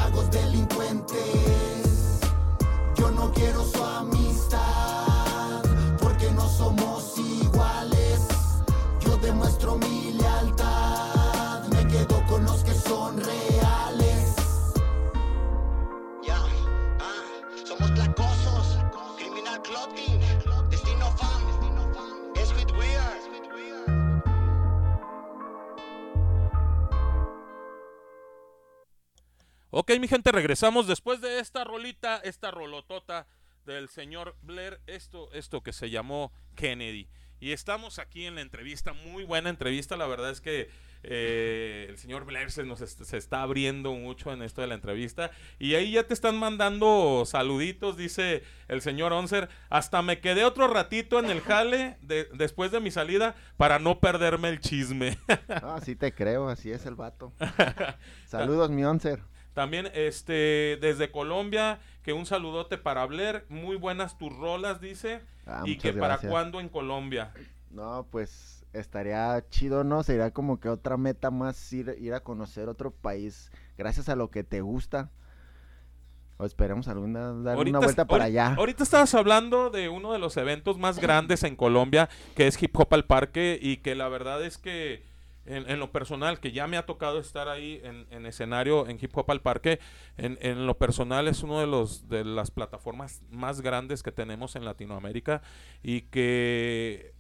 Ok, 29.83 29.91
mi 29.99 30.07
gente, 30.07 30.31
regresamos 30.31 30.87
después 30.87 31.21
de 31.21 31.41
esta 31.41 31.65
rolita, 31.65 32.19
esta 32.19 32.53
rolotota 32.53 33.27
del 33.67 33.89
señor 33.89 34.37
Blair, 34.41 34.81
esto, 34.87 35.29
esto 35.33 35.61
que 35.65 35.73
se 35.73 35.91
llamó 35.91 36.31
Kennedy. 36.55 37.09
Y 37.41 37.51
estamos 37.51 37.99
aquí 37.99 38.25
en 38.27 38.37
la 38.37 38.43
entrevista, 38.43 38.93
muy 38.93 39.25
buena 39.25 39.51
entrevista, 39.51 39.97
la 39.97 40.07
verdad 40.07 40.31
es 40.31 40.41
que 40.41 40.71
eh, 41.03 41.87
el 41.89 41.99
señor 41.99 42.25
Blair 42.27 42.53
se 42.53 42.63
nos 42.63 42.81
est- 42.81 43.03
se 43.03 43.17
está 43.17 43.43
abriendo 43.43 43.93
mucho 43.95 44.33
en 44.33 44.43
esto 44.43 44.61
de 44.61 44.69
la 44.69 44.77
entrevista. 44.77 45.33
Y 45.59 45.75
ahí 45.75 45.91
ya 45.91 46.05
te 46.05 46.15
están 46.15 46.37
mandando 46.39 47.25
saluditos, 47.27 47.97
dice 47.97 48.45
el 48.69 48.83
señor 48.83 49.13
Oncer. 49.13 49.49
Hasta 49.69 50.01
me 50.03 50.21
quedé 50.21 50.45
otro 50.45 50.69
ratito 50.69 51.19
en 51.19 51.29
el 51.29 51.41
jale 51.41 51.97
de- 52.03 52.29
después 52.35 52.71
de 52.71 52.79
mi 52.79 52.93
salida 52.93 53.35
para 53.57 53.81
no 53.81 53.99
perderme 53.99 54.49
el 54.49 54.61
chisme. 54.61 55.19
Ah, 55.49 55.81
sí 55.85 55.97
te 55.97 56.15
creo, 56.15 56.49
así 56.49 56.71
es 56.71 56.87
el 56.87 56.95
vato. 56.95 57.33
Saludos, 58.27 58.71
mi 58.71 58.85
oncer. 58.85 59.21
También 59.55 59.89
este 59.95 60.79
desde 60.81 61.11
Colombia, 61.11 61.81
que 62.03 62.13
un 62.13 62.27
saludote 62.27 62.79
para 62.79 63.05
Blair, 63.07 63.45
muy 63.49 63.77
buenas 63.77 64.17
tus 64.17 64.35
rolas, 64.35 64.81
dice, 64.81 65.21
Ah, 65.47 65.63
y 65.65 65.77
que 65.77 65.93
para 65.93 66.19
cuándo 66.19 66.61
en 66.61 66.69
Colombia. 66.69 67.33
No, 67.71 68.07
pues 68.11 68.65
estaría 68.73 69.45
chido, 69.51 69.85
¿no? 69.85 70.03
Sería 70.03 70.31
como 70.31 70.61
que 70.61 70.69
otra 70.69 70.97
meta 70.97 71.31
más 71.31 71.73
ir, 71.73 71.97
ir 72.01 72.15
a 72.15 72.21
conocer 72.21 72.69
otro 72.69 72.91
país 72.91 73.51
gracias 73.77 74.09
a 74.09 74.17
lo 74.17 74.31
que 74.31 74.45
te 74.45 74.61
gusta. 74.61 75.11
O 76.39 76.45
esperemos 76.45 76.89
alguna 76.89 77.33
dar 77.35 77.57
una 77.59 77.79
vuelta 77.79 78.07
para 78.07 78.25
allá. 78.25 78.55
Ahorita 78.55 78.83
estabas 78.83 79.15
hablando 79.15 79.71
de 79.71 79.89
uno 79.89 80.13
de 80.13 80.19
los 80.19 80.37
eventos 80.37 80.79
más 80.79 80.99
grandes 80.99 81.45
en 81.45 81.57
Colombia, 81.57 82.09
que 82.35 82.47
es 82.47 82.61
Hip 82.61 82.77
Hop 82.79 82.93
al 82.93 83.05
Parque, 83.05 83.59
y 83.61 83.79
que 83.79 83.95
la 83.95 84.09
verdad 84.09 84.45
es 84.45 84.59
que 84.59 85.05
en, 85.47 85.69
en 85.71 85.79
lo 85.79 85.93
personal, 85.93 86.41
que 86.41 86.53
ya 86.53 86.67
me 86.67 86.77
ha 86.77 86.87
tocado 86.87 87.19
estar 87.19 87.49
ahí 87.49 87.81
en, 87.83 88.07
en 88.11 88.27
escenario 88.27 88.89
en 88.89 88.99
Hip 89.01 89.17
Hop 89.17 89.31
al 89.31 89.43
Parque, 89.43 89.81
en, 90.17 90.39
en 90.41 90.67
lo 90.67 90.79
personal 90.79 91.29
es 91.29 91.43
uno 91.43 91.61
de 91.61 91.67
los 91.67 92.09
de 92.09 92.25
las 92.25 92.51
plataformas 92.51 93.23
más 93.31 93.61
grandes 93.61 94.03
que 94.03 94.13
tenemos 94.13 94.57
en 94.57 94.65
Latinoamérica 94.65 95.43
y 95.83 96.03
que 96.03 97.15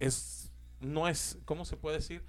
es 0.00 0.52
no 0.80 1.08
es, 1.08 1.38
¿cómo 1.44 1.64
se 1.64 1.76
puede 1.76 1.96
decir? 1.96 2.22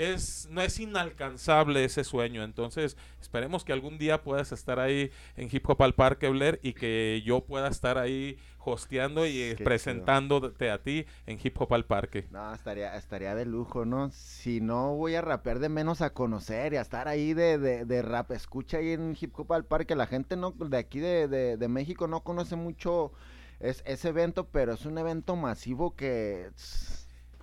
Es, 0.00 0.48
no 0.50 0.62
es 0.62 0.80
inalcanzable 0.80 1.84
ese 1.84 2.04
sueño. 2.04 2.42
Entonces, 2.42 2.96
esperemos 3.20 3.64
que 3.64 3.74
algún 3.74 3.98
día 3.98 4.22
puedas 4.22 4.50
estar 4.50 4.80
ahí 4.80 5.10
en 5.36 5.50
Hip 5.52 5.68
Hop 5.68 5.82
al 5.82 5.94
Parque, 5.94 6.30
Blair, 6.30 6.58
y 6.62 6.72
que 6.72 7.22
yo 7.22 7.44
pueda 7.44 7.68
estar 7.68 7.98
ahí 7.98 8.38
hosteando 8.60 9.26
y 9.26 9.42
eh, 9.42 9.56
presentándote 9.62 10.70
a 10.70 10.82
ti 10.82 11.04
en 11.26 11.38
Hip 11.42 11.60
Hop 11.60 11.74
al 11.74 11.84
Parque. 11.84 12.26
No, 12.30 12.54
estaría, 12.54 12.96
estaría 12.96 13.34
de 13.34 13.44
lujo, 13.44 13.84
¿no? 13.84 14.10
Si 14.10 14.62
no 14.62 14.94
voy 14.96 15.16
a 15.16 15.20
rapear 15.20 15.58
de 15.58 15.68
menos 15.68 16.00
a 16.00 16.14
conocer 16.14 16.72
y 16.72 16.76
a 16.78 16.80
estar 16.80 17.06
ahí 17.06 17.34
de, 17.34 17.58
de, 17.58 17.84
de 17.84 18.00
rap, 18.00 18.30
escucha 18.30 18.78
ahí 18.78 18.92
en 18.92 19.14
Hip 19.20 19.38
Hop 19.38 19.52
al 19.52 19.66
Parque. 19.66 19.94
La 19.96 20.06
gente 20.06 20.34
no 20.34 20.52
de 20.52 20.78
aquí 20.78 21.00
de, 21.00 21.28
de, 21.28 21.58
de 21.58 21.68
México 21.68 22.06
no 22.06 22.24
conoce 22.24 22.56
mucho 22.56 23.12
es, 23.58 23.82
ese 23.84 24.08
evento, 24.08 24.48
pero 24.48 24.72
es 24.72 24.86
un 24.86 24.96
evento 24.96 25.36
masivo 25.36 25.94
que... 25.94 26.50
tss, 26.54 26.99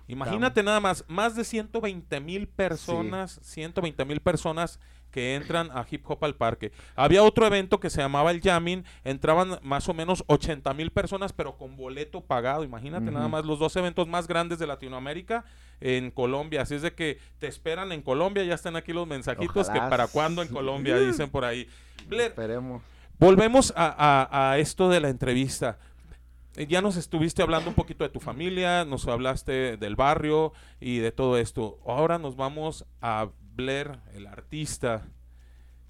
Imagínate 0.08 0.62
nada 0.62 0.80
más, 0.80 1.04
más 1.08 1.36
de 1.36 1.44
120 1.44 2.20
mil 2.20 2.48
personas, 2.48 3.38
120 3.42 4.04
mil 4.04 4.20
personas 4.20 4.80
que 5.10 5.34
entran 5.36 5.70
a 5.72 5.86
Hip 5.90 6.04
Hop 6.10 6.22
al 6.24 6.34
Parque. 6.34 6.70
Había 6.94 7.22
otro 7.22 7.46
evento 7.46 7.80
que 7.80 7.88
se 7.88 8.00
llamaba 8.02 8.30
el 8.30 8.42
Jamming, 8.42 8.84
entraban 9.04 9.58
más 9.62 9.88
o 9.88 9.94
menos 9.94 10.22
80 10.26 10.74
mil 10.74 10.90
personas, 10.90 11.32
pero 11.32 11.56
con 11.56 11.76
boleto 11.76 12.20
pagado. 12.22 12.62
Imagínate 12.64 13.10
nada 13.10 13.28
más 13.28 13.44
los 13.46 13.58
dos 13.58 13.74
eventos 13.76 14.06
más 14.06 14.26
grandes 14.28 14.58
de 14.58 14.66
Latinoamérica 14.66 15.44
en 15.80 16.10
Colombia. 16.10 16.62
Así 16.62 16.74
es 16.74 16.82
de 16.82 16.92
que 16.94 17.18
te 17.38 17.46
esperan 17.46 17.92
en 17.92 18.02
Colombia, 18.02 18.44
ya 18.44 18.54
están 18.54 18.76
aquí 18.76 18.92
los 18.92 19.06
mensajitos 19.06 19.68
Ojalá. 19.68 19.84
que 19.84 19.90
para 19.90 20.08
cuándo 20.08 20.42
en 20.42 20.48
Colombia, 20.48 20.98
dicen 20.98 21.30
por 21.30 21.44
ahí. 21.44 21.68
Blair, 22.06 22.30
Esperemos. 22.30 22.82
Volvemos 23.18 23.72
a, 23.76 23.86
a- 24.30 24.52
a 24.52 24.58
esto 24.58 24.88
de 24.90 25.00
la 25.00 25.08
entrevista. 25.08 25.78
Eh, 26.58 26.66
Ya 26.66 26.82
nos 26.82 26.96
estuviste 26.96 27.40
hablando 27.40 27.70
un 27.70 27.76
poquito 27.76 28.02
de 28.02 28.10
tu 28.10 28.18
familia, 28.18 28.84
nos 28.84 29.06
hablaste 29.06 29.76
del 29.76 29.94
barrio 29.94 30.52
y 30.80 30.98
de 30.98 31.12
todo 31.12 31.38
esto. 31.38 31.78
Ahora 31.86 32.18
nos 32.18 32.34
vamos 32.34 32.84
a 33.00 33.28
Blair, 33.54 34.00
el 34.12 34.26
artista. 34.26 35.06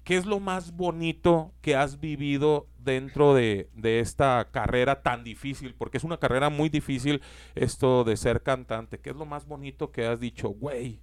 ¿Qué 0.03 0.15
es 0.15 0.27
lo 0.27 0.39
más 0.39 0.73
bonito 0.75 1.53
que 1.61 1.75
has 1.75 1.99
vivido 1.99 2.67
dentro 2.77 3.33
de, 3.33 3.67
de 3.73 3.99
esta 3.99 4.49
carrera 4.51 5.01
tan 5.01 5.23
difícil? 5.23 5.73
Porque 5.73 5.97
es 5.97 6.03
una 6.03 6.17
carrera 6.17 6.49
muy 6.51 6.69
difícil 6.69 7.21
esto 7.55 8.03
de 8.03 8.15
ser 8.15 8.43
cantante. 8.43 8.99
¿Qué 8.99 9.09
es 9.09 9.15
lo 9.15 9.25
más 9.25 9.47
bonito 9.47 9.91
que 9.91 10.05
has 10.05 10.19
dicho, 10.19 10.49
güey? 10.49 11.01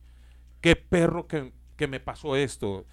¿Qué 0.60 0.76
perro 0.76 1.26
que, 1.26 1.52
que 1.76 1.88
me 1.88 1.98
pasó 1.98 2.36
esto? 2.36 2.86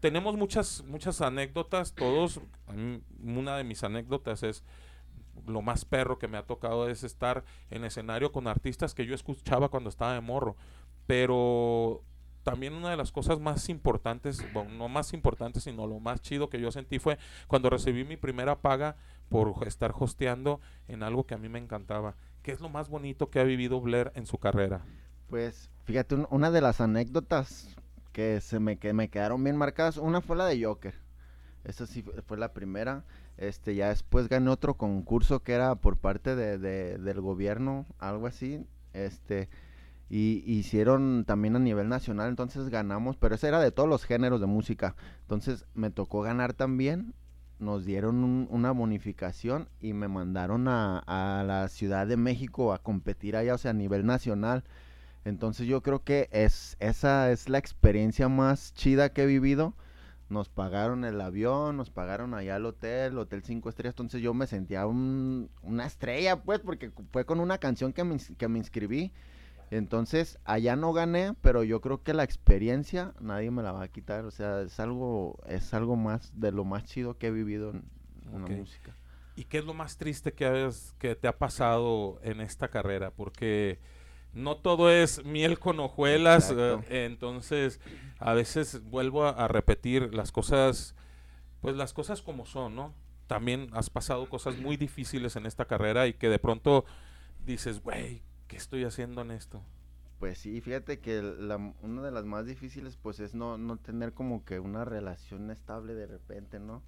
tenemos 0.00 0.36
muchas, 0.36 0.84
muchas 0.86 1.20
anécdotas, 1.20 1.94
todos. 1.94 2.40
Una 3.24 3.56
de 3.56 3.64
mis 3.64 3.82
anécdotas 3.82 4.42
es 4.44 4.62
lo 5.46 5.62
más 5.62 5.84
perro 5.84 6.18
que 6.18 6.28
me 6.28 6.38
ha 6.38 6.42
tocado 6.46 6.88
es 6.88 7.04
estar 7.04 7.44
en 7.70 7.84
escenario 7.84 8.32
con 8.32 8.46
artistas 8.48 8.94
que 8.94 9.06
yo 9.06 9.14
escuchaba 9.14 9.68
cuando 9.68 9.88
estaba 9.90 10.14
de 10.14 10.20
morro. 10.20 10.56
Pero 11.06 12.02
también 12.42 12.74
una 12.74 12.90
de 12.90 12.96
las 12.96 13.10
cosas 13.12 13.40
más 13.40 13.68
importantes, 13.68 14.44
bueno, 14.52 14.70
no 14.72 14.88
más 14.88 15.12
importantes, 15.12 15.64
sino 15.64 15.86
lo 15.86 15.98
más 15.98 16.20
chido 16.20 16.48
que 16.48 16.60
yo 16.60 16.70
sentí 16.70 16.98
fue 16.98 17.18
cuando 17.48 17.70
recibí 17.70 18.04
mi 18.04 18.16
primera 18.16 18.60
paga 18.60 18.96
por 19.28 19.66
estar 19.66 19.92
hosteando 19.98 20.60
en 20.88 21.02
algo 21.02 21.24
que 21.26 21.34
a 21.34 21.38
mí 21.38 21.48
me 21.48 21.58
encantaba. 21.58 22.14
¿Qué 22.42 22.52
es 22.52 22.60
lo 22.60 22.68
más 22.68 22.88
bonito 22.88 23.30
que 23.30 23.40
ha 23.40 23.44
vivido 23.44 23.80
Blair 23.80 24.12
en 24.14 24.26
su 24.26 24.38
carrera? 24.38 24.84
Pues 25.28 25.70
fíjate, 25.84 26.14
un- 26.14 26.28
una 26.30 26.50
de 26.52 26.60
las 26.60 26.80
anécdotas 26.80 27.74
que 28.12 28.40
se 28.40 28.60
me, 28.60 28.78
que 28.78 28.92
me 28.92 29.08
quedaron 29.10 29.42
bien 29.42 29.56
marcadas, 29.56 29.96
una 29.96 30.20
fue 30.20 30.36
la 30.36 30.46
de 30.46 30.64
Joker. 30.64 30.94
Esa 31.64 31.86
sí 31.86 32.02
fue- 32.02 32.22
fue 32.22 32.36
la 32.38 32.52
primera. 32.52 33.04
Este, 33.38 33.74
ya 33.74 33.88
después 33.90 34.28
gané 34.28 34.50
otro 34.50 34.74
concurso 34.74 35.42
que 35.42 35.52
era 35.54 35.74
por 35.76 35.96
parte 35.98 36.36
de, 36.36 36.58
de- 36.58 36.98
del 36.98 37.20
gobierno, 37.20 37.86
algo 37.98 38.26
así. 38.26 38.66
Este, 38.94 39.48
y 40.08 40.42
hicieron 40.46 41.24
también 41.26 41.56
a 41.56 41.58
nivel 41.58 41.88
nacional, 41.88 42.28
entonces 42.28 42.68
ganamos, 42.68 43.16
pero 43.16 43.34
ese 43.34 43.48
era 43.48 43.60
de 43.60 43.72
todos 43.72 43.88
los 43.88 44.04
géneros 44.04 44.40
de 44.40 44.46
música. 44.46 44.94
Entonces 45.22 45.66
me 45.74 45.90
tocó 45.90 46.22
ganar 46.22 46.52
también. 46.54 47.14
Nos 47.58 47.84
dieron 47.86 48.22
un- 48.24 48.48
una 48.50 48.70
bonificación 48.72 49.68
y 49.80 49.92
me 49.94 50.08
mandaron 50.08 50.68
a, 50.68 50.98
a 51.06 51.42
la 51.44 51.68
Ciudad 51.68 52.06
de 52.06 52.16
México 52.18 52.72
a 52.72 52.78
competir 52.82 53.36
allá, 53.36 53.54
o 53.54 53.58
sea, 53.58 53.70
a 53.72 53.74
nivel 53.74 54.06
nacional. 54.06 54.64
Entonces 55.24 55.66
yo 55.66 55.82
creo 55.82 56.04
que 56.04 56.28
es, 56.32 56.76
esa 56.80 57.30
es 57.32 57.48
la 57.48 57.58
experiencia 57.58 58.28
más 58.28 58.74
chida 58.74 59.10
que 59.10 59.24
he 59.24 59.26
vivido. 59.26 59.74
Nos 60.28 60.48
pagaron 60.48 61.04
el 61.04 61.20
avión, 61.20 61.76
nos 61.76 61.90
pagaron 61.90 62.34
allá 62.34 62.56
el 62.56 62.66
hotel, 62.66 63.16
hotel 63.16 63.42
cinco 63.44 63.68
estrellas. 63.68 63.92
Entonces 63.94 64.22
yo 64.22 64.34
me 64.34 64.46
sentía 64.46 64.86
un- 64.86 65.50
una 65.62 65.86
estrella, 65.86 66.42
pues, 66.42 66.58
porque 66.60 66.90
fue 67.12 67.24
con 67.24 67.38
una 67.40 67.58
canción 67.58 67.92
que 67.92 68.02
me, 68.04 68.16
que 68.36 68.48
me 68.48 68.58
inscribí. 68.58 69.12
Entonces 69.70 70.38
allá 70.44 70.76
no 70.76 70.92
gané, 70.92 71.34
pero 71.40 71.64
yo 71.64 71.80
creo 71.80 72.02
que 72.02 72.14
la 72.14 72.22
experiencia 72.22 73.14
nadie 73.20 73.50
me 73.50 73.62
la 73.62 73.72
va 73.72 73.82
a 73.82 73.88
quitar. 73.88 74.24
O 74.24 74.30
sea, 74.30 74.62
es 74.62 74.78
algo, 74.80 75.38
es 75.46 75.74
algo 75.74 75.96
más 75.96 76.32
de 76.38 76.52
lo 76.52 76.64
más 76.64 76.84
chido 76.84 77.18
que 77.18 77.28
he 77.28 77.30
vivido 77.30 77.70
en, 77.70 77.84
la 78.32 78.46
música. 78.48 78.96
¿Y 79.36 79.44
qué 79.44 79.58
es 79.58 79.64
lo 79.64 79.74
más 79.74 79.96
triste 79.96 80.32
que, 80.32 80.46
has- 80.46 80.94
que 80.98 81.14
te 81.14 81.28
ha 81.28 81.36
pasado 81.36 82.18
en 82.22 82.40
esta 82.40 82.68
carrera? 82.68 83.10
Porque 83.10 83.78
no 84.36 84.58
todo 84.58 84.90
es 84.90 85.24
miel 85.24 85.58
con 85.58 85.80
hojuelas, 85.80 86.52
eh, 86.54 87.06
entonces 87.06 87.80
a 88.18 88.34
veces 88.34 88.84
vuelvo 88.84 89.24
a, 89.24 89.30
a 89.30 89.48
repetir 89.48 90.14
las 90.14 90.30
cosas, 90.30 90.94
pues 91.60 91.74
las 91.74 91.94
cosas 91.94 92.20
como 92.20 92.44
son, 92.44 92.76
¿no? 92.76 92.94
También 93.26 93.70
has 93.72 93.88
pasado 93.88 94.28
cosas 94.28 94.58
muy 94.58 94.76
difíciles 94.76 95.36
en 95.36 95.46
esta 95.46 95.64
carrera 95.64 96.06
y 96.06 96.12
que 96.12 96.28
de 96.28 96.38
pronto 96.38 96.84
dices, 97.44 97.82
güey, 97.82 98.22
¿qué 98.46 98.56
estoy 98.56 98.84
haciendo 98.84 99.22
en 99.22 99.30
esto? 99.30 99.62
Pues 100.18 100.38
sí, 100.38 100.60
fíjate 100.60 101.00
que 101.00 101.22
la, 101.22 101.56
una 101.82 102.02
de 102.02 102.10
las 102.10 102.24
más 102.24 102.46
difíciles 102.46 102.96
pues 102.96 103.20
es 103.20 103.34
no, 103.34 103.56
no 103.56 103.78
tener 103.78 104.12
como 104.12 104.44
que 104.44 104.60
una 104.60 104.84
relación 104.84 105.50
estable 105.50 105.94
de 105.94 106.06
repente, 106.06 106.58
¿no? 106.60 106.82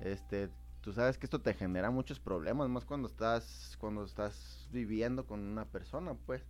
Este, 0.00 0.50
tú 0.82 0.92
sabes 0.92 1.16
que 1.16 1.26
esto 1.26 1.40
te 1.40 1.54
genera 1.54 1.90
muchos 1.90 2.20
problemas, 2.20 2.68
más 2.68 2.84
cuando 2.84 3.08
estás, 3.08 3.76
cuando 3.80 4.04
estás 4.04 4.68
viviendo 4.70 5.26
con 5.26 5.40
una 5.40 5.64
persona, 5.64 6.14
pues. 6.26 6.44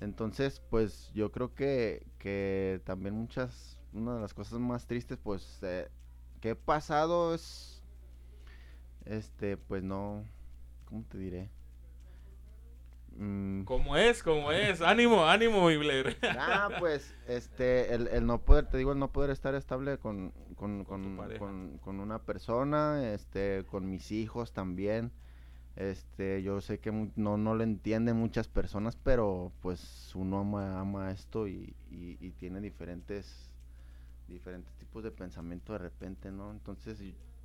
Entonces, 0.00 0.60
pues 0.70 1.10
yo 1.14 1.32
creo 1.32 1.54
que, 1.54 2.06
que 2.18 2.80
también 2.84 3.14
muchas, 3.14 3.80
una 3.92 4.14
de 4.14 4.20
las 4.20 4.32
cosas 4.34 4.58
más 4.60 4.86
tristes 4.86 5.18
pues 5.22 5.58
eh, 5.62 5.88
que 6.40 6.50
he 6.50 6.54
pasado 6.56 7.34
es, 7.34 7.82
este, 9.04 9.56
pues 9.56 9.82
no, 9.82 10.24
¿cómo 10.84 11.02
te 11.08 11.18
diré? 11.18 11.50
Mm, 13.16 13.64
¿Cómo 13.64 13.96
es? 13.96 14.22
¿Cómo 14.22 14.52
es? 14.52 14.80
ánimo, 14.80 15.26
ánimo, 15.26 15.66
mi 15.66 15.76
Blair. 15.76 16.16
Ah, 16.38 16.68
pues, 16.78 17.12
este, 17.26 17.92
el, 17.92 18.06
el 18.08 18.24
no 18.26 18.40
poder, 18.44 18.66
te 18.68 18.78
digo, 18.78 18.92
el 18.92 18.98
no 19.00 19.10
poder 19.10 19.30
estar 19.30 19.54
estable 19.56 19.98
con, 19.98 20.32
con, 20.54 20.84
con- 20.84 21.78
con 21.78 21.98
una 21.98 22.20
persona, 22.22 23.12
este, 23.12 23.64
con 23.68 23.90
mis 23.90 24.12
hijos 24.12 24.52
también. 24.52 25.10
Este, 25.78 26.42
yo 26.42 26.60
sé 26.60 26.80
que 26.80 26.90
no, 27.14 27.38
no 27.38 27.54
lo 27.54 27.62
entienden 27.62 28.16
muchas 28.16 28.48
personas, 28.48 28.96
pero 28.96 29.52
pues 29.62 30.10
uno 30.16 30.40
ama, 30.40 30.80
ama 30.80 31.12
esto 31.12 31.46
y, 31.46 31.72
y, 31.88 32.30
tiene 32.32 32.60
diferentes, 32.60 33.48
diferentes 34.26 34.74
tipos 34.74 35.04
de 35.04 35.12
pensamiento 35.12 35.74
de 35.74 35.78
repente, 35.78 36.32
¿no? 36.32 36.50
Entonces, 36.50 36.98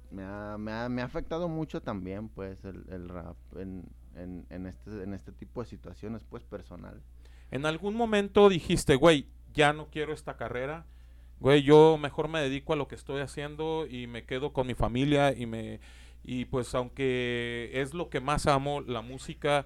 me 0.10 0.24
ha, 0.24 0.58
me 0.58 0.72
ha, 0.72 0.90
me 0.90 1.04
ha 1.04 1.06
afectado 1.06 1.48
mucho 1.48 1.84
también, 1.84 2.28
pues, 2.28 2.66
el, 2.66 2.84
el 2.90 3.08
rap 3.08 3.38
en, 3.56 3.84
en, 4.16 4.48
en 4.50 4.66
este, 4.66 5.04
en 5.04 5.14
este 5.14 5.32
tipo 5.32 5.62
de 5.62 5.70
situaciones, 5.70 6.24
pues, 6.24 6.44
personales. 6.44 7.04
¿En 7.52 7.68
algún 7.68 7.94
momento 7.94 8.50
dijiste, 8.50 8.96
güey, 8.96 9.28
ya 9.54 9.74
no 9.74 9.92
quiero 9.92 10.12
esta 10.12 10.38
carrera? 10.38 10.88
Güey, 11.40 11.62
yo 11.62 12.00
mejor 12.00 12.30
me 12.30 12.42
dedico 12.42 12.74
a 12.74 12.78
lo 12.78 12.88
que 12.88 12.96
estoy 12.96 13.22
haciendo 13.22 13.86
y 13.86 14.08
me 14.08 14.26
quedo 14.26 14.54
con 14.54 14.66
mi 14.66 14.74
familia 14.74 15.38
y 15.38 15.46
me 15.46 15.82
y 16.24 16.46
pues 16.46 16.74
aunque 16.76 17.72
es 17.74 17.94
lo 17.94 18.10
que 18.10 18.20
más 18.20 18.48
amo, 18.48 18.82
la 18.82 19.02
música, 19.02 19.66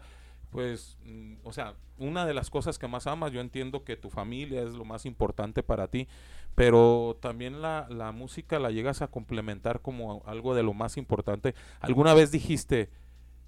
pues, 0.51 0.97
mm, 1.05 1.36
o 1.43 1.53
sea, 1.53 1.76
una 1.97 2.26
de 2.26 2.34
las 2.34 2.49
cosas 2.49 2.80
que 2.80 2.88
más 2.88 3.08
amas, 3.08 3.32
yo 3.32 3.41
entiendo 3.41 3.84
que 3.84 3.95
tu 3.97 4.10
familia 4.10 4.64
es 4.64 4.74
lo 4.74 4.86
más 4.86 5.05
importante 5.05 5.64
para 5.64 5.88
ti, 5.88 6.08
pero 6.55 7.18
también 7.22 7.62
la, 7.62 7.88
la 7.89 8.12
música 8.12 8.60
la 8.60 8.72
llegas 8.72 9.01
a 9.01 9.08
complementar 9.08 9.82
como 9.82 10.24
algo 10.26 10.55
de 10.55 10.64
lo 10.64 10.74
más 10.74 10.97
importante. 10.97 11.53
¿Alguna 11.80 12.14
vez 12.14 12.32
dijiste, 12.32 12.89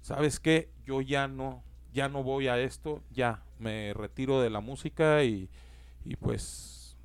sabes 0.00 0.40
qué? 0.40 0.70
Yo 0.84 1.00
ya 1.00 1.28
no, 1.28 1.62
ya 1.92 2.08
no 2.08 2.22
voy 2.22 2.48
a 2.48 2.58
esto, 2.58 3.02
ya 3.10 3.42
me 3.58 3.92
retiro 3.94 4.40
de 4.40 4.50
la 4.50 4.60
música 4.60 5.24
y, 5.24 5.48
y 6.04 6.16
pues 6.16 6.96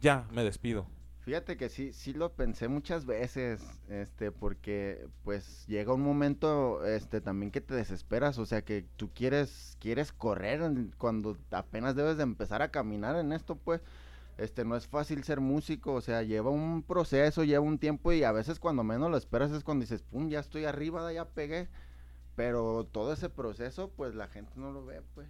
ya 0.00 0.26
me 0.32 0.44
despido. 0.44 0.86
Fíjate 1.28 1.58
que 1.58 1.68
sí, 1.68 1.92
sí 1.92 2.14
lo 2.14 2.32
pensé 2.32 2.68
muchas 2.68 3.04
veces, 3.04 3.60
este, 3.90 4.32
porque 4.32 5.06
pues 5.24 5.66
llega 5.66 5.92
un 5.92 6.00
momento, 6.00 6.82
este, 6.86 7.20
también 7.20 7.50
que 7.52 7.60
te 7.60 7.74
desesperas, 7.74 8.38
o 8.38 8.46
sea, 8.46 8.62
que 8.62 8.86
tú 8.96 9.10
quieres, 9.12 9.76
quieres 9.78 10.10
correr 10.10 10.62
cuando 10.96 11.36
apenas 11.50 11.94
debes 11.94 12.16
de 12.16 12.22
empezar 12.22 12.62
a 12.62 12.70
caminar 12.70 13.14
en 13.16 13.32
esto, 13.34 13.56
pues, 13.56 13.82
este, 14.38 14.64
no 14.64 14.74
es 14.74 14.86
fácil 14.86 15.22
ser 15.22 15.40
músico, 15.40 15.92
o 15.92 16.00
sea, 16.00 16.22
lleva 16.22 16.48
un 16.50 16.82
proceso, 16.82 17.44
lleva 17.44 17.62
un 17.62 17.78
tiempo 17.78 18.10
y 18.14 18.24
a 18.24 18.32
veces 18.32 18.58
cuando 18.58 18.82
menos 18.82 19.10
lo 19.10 19.18
esperas 19.18 19.50
es 19.50 19.64
cuando 19.64 19.82
dices, 19.82 20.00
pum, 20.02 20.30
ya 20.30 20.40
estoy 20.40 20.64
arriba, 20.64 21.12
ya 21.12 21.26
pegué, 21.26 21.68
pero 22.36 22.84
todo 22.90 23.12
ese 23.12 23.28
proceso, 23.28 23.90
pues 23.94 24.14
la 24.14 24.28
gente 24.28 24.52
no 24.56 24.72
lo 24.72 24.86
ve, 24.86 25.02
pues. 25.14 25.28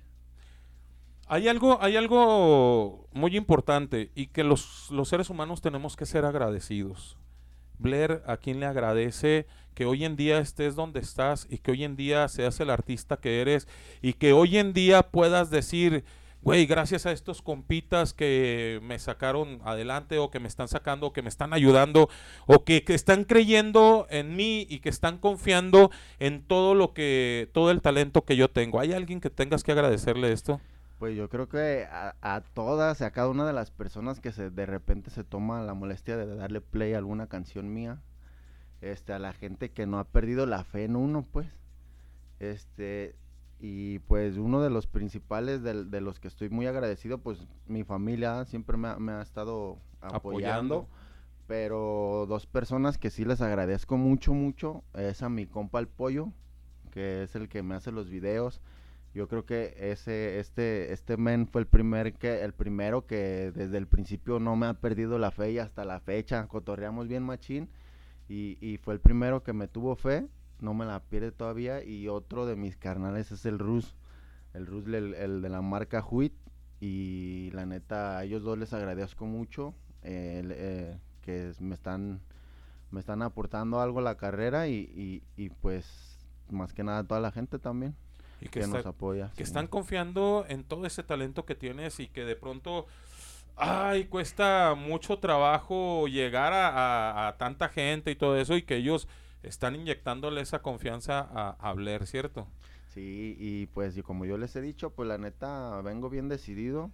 Hay 1.31 1.47
algo, 1.47 1.79
hay 1.83 1.97
algo 1.97 3.07
muy 3.13 3.37
importante 3.37 4.11
y 4.15 4.29
que 4.29 4.45
los, 4.45 4.91
los 4.91 5.09
seres 5.09 5.29
humanos 5.29 5.61
tenemos 5.61 5.95
que 5.95 6.07
ser 6.07 6.25
agradecidos. 6.25 7.19
Blair, 7.79 8.23
¿a 8.27 8.39
quién 8.39 8.61
le 8.61 8.67
agradece 8.67 9.47
que 9.75 9.85
hoy 9.85 10.07
en 10.07 10.17
día 10.17 10.39
estés 10.39 10.75
donde 10.75 11.01
estás 11.01 11.47
y 11.51 11.59
que 11.59 11.71
hoy 11.73 11.85
en 11.85 11.97
día 11.97 12.27
seas 12.29 12.59
el 12.61 12.71
artista 12.71 13.19
que 13.19 13.43
eres 13.43 13.69
y 14.01 14.15
que 14.15 14.33
hoy 14.33 14.57
en 14.57 14.73
día 14.73 15.03
puedas 15.03 15.51
decir, 15.51 16.03
güey, 16.41 16.65
gracias 16.65 17.05
a 17.05 17.13
estos 17.13 17.43
compitas 17.43 18.15
que 18.15 18.81
me 18.83 18.99
sacaron 18.99 19.61
adelante 19.65 20.19
o 20.19 20.31
que 20.31 20.41
me 20.41 20.49
están 20.49 20.69
sacando 20.69 21.09
o 21.09 21.13
que 21.13 21.23
me 21.23 21.29
están 21.29 21.53
ayudando 21.53 22.09
o 22.47 22.65
que, 22.65 22.85
que 22.85 22.95
están 22.95 23.25
creyendo 23.25 24.07
en 24.09 24.35
mí 24.35 24.67
y 24.69 24.81
que 24.81 24.89
están 24.89 25.19
confiando 25.19 25.91
en 26.21 26.43
todo 26.43 26.75
lo 26.75 26.95
que, 26.95 27.51
todo 27.53 27.71
el 27.71 27.83
talento 27.83 28.25
que 28.25 28.35
yo 28.35 28.49
tengo? 28.49 28.81
¿Hay 28.81 28.95
alguien 28.95 29.21
que 29.21 29.29
tengas 29.29 29.63
que 29.63 29.73
agradecerle 29.73 30.33
esto? 30.33 30.59
Pues 30.99 31.17
yo 31.17 31.29
creo 31.29 31.49
que 31.49 31.87
a, 31.91 32.17
a 32.21 32.41
todas, 32.41 33.03
a 33.03 33.11
cada 33.13 33.29
una 33.29 33.47
de 33.47 33.53
las 33.53 33.71
personas 33.71 34.21
que 34.21 34.33
se 34.33 34.51
de 34.51 34.67
repente 34.67 35.11
se 35.11 35.23
toma 35.23 35.63
la 35.63 35.75
molestia 35.75 36.17
de 36.17 36.27
darle 36.35 36.61
play 36.61 36.95
a 36.95 36.99
alguna 36.99 37.29
canción 37.29 37.73
mía, 37.73 38.03
este, 38.81 39.13
a 39.13 39.19
la 39.19 39.33
gente 39.33 39.71
que 39.71 39.87
no 39.87 39.99
ha 39.99 40.05
perdido 40.05 40.47
la 40.47 40.65
fe 40.65 40.85
en 40.85 40.97
uno, 40.97 41.25
pues, 41.31 41.47
este, 42.41 43.17
y 43.61 43.99
pues 44.01 44.37
uno 44.37 44.61
de 44.61 44.71
los 44.71 44.87
principales 44.87 45.63
de, 45.63 46.01
los 46.01 46.21
que 46.21 46.29
estoy 46.29 46.49
muy 46.49 46.67
agradecido, 46.67 47.19
pues 47.19 47.47
mi 47.67 47.85
familia 47.85 48.45
siempre 48.45 48.77
me 48.77 48.89
ha, 48.89 48.99
me 48.99 49.13
ha 49.13 49.23
estado 49.23 49.79
apoyando, 50.01 50.17
Apoyando. 50.17 50.89
pero 51.47 52.27
dos 52.29 52.47
personas 52.47 52.99
que 52.99 53.11
sí 53.11 53.25
les 53.25 53.41
agradezco 53.41 53.97
mucho, 53.97 54.33
mucho, 54.33 54.85
es 54.95 55.23
a 55.23 55.29
mi 55.29 55.47
compa 55.47 55.81
el 55.81 55.89
pollo, 55.89 56.33
que 56.93 57.25
es 57.25 57.35
el 57.35 57.49
que 57.49 57.63
me 57.63 57.75
hace 57.75 57.91
los 57.91 58.09
videos. 58.09 58.61
Yo 59.19 59.27
creo 59.27 59.45
que 59.45 59.75
ese, 59.77 60.39
este, 60.39 60.93
este 60.93 61.17
men 61.17 61.49
fue 61.49 61.63
el 61.63 61.67
primer 61.67 62.15
que, 62.15 62.45
el 62.45 62.53
primero 62.53 63.05
que 63.05 63.51
desde 63.53 63.77
el 63.77 63.89
principio 63.89 64.39
no 64.39 64.55
me 64.55 64.67
ha 64.67 64.75
perdido 64.75 65.19
la 65.19 65.33
fe 65.33 65.51
y 65.51 65.59
hasta 65.59 65.85
la 65.85 65.99
fecha 65.99 66.47
cotorreamos 66.47 67.09
bien 67.09 67.25
machín. 67.25 67.69
Y, 68.29 68.59
y 68.61 68.77
fue 68.77 68.95
el 68.95 69.01
primero 69.01 69.43
que 69.43 69.53
me 69.53 69.67
tuvo 69.67 69.97
fe, 69.97 70.29
no 70.61 70.73
me 70.73 70.87
la 70.87 71.01
pierde 71.01 71.33
todavía. 71.33 71.83
Y 71.83 72.07
otro 72.07 72.47
de 72.47 72.55
mis 72.55 72.77
carnales 72.77 73.33
es 73.33 73.45
el 73.45 73.59
Rus, 73.59 73.97
el 74.55 74.67
Rus 74.67 74.87
el, 74.87 75.15
el 75.15 75.43
de 75.43 75.49
la 75.49 75.63
marca 75.63 76.01
Huit. 76.09 76.35
Y 76.79 77.51
la 77.55 77.67
neta 77.67 78.19
a 78.19 78.25
ellos 78.25 78.45
dos 78.45 78.57
les 78.57 78.73
agradezco 78.73 79.27
mucho 79.27 79.75
eh, 80.03 80.45
eh, 80.49 80.99
que 81.23 81.53
me 81.59 81.75
están 81.75 82.21
me 82.93 83.01
están 83.01 83.23
aportando 83.23 83.81
algo 83.81 83.99
a 83.99 84.03
la 84.03 84.17
carrera 84.17 84.69
y, 84.69 84.75
y, 84.77 85.25
y 85.37 85.51
pues 85.51 86.25
más 86.51 86.73
que 86.73 86.85
nada 86.85 87.03
toda 87.03 87.21
la 87.21 87.33
gente 87.33 87.59
también 87.59 87.97
Y 88.41 88.49
que, 88.49 88.61
que, 88.61 88.67
nos 88.67 88.87
apoya. 88.87 89.31
que 89.31 89.39
sí. 89.39 89.43
están 89.45 89.67
confiando 89.67 90.45
en 90.49 90.65
todo 90.65 90.87
ese 90.87 91.03
talento 91.03 91.45
que 91.45 91.55
tienes 91.55 91.99
y 92.01 92.09
que 92.09 92.25
de 92.25 92.37
pronto, 92.37 92.87
ay, 93.57 94.05
cuesta 94.07 94.75
mucho 94.77 95.19
trabajo 95.19 96.07
llegar 96.07 96.53
a, 96.53 96.69
a- 96.69 97.29
a 97.29 97.37
tanta 97.39 97.69
gente 97.69 98.11
y 98.11 98.17
todo 98.17 98.37
eso 98.39 98.57
y 98.57 98.63
que 98.63 98.77
ellos 98.77 99.09
están 99.43 99.75
inyectándole 99.77 100.41
esa 100.41 100.61
confianza 100.63 101.21
a, 101.21 101.57
a 101.61 101.73
Blair, 101.73 102.07
¿cierto? 102.07 102.47
Sí, 102.89 103.37
y 103.39 103.67
pues 103.67 103.97
y 103.97 104.03
como 104.03 104.25
yo 104.25 104.39
les 104.39 104.55
he 104.57 104.61
dicho, 104.61 104.91
pues 104.91 105.09
la 105.09 105.19
neta 105.19 105.81
vengo 105.83 106.09
bien 106.11 106.29
decidido 106.29 106.91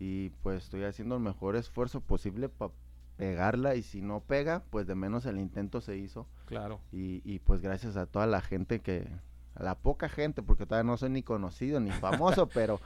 y 0.00 0.30
pues 0.42 0.64
estoy 0.64 0.84
haciendo 0.84 1.16
el 1.16 1.22
mejor 1.22 1.56
esfuerzo 1.56 2.00
posible 2.00 2.48
para 2.48 2.72
pegarla 3.16 3.74
y 3.74 3.82
si 3.82 4.00
no 4.00 4.20
pega, 4.20 4.62
pues 4.70 4.86
de 4.86 4.94
menos 4.94 5.26
el 5.26 5.38
intento 5.38 5.80
se 5.80 5.96
hizo. 5.96 6.28
Claro. 6.46 6.80
Y, 6.92 7.20
y 7.24 7.40
pues 7.40 7.60
gracias 7.60 7.96
a 7.96 8.06
toda 8.06 8.26
la 8.26 8.40
gente 8.40 8.80
que, 8.80 9.08
a 9.58 9.62
la 9.62 9.74
poca 9.74 10.08
gente, 10.08 10.42
porque 10.42 10.66
todavía 10.66 10.90
no 10.90 10.96
soy 10.96 11.10
ni 11.10 11.22
conocido 11.22 11.80
ni 11.80 11.90
famoso, 11.90 12.46
pero, 12.54 12.80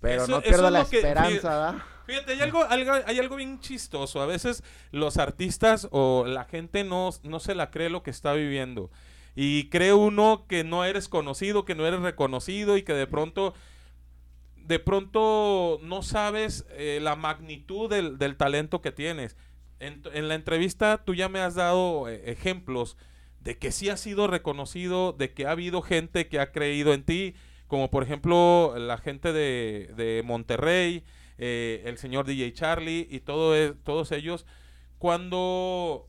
pero 0.00 0.22
Eso- 0.24 0.32
no 0.32 0.40
pierdo 0.42 0.66
es 0.66 0.72
la 0.72 0.84
que- 0.84 0.96
esperanza, 0.96 1.72
fíjate-. 1.72 1.96
Fíjate, 2.06 2.32
hay 2.34 2.40
algo, 2.40 2.62
algo- 2.64 2.92
hay 3.04 3.18
algo 3.18 3.34
bien 3.36 3.58
chistoso. 3.60 4.22
A 4.22 4.26
veces 4.26 4.62
los 4.92 5.16
artistas 5.16 5.88
o 5.90 6.24
la 6.26 6.44
gente 6.44 6.84
no, 6.84 7.10
no 7.24 7.40
se 7.40 7.54
la 7.56 7.70
cree 7.72 7.90
lo 7.90 8.02
que 8.04 8.10
está 8.10 8.32
viviendo. 8.32 8.90
Y 9.34 9.68
cree 9.70 9.92
uno 9.92 10.46
que 10.48 10.62
no 10.64 10.84
eres 10.84 11.08
conocido, 11.08 11.64
que 11.64 11.74
no 11.74 11.84
eres 11.84 12.00
reconocido 12.00 12.76
y 12.76 12.82
que 12.84 12.92
de 12.94 13.06
pronto, 13.08 13.54
de 14.56 14.78
pronto 14.78 15.78
no 15.82 16.02
sabes 16.02 16.64
eh, 16.70 17.00
la 17.02 17.16
magnitud 17.16 17.90
del, 17.90 18.18
del 18.18 18.36
talento 18.36 18.80
que 18.80 18.92
tienes. 18.92 19.36
En 19.78 20.28
la 20.28 20.34
entrevista 20.36 21.02
tú 21.04 21.12
ya 21.12 21.28
me 21.28 21.40
has 21.40 21.54
dado 21.56 22.08
eh, 22.08 22.22
ejemplos 22.30 22.96
de 23.46 23.56
que 23.56 23.70
sí 23.70 23.88
has 23.90 24.00
sido 24.00 24.26
reconocido, 24.26 25.12
de 25.12 25.32
que 25.32 25.46
ha 25.46 25.52
habido 25.52 25.80
gente 25.80 26.26
que 26.26 26.40
ha 26.40 26.50
creído 26.50 26.92
en 26.92 27.04
ti, 27.04 27.36
como 27.68 27.92
por 27.92 28.02
ejemplo 28.02 28.74
la 28.76 28.98
gente 28.98 29.32
de, 29.32 29.92
de 29.96 30.24
Monterrey, 30.24 31.04
eh, 31.38 31.80
el 31.86 31.96
señor 31.96 32.26
DJ 32.26 32.52
Charlie 32.54 33.06
y 33.08 33.20
todo 33.20 33.54
e- 33.56 33.74
todos 33.84 34.10
ellos, 34.10 34.46
cuando, 34.98 36.08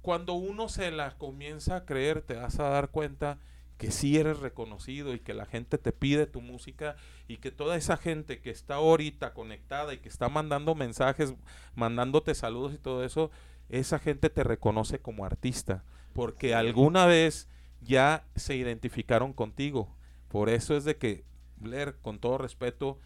cuando 0.00 0.32
uno 0.32 0.70
se 0.70 0.90
la 0.90 1.18
comienza 1.18 1.76
a 1.76 1.84
creer, 1.84 2.22
te 2.22 2.36
vas 2.36 2.58
a 2.60 2.70
dar 2.70 2.88
cuenta 2.88 3.38
que 3.76 3.90
sí 3.90 4.16
eres 4.16 4.38
reconocido 4.38 5.12
y 5.12 5.18
que 5.20 5.34
la 5.34 5.44
gente 5.44 5.76
te 5.76 5.92
pide 5.92 6.24
tu 6.26 6.40
música 6.40 6.96
y 7.28 7.36
que 7.38 7.50
toda 7.50 7.76
esa 7.76 7.98
gente 7.98 8.40
que 8.40 8.48
está 8.48 8.76
ahorita 8.76 9.34
conectada 9.34 9.92
y 9.92 9.98
que 9.98 10.08
está 10.08 10.30
mandando 10.30 10.74
mensajes, 10.74 11.34
mandándote 11.74 12.34
saludos 12.34 12.72
y 12.72 12.78
todo 12.78 13.04
eso, 13.04 13.30
esa 13.68 13.98
gente 13.98 14.30
te 14.30 14.44
reconoce 14.44 14.98
como 15.00 15.26
artista, 15.26 15.84
porque 16.12 16.54
alguna 16.54 17.06
vez 17.06 17.48
ya 17.80 18.26
se 18.36 18.56
identificaron 18.56 19.32
contigo. 19.32 19.96
Por 20.28 20.48
eso 20.48 20.76
es 20.76 20.84
de 20.84 20.96
que, 20.96 21.24
Blair, 21.56 21.96
con 22.00 22.18
todo 22.18 22.38
respeto, 22.38 22.98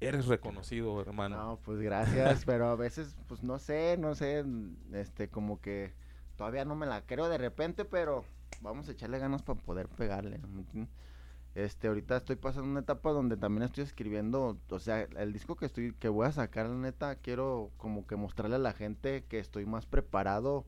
eres 0.00 0.26
reconocido, 0.26 1.00
hermano. 1.00 1.36
No, 1.36 1.58
pues 1.64 1.80
gracias, 1.80 2.44
pero 2.44 2.68
a 2.68 2.76
veces, 2.76 3.16
pues 3.26 3.42
no 3.42 3.58
sé, 3.58 3.96
no 3.98 4.14
sé, 4.14 4.44
este, 4.92 5.28
como 5.28 5.60
que 5.60 5.92
todavía 6.36 6.64
no 6.64 6.76
me 6.76 6.86
la 6.86 7.02
creo 7.02 7.28
de 7.28 7.38
repente, 7.38 7.84
pero 7.84 8.24
vamos 8.60 8.88
a 8.88 8.92
echarle 8.92 9.18
ganas 9.18 9.42
para 9.42 9.60
poder 9.60 9.88
pegarle. 9.88 10.40
Este, 11.54 11.88
ahorita 11.88 12.18
estoy 12.18 12.36
pasando 12.36 12.70
una 12.70 12.80
etapa 12.80 13.10
donde 13.10 13.36
también 13.36 13.64
estoy 13.64 13.82
escribiendo, 13.82 14.58
o 14.70 14.78
sea, 14.78 15.02
el 15.02 15.32
disco 15.32 15.56
que 15.56 15.66
estoy, 15.66 15.92
que 15.92 16.08
voy 16.08 16.26
a 16.26 16.32
sacar, 16.32 16.66
la 16.66 16.76
neta, 16.76 17.16
quiero 17.16 17.72
como 17.76 18.06
que 18.06 18.16
mostrarle 18.16 18.56
a 18.56 18.60
la 18.60 18.72
gente 18.72 19.24
que 19.24 19.40
estoy 19.40 19.66
más 19.66 19.86
preparado, 19.86 20.66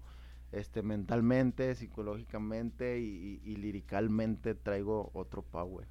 este, 0.53 0.83
mentalmente, 0.83 1.75
psicológicamente 1.75 2.99
y, 3.01 3.41
y- 3.45 3.51
y 3.53 3.57
liricalmente 3.57 4.55
traigo 4.55 5.11
otro 5.15 5.43
power. 5.43 5.87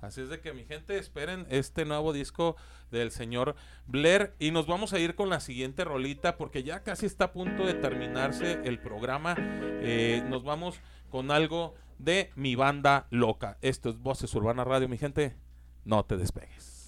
Así 0.00 0.20
es 0.20 0.28
de 0.28 0.40
que 0.40 0.52
mi 0.52 0.64
gente 0.64 0.98
esperen 0.98 1.46
este 1.48 1.86
nuevo 1.86 2.12
disco 2.12 2.56
del 2.90 3.10
señor 3.10 3.54
Blair 3.86 4.34
y 4.38 4.50
nos 4.50 4.66
vamos 4.66 4.92
a 4.92 4.98
ir 4.98 5.14
con 5.14 5.30
la 5.30 5.40
siguiente 5.40 5.82
rolita 5.84 6.36
porque 6.36 6.62
ya 6.62 6.82
casi 6.82 7.06
está 7.06 7.24
a 7.26 7.32
punto 7.32 7.64
de 7.64 7.72
terminarse 7.72 8.60
el 8.64 8.78
programa. 8.78 9.34
Eh, 9.38 10.22
nos 10.28 10.44
vamos 10.44 10.78
con 11.08 11.30
algo 11.30 11.74
de 11.98 12.30
mi 12.36 12.54
banda 12.54 13.06
loca. 13.10 13.56
Esto 13.62 13.88
es 13.88 13.96
Voces 13.98 14.34
Urbana 14.34 14.62
Radio, 14.64 14.90
mi 14.90 14.98
gente. 14.98 15.36
No 15.86 16.04
te 16.04 16.18
despegues. 16.18 16.86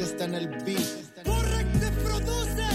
Está 0.00 0.24
en 0.24 0.34
el 0.34 0.48
beat. 0.64 1.24
Correcte 1.24 1.90
produce. 2.02 2.66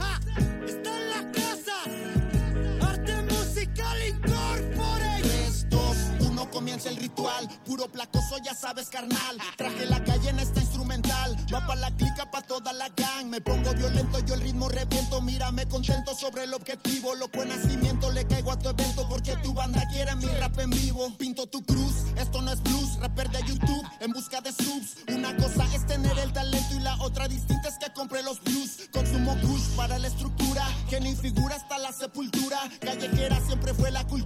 Ah, 0.00 0.18
está 0.66 0.90
en 0.98 1.10
la 1.10 1.32
casa. 1.32 2.88
Arte 2.88 3.22
musical 3.22 3.96
incorpore. 4.08 5.20
3, 5.22 5.66
2, 5.70 5.96
1, 6.28 6.50
comienza 6.50 6.88
el 6.88 6.96
ritual. 6.96 7.48
Puro 7.64 7.86
placoso, 7.88 8.38
ya 8.44 8.52
sabes, 8.54 8.88
carnal. 8.88 9.38
Traje 9.56 9.86
la 9.86 10.02
calle 10.04 10.30
en 10.30 10.40
esta 10.40 10.60
instrumental. 10.96 11.36
Va 11.52 11.66
pa' 11.66 11.76
la 11.76 11.90
clica, 11.92 12.30
pa' 12.30 12.42
toda 12.42 12.72
la 12.72 12.88
gang. 12.88 13.26
Me 13.26 13.40
pongo 13.40 13.72
violento, 13.74 14.18
yo 14.20 14.34
el 14.34 14.40
ritmo 14.40 14.68
reviento. 14.68 15.20
Mírame 15.20 15.66
contento 15.66 16.14
sobre 16.14 16.44
el 16.44 16.54
objetivo. 16.54 17.14
Loco 17.14 17.42
en 17.42 17.48
nacimiento, 17.48 18.10
le 18.12 18.26
caigo 18.26 18.52
a 18.52 18.58
tu 18.58 18.68
evento. 18.68 19.08
Porque 19.08 19.36
tu 19.42 19.52
banda 19.52 19.86
quiere 19.90 20.14
mi 20.16 20.26
rap 20.26 20.58
en 20.58 20.70
vivo. 20.70 21.12
Pinto 21.18 21.46
tu 21.46 21.62
cruz, 21.64 21.94
esto 22.16 22.42
no 22.42 22.52
es 22.52 22.62
blues. 22.62 22.98
Rapper 23.00 23.30
de 23.30 23.42
YouTube, 23.42 23.86
en 24.00 24.12
busca 24.12 24.40
de 24.40 24.52
subs. 24.52 24.96
Una 25.08 25.36
cosa 25.36 25.64
es 25.74 25.86
tener 25.86 26.18
el 26.18 26.32
talento 26.32 26.74
y 26.74 26.80
la 26.80 26.96
otra 27.02 27.28
distinta 27.28 27.68
es 27.68 27.76
que 27.78 27.92
compré 27.92 28.22
los 28.22 28.42
blues. 28.42 28.88
Consumo 28.92 29.34
push 29.36 29.76
para 29.76 29.98
la 29.98 30.08
estructura. 30.08 30.66
Que 30.88 31.00
ni 31.00 31.14
figura 31.14 31.56
hasta 31.56 31.78
la 31.78 31.92
sepultura. 31.92 32.58
Callejera 32.80 33.40
siempre 33.46 33.74
fue 33.74 33.90
la 33.90 34.04
cultura. 34.06 34.25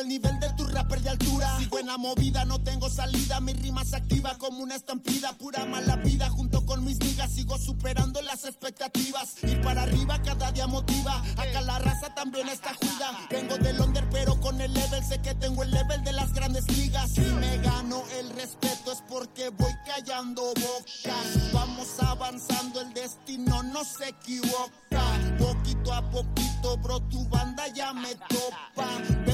El 0.00 0.08
nivel 0.08 0.38
de 0.40 0.52
tu 0.52 0.64
rapper 0.66 1.00
de 1.00 1.08
altura. 1.08 1.56
Si 1.58 1.66
buena 1.66 1.96
movida, 1.96 2.44
no 2.44 2.60
tengo 2.60 2.90
salida. 2.90 3.40
Mi 3.40 3.54
rima 3.54 3.82
se 3.82 3.96
activa 3.96 4.36
como 4.36 4.58
una 4.58 4.74
estampida. 4.74 5.32
Pura 5.32 5.64
mala 5.64 5.96
vida. 5.96 6.28
Junto 6.28 6.66
con 6.66 6.84
mis 6.84 6.98
niggas 6.98 7.32
sigo 7.32 7.56
superando 7.56 8.20
las 8.20 8.44
expectativas. 8.44 9.42
Ir 9.42 9.60
para 9.62 9.82
arriba 9.84 10.20
cada 10.22 10.52
día 10.52 10.66
motiva. 10.66 11.22
Acá 11.38 11.62
la 11.62 11.78
raza 11.78 12.14
también 12.14 12.46
está 12.48 12.74
juida. 12.74 13.26
Vengo 13.30 13.56
del 13.56 13.80
under, 13.80 14.06
pero 14.10 14.38
con 14.38 14.60
el 14.60 14.74
level 14.74 15.02
sé 15.02 15.18
que 15.22 15.34
tengo 15.34 15.62
el 15.62 15.70
level 15.70 16.04
de 16.04 16.12
las 16.12 16.30
grandes 16.34 16.68
ligas. 16.76 17.12
Si 17.12 17.22
me 17.22 17.56
gano 17.58 18.02
el 18.18 18.28
respeto 18.30 18.92
es 18.92 19.02
porque 19.08 19.48
voy 19.48 19.72
callando 19.86 20.42
bocas. 20.42 21.52
Vamos 21.54 21.88
avanzando, 22.00 22.82
el 22.82 22.92
destino 22.92 23.62
no 23.62 23.82
se 23.82 24.10
equivoca. 24.10 25.02
Poquito 25.38 25.94
a 25.94 26.02
poquito, 26.10 26.76
bro, 26.82 27.00
tu 27.08 27.26
banda 27.28 27.66
ya 27.68 27.94
me 27.94 28.14
topa. 28.14 29.25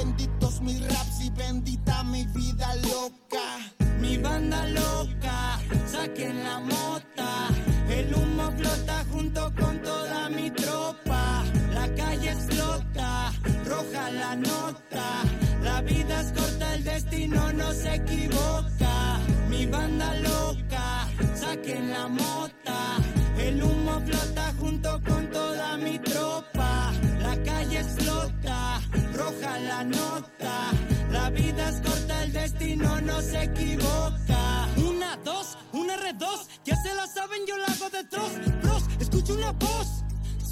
Mis 0.62 0.80
raps 0.80 1.20
y 1.20 1.30
bendita 1.30 2.04
mi 2.04 2.24
vida 2.26 2.74
loca. 2.76 3.58
Mi 4.00 4.16
banda 4.16 4.66
loca, 4.68 5.58
saquen 5.86 6.44
la 6.44 6.60
mota. 6.60 7.01
La 14.22 14.36
nota. 14.36 15.06
La 15.62 15.80
vida 15.82 16.20
es 16.20 16.32
corta, 16.38 16.74
el 16.74 16.84
destino 16.84 17.52
no 17.52 17.72
se 17.72 17.94
equivoca. 17.94 18.94
Mi 19.50 19.66
banda 19.66 20.08
loca, 20.28 20.86
saquen 21.42 21.90
la 21.90 22.06
mota. 22.08 22.78
El 23.46 23.62
humo 23.62 23.94
flota 24.06 24.44
junto 24.60 24.90
con 25.08 25.22
toda 25.30 25.76
mi 25.84 25.98
tropa. 25.98 26.92
La 27.26 27.34
calle 27.48 27.78
explota, 27.80 28.80
roja 29.20 29.52
la 29.70 29.80
nota. 29.84 30.54
La 31.10 31.30
vida 31.30 31.68
es 31.68 31.78
corta, 31.86 32.14
el 32.24 32.32
destino 32.32 33.00
no 33.00 33.20
se 33.20 33.42
equivoca. 33.50 34.42
Una, 34.90 35.16
dos, 35.24 35.46
una 35.72 35.94
R2, 35.96 36.26
ya 36.64 36.76
se 36.84 36.94
la 36.94 37.06
saben, 37.06 37.40
yo 37.48 37.56
la 37.58 37.68
hago 37.74 37.88
de 37.96 38.02
dos. 38.16 38.32
Bros, 38.62 38.82
escucho 39.00 39.34
una 39.34 39.52
voz. 39.52 39.88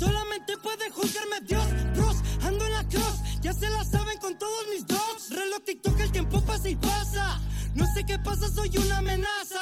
Solamente 0.00 0.56
puede 0.62 0.88
juzgarme 0.90 1.40
Dios, 1.46 1.66
bros, 1.94 2.16
ando 2.42 2.64
en 2.64 2.72
la 2.72 2.84
cross, 2.88 3.20
ya 3.42 3.52
se 3.52 3.68
la 3.70 3.84
saben 3.84 4.18
con 4.18 4.38
todos 4.38 4.66
mis 4.72 4.86
dogs. 4.86 5.30
Reloj 5.30 5.60
TikTok, 5.64 5.98
el 6.00 6.12
tiempo 6.12 6.40
pasa 6.42 6.68
y 6.68 6.76
pasa. 6.76 7.40
No 7.74 7.86
sé 7.94 8.04
qué 8.04 8.18
pasa, 8.18 8.48
soy 8.48 8.76
una 8.76 8.98
amenaza. 8.98 9.60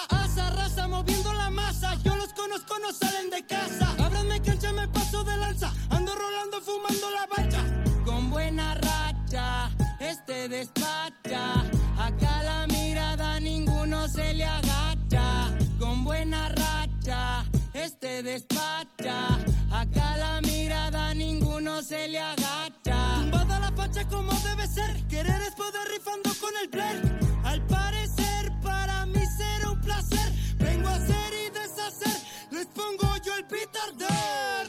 sé 23.98 24.06
cómo 24.06 24.32
debe 24.40 24.66
ser. 24.66 24.90
Querer 25.08 25.40
es 25.42 25.54
poder 25.54 25.86
rifando 25.94 26.30
con 26.40 26.52
el 26.62 26.68
player. 26.68 27.18
Al 27.44 27.60
parecer, 27.66 28.52
para 28.62 29.06
mí 29.06 29.22
será 29.36 29.70
un 29.70 29.80
placer. 29.80 30.28
Vengo 30.58 30.88
a 30.88 30.94
hacer 30.94 31.30
y 31.44 31.50
deshacer. 31.50 32.18
Les 32.50 32.66
pongo 32.66 33.08
yo 33.24 33.34
el 33.34 33.44
pitardar. 33.44 34.64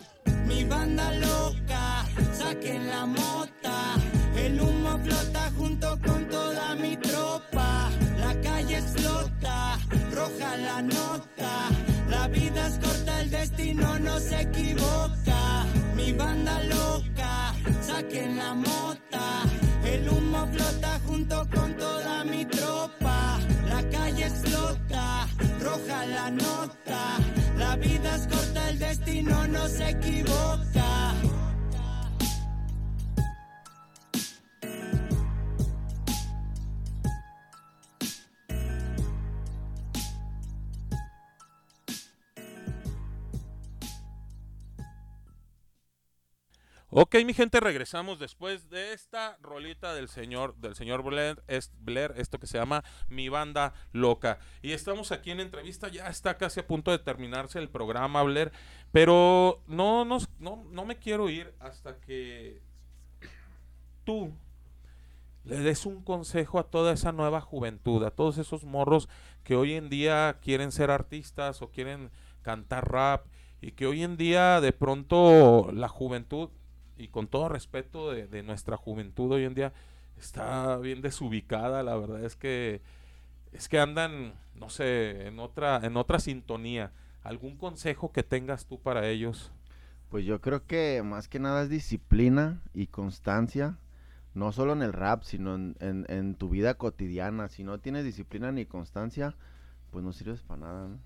Mi 0.45 0.63
banda 0.63 1.11
loca, 1.13 2.05
saquen 2.34 2.88
la 2.88 3.05
mota. 3.05 3.77
El 4.36 4.59
humo 4.61 4.97
flota 5.03 5.51
junto 5.57 5.99
con 6.05 6.27
toda 6.30 6.75
mi 6.75 6.97
tropa. 6.97 7.89
La 8.19 8.34
calle 8.41 8.77
explota, 8.77 9.77
roja 10.11 10.57
la 10.57 10.82
nota. 10.82 11.51
La 12.09 12.27
vida 12.27 12.67
es 12.67 12.80
corta, 12.80 13.21
el 13.21 13.30
destino 13.30 13.99
no 13.99 14.19
se 14.19 14.41
equivoca. 14.41 15.18
Mi 16.10 16.16
banda 16.18 16.60
loca, 16.64 17.53
saquen 17.82 18.36
la 18.38 18.55
mota. 18.55 19.43
El 19.86 20.10
humo 20.10 20.47
flota 20.47 20.99
junto 21.05 21.47
con 21.53 21.78
toda 21.78 22.24
mi 22.24 22.45
tropa. 22.45 23.38
La 23.70 23.84
calle 23.91 24.26
explota, 24.26 25.28
roja 25.62 26.05
la 26.07 26.32
nota. 26.32 27.01
La 27.60 27.76
vida 27.76 28.16
es 28.16 28.26
corta, 28.26 28.70
el 28.72 28.80
destino 28.80 29.47
no 29.49 29.68
se 29.68 29.89
equivoca. 29.89 30.68
Ok, 46.91 47.17
mi 47.23 47.35
gente, 47.35 47.59
regresamos 47.59 48.17
después 48.17 48.71
de 48.71 48.93
esta 48.93 49.37
rolita 49.43 49.93
del 49.93 50.09
señor, 50.09 50.55
del 50.55 50.73
señor 50.73 51.03
Blair, 51.03 51.39
Blair, 51.81 52.15
esto 52.17 52.39
que 52.39 52.47
se 52.47 52.57
llama 52.57 52.83
Mi 53.09 53.29
Banda 53.29 53.75
Loca. 53.91 54.39
Y 54.63 54.71
estamos 54.71 55.11
aquí 55.11 55.29
en 55.29 55.39
entrevista, 55.39 55.89
ya 55.89 56.07
está 56.07 56.39
casi 56.39 56.61
a 56.61 56.65
punto 56.65 56.89
de 56.89 56.97
terminarse 56.97 57.59
el 57.59 57.69
programa, 57.69 58.23
Blair, 58.23 58.51
pero 58.91 59.61
no, 59.67 60.03
nos, 60.03 60.29
no, 60.39 60.65
no 60.71 60.83
me 60.83 60.97
quiero 60.97 61.29
ir 61.29 61.53
hasta 61.59 61.99
que 61.99 62.59
tú 64.03 64.33
le 65.43 65.59
des 65.59 65.85
un 65.85 66.03
consejo 66.03 66.57
a 66.57 66.71
toda 66.71 66.93
esa 66.93 67.11
nueva 67.11 67.39
juventud, 67.39 68.03
a 68.03 68.09
todos 68.09 68.39
esos 68.39 68.63
morros 68.63 69.09
que 69.43 69.55
hoy 69.55 69.73
en 69.73 69.89
día 69.89 70.39
quieren 70.41 70.71
ser 70.71 70.89
artistas 70.89 71.61
o 71.61 71.69
quieren 71.69 72.09
cantar 72.41 72.91
rap 72.91 73.27
y 73.61 73.73
que 73.73 73.85
hoy 73.85 74.01
en 74.01 74.17
día 74.17 74.59
de 74.59 74.73
pronto 74.73 75.69
la 75.71 75.87
juventud 75.87 76.49
y 76.99 77.07
con 77.07 77.27
todo 77.27 77.49
respeto 77.49 78.11
de, 78.11 78.27
de, 78.27 78.43
nuestra 78.43 78.77
juventud 78.77 79.31
hoy 79.31 79.45
en 79.45 79.55
día 79.55 79.73
está 80.17 80.77
bien 80.77 81.01
desubicada, 81.01 81.81
la 81.81 81.95
verdad 81.95 82.23
es 82.23 82.35
que 82.35 82.81
es 83.51 83.67
que 83.67 83.79
andan, 83.79 84.33
no 84.53 84.69
sé, 84.69 85.27
en 85.27 85.39
otra 85.39 85.79
en 85.83 85.97
otra 85.97 86.19
sintonía. 86.19 86.91
¿Algún 87.23 87.57
consejo 87.57 88.11
que 88.11 88.23
tengas 88.23 88.65
tú 88.65 88.79
para 88.79 89.07
ellos? 89.07 89.51
Pues 90.09 90.25
yo 90.25 90.41
creo 90.41 90.65
que 90.65 91.01
más 91.03 91.27
que 91.27 91.39
nada 91.39 91.63
es 91.63 91.69
disciplina 91.69 92.61
y 92.73 92.87
constancia, 92.87 93.77
no 94.33 94.51
solo 94.51 94.73
en 94.73 94.81
el 94.81 94.93
rap, 94.93 95.23
sino 95.23 95.55
en, 95.55 95.75
en, 95.79 96.05
en 96.09 96.35
tu 96.35 96.49
vida 96.49 96.75
cotidiana. 96.75 97.49
Si 97.49 97.63
no 97.63 97.79
tienes 97.79 98.05
disciplina 98.05 98.51
ni 98.51 98.65
constancia, 98.65 99.35
pues 99.91 100.03
no 100.03 100.13
sirves 100.13 100.41
para 100.41 100.61
nada, 100.61 100.87
¿no? 100.87 100.99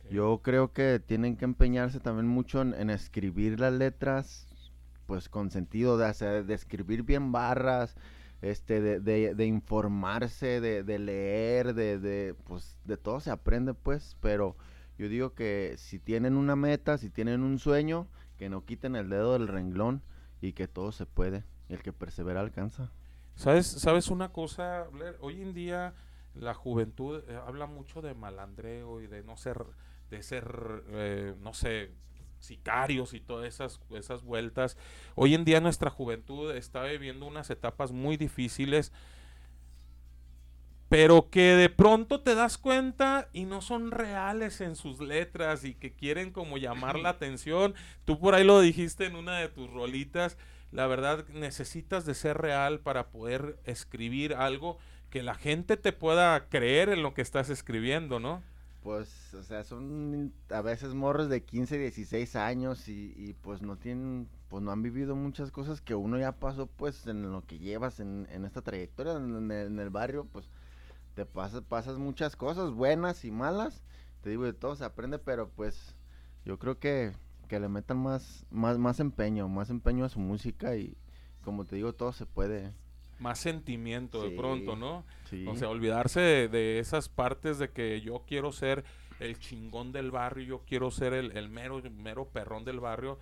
Okay. 0.00 0.12
Yo 0.16 0.40
creo 0.42 0.72
que 0.72 1.00
tienen 1.00 1.36
que 1.36 1.44
empeñarse 1.44 2.00
también 2.00 2.26
mucho 2.26 2.60
en, 2.60 2.74
en 2.74 2.90
escribir 2.90 3.60
las 3.60 3.72
letras, 3.72 4.49
pues 5.10 5.28
con 5.28 5.50
sentido 5.50 5.98
de 5.98 6.06
hacer, 6.06 6.46
de 6.46 6.54
escribir 6.54 7.02
bien 7.02 7.32
barras, 7.32 7.96
este, 8.42 8.80
de, 8.80 9.00
de, 9.00 9.34
de 9.34 9.44
informarse, 9.44 10.60
de, 10.60 10.84
de 10.84 11.00
leer, 11.00 11.74
de, 11.74 11.98
de, 11.98 12.36
pues 12.44 12.76
de 12.84 12.96
todo 12.96 13.18
se 13.18 13.32
aprende 13.32 13.74
pues, 13.74 14.16
pero 14.20 14.56
yo 14.98 15.08
digo 15.08 15.34
que 15.34 15.74
si 15.78 15.98
tienen 15.98 16.36
una 16.36 16.54
meta, 16.54 16.96
si 16.96 17.10
tienen 17.10 17.42
un 17.42 17.58
sueño, 17.58 18.06
que 18.38 18.48
no 18.48 18.64
quiten 18.64 18.94
el 18.94 19.10
dedo 19.10 19.32
del 19.32 19.48
renglón 19.48 20.04
y 20.40 20.52
que 20.52 20.68
todo 20.68 20.92
se 20.92 21.06
puede, 21.06 21.42
el 21.68 21.82
que 21.82 21.92
persevera 21.92 22.38
alcanza. 22.38 22.92
¿Sabes, 23.34 23.66
sabes 23.66 24.10
una 24.10 24.32
cosa, 24.32 24.84
Blair? 24.92 25.16
Hoy 25.18 25.42
en 25.42 25.54
día 25.54 25.92
la 26.34 26.54
juventud 26.54 27.24
eh, 27.26 27.34
habla 27.34 27.66
mucho 27.66 28.00
de 28.00 28.14
malandreo 28.14 29.00
y 29.00 29.08
de 29.08 29.24
no 29.24 29.36
ser, 29.36 29.66
de 30.08 30.22
ser, 30.22 30.84
eh, 30.90 31.34
no 31.40 31.52
sé, 31.52 31.96
sicarios 32.40 33.14
y 33.14 33.20
todas 33.20 33.46
esas, 33.46 33.80
esas 33.90 34.22
vueltas. 34.22 34.76
Hoy 35.14 35.34
en 35.34 35.44
día 35.44 35.60
nuestra 35.60 35.90
juventud 35.90 36.50
está 36.54 36.82
viviendo 36.84 37.26
unas 37.26 37.50
etapas 37.50 37.92
muy 37.92 38.16
difíciles, 38.16 38.92
pero 40.88 41.30
que 41.30 41.54
de 41.54 41.68
pronto 41.68 42.20
te 42.20 42.34
das 42.34 42.58
cuenta 42.58 43.28
y 43.32 43.44
no 43.44 43.60
son 43.60 43.92
reales 43.92 44.60
en 44.60 44.74
sus 44.74 44.98
letras 44.98 45.62
y 45.62 45.74
que 45.74 45.92
quieren 45.92 46.32
como 46.32 46.58
llamar 46.58 46.98
la 46.98 47.10
atención. 47.10 47.74
Tú 48.04 48.18
por 48.18 48.34
ahí 48.34 48.42
lo 48.42 48.60
dijiste 48.60 49.06
en 49.06 49.14
una 49.14 49.38
de 49.38 49.48
tus 49.48 49.70
rolitas. 49.70 50.36
La 50.72 50.88
verdad 50.88 51.24
necesitas 51.28 52.06
de 52.06 52.14
ser 52.14 52.38
real 52.38 52.80
para 52.80 53.10
poder 53.10 53.60
escribir 53.64 54.34
algo 54.34 54.78
que 55.10 55.22
la 55.22 55.34
gente 55.34 55.76
te 55.76 55.92
pueda 55.92 56.48
creer 56.48 56.88
en 56.88 57.02
lo 57.02 57.14
que 57.14 57.22
estás 57.22 57.50
escribiendo, 57.50 58.18
¿no? 58.18 58.42
Pues, 58.82 59.34
o 59.34 59.42
sea, 59.42 59.64
son 59.64 60.32
a 60.48 60.62
veces 60.62 60.94
morros 60.94 61.28
de 61.28 61.44
15, 61.44 61.78
16 61.78 62.36
años 62.36 62.88
y, 62.88 63.12
y, 63.16 63.34
pues 63.34 63.62
no 63.62 63.76
tienen, 63.76 64.28
pues 64.48 64.62
no 64.62 64.72
han 64.72 64.82
vivido 64.82 65.14
muchas 65.16 65.50
cosas 65.50 65.80
que 65.80 65.94
uno 65.94 66.18
ya 66.18 66.32
pasó 66.32 66.66
pues 66.66 67.06
en 67.06 67.30
lo 67.30 67.44
que 67.46 67.58
llevas 67.58 68.00
en, 68.00 68.26
en 68.30 68.44
esta 68.44 68.62
trayectoria 68.62 69.14
en 69.14 69.50
el, 69.50 69.90
barrio, 69.90 70.26
pues 70.32 70.48
te 71.14 71.26
pasas, 71.26 71.62
pasas 71.62 71.98
muchas 71.98 72.36
cosas 72.36 72.70
buenas 72.70 73.24
y 73.24 73.30
malas, 73.30 73.82
te 74.22 74.30
digo 74.30 74.44
de 74.44 74.54
todo 74.54 74.76
se 74.76 74.84
aprende, 74.84 75.18
pero 75.18 75.50
pues 75.50 75.94
yo 76.44 76.58
creo 76.58 76.78
que, 76.78 77.12
que 77.48 77.60
le 77.60 77.68
metan 77.68 77.98
más, 77.98 78.46
más, 78.50 78.78
más 78.78 79.00
empeño, 79.00 79.48
más 79.48 79.70
empeño 79.70 80.04
a 80.06 80.08
su 80.08 80.20
música 80.20 80.76
y 80.76 80.96
como 81.42 81.66
te 81.66 81.76
digo 81.76 81.94
todo 81.94 82.12
se 82.12 82.26
puede 82.26 82.72
más 83.20 83.38
sentimiento 83.38 84.22
Sí, 84.22 84.30
de 84.30 84.36
pronto, 84.36 84.76
¿no? 84.76 85.04
sí. 85.24 85.46
O 85.46 85.54
sea, 85.56 85.68
olvidarse 85.68 86.20
de, 86.20 86.48
de 86.48 86.78
esas 86.80 87.08
partes 87.08 87.58
de 87.58 87.70
que 87.70 88.00
yo 88.00 88.24
quiero 88.26 88.52
ser 88.52 88.84
el 89.20 89.38
chingón 89.38 89.92
del 89.92 90.10
barrio, 90.10 90.44
yo 90.46 90.64
quiero 90.66 90.90
ser 90.90 91.12
el, 91.12 91.36
el 91.36 91.48
mero, 91.50 91.82
mero 91.92 92.28
perrón 92.28 92.64
del 92.64 92.80
barrio, 92.80 93.18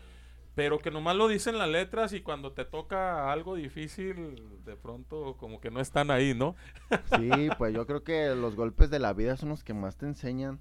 pero 0.55 0.78
que 0.80 0.90
nomás 0.90 1.16
lo 1.16 1.28
dicen 1.28 1.59
las 1.59 1.68
letras 1.68 2.12
y 2.12 2.20
cuando 2.20 2.53
te 2.53 2.64
toca 2.64 3.32
algo 3.32 3.55
difícil, 3.57 4.64
de 4.64 4.76
pronto 4.76 5.36
como 5.38 5.61
que 5.61 5.70
no 5.70 5.80
están 5.80 6.11
ahí, 6.11 6.34
¿no? 6.34 6.57
Sí, 7.16 7.30
pues 7.59 7.74
yo 7.74 7.86
creo 7.86 8.03
que 8.05 8.34
los 8.34 8.57
golpes 8.57 8.90
de 8.90 8.99
la 8.99 9.12
vida 9.12 9.36
son 9.36 9.51
los 9.51 9.62
que 9.64 9.74
más 9.74 9.96
te 9.96 10.07
enseñan 10.07 10.61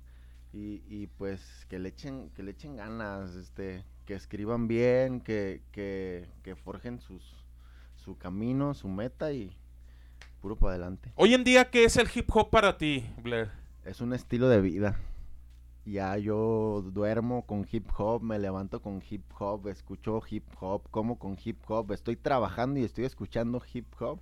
y, 0.53 0.83
y 0.87 1.07
pues 1.07 1.65
que 1.69 1.79
le 1.79 1.89
echen, 1.89 2.29
que 2.31 2.43
le 2.43 2.51
echen 2.51 2.75
ganas, 2.75 3.35
este, 3.35 3.83
que 4.05 4.13
escriban 4.15 4.67
bien, 4.67 5.19
que, 5.21 5.61
que, 5.71 6.29
que 6.43 6.55
forjen 6.55 6.99
sus, 6.99 7.43
su 8.07 8.17
camino, 8.17 8.73
su 8.73 8.87
meta 8.87 9.33
y 9.33 9.51
puro 10.39 10.55
para 10.55 10.75
adelante. 10.75 11.11
Hoy 11.15 11.33
en 11.33 11.43
día, 11.43 11.69
¿qué 11.69 11.83
es 11.83 11.97
el 11.97 12.07
hip 12.15 12.33
hop 12.33 12.49
para 12.49 12.77
ti, 12.77 13.05
Blair? 13.21 13.49
Es 13.83 13.99
un 13.99 14.13
estilo 14.13 14.47
de 14.47 14.61
vida. 14.61 14.97
Ya 15.83 16.17
yo 16.17 16.85
duermo 16.93 17.45
con 17.45 17.67
hip 17.69 17.89
hop, 17.97 18.23
me 18.23 18.39
levanto 18.39 18.81
con 18.81 19.03
hip 19.09 19.25
hop, 19.37 19.67
escucho 19.67 20.21
hip 20.29 20.45
hop, 20.61 20.83
como 20.89 21.19
con 21.19 21.37
hip 21.43 21.59
hop, 21.67 21.91
estoy 21.91 22.15
trabajando 22.15 22.79
y 22.79 22.85
estoy 22.85 23.03
escuchando 23.03 23.61
hip 23.73 23.93
hop. 23.99 24.21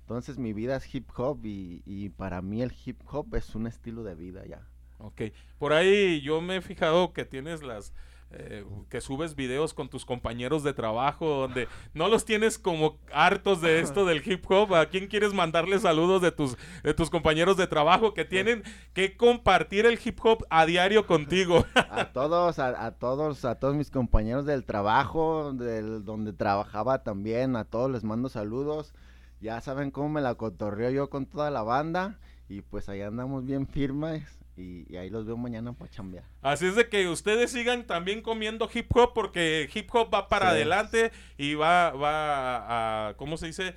Entonces 0.00 0.38
mi 0.38 0.54
vida 0.54 0.76
es 0.76 0.94
hip 0.94 1.10
hop 1.14 1.44
y, 1.44 1.82
y 1.84 2.08
para 2.08 2.40
mí 2.40 2.62
el 2.62 2.72
hip 2.86 3.02
hop 3.12 3.34
es 3.34 3.54
un 3.54 3.66
estilo 3.66 4.02
de 4.02 4.14
vida 4.14 4.46
ya. 4.46 4.66
Ok, 4.96 5.20
por 5.58 5.74
ahí 5.74 6.22
yo 6.22 6.40
me 6.40 6.56
he 6.56 6.62
fijado 6.62 7.12
que 7.12 7.26
tienes 7.26 7.62
las... 7.62 7.92
Eh, 8.38 8.66
que 8.90 9.00
subes 9.00 9.34
videos 9.34 9.72
con 9.72 9.88
tus 9.88 10.04
compañeros 10.04 10.62
de 10.62 10.74
trabajo 10.74 11.26
donde 11.26 11.68
no 11.94 12.08
los 12.08 12.26
tienes 12.26 12.58
como 12.58 12.98
hartos 13.10 13.62
de 13.62 13.80
esto 13.80 14.04
del 14.04 14.22
hip 14.26 14.44
hop. 14.50 14.74
¿A 14.74 14.90
quién 14.90 15.06
quieres 15.06 15.32
mandarle 15.32 15.78
saludos 15.78 16.20
de 16.20 16.32
tus, 16.32 16.58
de 16.82 16.92
tus 16.92 17.08
compañeros 17.08 17.56
de 17.56 17.66
trabajo 17.66 18.12
que 18.12 18.26
tienen 18.26 18.62
que 18.92 19.16
compartir 19.16 19.86
el 19.86 19.98
hip 20.04 20.18
hop 20.22 20.44
a 20.50 20.66
diario 20.66 21.06
contigo? 21.06 21.64
A 21.90 22.12
todos, 22.12 22.58
a, 22.58 22.84
a 22.84 22.90
todos, 22.90 23.44
a 23.46 23.54
todos 23.54 23.74
mis 23.74 23.90
compañeros 23.90 24.44
del 24.44 24.64
trabajo, 24.64 25.54
del, 25.54 26.04
donde 26.04 26.34
trabajaba 26.34 27.02
también, 27.02 27.56
a 27.56 27.64
todos 27.64 27.90
les 27.90 28.04
mando 28.04 28.28
saludos. 28.28 28.92
Ya 29.40 29.60
saben 29.62 29.90
cómo 29.90 30.10
me 30.10 30.20
la 30.20 30.34
cotorreo 30.34 30.90
yo 30.90 31.08
con 31.08 31.24
toda 31.24 31.50
la 31.50 31.62
banda 31.62 32.18
y 32.48 32.60
pues 32.62 32.88
ahí 32.88 33.00
andamos 33.02 33.44
bien 33.44 33.66
firmes 33.66 34.38
y, 34.56 34.90
y 34.92 34.96
ahí 34.96 35.10
los 35.10 35.26
veo 35.26 35.36
mañana 35.36 35.72
para 35.72 35.90
chambear. 35.90 36.24
Así 36.42 36.66
es 36.66 36.76
de 36.76 36.88
que 36.88 37.08
ustedes 37.08 37.50
sigan 37.52 37.86
también 37.86 38.22
comiendo 38.22 38.68
hip 38.72 38.86
hop 38.96 39.12
porque 39.14 39.68
hip 39.74 39.88
hop 39.94 40.12
va 40.14 40.28
para 40.28 40.46
Sí. 40.46 40.50
adelante 40.56 41.12
y 41.36 41.54
va, 41.54 41.90
va 41.92 43.08
a, 43.08 43.16
¿cómo 43.16 43.36
se 43.36 43.46
dice? 43.46 43.74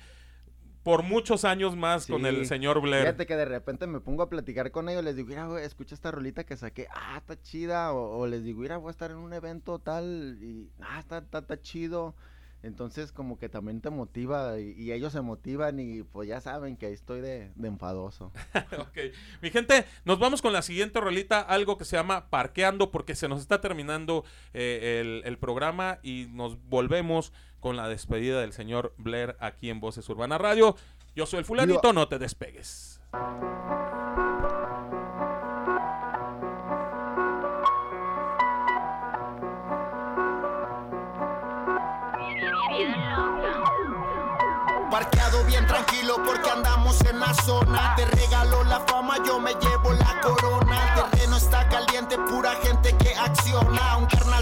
Por 0.82 1.02
muchos 1.02 1.44
años 1.44 1.76
más 1.76 2.06
con 2.06 2.24
el 2.24 2.46
señor 2.46 2.80
Blair. 2.80 3.02
Fíjate 3.02 3.26
que 3.26 3.36
de 3.36 3.44
repente 3.44 3.86
me 3.86 4.00
pongo 4.00 4.22
a 4.22 4.30
platicar 4.30 4.70
con 4.70 4.88
ellos, 4.88 5.04
les 5.04 5.14
digo, 5.14 5.28
mira, 5.28 5.46
güey, 5.46 5.62
escucha 5.62 5.94
esta 5.94 6.10
rolita 6.10 6.44
que 6.44 6.56
saqué, 6.56 6.86
ah, 6.90 7.18
está 7.18 7.38
chida, 7.42 7.92
o, 7.92 8.18
o 8.20 8.26
les 8.26 8.42
digo, 8.44 8.60
mira, 8.62 8.78
voy 8.78 8.88
a 8.88 8.92
estar 8.92 9.10
en 9.10 9.18
un 9.18 9.34
evento 9.34 9.78
tal, 9.78 10.38
y, 10.40 10.70
ah, 10.80 10.98
está, 10.98 11.18
está, 11.18 11.40
está 11.40 11.60
chido. 11.60 12.14
Entonces, 12.62 13.12
como 13.12 13.38
que 13.38 13.48
también 13.48 13.80
te 13.80 13.90
motiva, 13.90 14.58
y, 14.60 14.72
y 14.72 14.92
ellos 14.92 15.12
se 15.12 15.20
motivan, 15.20 15.80
y 15.80 16.02
pues 16.02 16.28
ya 16.28 16.40
saben 16.40 16.76
que 16.76 16.86
ahí 16.86 16.92
estoy 16.92 17.20
de, 17.20 17.50
de 17.54 17.68
enfadoso. 17.68 18.32
ok. 18.78 18.98
Mi 19.42 19.50
gente, 19.50 19.86
nos 20.04 20.18
vamos 20.18 20.42
con 20.42 20.52
la 20.52 20.62
siguiente 20.62 21.00
rolita, 21.00 21.40
algo 21.40 21.78
que 21.78 21.84
se 21.84 21.96
llama 21.96 22.28
Parqueando, 22.28 22.90
porque 22.90 23.14
se 23.14 23.28
nos 23.28 23.40
está 23.40 23.60
terminando 23.60 24.24
eh, 24.52 25.00
el, 25.00 25.22
el 25.24 25.38
programa 25.38 25.98
y 26.02 26.26
nos 26.32 26.62
volvemos 26.68 27.32
con 27.60 27.76
la 27.76 27.88
despedida 27.88 28.40
del 28.40 28.52
señor 28.52 28.94
Blair 28.98 29.36
aquí 29.40 29.70
en 29.70 29.80
Voces 29.80 30.08
Urbana 30.08 30.38
Radio. 30.38 30.76
Yo 31.14 31.26
soy 31.26 31.40
el 31.40 31.44
fulanito, 31.44 31.92
no 31.92 32.08
te 32.08 32.18
despegues. 32.18 33.00
Parqueado 44.90 45.44
bien 45.44 45.64
tranquilo 45.68 46.16
porque 46.26 46.50
andamos 46.50 47.00
en 47.02 47.20
la 47.20 47.32
zona. 47.34 47.94
Te 47.96 48.06
regalo 48.06 48.64
la 48.64 48.80
fama, 48.80 49.18
yo 49.24 49.38
me 49.38 49.54
llevo 49.54 49.92
la 49.92 50.20
corona. 50.20 50.94
El 51.04 51.10
terreno 51.10 51.36
está 51.36 51.68
caliente, 51.68 52.18
pura 52.18 52.56
gente 52.56 52.96
que 52.96 53.14
acciona. 53.14 53.98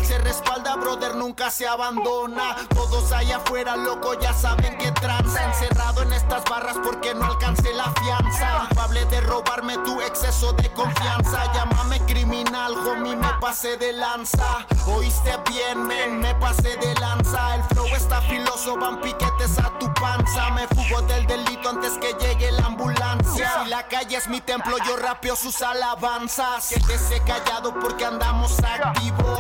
Se 0.08 0.16
respalda, 0.20 0.74
brother, 0.76 1.16
nunca 1.16 1.50
se 1.50 1.68
abandona. 1.68 2.56
Todos 2.74 3.12
allá 3.12 3.36
afuera, 3.36 3.76
loco, 3.76 4.18
ya 4.18 4.32
saben 4.32 4.78
que 4.78 4.90
tranza. 4.92 5.44
Encerrado 5.44 6.00
en 6.00 6.14
estas 6.14 6.44
barras 6.44 6.78
porque 6.82 7.14
no 7.14 7.26
alcancé 7.26 7.74
la 7.74 7.92
fianza. 7.92 8.68
Culpable 8.68 9.04
de 9.04 9.20
robarme 9.20 9.76
tu 9.84 10.00
exceso 10.00 10.54
de 10.54 10.72
confianza. 10.72 11.52
Llámame 11.52 12.00
criminal, 12.06 12.72
homie, 12.86 13.16
me 13.16 13.28
pasé 13.38 13.76
de 13.76 13.92
lanza. 13.92 14.66
Oíste 14.86 15.36
bien, 15.50 15.86
men, 15.86 16.20
me 16.20 16.34
pasé 16.36 16.78
de 16.78 16.94
lanza. 16.94 17.56
El 17.56 17.64
flow 17.64 17.88
está 17.94 18.22
filoso, 18.22 18.78
van 18.78 19.02
piquetes 19.02 19.58
a 19.58 19.78
tu 19.78 19.92
panza. 19.92 20.48
Me 20.52 20.66
fugo 20.68 21.02
del 21.02 21.26
delito 21.26 21.68
antes 21.68 21.98
que 21.98 22.14
llegue 22.14 22.50
la 22.52 22.64
ambulancia. 22.64 23.62
Si 23.62 23.68
la 23.68 23.86
calle 23.86 24.16
es 24.16 24.26
mi 24.26 24.40
templo, 24.40 24.74
yo 24.86 24.96
rapeo 24.96 25.36
sus 25.36 25.60
alabanzas. 25.60 26.68
Quédese 26.68 27.20
callado 27.24 27.78
porque 27.78 28.06
andamos 28.06 28.58
activos. 28.64 29.38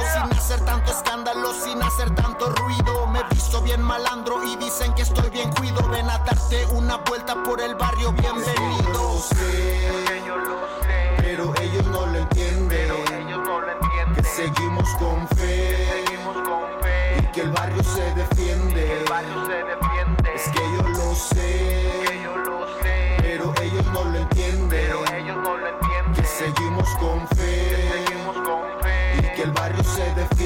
Tanto 0.60 0.92
escándalo, 0.92 1.52
sin 1.52 1.82
hacer 1.82 2.14
tanto 2.14 2.50
ruido. 2.50 3.06
Me 3.08 3.22
visto 3.30 3.60
bien 3.62 3.82
malandro 3.82 4.42
y 4.44 4.56
dicen 4.56 4.94
que 4.94 5.02
estoy 5.02 5.30
bien 5.30 5.50
cuido. 5.52 5.86
Ven 5.88 6.08
a 6.08 6.18
darte 6.18 6.66
una 6.72 6.96
vuelta 6.98 7.42
por 7.42 7.60
el 7.60 7.74
barrio, 7.74 8.12
bienvenido. 8.12 9.22
Pero 11.18 11.52
ellos 11.60 11.86
no 11.86 12.06
lo 12.06 12.18
entienden. 12.18 12.88
Que 14.14 14.22
seguimos 14.22 14.88
con 14.98 15.28
fe. 15.36 15.76
Y 17.18 17.26
que 17.32 17.40
el 17.42 17.50
barrio 17.50 17.82
se 17.82 18.02
defiende. 18.14 19.04
Es 20.34 20.48
que 20.48 20.60
yo 20.76 20.88
lo 20.88 21.14
sé. 21.14 21.84
Pero 23.22 23.52
ellos 23.62 23.86
no 23.92 24.04
lo 24.04 24.18
entienden. 24.18 24.90
Que 26.14 26.24
seguimos 26.24 26.88
con 26.98 27.26
fe. 27.36 28.04
Y 29.18 29.34
que 29.34 29.42
el 29.42 29.52
barrio 29.52 29.84
se 29.84 30.02
defiende. 30.14 30.37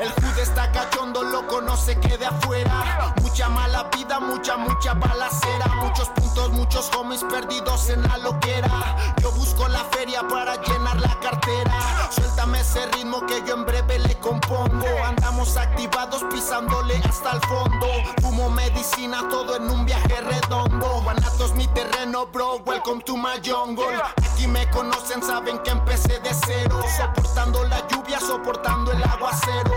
El 0.00 0.10
jude 0.10 0.42
está 0.42 0.72
cachondo, 0.72 1.22
loco, 1.22 1.60
no 1.60 1.76
se 1.76 1.96
quede 2.00 2.26
afuera. 2.26 3.14
Mucha 3.22 3.48
mala 3.48 3.84
vida, 3.96 4.18
mucha, 4.18 4.56
mucha 4.56 4.94
balacera. 4.94 5.66
Muchos 5.80 6.08
puntos, 6.08 6.50
muchos 6.50 6.90
homies 6.96 7.22
perdidos 7.22 7.90
en 7.90 8.02
la 8.02 8.18
loquera. 8.18 9.14
Yo 9.22 9.30
busco 9.30 9.68
la 9.68 9.84
feria 9.84 10.26
para 10.26 10.60
llenar 10.62 11.00
la 11.00 11.16
cartera. 11.20 12.10
Suéltame 12.10 12.60
ese 12.60 12.84
ritmo 12.86 13.24
que 13.26 13.40
yo 13.46 13.54
en 13.54 13.64
breve 13.64 14.00
le 14.00 14.18
compongo. 14.18 14.86
Andamos 15.04 15.56
activados 15.56 16.24
pisándole 16.32 17.00
hasta 17.08 17.30
el 17.30 17.40
fondo. 17.42 17.86
Fumo 18.22 18.50
medicina, 18.50 19.28
todo 19.30 19.54
en 19.54 19.70
un 19.70 19.86
viaje 19.86 20.20
redondo. 20.20 20.93
Terreno, 22.14 22.26
bro. 22.26 22.62
Welcome 22.64 23.00
to 23.02 23.16
my 23.16 23.40
jungle. 23.42 23.84
Aquí 24.16 24.46
me 24.46 24.68
conocen, 24.70 25.20
saben 25.20 25.58
que 25.64 25.70
empecé 25.70 26.20
de 26.20 26.30
cero. 26.46 26.80
Soportando 26.96 27.64
la 27.64 27.86
lluvia, 27.88 28.20
soportando 28.20 28.92
el 28.92 29.02
aguacero. 29.02 29.72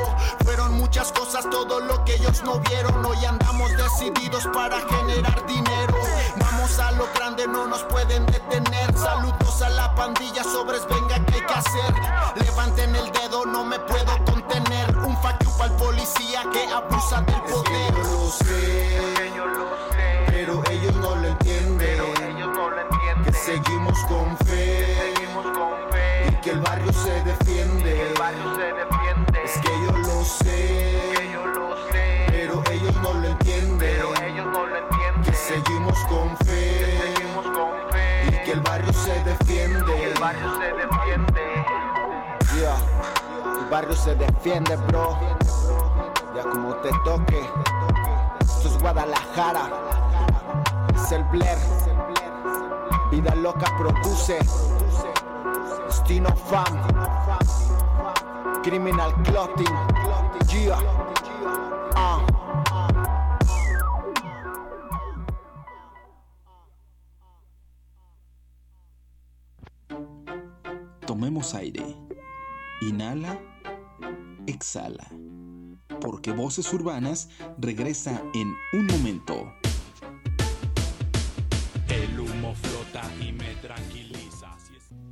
Fueron 0.46 0.74
muchas 0.74 1.12
cosas, 1.12 1.50
todo 1.50 1.80
lo 1.80 2.04
que 2.06 2.14
ellos 2.16 2.44
no 2.44 2.60
vieron. 2.60 3.04
Hoy 3.06 3.26
andamos 3.26 3.72
decididos 3.76 4.48
para 4.54 4.80
generar 4.82 5.46
dinero. 5.48 5.96
Vamos 6.38 6.78
a 6.80 6.92
lo 6.92 7.08
grande, 7.16 7.48
no 7.48 7.66
nos 7.66 7.84
pueden 7.86 8.26
detener. 8.28 8.96
Saludos 8.96 9.62
a 9.64 9.70
la 9.70 9.96
pandilla, 9.96 10.44
sobres, 10.44 10.86
venga, 10.88 11.20
¿qué 11.26 11.36
hay 11.36 11.42
que 11.42 11.54
hacer? 11.54 11.96
Levanten 12.36 12.96
el 12.96 13.12
dedo, 13.14 13.46
no 13.46 13.64
me 13.64 13.80
puedo 13.80 14.26
contener. 14.26 14.96
Un 15.00 15.18
fuck 15.22 15.48
pa'l 15.58 15.72
policía 15.72 16.44
que 16.52 16.68
abusa 16.72 17.22
del 17.22 17.42
poder. 17.42 17.94
lo 17.94 18.30
sé, 18.30 18.97
seguimos 23.48 23.98
con 24.10 24.38
fe. 24.46 24.86
Y 26.30 26.36
que 26.42 26.52
el 26.52 26.60
barrio 26.60 26.92
se 26.92 27.12
defiende. 27.24 28.14
Es 29.42 29.58
que 29.60 29.70
yo 29.86 29.98
lo 29.98 30.24
sé, 30.26 31.30
pero 32.28 32.62
ellos 32.70 32.96
no 33.02 33.14
lo 33.14 33.28
entienden. 33.28 33.96
Que 35.24 35.34
seguimos 35.34 35.98
con 36.10 36.36
fe. 36.46 37.14
Y 38.28 38.44
que 38.44 38.52
el 38.52 38.60
barrio 38.60 38.92
se 38.92 39.14
defiende. 39.24 40.14
Yeah, 42.58 42.76
el 43.62 43.66
barrio 43.70 43.96
se 43.96 44.16
defiende, 44.16 44.76
bro. 44.88 45.18
Ya 46.36 46.44
como 46.44 46.76
te 46.76 46.90
toque. 47.06 47.42
Esto 48.42 48.68
es 48.68 48.78
Guadalajara. 48.82 49.70
Es 50.94 51.12
el 51.14 51.24
Blair. 51.26 51.58
Vida 53.18 53.34
loca 53.34 53.76
produce. 53.76 54.38
Destino 55.88 56.30
Fam. 56.36 56.84
Criminal 58.62 59.12
Clothing. 59.24 59.74
Yeah. 60.54 60.78
Ah. 61.96 62.24
Tomemos 71.08 71.56
aire. 71.56 71.98
Inhala. 72.82 73.40
Exhala. 74.46 75.08
Porque 76.00 76.32
Voces 76.34 76.72
Urbanas 76.72 77.30
regresa 77.58 78.22
en 78.36 78.54
un 78.74 78.86
momento. 78.86 79.52
El 81.90 82.20
humo 82.20 82.54
y 83.22 83.32
me 83.32 83.54
tranquiliza. 83.56 84.58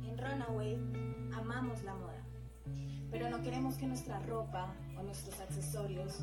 En 0.04 0.18
Runaway 0.18 0.76
amamos 1.36 1.84
la 1.84 1.94
moda, 1.94 2.20
pero 3.12 3.30
no 3.30 3.40
queremos 3.42 3.76
que 3.76 3.86
nuestra 3.86 4.18
ropa 4.20 4.74
o 4.98 5.02
nuestros 5.04 5.38
accesorios 5.38 6.18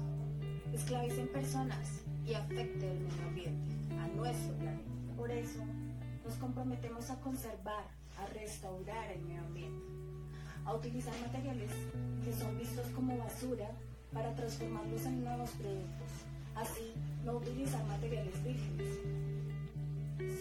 esclavicen 0.74 1.30
personas 1.30 2.04
y 2.26 2.34
afecte 2.34 2.92
el 2.92 3.00
medio 3.00 3.28
ambiente, 3.28 3.76
a 3.98 4.08
nuestro 4.10 4.54
planeta. 4.58 4.92
Por 5.16 5.32
eso 5.32 5.64
nos 6.26 6.34
comprometemos 6.36 7.10
a 7.10 7.20
conservar, 7.22 7.86
a 8.18 8.26
restaurar 8.34 9.12
el 9.12 9.22
medio 9.22 9.42
ambiente, 9.42 9.86
a 10.66 10.74
utilizar 10.74 11.14
materiales 11.22 11.72
que 12.26 12.34
son 12.34 12.58
vistos 12.58 12.88
como 12.88 13.18
basura 13.18 13.70
para 14.12 14.36
transformarlos 14.36 15.06
en 15.06 15.24
nuevos 15.24 15.50
productos. 15.52 16.10
Así, 16.56 16.94
no 17.24 17.38
utilizar 17.38 17.84
materiales 17.86 18.44
vírgenes, 18.44 19.00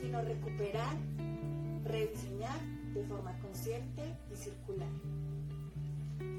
sino 0.01 0.22
recuperar, 0.22 0.97
rediseñar 1.85 2.61
de 2.95 3.05
forma 3.05 3.33
consciente 3.41 4.03
y 4.33 4.37
circular. 4.37 4.89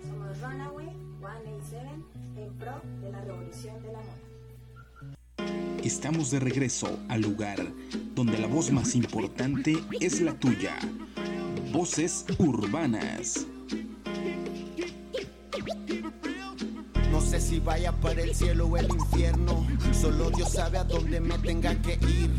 Somos 0.02 0.42
Runaway 0.42 0.90
187 1.20 1.90
en 2.38 2.54
pro 2.54 2.82
de 3.02 3.12
la 3.12 3.22
revolución 3.22 3.82
de 3.82 3.92
la 3.92 4.00
moda. 4.00 4.34
Estamos 5.84 6.32
de 6.32 6.40
regreso 6.40 7.00
al 7.10 7.22
lugar 7.22 7.60
donde 8.16 8.38
la 8.38 8.48
voz 8.48 8.72
más 8.72 8.96
importante 8.96 9.78
es 10.00 10.22
la 10.22 10.34
tuya. 10.34 10.78
Voces 11.72 12.26
urbanas. 12.38 13.46
No 17.12 17.20
sé 17.22 17.42
si 17.42 17.60
vaya 17.60 17.92
para 17.92 18.22
el 18.22 18.34
cielo 18.34 18.68
o 18.68 18.78
el 18.78 18.86
infierno. 18.86 19.68
Solo 19.92 20.30
Dios 20.30 20.54
sabe 20.54 20.78
a 20.78 20.84
dónde 20.84 21.20
me 21.20 21.38
tenga 21.40 21.76
que 21.82 21.94
ir. 21.94 22.32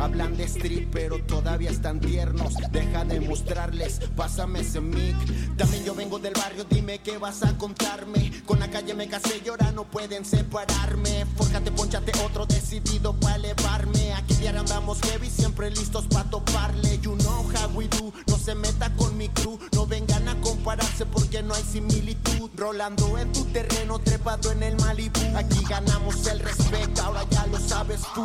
Hablan 0.00 0.36
de 0.36 0.44
street, 0.44 0.88
pero 0.90 1.18
todavía 1.24 1.70
están 1.70 2.00
tiernos. 2.00 2.54
Deja 2.72 3.04
de 3.04 3.20
mostrarles, 3.20 4.00
pásame 4.16 4.60
ese 4.60 4.80
mic. 4.80 5.16
También 5.56 5.84
yo 5.84 5.94
vengo 5.94 6.18
del 6.18 6.34
barrio, 6.34 6.64
dime 6.68 6.98
qué 6.98 7.18
vas 7.18 7.42
a 7.42 7.56
contarme. 7.56 8.32
Con 8.44 8.58
la 8.60 8.68
calle 8.70 8.94
me 8.94 9.08
casé 9.08 9.40
y 9.44 9.48
ahora 9.48 9.70
no 9.72 9.84
pueden 9.84 10.24
separarme. 10.24 11.26
Fórjate, 11.36 11.70
ponchate 11.72 12.12
otro 12.24 12.46
decidido 12.46 13.14
para 13.14 13.36
elevarme. 13.36 14.12
Aquí 14.14 14.34
diario 14.34 14.60
andamos 14.60 15.00
heavy, 15.02 15.30
siempre 15.30 15.70
listos 15.70 16.06
para 16.08 16.28
toparle. 16.28 16.98
You 17.00 17.16
know 17.16 17.44
how 17.54 17.68
we 17.74 17.88
do. 17.88 18.12
No 18.26 18.36
se 18.36 18.54
meta 18.54 18.94
con 18.96 19.16
mi 19.16 19.28
crew. 19.28 19.58
No 19.72 19.86
vengan 19.86 20.28
a 20.28 20.40
compararse 20.40 21.06
porque 21.06 21.42
no 21.42 21.54
hay 21.54 21.62
similitud. 21.62 22.50
Rolando 22.56 23.18
en 23.18 23.32
tu 23.32 23.44
terreno, 23.46 23.98
trepado 23.98 24.52
en 24.52 24.62
el 24.62 24.76
Malibu. 24.76 25.20
Aquí 25.36 25.64
ganamos 25.68 26.26
el 26.26 26.40
respeto, 26.40 27.02
ahora 27.02 27.24
ya 27.30 27.46
lo 27.46 27.58
sabes 27.58 28.00
tú. 28.14 28.24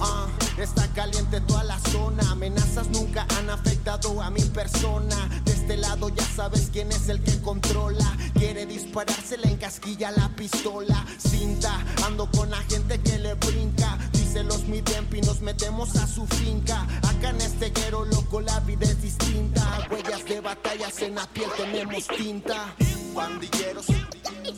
Ah, 0.00 0.26
está 0.58 0.86
caliente 0.88 1.40
toda 1.40 1.64
la 1.64 1.78
zona. 1.78 2.30
Amenazas 2.30 2.88
nunca 2.88 3.26
han 3.38 3.50
afectado 3.50 4.20
a 4.22 4.30
mi 4.30 4.42
persona. 4.42 5.16
De 5.44 5.52
este 5.52 5.76
lado 5.76 6.08
ya 6.08 6.24
sabes 6.24 6.70
quién 6.72 6.90
es 6.92 7.08
el 7.08 7.22
que 7.22 7.40
controla. 7.40 8.04
Quiere 8.34 8.66
dispararse, 8.66 9.38
le 9.38 9.50
encasquilla 9.50 10.10
la 10.10 10.28
pistola. 10.36 11.04
Cinta, 11.18 11.84
ando 12.04 12.30
con 12.30 12.50
la 12.50 12.62
gente 12.68 13.00
que 13.00 13.18
le 13.18 13.34
brinca. 13.34 13.98
Dice 14.12 14.44
los 14.44 14.64
mi 14.64 14.82
y 15.12 15.20
nos 15.22 15.40
metemos 15.40 15.96
a 15.96 16.06
su 16.06 16.26
finca. 16.26 16.86
Acá 17.08 17.30
en 17.30 17.40
este 17.40 17.70
guero 17.70 18.04
loco 18.04 18.40
la 18.40 18.60
vida 18.60 18.86
es 18.86 19.00
distinta. 19.00 19.88
Huellas 19.90 20.24
de 20.24 20.40
batallas 20.40 21.00
en 21.00 21.14
la 21.14 21.26
piel 21.28 21.48
tenemos 21.56 22.06
tinta. 22.08 22.74
Pandilleros, 23.14 23.86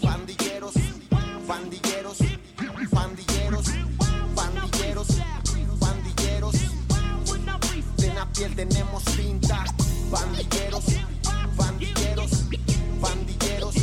Pandilleros, 0.02 0.74
pandilleros, 1.46 2.18
piel 8.34 8.54
tenemos 8.54 9.04
tinta. 9.04 9.64
Pandilleros, 10.10 10.84
pandilleros, 11.56 12.30
pandilleros, 13.00 13.74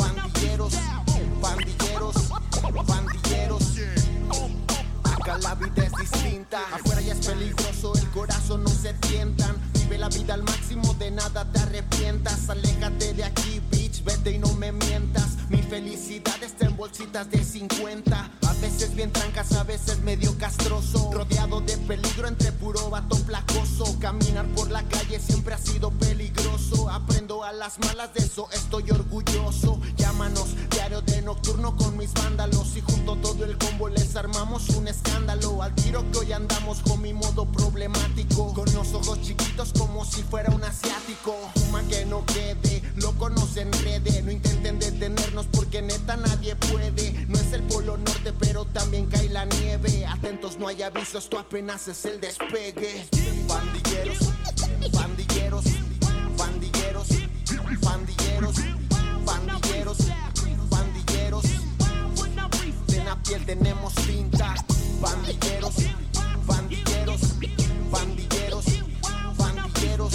pandilleros, 0.00 0.74
pandilleros, 1.40 2.14
pandilleros. 2.86 3.62
Acá 5.04 5.38
la 5.38 5.54
vida 5.54 5.84
es 5.84 5.92
distinta. 5.92 6.60
Afuera 6.72 7.00
ya 7.00 7.12
es 7.12 7.26
peligroso, 7.26 7.94
el 7.94 8.08
corazón 8.10 8.62
no 8.62 8.70
se 8.70 8.94
tientan. 8.94 9.56
Vive 9.74 9.98
la 9.98 10.08
vida 10.08 10.34
al 10.34 10.42
máximo, 10.42 10.94
de 10.94 11.10
nada 11.10 11.44
te 11.52 11.60
arrepientas. 11.60 12.48
Aléjate 12.48 13.14
de 13.14 13.24
aquí, 13.24 13.60
bitch, 13.70 14.04
vete 14.04 14.32
y 14.32 14.38
no 14.38 14.52
me 14.54 14.72
mientas. 14.72 15.36
Mi 15.48 15.62
felicidad 15.62 16.42
está 16.42 16.66
en 16.66 16.76
bolsitas 16.76 17.30
de 17.30 17.42
50. 17.42 18.30
A 18.58 18.60
veces 18.60 18.92
bien 18.96 19.12
trancas, 19.12 19.52
a 19.52 19.62
veces 19.62 20.00
medio 20.00 20.36
castroso. 20.36 21.12
Rodeado 21.12 21.60
de 21.60 21.78
peligro 21.78 22.26
entre 22.26 22.50
puro 22.50 22.90
vato 22.90 23.14
placoso. 23.18 23.96
Caminar 24.00 24.46
por 24.48 24.68
la 24.68 24.82
calle 24.82 25.20
siempre 25.20 25.54
ha 25.54 25.58
sido 25.58 25.92
peligroso. 25.92 26.90
Aprendo 26.90 27.44
a 27.44 27.52
las 27.52 27.78
malas, 27.78 28.12
de 28.14 28.24
eso 28.24 28.48
estoy 28.52 28.90
orgulloso. 28.90 29.80
Llámanos 29.96 30.56
diario 30.70 31.02
de 31.02 31.22
nocturno 31.22 31.76
con 31.76 31.96
mis 31.96 32.12
vándalos. 32.14 32.76
Y 32.76 32.80
junto 32.80 33.14
todo 33.16 33.44
el 33.44 33.56
combo 33.58 33.88
les 33.88 34.16
armamos 34.16 34.68
un 34.70 34.88
escándalo. 34.88 35.62
Al 35.62 35.72
tiro 35.76 36.04
que 36.10 36.18
hoy 36.18 36.32
andamos 36.32 36.80
con 36.80 37.00
mi 37.00 37.12
modo 37.12 37.46
problemático. 37.46 38.52
Con 38.54 38.74
los 38.74 38.92
ojos 38.92 39.22
chiquitos 39.22 39.72
como 39.72 40.04
si 40.04 40.24
fuera 40.24 40.52
un 40.52 40.64
asiático. 40.64 41.36
Fuma 41.54 41.84
que 41.84 42.04
no 42.06 42.26
quede, 42.26 42.82
loco 42.96 43.30
no 43.30 43.46
enrede. 43.58 44.22
No 44.22 44.30
intenten 44.30 44.78
detenernos 44.78 45.46
porque 45.46 45.80
neta 45.80 46.16
nadie 46.16 46.56
puede. 46.56 47.26
No 47.28 47.38
es 47.38 47.52
el 47.52 47.62
polo 47.62 47.96
norte, 47.96 48.32
pero 48.32 48.47
también 48.72 49.06
cae 49.06 49.28
la 49.28 49.44
nieve. 49.44 50.06
Atentos, 50.06 50.58
no 50.58 50.68
hay 50.68 50.82
avisos, 50.82 51.24
esto 51.24 51.38
apenas 51.38 51.86
es 51.88 52.04
el 52.04 52.20
despegue. 52.20 53.06
Pandilleros, 53.46 54.18
pandilleros, 54.92 55.64
pandilleros, 56.36 57.06
pandilleros, 57.82 58.56
pandilleros, 59.24 59.98
pandilleros. 60.70 61.44
De 62.86 63.04
la 63.04 63.22
piel 63.22 63.44
tenemos 63.44 63.94
tinta. 63.94 64.54
Pandilleros, 65.00 65.74
pandilleros, 66.46 67.20
pandilleros, 67.90 68.64
pandilleros, 69.36 70.14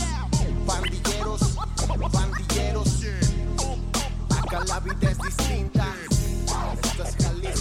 pandilleros, 0.66 1.50
pandilleros. 2.12 2.90
Acá 4.30 4.64
la 4.68 4.80
vida 4.80 5.12
es 5.12 5.18
distinta. 5.20 6.13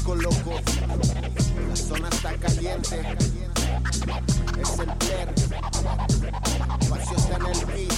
Jalisco, 0.03 0.15
loco. 0.17 0.61
La 1.69 1.77
zona 1.77 2.09
está 2.09 2.35
caliente. 2.35 3.03
Es 4.61 4.79
el 4.79 4.91
Blair. 4.99 5.29
Espacio 6.81 7.17
está 7.17 7.37
en 7.37 7.47
el 7.47 7.67
beat. 7.67 7.93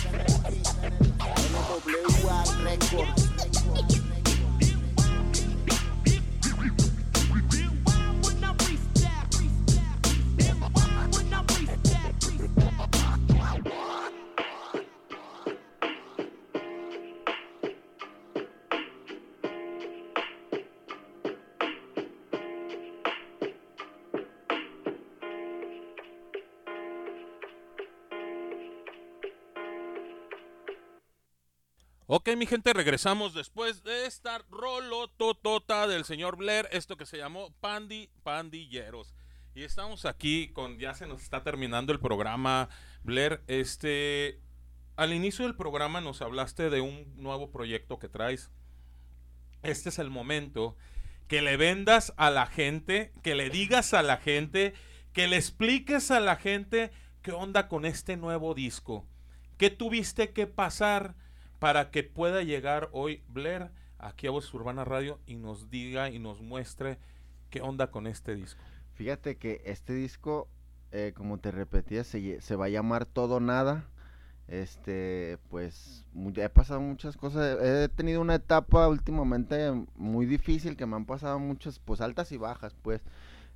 NWA 2.22 2.44
Records. 2.62 3.33
Ok, 32.16 32.28
mi 32.36 32.46
gente, 32.46 32.72
regresamos 32.72 33.34
después 33.34 33.82
de 33.82 34.06
esta 34.06 34.38
rolototota 34.48 35.88
del 35.88 36.04
señor 36.04 36.36
Blair, 36.36 36.68
esto 36.70 36.96
que 36.96 37.06
se 37.06 37.18
llamó 37.18 37.52
Pandi 37.58 38.08
Pandilleros. 38.22 39.16
Y 39.52 39.64
estamos 39.64 40.04
aquí 40.04 40.52
con, 40.52 40.78
ya 40.78 40.94
se 40.94 41.08
nos 41.08 41.24
está 41.24 41.42
terminando 41.42 41.92
el 41.92 41.98
programa, 41.98 42.68
Blair. 43.02 43.42
Este, 43.48 44.38
al 44.94 45.12
inicio 45.12 45.44
del 45.44 45.56
programa 45.56 46.00
nos 46.00 46.22
hablaste 46.22 46.70
de 46.70 46.80
un 46.80 47.20
nuevo 47.20 47.50
proyecto 47.50 47.98
que 47.98 48.08
traes. 48.08 48.52
Este 49.64 49.88
es 49.88 49.98
el 49.98 50.10
momento 50.10 50.76
que 51.26 51.42
le 51.42 51.56
vendas 51.56 52.14
a 52.16 52.30
la 52.30 52.46
gente, 52.46 53.12
que 53.24 53.34
le 53.34 53.50
digas 53.50 53.92
a 53.92 54.04
la 54.04 54.18
gente, 54.18 54.74
que 55.12 55.26
le 55.26 55.34
expliques 55.34 56.12
a 56.12 56.20
la 56.20 56.36
gente 56.36 56.92
qué 57.22 57.32
onda 57.32 57.66
con 57.66 57.84
este 57.84 58.16
nuevo 58.16 58.54
disco. 58.54 59.04
¿Qué 59.58 59.68
tuviste 59.68 60.32
que 60.32 60.46
pasar? 60.46 61.16
Para 61.58 61.90
que 61.90 62.02
pueda 62.02 62.42
llegar 62.42 62.88
hoy 62.92 63.22
Blair 63.28 63.70
aquí 63.98 64.26
a 64.26 64.30
Voz 64.30 64.52
Urbana 64.52 64.84
Radio 64.84 65.18
y 65.26 65.36
nos 65.36 65.70
diga 65.70 66.10
y 66.10 66.18
nos 66.18 66.40
muestre 66.40 66.98
qué 67.50 67.60
onda 67.62 67.90
con 67.90 68.06
este 68.06 68.34
disco. 68.34 68.62
Fíjate 68.94 69.36
que 69.36 69.62
este 69.64 69.92
disco, 69.92 70.48
eh, 70.92 71.12
como 71.16 71.38
te 71.38 71.50
repetía, 71.50 72.04
se, 72.04 72.40
se 72.40 72.56
va 72.56 72.66
a 72.66 72.70
llamar 72.70 73.06
Todo 73.06 73.40
Nada. 73.40 73.88
Este, 74.46 75.38
pues, 75.48 76.04
he 76.36 76.48
pasado 76.50 76.80
muchas 76.80 77.16
cosas. 77.16 77.58
He 77.62 77.88
tenido 77.88 78.20
una 78.20 78.34
etapa 78.34 78.86
últimamente 78.88 79.72
muy 79.96 80.26
difícil 80.26 80.76
que 80.76 80.86
me 80.86 80.96
han 80.96 81.06
pasado 81.06 81.38
muchas, 81.38 81.78
pues, 81.78 82.00
altas 82.00 82.30
y 82.32 82.36
bajas, 82.36 82.74
pues. 82.82 83.00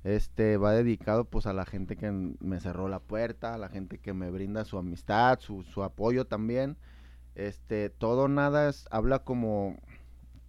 Este, 0.03 0.57
va 0.57 0.71
dedicado, 0.71 1.25
pues, 1.25 1.45
a 1.45 1.53
la 1.53 1.65
gente 1.65 1.95
que 1.95 2.11
me 2.11 2.59
cerró 2.59 2.87
la 2.89 2.99
puerta, 2.99 3.53
a 3.53 3.57
la 3.57 3.69
gente 3.69 3.99
que 3.99 4.13
me 4.13 4.31
brinda 4.31 4.65
su 4.65 4.77
amistad, 4.77 5.39
su 5.39 5.83
apoyo 5.83 6.25
también. 6.25 6.77
Este, 7.39 7.89
todo 7.89 8.27
nada 8.27 8.67
es, 8.67 8.85
habla 8.91 9.19
como 9.19 9.77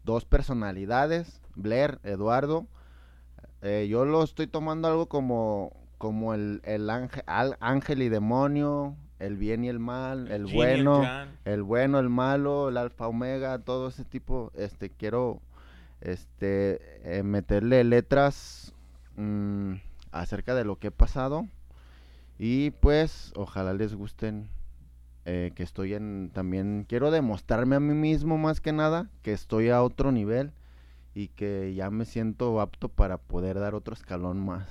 dos 0.02 0.24
personalidades, 0.24 1.40
Blair, 1.54 2.00
Eduardo. 2.02 2.66
Eh, 3.62 3.86
yo 3.88 4.04
lo 4.04 4.24
estoy 4.24 4.48
tomando 4.48 4.88
algo 4.88 5.06
como, 5.06 5.72
como 5.98 6.34
el, 6.34 6.60
el 6.64 6.90
ángel, 6.90 7.22
al- 7.26 7.56
ángel 7.60 8.02
y 8.02 8.08
demonio, 8.08 8.96
el 9.20 9.36
bien 9.36 9.62
y 9.64 9.68
el 9.68 9.78
mal, 9.78 10.32
el 10.32 10.46
bueno, 10.46 11.02
el 11.44 11.62
bueno, 11.62 12.00
el 12.00 12.08
malo, 12.08 12.70
el 12.70 12.76
alfa 12.76 13.06
omega, 13.06 13.60
todo 13.60 13.86
ese 13.88 14.04
tipo. 14.04 14.50
Este, 14.54 14.90
quiero, 14.90 15.40
este, 16.00 17.18
eh, 17.18 17.22
meterle 17.22 17.84
letras 17.84 18.72
mm, 19.14 19.74
acerca 20.10 20.56
de 20.56 20.64
lo 20.64 20.76
que 20.80 20.88
he 20.88 20.90
pasado 20.90 21.46
y 22.36 22.70
pues 22.72 23.32
ojalá 23.36 23.74
les 23.74 23.94
gusten 23.94 24.48
eh, 25.24 25.52
que 25.54 25.62
estoy 25.62 25.94
en 25.94 26.30
también 26.32 26.84
quiero 26.88 27.10
demostrarme 27.10 27.76
a 27.76 27.80
mí 27.80 27.94
mismo 27.94 28.38
más 28.38 28.60
que 28.60 28.72
nada 28.72 29.10
que 29.22 29.32
estoy 29.32 29.68
a 29.70 29.82
otro 29.82 30.12
nivel 30.12 30.52
y 31.14 31.28
que 31.28 31.74
ya 31.74 31.90
me 31.90 32.04
siento 32.04 32.60
apto 32.60 32.88
para 32.88 33.18
poder 33.18 33.58
dar 33.58 33.74
otro 33.74 33.94
escalón 33.94 34.38
más. 34.44 34.68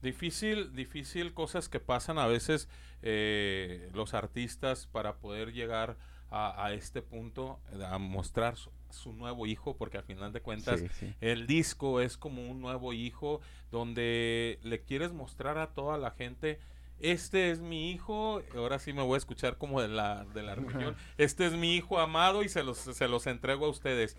Difícil, 0.00 0.74
difícil 0.74 1.32
cosas 1.32 1.68
que 1.68 1.78
pasan 1.78 2.18
a 2.18 2.26
veces 2.26 2.68
eh, 3.02 3.88
los 3.94 4.14
artistas 4.14 4.88
para 4.88 5.16
poder 5.18 5.52
llegar 5.52 5.96
a, 6.28 6.64
a 6.66 6.72
este 6.72 7.02
punto, 7.02 7.60
eh, 7.72 7.84
a 7.84 7.98
mostrar 7.98 8.56
su, 8.56 8.70
su 8.90 9.12
nuevo 9.12 9.46
hijo, 9.46 9.76
porque 9.76 9.98
al 9.98 10.04
final 10.04 10.32
de 10.32 10.40
cuentas 10.40 10.80
Sí, 10.80 10.88
sí. 10.98 11.14
el 11.20 11.46
disco 11.46 12.00
es 12.00 12.16
como 12.16 12.50
un 12.50 12.60
nuevo 12.60 12.92
hijo 12.92 13.40
donde 13.70 14.58
le 14.62 14.82
quieres 14.82 15.12
mostrar 15.12 15.58
a 15.58 15.68
toda 15.68 15.98
la 15.98 16.10
gente. 16.10 16.58
Este 17.00 17.50
es 17.50 17.60
mi 17.60 17.90
hijo, 17.90 18.42
ahora 18.54 18.78
sí 18.78 18.92
me 18.92 19.02
voy 19.02 19.14
a 19.14 19.18
escuchar 19.18 19.58
como 19.58 19.80
de 19.80 19.88
la, 19.88 20.24
de 20.34 20.42
la 20.42 20.54
religión. 20.54 20.94
Este 21.18 21.46
es 21.46 21.52
mi 21.54 21.74
hijo 21.74 21.98
amado 21.98 22.42
y 22.44 22.48
se 22.48 22.62
los, 22.62 22.78
se 22.78 23.08
los 23.08 23.26
entrego 23.26 23.66
a 23.66 23.70
ustedes. 23.70 24.16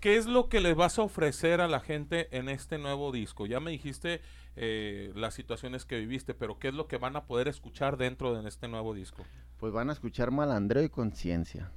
¿Qué 0.00 0.16
es 0.18 0.26
lo 0.26 0.50
que 0.50 0.60
les 0.60 0.74
vas 0.76 0.98
a 0.98 1.02
ofrecer 1.02 1.62
a 1.62 1.68
la 1.68 1.80
gente 1.80 2.28
en 2.36 2.50
este 2.50 2.76
nuevo 2.76 3.10
disco? 3.10 3.46
Ya 3.46 3.58
me 3.58 3.70
dijiste 3.70 4.20
eh, 4.54 5.12
las 5.14 5.32
situaciones 5.32 5.86
que 5.86 5.98
viviste, 5.98 6.34
pero 6.34 6.58
¿qué 6.58 6.68
es 6.68 6.74
lo 6.74 6.86
que 6.88 6.98
van 6.98 7.16
a 7.16 7.24
poder 7.24 7.48
escuchar 7.48 7.96
dentro 7.96 8.34
de 8.38 8.46
este 8.46 8.68
nuevo 8.68 8.92
disco? 8.92 9.24
Pues 9.56 9.72
van 9.72 9.88
a 9.88 9.94
escuchar 9.94 10.30
malandreo 10.30 10.82
y 10.82 10.90
conciencia. 10.90 11.70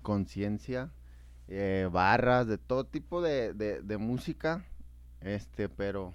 Conciencia, 0.00 0.90
eh, 1.48 1.86
barras, 1.92 2.46
de 2.46 2.56
todo 2.56 2.84
tipo 2.86 3.20
de, 3.20 3.52
de- 3.52 3.82
de 3.82 3.98
música. 3.98 4.64
Este, 5.20 5.68
pero 5.68 6.14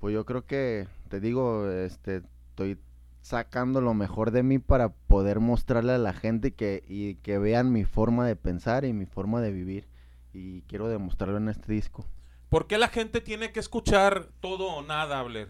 pues 0.00 0.12
yo 0.12 0.24
creo 0.24 0.44
que, 0.44 0.88
te 1.08 1.20
digo, 1.20 1.70
este, 1.70 2.22
estoy 2.58 2.78
sacando 3.20 3.80
lo 3.80 3.94
mejor 3.94 4.30
de 4.32 4.42
mí 4.42 4.58
para 4.58 4.88
poder 4.88 5.38
mostrarle 5.38 5.92
a 5.92 5.98
la 5.98 6.12
gente 6.12 6.54
que, 6.54 6.82
y 6.88 7.14
que 7.16 7.38
vean 7.38 7.72
mi 7.72 7.84
forma 7.84 8.26
de 8.26 8.34
pensar 8.36 8.84
y 8.84 8.92
mi 8.92 9.06
forma 9.06 9.40
de 9.40 9.52
vivir. 9.52 9.86
Y 10.32 10.62
quiero 10.62 10.88
demostrarlo 10.88 11.36
en 11.38 11.48
este 11.48 11.72
disco. 11.72 12.04
¿Por 12.48 12.66
qué 12.66 12.78
la 12.78 12.88
gente 12.88 13.20
tiene 13.20 13.52
que 13.52 13.60
escuchar 13.60 14.28
todo 14.40 14.66
o 14.72 14.82
nada, 14.82 15.22
Blair? 15.22 15.48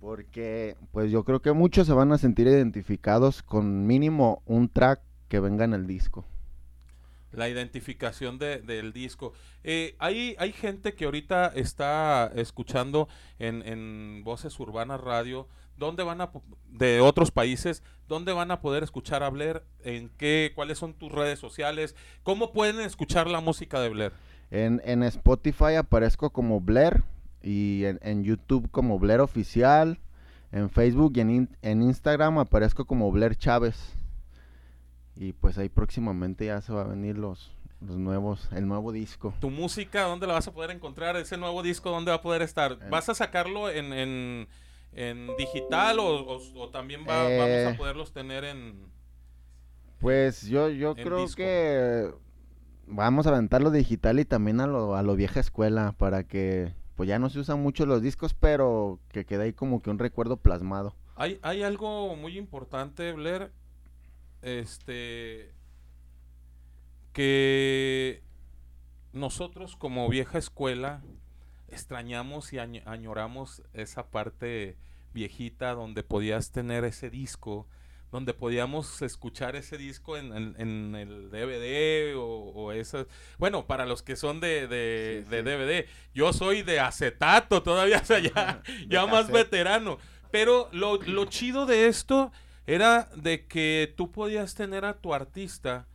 Porque 0.00 0.76
pues 0.92 1.10
yo 1.10 1.24
creo 1.24 1.40
que 1.40 1.52
muchos 1.52 1.86
se 1.86 1.92
van 1.94 2.12
a 2.12 2.18
sentir 2.18 2.46
identificados 2.46 3.42
con 3.42 3.86
mínimo 3.86 4.42
un 4.44 4.68
track 4.68 5.00
que 5.28 5.40
venga 5.40 5.64
en 5.64 5.72
el 5.72 5.86
disco. 5.86 6.24
La 7.32 7.48
identificación 7.48 8.38
de- 8.38 8.60
del 8.60 8.92
disco. 8.92 9.32
Eh, 9.64 9.94
hay, 9.98 10.36
hay 10.38 10.52
gente 10.52 10.94
que 10.94 11.04
ahorita 11.06 11.48
está 11.54 12.30
escuchando 12.34 13.08
en, 13.38 13.62
en 13.66 14.22
Voces 14.24 14.58
Urbanas 14.60 15.00
Radio, 15.00 15.48
¿dónde 15.76 16.02
van 16.02 16.20
a, 16.20 16.30
de 16.68 17.00
otros 17.00 17.30
países, 17.30 17.82
dónde 18.08 18.32
van 18.32 18.50
a 18.50 18.60
poder 18.60 18.82
escuchar 18.82 19.22
a 19.22 19.30
Blair? 19.30 19.62
¿En 19.82 20.08
qué? 20.10 20.52
¿Cuáles 20.54 20.78
son 20.78 20.94
tus 20.94 21.10
redes 21.12 21.38
sociales? 21.38 21.94
¿Cómo 22.22 22.52
pueden 22.52 22.80
escuchar 22.80 23.28
la 23.28 23.40
música 23.40 23.80
de 23.80 23.88
Blair? 23.88 24.12
En, 24.50 24.80
en 24.84 25.02
Spotify 25.02 25.74
aparezco 25.76 26.30
como 26.30 26.60
Blair 26.60 27.02
y 27.42 27.84
en, 27.84 27.98
en 28.02 28.24
YouTube 28.24 28.70
como 28.70 28.98
Blair 28.98 29.20
Oficial. 29.20 29.98
En 30.52 30.70
Facebook 30.70 31.12
y 31.16 31.20
en, 31.20 31.56
en 31.62 31.82
Instagram 31.82 32.38
aparezco 32.38 32.84
como 32.86 33.10
Blair 33.10 33.36
Chávez. 33.36 33.94
Y 35.16 35.32
pues 35.32 35.58
ahí 35.58 35.68
próximamente 35.68 36.46
ya 36.46 36.60
se 36.60 36.72
va 36.72 36.82
a 36.82 36.86
venir 36.86 37.16
los, 37.18 37.50
los 37.80 37.96
nuevos, 37.96 38.48
el 38.52 38.66
nuevo 38.68 38.92
disco. 38.92 39.34
tu 39.40 39.50
música, 39.50 40.02
¿dónde 40.02 40.26
la 40.26 40.34
vas 40.34 40.46
a 40.46 40.52
poder 40.52 40.70
encontrar? 40.70 41.16
Ese 41.16 41.36
nuevo 41.36 41.62
disco, 41.62 41.90
¿dónde 41.90 42.10
va 42.10 42.18
a 42.18 42.22
poder 42.22 42.42
estar? 42.42 42.78
En- 42.80 42.90
¿Vas 42.90 43.08
a 43.08 43.14
sacarlo 43.14 43.70
en, 43.70 43.92
en, 43.92 44.48
en 44.96 45.28
digital 45.36 45.98
o, 46.00 46.22
o- 46.22 46.60
o 46.62 46.68
también 46.70 47.04
va- 47.08 47.30
Eh. 47.30 47.38
vamos 47.38 47.74
a 47.74 47.76
poderlos 47.78 48.12
tener 48.12 48.44
en... 48.44 48.86
Pues 50.00 50.42
yo, 50.48 50.68
yo 50.70 50.94
creo 50.94 51.20
disco. 51.22 51.36
que 51.36 52.10
vamos 52.86 53.26
a 53.26 53.30
aventarlo 53.30 53.70
digital 53.70 54.18
y 54.20 54.24
también 54.24 54.60
a 54.60 54.66
lo, 54.66 54.94
a 54.96 55.02
lo 55.02 55.14
vieja 55.16 55.40
escuela 55.40 55.94
para 55.96 56.24
que 56.24 56.74
pues 56.96 57.08
ya 57.08 57.18
no 57.18 57.28
se 57.28 57.38
usan 57.38 57.62
mucho 57.62 57.84
los 57.86 58.00
discos, 58.02 58.32
pero 58.34 58.98
que 59.10 59.24
quede 59.26 59.44
ahí 59.44 59.52
como 59.52 59.82
que 59.82 59.90
un 59.90 59.98
recuerdo 59.98 60.38
plasmado. 60.38 60.96
Hay, 61.14 61.38
hay 61.42 61.62
algo 61.62 62.14
muy 62.16 62.38
importante, 62.38 63.12
Blair, 63.12 63.52
este, 64.42 65.52
que 67.12 68.22
nosotros 69.12 69.76
como 69.76 70.08
vieja 70.08 70.38
escuela 70.38 71.02
extrañamos 71.76 72.52
y 72.52 72.56
añ- 72.56 72.82
añoramos 72.86 73.62
esa 73.72 74.10
parte 74.10 74.76
viejita 75.12 75.72
donde 75.74 76.02
podías 76.02 76.50
tener 76.50 76.84
ese 76.84 77.10
disco, 77.10 77.66
donde 78.12 78.34
podíamos 78.34 79.02
escuchar 79.02 79.56
ese 79.56 79.76
disco 79.78 80.16
en, 80.16 80.32
en- 80.36 80.54
en 80.58 80.94
el 80.94 81.30
DVD 81.30 82.16
o, 82.16 82.24
o 82.54 82.72
esas... 82.72 83.06
Bueno, 83.38 83.66
para 83.66 83.84
los 83.86 84.02
que 84.02 84.16
son 84.16 84.40
de, 84.40 84.66
de- 84.68 85.22
Sí, 85.24 85.30
de 85.30 85.38
sí. 85.38 85.42
DVD, 85.44 85.86
yo 86.14 86.32
soy 86.32 86.62
de 86.62 86.80
acetato 86.80 87.62
todavía, 87.62 87.98
o 88.02 88.04
sea, 88.04 88.18
ya, 88.18 88.62
ya 88.88 89.06
más 89.06 89.30
veterano. 89.30 89.98
Pero 90.30 90.68
lo, 90.72 90.96
lo 91.02 91.24
chido 91.26 91.66
de 91.66 91.86
esto 91.88 92.32
era 92.66 93.08
de 93.16 93.46
que 93.46 93.92
tú 93.96 94.10
podías 94.10 94.54
tener 94.54 94.84
a 94.84 94.94
tu 94.98 95.14
artista, 95.14 95.86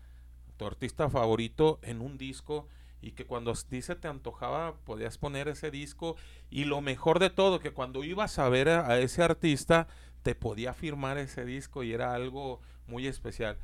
tu 0.58 0.66
artista 0.66 1.10
favorito 1.10 1.80
en 1.82 2.02
un 2.02 2.18
disco 2.18 2.68
y 3.02 3.12
que 3.14 3.26
cuando 3.26 3.52
a 3.52 3.56
ti 3.56 3.82
se 3.82 3.96
te 3.96 4.08
antojaba 4.08 4.76
podías 4.86 5.18
poner 5.18 5.48
ese 5.48 5.72
disco 5.72 6.16
y 6.50 6.66
lo 6.66 6.82
mejor 6.82 7.20
de 7.20 7.30
todo 7.30 7.60
que 7.60 7.72
cuando 7.72 8.04
ibas 8.04 8.38
a 8.40 8.48
ver 8.50 8.70
a, 8.70 8.88
a 8.88 9.00
ese 9.00 9.24
artista 9.24 9.88
te 10.24 10.36
podía 10.36 10.74
firmar 10.74 11.18
ese 11.18 11.46
disco 11.46 11.84
y 11.84 11.94
era 11.94 12.14
algo 12.14 12.62
muy 12.88 13.08
especial. 13.08 13.58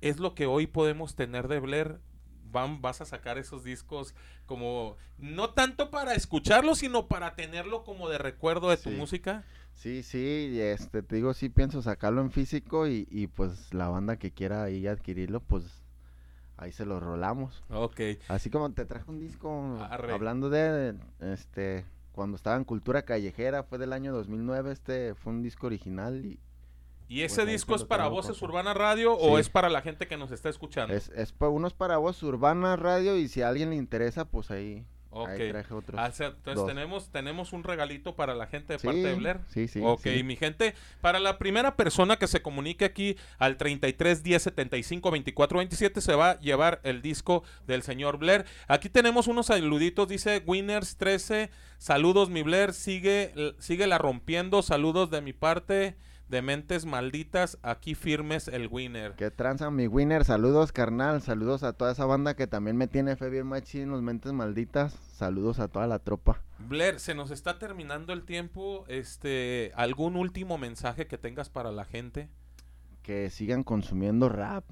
Es 0.00 0.18
lo 0.18 0.34
que 0.34 0.46
hoy 0.46 0.66
podemos 0.66 1.14
tener 1.16 1.48
de 1.48 1.60
Blair. 1.60 2.00
Van, 2.52 2.80
vas 2.80 3.00
a 3.00 3.04
sacar 3.04 3.38
esos 3.38 3.64
discos 3.64 4.14
como 4.46 4.96
no 5.18 5.50
tanto 5.50 5.90
para 5.90 6.14
escucharlo, 6.14 6.74
sino 6.74 7.08
para 7.08 7.34
tenerlo 7.34 7.82
como 7.84 8.08
de 8.08 8.18
recuerdo 8.18 8.70
de 8.70 8.76
tu 8.78 8.90
Sí. 8.90 8.96
música. 8.96 9.44
Sí, 9.74 10.02
sí, 10.02 10.58
este, 10.60 11.02
te 11.02 11.16
digo, 11.16 11.34
sí 11.34 11.50
pienso 11.50 11.82
sacarlo 11.82 12.22
en 12.22 12.30
físico 12.30 12.86
y, 12.88 13.06
y 13.10 13.26
pues 13.26 13.74
la 13.74 13.88
banda 13.88 14.16
que 14.16 14.32
quiera 14.32 14.62
ahí 14.62 14.86
adquirirlo, 14.86 15.40
pues 15.40 15.64
ahí 16.56 16.72
se 16.72 16.86
lo 16.86 17.00
rolamos. 17.00 17.62
Ok. 17.70 18.00
Así 18.28 18.50
como 18.50 18.72
te 18.72 18.84
traje 18.84 19.10
un 19.10 19.18
disco 19.20 19.78
Arre. 19.90 20.12
hablando 20.12 20.50
de, 20.50 20.94
este, 21.20 21.84
cuando 22.12 22.36
estaba 22.36 22.56
en 22.56 22.64
Cultura 22.64 23.02
Callejera, 23.02 23.62
fue 23.62 23.78
del 23.78 23.92
año 23.92 24.12
2009, 24.12 24.72
este 24.72 25.14
fue 25.14 25.32
un 25.32 25.42
disco 25.42 25.66
original 25.66 26.24
y 26.24 26.40
¿Y 27.08 27.22
ese 27.22 27.36
Pues 27.36 27.46
ahí 27.46 27.52
disco 27.52 27.76
es 27.76 27.84
para 27.84 28.08
Voces. 28.08 28.42
Urbana 28.42 28.74
Radio 28.74 29.14
o 29.14 29.38
es 29.38 29.48
para 29.48 29.68
la 29.68 29.80
gente 29.80 30.08
que 30.08 30.16
nos 30.16 30.32
está 30.32 30.48
escuchando? 30.48 30.92
es, 30.92 31.08
es 31.10 31.32
pa- 31.32 31.48
unos 31.48 31.72
para 31.72 31.98
voz 31.98 32.20
urbana 32.24 32.74
radio 32.74 33.16
y 33.16 33.28
si 33.28 33.42
a 33.42 33.48
alguien 33.48 33.70
le 33.70 33.76
interesa, 33.76 34.24
pues 34.24 34.50
ahí, 34.50 34.84
Ok. 35.22 35.28
ahí 35.30 35.50
traje 35.50 35.74
otros. 35.74 36.00
Ah, 36.00 36.08
o 36.10 36.12
sea, 36.12 36.26
entonces 36.28 36.54
dos. 36.54 36.66
tenemos, 36.66 37.10
tenemos 37.10 37.52
un 37.52 37.64
regalito 37.64 38.14
para 38.14 38.34
la 38.34 38.46
gente 38.46 38.74
de 38.74 38.78
Sí, 38.78 38.86
parte 38.86 39.00
de 39.02 39.14
Blair. 39.14 39.40
sí, 39.48 39.68
sí, 39.68 39.80
Ok, 39.84 40.00
sí. 40.02 40.22
mi 40.22 40.36
gente, 40.36 40.74
para 41.00 41.18
la 41.20 41.38
primera 41.38 41.76
persona 41.76 42.16
que 42.16 42.26
se 42.26 42.42
comunique 42.42 42.84
aquí 42.84 43.16
al 43.38 43.56
33 43.56 44.22
10 44.22 44.42
75 44.42 45.10
24 45.10 45.58
27 45.58 46.00
se 46.00 46.14
va 46.14 46.30
a 46.32 46.40
llevar 46.40 46.80
el 46.84 47.02
disco 47.02 47.42
del 47.66 47.82
señor 47.82 48.18
Blair. 48.18 48.44
Aquí 48.68 48.88
tenemos 48.88 49.26
unos 49.26 49.46
saluditos, 49.46 50.08
dice 50.08 50.42
Winners 50.46 50.96
13, 50.96 51.50
saludos 51.78 52.30
mi 52.30 52.42
Blair, 52.42 52.72
sigue, 52.72 53.32
sigue 53.58 53.86
la 53.86 53.98
rompiendo, 53.98 54.62
saludos 54.62 55.10
de 55.10 55.20
mi 55.22 55.32
parte, 55.32 55.96
de 56.28 56.42
mentes 56.42 56.86
malditas, 56.86 57.56
aquí 57.62 57.94
firmes 57.94 58.48
el 58.48 58.66
Winner. 58.66 59.12
Que 59.14 59.30
tranza 59.30 59.70
mi 59.70 59.86
winner, 59.86 60.24
saludos 60.24 60.72
carnal, 60.72 61.22
saludos 61.22 61.62
a 61.62 61.72
toda 61.72 61.92
esa 61.92 62.04
banda 62.04 62.34
que 62.34 62.48
también 62.48 62.76
me 62.76 62.88
tiene 62.88 63.14
fe 63.14 63.30
bien 63.30 63.46
machín, 63.46 63.90
los 63.90 64.02
mentes 64.02 64.32
malditas, 64.32 64.96
saludos 65.16 65.58
a 65.58 65.68
toda 65.68 65.86
la 65.86 65.98
tropa. 65.98 66.40
Blair, 66.58 67.00
se 67.00 67.14
nos 67.14 67.30
está 67.30 67.58
terminando 67.58 68.12
el 68.12 68.24
tiempo. 68.24 68.84
Este, 68.88 69.72
¿algún 69.74 70.16
último 70.16 70.58
mensaje 70.58 71.06
que 71.06 71.18
tengas 71.18 71.48
para 71.48 71.72
la 71.72 71.84
gente? 71.84 72.28
Que 73.02 73.30
sigan 73.30 73.62
consumiendo 73.64 74.28
rap, 74.28 74.64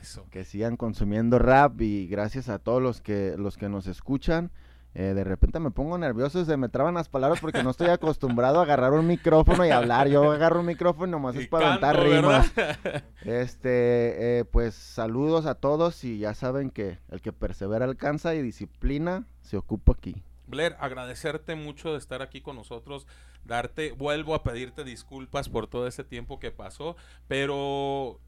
Eso. 0.00 0.26
que 0.30 0.44
sigan 0.44 0.76
consumiendo 0.76 1.38
rap 1.38 1.80
y 1.80 2.06
gracias 2.08 2.48
a 2.48 2.58
todos 2.58 2.82
los 2.82 3.00
que 3.00 3.36
los 3.38 3.56
que 3.56 3.68
nos 3.68 3.86
escuchan. 3.86 4.50
Eh, 4.98 5.12
de 5.12 5.24
repente 5.24 5.60
me 5.60 5.70
pongo 5.70 5.98
nervioso 5.98 6.40
y 6.40 6.46
se 6.46 6.56
me 6.56 6.70
traban 6.70 6.94
las 6.94 7.10
palabras 7.10 7.38
porque 7.38 7.62
no 7.62 7.68
estoy 7.68 7.88
acostumbrado 7.88 8.60
a 8.60 8.62
agarrar 8.62 8.94
un 8.94 9.06
micrófono 9.06 9.66
y 9.66 9.68
hablar. 9.68 10.08
Yo 10.08 10.32
agarro 10.32 10.60
un 10.60 10.66
micrófono 10.66 11.06
y 11.06 11.10
nomás 11.10 11.34
Y 11.34 11.40
es 11.40 11.48
para 11.48 11.68
aventar 11.68 12.02
rimas. 12.02 12.54
¿verdad? 12.54 13.04
Este, 13.22 14.38
eh, 14.38 14.44
pues 14.46 14.74
saludos 14.74 15.44
a 15.44 15.56
todos 15.56 16.02
y 16.02 16.16
ya 16.16 16.32
saben 16.32 16.70
que 16.70 16.98
el 17.10 17.20
que 17.20 17.34
persevera 17.34 17.84
alcanza 17.84 18.34
y 18.34 18.40
disciplina 18.40 19.26
se 19.42 19.58
ocupa 19.58 19.92
aquí. 19.92 20.22
Blair, 20.46 20.76
agradecerte 20.80 21.56
mucho 21.56 21.92
de 21.92 21.98
estar 21.98 22.22
aquí 22.22 22.40
con 22.40 22.56
nosotros, 22.56 23.06
darte, 23.44 23.92
vuelvo 23.92 24.34
a 24.34 24.42
pedirte 24.42 24.82
disculpas 24.82 25.50
por 25.50 25.66
todo 25.66 25.86
ese 25.86 26.04
tiempo 26.04 26.38
que 26.38 26.52
pasó, 26.52 26.96
pero 27.28 28.18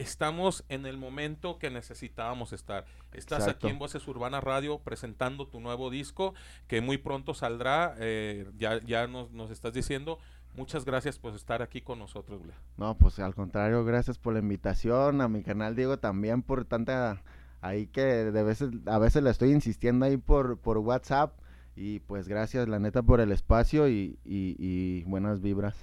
estamos 0.00 0.64
en 0.68 0.86
el 0.86 0.96
momento 0.96 1.58
que 1.58 1.70
necesitábamos 1.70 2.52
estar. 2.52 2.84
Estás 3.12 3.40
Exacto. 3.40 3.66
aquí 3.66 3.72
en 3.72 3.78
Voces 3.78 4.06
Urbana 4.08 4.40
Radio 4.40 4.78
presentando 4.78 5.46
tu 5.46 5.60
nuevo 5.60 5.90
disco 5.90 6.34
que 6.66 6.80
muy 6.80 6.98
pronto 6.98 7.34
saldrá, 7.34 7.94
eh, 7.98 8.50
ya, 8.58 8.80
ya 8.80 9.06
nos, 9.06 9.30
nos 9.32 9.50
estás 9.50 9.72
diciendo. 9.72 10.18
Muchas 10.56 10.84
gracias 10.84 11.18
por 11.18 11.34
estar 11.34 11.62
aquí 11.62 11.80
con 11.80 11.98
nosotros, 12.00 12.42
Blair. 12.42 12.58
No, 12.76 12.96
pues 12.96 13.18
al 13.20 13.34
contrario, 13.34 13.84
gracias 13.84 14.18
por 14.18 14.32
la 14.32 14.40
invitación, 14.40 15.20
a 15.20 15.28
mi 15.28 15.42
canal 15.42 15.76
Diego 15.76 15.98
también 15.98 16.42
por 16.42 16.64
tanta 16.64 17.22
ahí 17.60 17.86
que 17.86 18.02
de 18.02 18.42
veces 18.42 18.70
a 18.86 18.98
veces 18.98 19.22
le 19.22 19.30
estoy 19.30 19.52
insistiendo 19.52 20.06
ahí 20.06 20.16
por 20.16 20.58
por 20.58 20.78
WhatsApp 20.78 21.38
y 21.76 22.00
pues 22.00 22.26
gracias 22.26 22.68
la 22.68 22.78
neta 22.78 23.02
por 23.02 23.20
el 23.20 23.30
espacio 23.32 23.86
y, 23.88 24.18
y- 24.24 24.56
y 24.58 25.04
buenas 25.04 25.40
vibras. 25.40 25.76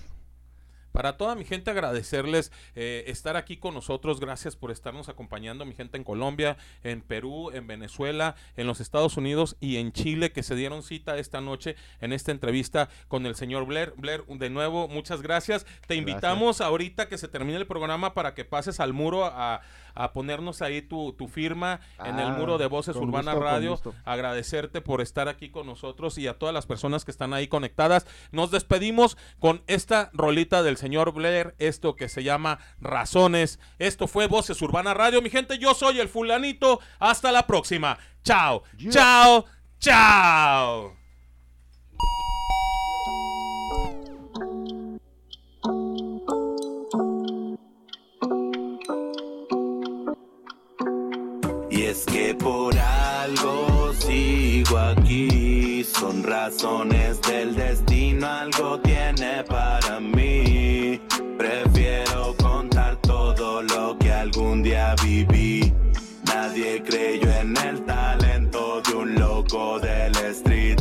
Para 0.97 1.15
toda 1.15 1.35
mi 1.35 1.45
gente 1.45 1.69
agradecerles 1.69 2.51
eh, 2.73 3.03
estar 3.05 3.37
aquí 3.37 3.57
con 3.57 3.75
nosotros, 3.75 4.19
gracias 4.19 4.55
por 4.55 4.71
estarnos 4.71 5.09
acompañando, 5.09 5.63
mi 5.63 5.75
gente 5.75 5.95
en 5.95 6.03
Colombia, 6.03 6.57
en 6.83 7.01
Perú, 7.01 7.51
en 7.51 7.67
Venezuela, 7.67 8.33
en 8.55 8.65
los 8.65 8.79
Estados 8.81 9.15
Unidos 9.15 9.57
y 9.59 9.77
en 9.77 9.91
Chile 9.91 10.31
que 10.31 10.41
se 10.41 10.55
dieron 10.55 10.81
cita 10.81 11.19
esta 11.19 11.39
noche 11.39 11.75
en 12.01 12.13
esta 12.13 12.31
entrevista 12.31 12.89
con 13.09 13.27
el 13.27 13.35
señor 13.35 13.67
Blair. 13.67 13.93
Blair, 13.95 14.25
de 14.25 14.49
nuevo, 14.49 14.87
muchas 14.87 15.21
gracias. 15.21 15.67
Te 15.85 15.93
invitamos 15.93 16.61
ahorita 16.61 17.07
que 17.07 17.19
se 17.19 17.27
termine 17.27 17.59
el 17.59 17.67
programa 17.67 18.15
para 18.15 18.33
que 18.33 18.43
pases 18.43 18.79
al 18.79 18.93
muro 18.93 19.25
a, 19.25 19.61
a 19.93 20.13
ponernos 20.13 20.63
ahí 20.63 20.81
tu, 20.81 21.13
tu 21.13 21.27
firma 21.27 21.79
en 22.03 22.17
el 22.17 22.29
Ah, 22.29 22.35
muro 22.39 22.57
de 22.57 22.65
Voces 22.65 22.95
Urbana 22.95 23.33
gusto, 23.33 23.45
Radio. 23.45 23.79
Agradecerte 24.03 24.81
por 24.81 25.01
estar 25.01 25.27
aquí 25.27 25.49
con 25.49 25.67
nosotros 25.67 26.17
y 26.17 26.25
a 26.25 26.39
todas 26.39 26.55
las 26.55 26.65
personas 26.65 27.05
que 27.05 27.11
están 27.11 27.35
ahí 27.35 27.47
conectadas. 27.47 28.07
Nos 28.31 28.49
despedimos 28.49 29.15
con 29.39 29.61
esta 29.67 30.09
rolita 30.13 30.63
del 30.63 30.77
señor 30.77 30.86
Blair, 31.13 31.55
esto 31.59 31.95
que 31.95 32.09
se 32.09 32.23
llama 32.23 32.59
Razones. 32.79 33.59
Esto 33.79 34.07
fue 34.07 34.27
Voces 34.27 34.61
Urbana 34.61 34.93
Radio, 34.93 35.21
mi 35.21 35.29
gente. 35.29 35.57
Yo 35.57 35.73
soy 35.73 35.99
el 35.99 36.09
fulanito. 36.09 36.79
Hasta 36.99 37.31
la 37.31 37.45
próxima. 37.47 37.97
Chao, 38.23 38.63
Yeah. 38.77 38.91
chao, 38.91 39.45
chao. 39.79 40.97
Y 51.69 51.83
es 51.83 52.05
que 52.05 52.33
por 52.33 52.77
algo 52.77 53.76
sigo 54.17 54.77
aquí, 54.77 55.83
son 55.83 56.23
razones 56.23 57.21
del 57.21 57.55
destino, 57.55 58.25
algo 58.27 58.79
tiene 58.79 59.43
para 59.43 59.99
mí. 59.99 60.99
Prefiero 61.37 62.35
contar 62.41 62.95
todo 63.01 63.61
lo 63.61 63.97
que 63.99 64.11
algún 64.11 64.63
día 64.63 64.95
viví. 65.03 65.73
Nadie 66.25 66.81
creyó 66.83 67.29
en 67.41 67.55
el 67.57 67.85
talento 67.85 68.81
de 68.81 68.95
un 68.95 69.15
loco 69.15 69.79
del 69.79 70.15
street. 70.37 70.79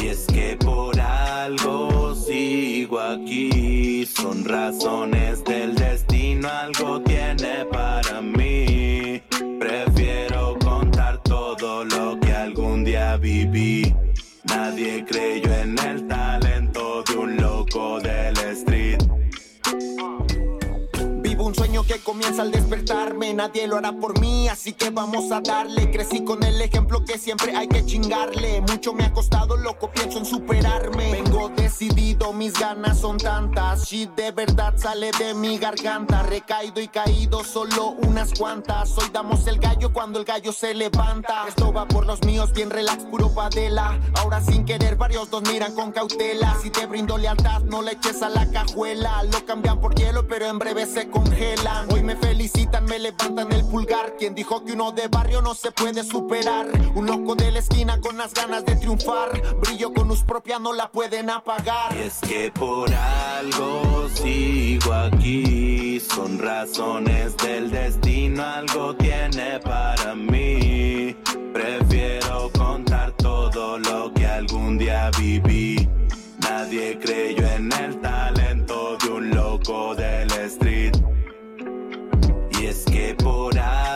Y 0.00 0.06
es 0.08 0.26
que 0.26 0.56
por 0.64 0.98
algo 1.00 2.14
sigo 2.14 3.00
aquí. 3.00 4.06
Son 4.06 4.44
razones 4.44 5.42
del 5.44 5.74
destino, 5.74 6.48
algo 6.48 7.00
tiene 7.02 7.64
para 7.72 8.20
mí. 8.20 9.20
Prefiero 9.58 10.33
viví. 13.20 13.94
Nadie 14.44 15.04
creyó 15.04 15.52
en 15.52 15.78
el 15.78 16.06
talento 16.08 17.02
de 17.04 17.16
un 17.16 17.36
loco 17.36 18.00
del 18.00 18.36
street. 18.56 18.98
Que 21.82 21.98
comienza 21.98 22.40
al 22.40 22.50
despertarme, 22.50 23.34
nadie 23.34 23.66
lo 23.66 23.76
hará 23.76 23.92
por 23.92 24.18
mí, 24.18 24.48
así 24.48 24.72
que 24.72 24.88
vamos 24.88 25.30
a 25.32 25.40
darle. 25.40 25.90
Crecí 25.90 26.24
con 26.24 26.42
el 26.42 26.58
ejemplo 26.62 27.04
que 27.04 27.18
siempre 27.18 27.54
hay 27.54 27.68
que 27.68 27.84
chingarle. 27.84 28.62
Mucho 28.62 28.94
me 28.94 29.04
ha 29.04 29.12
costado, 29.12 29.56
loco, 29.58 29.90
pienso 29.90 30.18
en 30.18 30.24
superarme. 30.24 31.12
Vengo 31.12 31.50
decidido, 31.50 32.32
mis 32.32 32.54
ganas 32.54 33.00
son 33.00 33.18
tantas. 33.18 33.84
Shit 33.86 34.14
de 34.14 34.30
verdad 34.30 34.72
sale 34.78 35.10
de 35.18 35.34
mi 35.34 35.58
garganta. 35.58 36.22
Recaído 36.22 36.80
y 36.80 36.88
caído, 36.88 37.44
solo 37.44 37.96
unas 38.06 38.32
cuantas. 38.32 38.96
Hoy 38.96 39.10
damos 39.12 39.46
el 39.46 39.58
gallo 39.58 39.92
cuando 39.92 40.18
el 40.18 40.24
gallo 40.24 40.52
se 40.52 40.72
levanta. 40.72 41.44
Esto 41.48 41.70
va 41.70 41.86
por 41.86 42.06
los 42.06 42.22
míos, 42.24 42.52
bien 42.54 42.70
relax, 42.70 43.04
puro 43.04 43.34
padela. 43.34 44.00
Ahora 44.14 44.40
sin 44.40 44.64
querer, 44.64 44.96
varios 44.96 45.28
dos 45.28 45.42
miran 45.42 45.74
con 45.74 45.92
cautela. 45.92 46.56
Si 46.62 46.70
te 46.70 46.86
brindo 46.86 47.18
lealtad, 47.18 47.60
no 47.64 47.82
le 47.82 47.92
eches 47.92 48.22
a 48.22 48.30
la 48.30 48.50
cajuela. 48.50 49.22
Lo 49.24 49.44
cambian 49.44 49.80
por 49.80 49.94
hielo, 49.96 50.26
pero 50.26 50.46
en 50.46 50.58
breve 50.58 50.86
se 50.86 51.10
Hoy 51.88 52.02
me 52.02 52.14
felicitan, 52.16 52.84
me 52.84 52.98
levantan 52.98 53.50
el 53.52 53.64
pulgar. 53.64 54.16
Quien 54.18 54.34
dijo 54.34 54.62
que 54.64 54.72
uno 54.72 54.92
de 54.92 55.08
barrio 55.08 55.40
no 55.40 55.54
se 55.54 55.70
puede 55.70 56.04
superar? 56.04 56.66
Un 56.94 57.06
loco 57.06 57.34
de 57.34 57.50
la 57.50 57.60
esquina 57.60 57.98
con 58.00 58.18
las 58.18 58.34
ganas 58.34 58.66
de 58.66 58.76
triunfar. 58.76 59.30
Brillo 59.60 59.92
con 59.94 60.08
luz 60.08 60.22
propia, 60.22 60.58
no 60.58 60.74
la 60.74 60.90
pueden 60.90 61.30
apagar. 61.30 61.96
Y 61.96 62.02
es 62.02 62.18
que 62.20 62.52
por 62.52 62.92
algo 62.92 64.08
sigo 64.12 64.92
aquí. 64.92 66.00
Son 66.00 66.38
razones 66.38 67.34
del 67.38 67.70
destino, 67.70 68.44
algo 68.44 68.94
tiene 68.96 69.58
para 69.60 70.14
mí. 70.14 71.16
Prefiero 71.52 72.50
contar 72.58 73.12
todo 73.12 73.78
lo 73.78 74.12
que 74.12 74.26
algún 74.26 74.76
día 74.76 75.10
viví. 75.18 75.88
Nadie 76.40 76.98
creyó 76.98 77.46
en 77.46 77.72
el 77.72 78.00
talento 78.02 78.98
de 78.98 79.08
un 79.08 79.30
loco 79.30 79.94
del 79.94 80.30
street. 80.30 80.73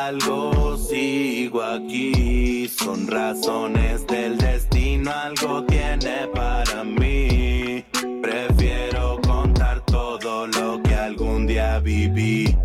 Algo 0.09 0.77
sigo 0.79 1.63
aquí. 1.63 2.67
Son 2.69 3.07
razones 3.07 4.07
del 4.07 4.39
destino, 4.39 5.11
algo 5.11 5.65
tiene 5.65 6.29
para 6.35 6.83
mí. 6.83 7.85
Prefiero 8.23 9.21
contar 9.27 9.85
todo 9.85 10.47
lo 10.47 10.83
que 10.83 10.95
algún 10.95 11.47
día 11.47 11.79
viví. 11.81 12.57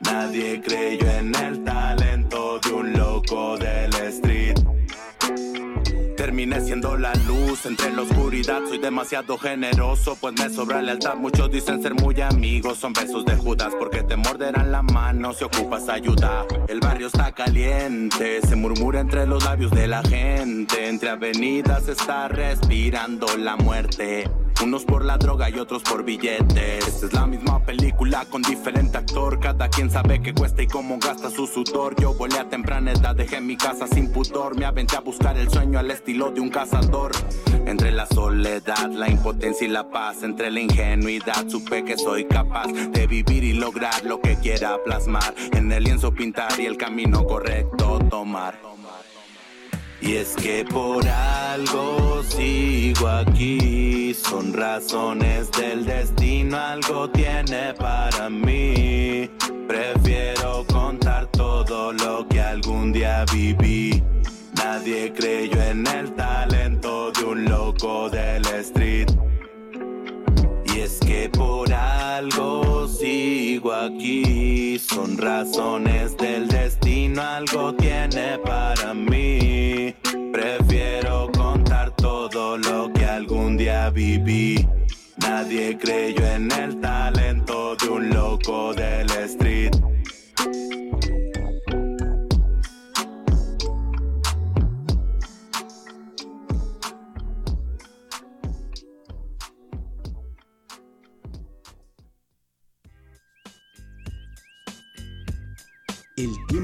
Nadie 0.00 0.60
creyó 0.60 1.10
en 1.10 1.34
el 1.34 1.64
talento 1.64 2.60
de 2.60 2.72
un 2.72 2.92
loco. 2.92 3.61
Terminé 6.32 6.62
siendo 6.62 6.96
la 6.96 7.12
luz 7.26 7.66
entre 7.66 7.92
la 7.92 8.00
oscuridad. 8.00 8.62
Soy 8.66 8.78
demasiado 8.78 9.36
generoso, 9.36 10.16
pues 10.18 10.32
me 10.40 10.48
sobra 10.48 10.80
lealtad. 10.80 11.14
Muchos 11.14 11.50
dicen 11.50 11.82
ser 11.82 11.92
muy 11.94 12.18
amigos, 12.22 12.78
son 12.78 12.94
besos 12.94 13.26
de 13.26 13.36
Judas, 13.36 13.74
porque 13.78 14.02
te 14.02 14.16
morderán 14.16 14.72
la 14.72 14.80
mano 14.80 15.34
si 15.34 15.44
ocupas 15.44 15.90
ayuda. 15.90 16.46
El 16.68 16.80
barrio 16.80 17.08
está 17.08 17.32
caliente, 17.32 18.40
se 18.48 18.56
murmura 18.56 19.00
entre 19.00 19.26
los 19.26 19.44
labios 19.44 19.72
de 19.72 19.86
la 19.86 20.02
gente. 20.04 20.88
Entre 20.88 21.10
avenidas 21.10 21.86
está 21.88 22.28
respirando 22.28 23.26
la 23.36 23.56
muerte. 23.56 24.24
Unos 24.62 24.84
por 24.84 25.04
la 25.04 25.18
droga 25.18 25.50
y 25.50 25.58
otros 25.58 25.82
por 25.82 26.04
billetes. 26.04 26.86
Esta 26.86 27.06
es 27.06 27.12
la 27.12 27.26
misma 27.26 27.64
película 27.64 28.24
con 28.30 28.42
diferente 28.42 28.96
actor. 28.96 29.40
Cada 29.40 29.68
quien 29.68 29.90
sabe 29.90 30.22
qué 30.22 30.32
cuesta 30.32 30.62
y 30.62 30.68
cómo 30.68 30.98
gasta 30.98 31.30
su 31.30 31.48
sudor. 31.48 31.96
Yo 32.00 32.14
volé 32.14 32.38
a 32.38 32.48
temprana 32.48 32.92
edad, 32.92 33.16
dejé 33.16 33.40
mi 33.40 33.56
casa 33.56 33.88
sin 33.88 34.12
pudor. 34.12 34.56
Me 34.56 34.64
aventé 34.64 34.96
a 34.96 35.00
buscar 35.00 35.36
el 35.36 35.50
sueño 35.50 35.80
al 35.80 35.90
estilo 35.90 36.30
de 36.30 36.40
un 36.40 36.48
cazador. 36.48 37.10
Entre 37.66 37.90
la 37.90 38.06
soledad, 38.06 38.90
la 38.92 39.10
impotencia 39.10 39.66
y 39.66 39.70
la 39.70 39.90
paz, 39.90 40.22
entre 40.22 40.50
la 40.50 40.60
ingenuidad, 40.60 41.48
supe 41.48 41.84
que 41.84 41.98
soy 41.98 42.26
capaz 42.26 42.68
de 42.68 43.06
vivir 43.08 43.42
y 43.42 43.54
lograr 43.54 44.04
lo 44.04 44.20
que 44.20 44.36
quiera 44.36 44.78
plasmar. 44.84 45.34
En 45.52 45.72
el 45.72 45.82
lienzo 45.82 46.14
pintar 46.14 46.60
y 46.60 46.66
el 46.66 46.76
camino 46.76 47.26
correcto 47.26 47.98
tomar. 48.08 48.60
Y 50.02 50.16
es 50.16 50.34
que 50.34 50.64
por 50.64 51.06
algo 51.08 52.24
sigo 52.24 53.06
aquí, 53.06 54.12
son 54.12 54.52
razones 54.52 55.48
del 55.52 55.86
destino, 55.86 56.58
algo 56.58 57.08
tiene 57.08 57.72
para 57.74 58.28
mí. 58.28 59.30
Prefiero 59.68 60.66
contar 60.66 61.26
todo 61.30 61.92
lo 61.92 62.26
que 62.28 62.40
algún 62.40 62.92
día 62.92 63.24
viví. 63.32 64.02
Nadie 64.56 65.12
creyó 65.12 65.62
en 65.62 65.86
el 65.86 66.12
talento 66.14 67.12
de 67.12 67.24
un 67.24 67.44
loco 67.44 68.10
del 68.10 68.44
street. 68.46 69.08
Y 70.74 70.80
es 70.80 70.98
que 71.00 71.28
por 71.28 71.72
algo 71.72 72.88
sigo 72.88 73.72
aquí, 73.72 74.78
son 74.78 75.18
razones 75.18 76.16
del 76.16 76.48
destino, 76.48 77.22
algo 77.22 77.74
tiene 77.74 78.38
para 78.38 78.94
mí. 78.94 79.94
Prefiero 80.32 81.30
contar 81.36 81.94
todo 81.96 82.56
lo 82.56 82.92
que 82.92 83.04
algún 83.04 83.56
día 83.56 83.90
viví. 83.90 84.66
Nadie 85.18 85.76
creyó 85.76 86.26
en 86.26 86.50
el 86.50 86.80
talento 86.80 87.76
de 87.76 87.88
un 87.88 88.10
loco 88.10 88.72
del 88.72 89.10
street. 89.10 89.72